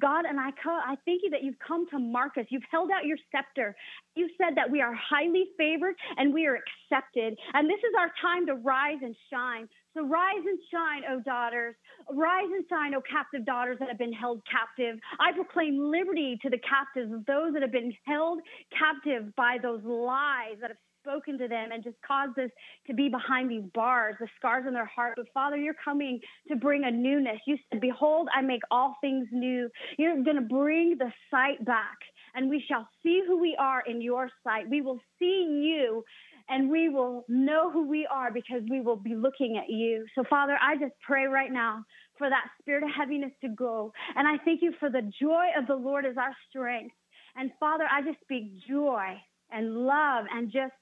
God, 0.01 0.25
and 0.25 0.39
I, 0.39 0.51
co- 0.63 0.71
I 0.71 0.95
thank 1.05 1.21
you 1.23 1.29
that 1.31 1.43
you've 1.43 1.59
come 1.65 1.87
to 1.91 1.99
mark 1.99 2.37
us. 2.37 2.45
You've 2.49 2.63
held 2.71 2.91
out 2.91 3.05
your 3.05 3.17
scepter. 3.31 3.75
You 4.15 4.29
said 4.37 4.55
that 4.55 4.71
we 4.71 4.81
are 4.81 4.93
highly 4.95 5.45
favored 5.57 5.95
and 6.17 6.33
we 6.33 6.47
are 6.47 6.57
accepted. 6.57 7.37
And 7.53 7.69
this 7.69 7.79
is 7.79 7.93
our 7.99 8.11
time 8.21 8.45
to 8.47 8.55
rise 8.55 8.99
and 9.01 9.15
shine. 9.31 9.67
So 9.95 10.05
rise 10.05 10.45
and 10.45 10.59
shine, 10.71 11.01
O 11.09 11.21
daughters. 11.21 11.75
Rise 12.11 12.49
and 12.53 12.65
shine, 12.69 12.93
O 12.93 13.01
captive 13.01 13.45
daughters 13.45 13.77
that 13.79 13.89
have 13.89 13.97
been 13.97 14.13
held 14.13 14.41
captive. 14.49 14.99
I 15.19 15.31
proclaim 15.33 15.91
liberty 15.91 16.37
to 16.41 16.49
the 16.49 16.59
captives, 16.59 17.11
of 17.13 17.25
those 17.25 17.53
that 17.53 17.61
have 17.61 17.71
been 17.71 17.93
held 18.05 18.39
captive 18.77 19.35
by 19.35 19.57
those 19.61 19.83
lies 19.83 20.57
that 20.61 20.69
have 20.69 20.77
spoken 21.03 21.37
to 21.39 21.47
them 21.47 21.71
and 21.71 21.83
just 21.83 21.95
caused 22.05 22.37
us 22.39 22.49
to 22.87 22.93
be 22.93 23.09
behind 23.09 23.49
these 23.49 23.63
bars, 23.73 24.15
the 24.19 24.27
scars 24.37 24.65
on 24.67 24.73
their 24.73 24.85
heart. 24.85 25.13
But 25.15 25.27
Father, 25.33 25.57
you're 25.57 25.75
coming 25.83 26.19
to 26.49 26.55
bring 26.55 26.83
a 26.83 26.91
newness. 26.91 27.39
You 27.47 27.57
said, 27.71 27.81
Behold, 27.81 28.27
I 28.35 28.41
make 28.41 28.61
all 28.71 28.95
things 29.01 29.27
new. 29.31 29.69
You're 29.97 30.23
going 30.23 30.35
to 30.35 30.41
bring 30.41 30.97
the 30.97 31.11
sight 31.31 31.63
back, 31.65 31.97
and 32.35 32.49
we 32.49 32.63
shall 32.67 32.87
see 33.03 33.21
who 33.25 33.39
we 33.39 33.55
are 33.59 33.81
in 33.87 34.01
your 34.01 34.29
sight. 34.43 34.69
We 34.69 34.81
will 34.81 34.99
see 35.17 35.47
you 35.63 36.03
and 36.49 36.69
we 36.69 36.89
will 36.89 37.25
know 37.27 37.71
who 37.71 37.87
we 37.87 38.07
are 38.11 38.31
because 38.31 38.61
we 38.69 38.81
will 38.81 38.95
be 38.95 39.15
looking 39.15 39.57
at 39.57 39.69
you. 39.69 40.05
So, 40.15 40.23
Father, 40.29 40.57
I 40.61 40.75
just 40.75 40.93
pray 41.05 41.25
right 41.25 41.51
now 41.51 41.83
for 42.17 42.29
that 42.29 42.45
spirit 42.61 42.83
of 42.83 42.89
heaviness 42.89 43.31
to 43.41 43.49
go. 43.49 43.93
And 44.15 44.27
I 44.27 44.43
thank 44.43 44.61
you 44.61 44.73
for 44.79 44.89
the 44.89 45.01
joy 45.21 45.47
of 45.57 45.67
the 45.67 45.75
Lord 45.75 46.05
is 46.05 46.17
our 46.17 46.35
strength. 46.49 46.95
And 47.35 47.51
Father, 47.59 47.85
I 47.91 48.01
just 48.01 48.19
speak 48.21 48.51
joy 48.67 49.15
and 49.51 49.73
love 49.73 50.25
and 50.33 50.51
just 50.51 50.73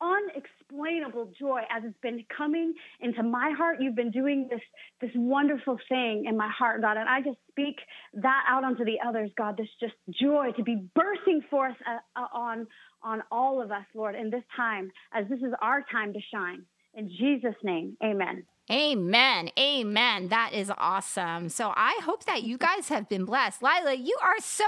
unexplainable 0.00 1.32
joy 1.38 1.60
as 1.70 1.82
it's 1.84 1.98
been 2.02 2.24
coming 2.36 2.74
into 3.00 3.22
my 3.22 3.52
heart. 3.56 3.78
You've 3.80 3.94
been 3.94 4.10
doing 4.10 4.48
this 4.50 4.60
this 5.00 5.10
wonderful 5.14 5.78
thing 5.88 6.24
in 6.26 6.36
my 6.36 6.48
heart, 6.48 6.82
God, 6.82 6.96
and 6.96 7.08
I 7.08 7.20
just 7.20 7.38
speak 7.50 7.76
that 8.14 8.44
out 8.48 8.64
onto 8.64 8.84
the 8.84 8.98
others, 9.06 9.30
God. 9.36 9.56
This 9.56 9.68
just 9.80 9.94
joy 10.10 10.50
to 10.56 10.62
be 10.62 10.84
bursting 10.94 11.42
forth 11.50 11.76
uh, 11.86 12.20
uh, 12.20 12.26
on 12.36 12.66
on 13.04 13.22
all 13.30 13.62
of 13.62 13.70
us, 13.70 13.84
Lord, 13.94 14.14
in 14.14 14.30
this 14.30 14.42
time 14.56 14.90
as 15.12 15.26
this 15.28 15.40
is 15.40 15.52
our 15.62 15.84
time 15.92 16.12
to 16.12 16.20
shine. 16.32 16.64
In 16.94 17.08
Jesus' 17.08 17.56
name, 17.62 17.96
Amen. 18.02 18.44
Amen. 18.70 19.50
Amen. 19.58 20.28
That 20.28 20.52
is 20.54 20.72
awesome. 20.78 21.50
So 21.50 21.72
I 21.76 22.00
hope 22.02 22.24
that 22.24 22.44
you 22.44 22.56
guys 22.56 22.88
have 22.88 23.08
been 23.08 23.26
blessed. 23.26 23.62
Lila, 23.62 23.94
you 23.94 24.16
are 24.22 24.40
so 24.40 24.64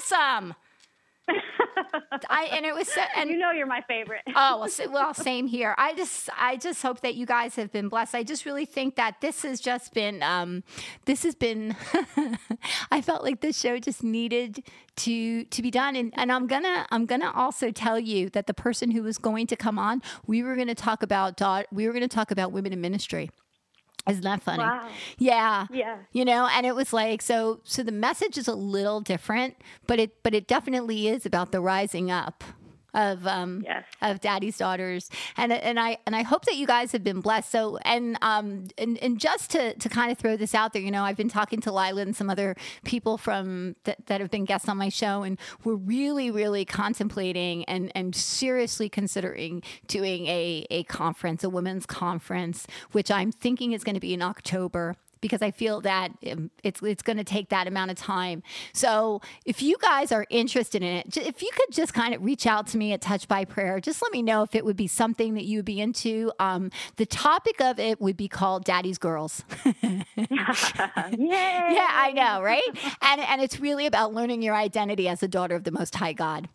awesome. 0.00 0.54
I 1.28 2.48
and 2.52 2.64
it 2.64 2.74
was 2.74 2.88
so, 2.88 3.00
and 3.16 3.30
you 3.30 3.38
know 3.38 3.50
you're 3.50 3.66
my 3.66 3.82
favorite. 3.82 4.22
oh 4.34 4.60
well, 4.60 4.92
well, 4.92 5.14
same 5.14 5.46
here. 5.46 5.74
I 5.78 5.94
just 5.94 6.30
I 6.38 6.56
just 6.56 6.82
hope 6.82 7.00
that 7.00 7.14
you 7.14 7.26
guys 7.26 7.56
have 7.56 7.72
been 7.72 7.88
blessed. 7.88 8.14
I 8.14 8.22
just 8.22 8.44
really 8.44 8.64
think 8.64 8.96
that 8.96 9.20
this 9.20 9.42
has 9.42 9.60
just 9.60 9.92
been 9.92 10.22
um, 10.22 10.62
this 11.04 11.22
has 11.22 11.34
been. 11.34 11.76
I 12.90 13.00
felt 13.00 13.22
like 13.22 13.40
this 13.40 13.58
show 13.58 13.78
just 13.78 14.02
needed 14.02 14.64
to 14.96 15.44
to 15.44 15.62
be 15.62 15.70
done, 15.70 15.96
and 15.96 16.12
and 16.16 16.32
I'm 16.32 16.46
gonna 16.46 16.86
I'm 16.90 17.06
gonna 17.06 17.32
also 17.34 17.70
tell 17.70 17.98
you 17.98 18.30
that 18.30 18.46
the 18.46 18.54
person 18.54 18.90
who 18.90 19.02
was 19.02 19.18
going 19.18 19.46
to 19.48 19.56
come 19.56 19.78
on, 19.78 20.02
we 20.26 20.42
were 20.42 20.54
going 20.54 20.68
to 20.68 20.74
talk 20.74 21.02
about 21.02 21.40
we 21.72 21.86
were 21.86 21.92
going 21.92 22.08
to 22.08 22.14
talk 22.14 22.30
about 22.30 22.52
women 22.52 22.72
in 22.72 22.80
ministry. 22.80 23.30
Isn't 24.08 24.22
that 24.22 24.42
funny? 24.42 24.62
Wow. 24.62 24.88
Yeah. 25.18 25.66
Yeah. 25.70 25.98
You 26.12 26.24
know, 26.24 26.48
and 26.52 26.64
it 26.64 26.74
was 26.74 26.92
like 26.92 27.22
so 27.22 27.60
so 27.64 27.82
the 27.82 27.92
message 27.92 28.38
is 28.38 28.46
a 28.48 28.54
little 28.54 29.00
different, 29.00 29.56
but 29.86 29.98
it 29.98 30.22
but 30.22 30.34
it 30.34 30.46
definitely 30.46 31.08
is 31.08 31.26
about 31.26 31.50
the 31.52 31.60
rising 31.60 32.10
up 32.10 32.44
of 32.96 33.26
um 33.26 33.62
yes. 33.64 33.84
of 34.02 34.20
daddy's 34.20 34.56
daughters. 34.56 35.10
And 35.36 35.52
and 35.52 35.78
I 35.78 35.98
and 36.06 36.16
I 36.16 36.22
hope 36.22 36.46
that 36.46 36.56
you 36.56 36.66
guys 36.66 36.90
have 36.92 37.04
been 37.04 37.20
blessed. 37.20 37.50
So 37.50 37.76
and 37.82 38.18
um 38.22 38.66
and, 38.78 38.98
and 38.98 39.20
just 39.20 39.50
to 39.50 39.74
to 39.74 39.88
kind 39.88 40.10
of 40.10 40.18
throw 40.18 40.36
this 40.36 40.54
out 40.54 40.72
there 40.72 40.82
you 40.82 40.90
know 40.90 41.04
I've 41.04 41.16
been 41.16 41.28
talking 41.28 41.60
to 41.60 41.72
Lila 41.72 42.00
and 42.00 42.16
some 42.16 42.30
other 42.30 42.56
people 42.84 43.18
from 43.18 43.76
that, 43.84 44.06
that 44.06 44.20
have 44.20 44.30
been 44.30 44.44
guests 44.44 44.68
on 44.68 44.76
my 44.76 44.88
show 44.88 45.22
and 45.22 45.38
we're 45.62 45.74
really 45.74 46.30
really 46.30 46.64
contemplating 46.64 47.64
and 47.64 47.92
and 47.94 48.14
seriously 48.14 48.88
considering 48.88 49.62
doing 49.86 50.26
a 50.26 50.66
a 50.70 50.82
conference 50.84 51.44
a 51.44 51.50
women's 51.50 51.86
conference 51.86 52.66
which 52.92 53.10
I'm 53.10 53.30
thinking 53.30 53.72
is 53.72 53.84
going 53.84 53.94
to 53.94 54.00
be 54.00 54.14
in 54.14 54.22
October 54.22 54.96
because 55.26 55.42
I 55.42 55.50
feel 55.50 55.80
that 55.82 56.12
um, 56.30 56.50
it's 56.62 56.80
it's 56.82 57.02
going 57.02 57.18
to 57.18 57.24
take 57.24 57.48
that 57.48 57.66
amount 57.66 57.90
of 57.90 57.96
time. 57.96 58.42
So 58.72 59.20
if 59.44 59.62
you 59.62 59.76
guys 59.80 60.12
are 60.12 60.26
interested 60.30 60.82
in 60.82 60.88
it, 60.88 61.16
if 61.16 61.42
you 61.42 61.50
could 61.52 61.72
just 61.72 61.92
kind 61.92 62.14
of 62.14 62.24
reach 62.24 62.46
out 62.46 62.66
to 62.68 62.78
me 62.78 62.92
at 62.92 63.00
Touch 63.00 63.26
by 63.28 63.44
Prayer, 63.44 63.80
just 63.80 64.02
let 64.02 64.12
me 64.12 64.22
know 64.22 64.42
if 64.42 64.54
it 64.54 64.64
would 64.64 64.76
be 64.76 64.86
something 64.86 65.34
that 65.34 65.44
you 65.44 65.58
would 65.58 65.64
be 65.64 65.80
into. 65.80 66.32
Um, 66.38 66.70
the 66.96 67.06
topic 67.06 67.60
of 67.60 67.78
it 67.78 68.00
would 68.00 68.16
be 68.16 68.28
called 68.28 68.64
Daddy's 68.64 68.98
Girls. 68.98 69.44
yeah, 69.64 70.04
I 71.92 72.12
know, 72.14 72.42
right? 72.42 72.62
and 73.02 73.20
and 73.20 73.42
it's 73.42 73.60
really 73.60 73.86
about 73.86 74.14
learning 74.14 74.42
your 74.42 74.54
identity 74.54 75.08
as 75.08 75.22
a 75.22 75.28
daughter 75.28 75.54
of 75.54 75.64
the 75.64 75.72
Most 75.72 75.96
High 75.96 76.12
God. 76.12 76.48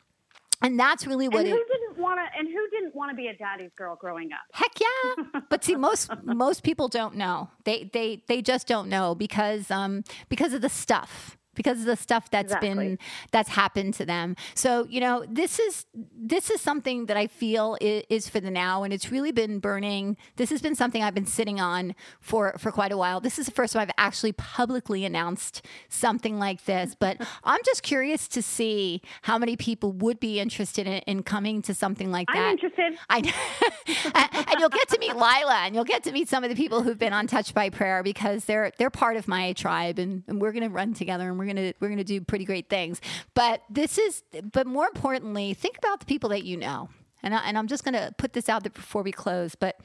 And 0.63 0.79
that's 0.79 1.07
really 1.07 1.27
what 1.27 1.39
and 1.39 1.49
who 1.49 1.55
it, 1.55 1.67
didn't 1.67 1.97
want 1.97 2.19
to 2.19 2.39
and 2.39 2.47
who 2.47 2.69
didn't 2.91 2.97
want 2.97 3.11
to 3.11 3.15
be 3.15 3.27
a 3.27 3.35
daddy's 3.35 3.71
girl 3.77 3.95
growing 3.95 4.29
up. 4.33 4.39
Heck 4.53 4.71
yeah. 4.79 5.41
But 5.49 5.63
see 5.63 5.75
most 5.75 6.09
most 6.23 6.63
people 6.63 6.87
don't 6.87 7.15
know. 7.15 7.49
They 7.63 7.89
they 7.91 8.23
they 8.27 8.41
just 8.41 8.67
don't 8.67 8.89
know 8.89 9.15
because 9.15 9.71
um 9.71 10.03
because 10.29 10.53
of 10.53 10.61
the 10.61 10.69
stuff 10.69 11.37
because 11.61 11.81
of 11.81 11.85
the 11.85 11.95
stuff 11.95 12.29
that's 12.31 12.53
exactly. 12.53 12.69
been 12.69 12.99
that's 13.31 13.49
happened 13.49 13.93
to 13.95 14.05
them. 14.05 14.35
So 14.55 14.87
you 14.89 14.99
know, 14.99 15.25
this 15.29 15.59
is 15.59 15.85
this 15.93 16.49
is 16.49 16.59
something 16.61 17.05
that 17.05 17.17
I 17.17 17.27
feel 17.27 17.77
is, 17.79 18.03
is, 18.09 18.29
for 18.29 18.39
the 18.39 18.49
now, 18.49 18.83
and 18.83 18.93
it's 18.93 19.11
really 19.11 19.31
been 19.31 19.59
burning. 19.59 20.17
This 20.37 20.49
has 20.49 20.61
been 20.61 20.75
something 20.75 21.03
I've 21.03 21.13
been 21.13 21.27
sitting 21.27 21.59
on 21.59 21.93
for 22.19 22.55
for 22.57 22.71
quite 22.71 22.91
a 22.91 22.97
while. 22.97 23.21
This 23.21 23.37
is 23.37 23.45
the 23.45 23.51
first 23.51 23.73
time 23.73 23.83
I've 23.83 23.91
actually 23.97 24.31
publicly 24.33 25.05
announced 25.05 25.63
something 25.89 26.39
like 26.39 26.65
this, 26.65 26.95
but 26.99 27.17
I'm 27.43 27.61
just 27.65 27.83
curious 27.83 28.27
to 28.29 28.41
see 28.41 29.01
how 29.23 29.37
many 29.37 29.55
people 29.55 29.91
would 29.93 30.19
be 30.19 30.39
interested 30.39 30.87
in, 30.87 30.99
in 31.07 31.23
coming 31.23 31.61
to 31.63 31.73
something 31.73 32.11
like 32.11 32.27
that. 32.27 32.37
I'm 32.37 32.51
interested. 32.51 32.93
I 33.09 33.17
and 34.49 34.59
you'll 34.59 34.69
get 34.69 34.89
to 34.89 34.99
meet 34.99 35.13
Lila, 35.15 35.61
and 35.65 35.75
you'll 35.75 35.83
get 35.83 36.03
to 36.03 36.11
meet 36.11 36.27
some 36.27 36.43
of 36.43 36.49
the 36.49 36.55
people 36.55 36.81
who've 36.81 36.97
been 36.97 37.13
on 37.13 37.27
Touch 37.27 37.53
by 37.53 37.69
Prayer 37.69 38.01
because 38.01 38.45
they're 38.45 38.71
they're 38.77 38.89
part 38.89 39.17
of 39.17 39.27
my 39.27 39.53
tribe, 39.53 39.99
and, 39.99 40.23
and 40.27 40.41
we're 40.41 40.51
going 40.51 40.63
to 40.63 40.69
run 40.69 40.93
together 40.93 41.29
and 41.29 41.37
we're 41.37 41.50
gonna 41.53 41.73
we're 41.79 41.89
gonna 41.89 42.03
do 42.03 42.21
pretty 42.21 42.45
great 42.45 42.69
things. 42.69 43.01
But 43.33 43.61
this 43.69 43.97
is, 43.97 44.23
but 44.51 44.67
more 44.67 44.85
importantly, 44.85 45.53
think 45.53 45.77
about 45.77 45.99
the 45.99 46.05
people 46.05 46.29
that 46.29 46.43
you 46.43 46.57
know. 46.57 46.89
And 47.23 47.35
I, 47.35 47.39
and 47.45 47.57
I'm 47.57 47.67
just 47.67 47.83
gonna 47.83 48.11
put 48.17 48.33
this 48.33 48.49
out 48.49 48.63
there 48.63 48.71
before 48.71 49.03
we 49.03 49.11
close, 49.11 49.55
but. 49.55 49.75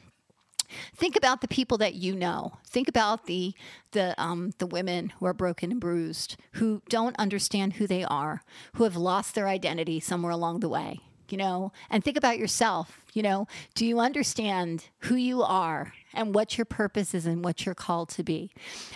think 0.97 1.15
about 1.17 1.41
the 1.43 1.49
people 1.49 1.79
that 1.79 1.95
you 1.95 2.15
know. 2.17 2.53
Think 2.67 2.89
about 2.89 3.27
the 3.27 3.55
the 3.93 4.21
um, 4.21 4.51
the 4.59 4.67
women 4.67 5.13
who 5.19 5.27
are 5.27 5.35
broken 5.35 5.71
and 5.71 5.81
bruised, 5.81 6.37
who 6.55 6.83
don't 6.89 7.17
understand 7.19 7.75
who 7.75 7.87
they 7.87 8.03
are, 8.05 8.43
who 8.75 8.85
have 8.85 8.97
lost 8.97 9.35
their 9.35 9.47
identity 9.49 10.01
somewhere 10.01 10.33
along 10.33 10.61
the 10.61 10.69
way. 10.69 11.01
You 11.29 11.39
know, 11.39 11.73
and 11.91 12.03
think 12.05 12.17
about 12.17 12.39
yourself. 12.39 13.01
You 13.13 13.23
know, 13.23 13.47
do 13.75 13.87
you 13.87 13.99
understand 14.01 14.85
who 15.07 15.15
you 15.17 15.43
are 15.43 15.93
and 16.13 16.35
what 16.35 16.57
your 16.59 16.65
purpose 16.65 17.15
is 17.15 17.27
and 17.27 17.45
what 17.45 17.65
you're 17.65 17.75
called 17.75 18.09
to 18.11 18.23
be? 18.23 18.51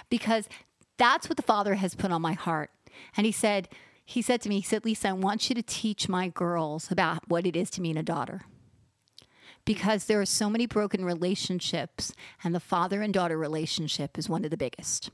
Because 0.08 0.48
that's 1.00 1.28
what 1.28 1.36
the 1.36 1.42
Father 1.42 1.74
has 1.76 1.94
put 1.94 2.12
on 2.12 2.20
my 2.20 2.34
heart. 2.34 2.70
And 3.16 3.24
He 3.24 3.32
said, 3.32 3.68
He 4.04 4.20
said 4.22 4.40
to 4.42 4.48
me, 4.48 4.56
He 4.56 4.62
said, 4.62 4.84
Lisa, 4.84 5.08
I 5.08 5.12
want 5.14 5.48
you 5.48 5.54
to 5.54 5.62
teach 5.62 6.08
my 6.08 6.28
girls 6.28 6.90
about 6.90 7.28
what 7.28 7.46
it 7.46 7.56
is 7.56 7.70
to 7.70 7.80
mean 7.80 7.96
a 7.96 8.02
daughter 8.02 8.42
because 9.64 10.06
there 10.06 10.20
are 10.20 10.26
so 10.26 10.50
many 10.50 10.66
broken 10.66 11.04
relationships, 11.04 12.12
and 12.42 12.54
the 12.54 12.60
father 12.60 13.02
and 13.02 13.12
daughter 13.12 13.38
relationship 13.38 14.18
is 14.18 14.28
one 14.28 14.44
of 14.44 14.50
the 14.50 14.56
biggest. 14.56 15.10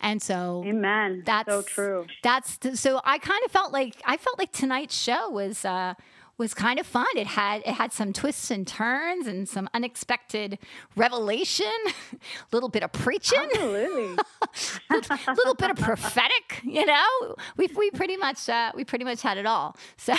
And 0.00 0.22
so, 0.22 0.64
Amen. 0.66 1.22
That's 1.26 1.48
so 1.48 1.62
true. 1.62 2.06
That's 2.22 2.58
so. 2.74 3.00
I 3.04 3.18
kind 3.18 3.40
of 3.44 3.50
felt 3.50 3.72
like 3.72 4.00
I 4.04 4.16
felt 4.16 4.38
like 4.38 4.52
tonight's 4.52 4.96
show 4.96 5.30
was 5.30 5.64
uh, 5.64 5.94
was 6.38 6.54
kind 6.54 6.78
of 6.78 6.86
fun. 6.86 7.06
It 7.16 7.26
had 7.26 7.62
it 7.62 7.74
had 7.74 7.92
some 7.92 8.12
twists 8.12 8.50
and 8.50 8.66
turns 8.66 9.26
and 9.26 9.48
some 9.48 9.68
unexpected 9.74 10.58
revelation, 10.96 11.66
a 11.86 12.22
little 12.52 12.68
bit 12.68 12.84
of 12.84 12.92
preaching, 12.92 13.40
absolutely, 13.52 14.16
a 14.90 15.34
little 15.34 15.54
bit 15.54 15.70
of 15.70 15.76
prophetic. 15.76 16.60
You 16.62 16.86
know, 16.86 17.34
we 17.56 17.68
we 17.76 17.90
pretty 17.90 18.16
much 18.16 18.48
uh, 18.48 18.72
we 18.74 18.84
pretty 18.84 19.04
much 19.04 19.20
had 19.20 19.36
it 19.36 19.46
all. 19.46 19.76
So 19.96 20.14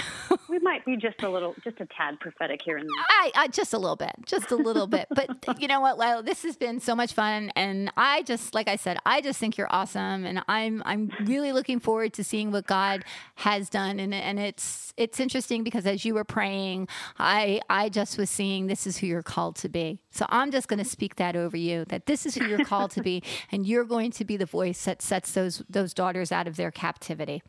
we 0.50 0.60
might 0.60 0.86
be 0.86 0.98
just 0.98 1.24
a 1.24 1.30
little, 1.30 1.56
just 1.64 1.80
a 1.80 1.86
tad 1.86 2.20
prophetic 2.20 2.62
here 2.64 2.78
and 2.78 2.88
there. 2.88 3.06
I, 3.10 3.32
I 3.36 3.48
just 3.48 3.74
a 3.74 3.78
little 3.78 3.96
bit, 3.96 4.14
just 4.26 4.52
a 4.52 4.56
little 4.56 4.88
bit. 4.88 5.08
But 5.10 5.62
you 5.62 5.68
know 5.68 5.80
what, 5.80 5.98
Lila, 5.98 6.22
this 6.22 6.44
has 6.44 6.58
been 6.58 6.80
so 6.80 6.96
much 6.96 7.14
fun, 7.14 7.52
and 7.56 7.92
I 7.96 8.24
just 8.24 8.54
like 8.54 8.68
I 8.68 8.76
said, 8.76 8.98
I 9.06 9.22
just 9.22 9.40
think 9.40 9.58
you're 9.58 9.74
awesome, 9.74 10.26
and 10.26 10.44
I'm 10.48 10.84
I'm 10.86 11.12
really 11.24 11.54
looking 11.54 11.80
forward 11.80 12.14
to 12.14 12.24
seeing 12.24 12.52
what 12.52 12.68
God 12.68 13.06
has 13.36 13.70
done, 13.70 14.00
and 14.00 14.14
and 14.14 14.38
it's 14.40 14.94
it's 14.98 15.20
interesting 15.20 15.64
because 15.64 15.86
as 15.86 16.04
you 16.04 16.09
you 16.10 16.16
were 16.16 16.24
praying, 16.24 16.88
I 17.18 17.62
I 17.70 17.90
just 17.90 18.18
was 18.18 18.30
seeing 18.30 18.68
this 18.68 18.86
is 18.86 18.98
who 18.98 19.08
you're 19.08 19.24
called 19.24 19.56
to 19.58 19.70
be. 19.70 20.00
So 20.12 20.26
I'm 20.30 20.52
just 20.52 20.68
going 20.68 20.80
to 20.80 20.90
speak 20.90 21.16
that 21.16 21.36
over 21.36 21.56
you 21.56 21.86
that 21.86 22.08
this 22.08 22.26
is 22.26 22.36
who 22.36 22.46
you're 22.46 22.66
called 22.66 22.92
to 22.92 23.02
be 23.02 23.24
and 23.52 23.66
you're 23.66 23.86
going 23.86 24.12
to 24.12 24.26
be 24.26 24.38
the 24.38 24.46
voice 24.46 24.84
that 24.86 25.02
sets 25.02 25.32
those 25.34 25.64
those 25.70 25.94
daughters 25.94 26.32
out 26.32 26.48
of 26.48 26.56
their 26.58 26.72
captivity. 26.72 27.44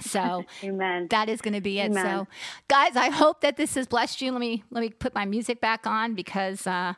So 0.00 0.44
Amen. 0.64 1.08
that 1.10 1.28
is 1.28 1.40
going 1.40 1.54
to 1.54 1.60
be 1.60 1.80
it. 1.80 1.90
Amen. 1.90 2.04
So 2.04 2.28
guys, 2.68 2.94
I 2.96 3.08
hope 3.08 3.40
that 3.40 3.56
this 3.56 3.74
has 3.74 3.86
blessed 3.86 4.20
you. 4.20 4.32
Let 4.32 4.40
me 4.40 4.64
let 4.70 4.82
me 4.82 4.90
put 4.90 5.14
my 5.14 5.24
music 5.24 5.60
back 5.60 5.86
on 5.86 6.14
because 6.14 6.66
uh 6.66 6.94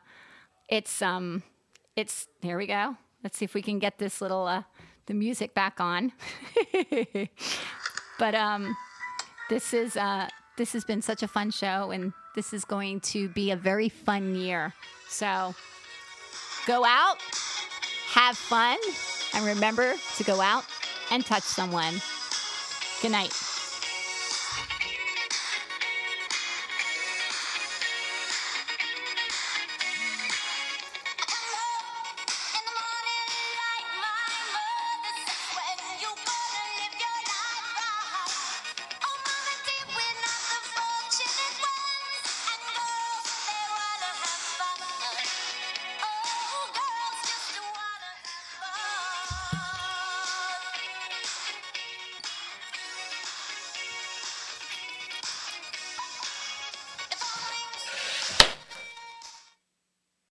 it's 0.68 1.00
um 1.02 1.42
it's 1.96 2.26
here 2.42 2.58
we 2.58 2.66
go. 2.66 2.96
Let's 3.22 3.38
see 3.38 3.44
if 3.44 3.54
we 3.54 3.62
can 3.62 3.78
get 3.78 3.98
this 3.98 4.20
little 4.20 4.46
uh 4.46 4.64
the 5.06 5.14
music 5.14 5.54
back 5.54 5.80
on. 5.80 6.12
but 8.18 8.34
um 8.34 8.76
this 9.50 9.74
is 9.74 9.96
uh 9.96 10.28
this 10.56 10.72
has 10.72 10.84
been 10.84 11.02
such 11.02 11.22
a 11.22 11.28
fun 11.28 11.50
show, 11.50 11.90
and 11.90 12.12
this 12.34 12.52
is 12.52 12.64
going 12.64 13.00
to 13.00 13.28
be 13.28 13.50
a 13.50 13.56
very 13.56 13.88
fun 13.88 14.34
year. 14.34 14.72
So 15.08 15.54
go 16.66 16.84
out, 16.84 17.16
have 18.12 18.36
fun, 18.36 18.78
and 19.34 19.44
remember 19.44 19.94
to 20.16 20.24
go 20.24 20.40
out 20.40 20.64
and 21.10 21.24
touch 21.24 21.42
someone. 21.42 21.94
Good 23.02 23.12
night. 23.12 23.53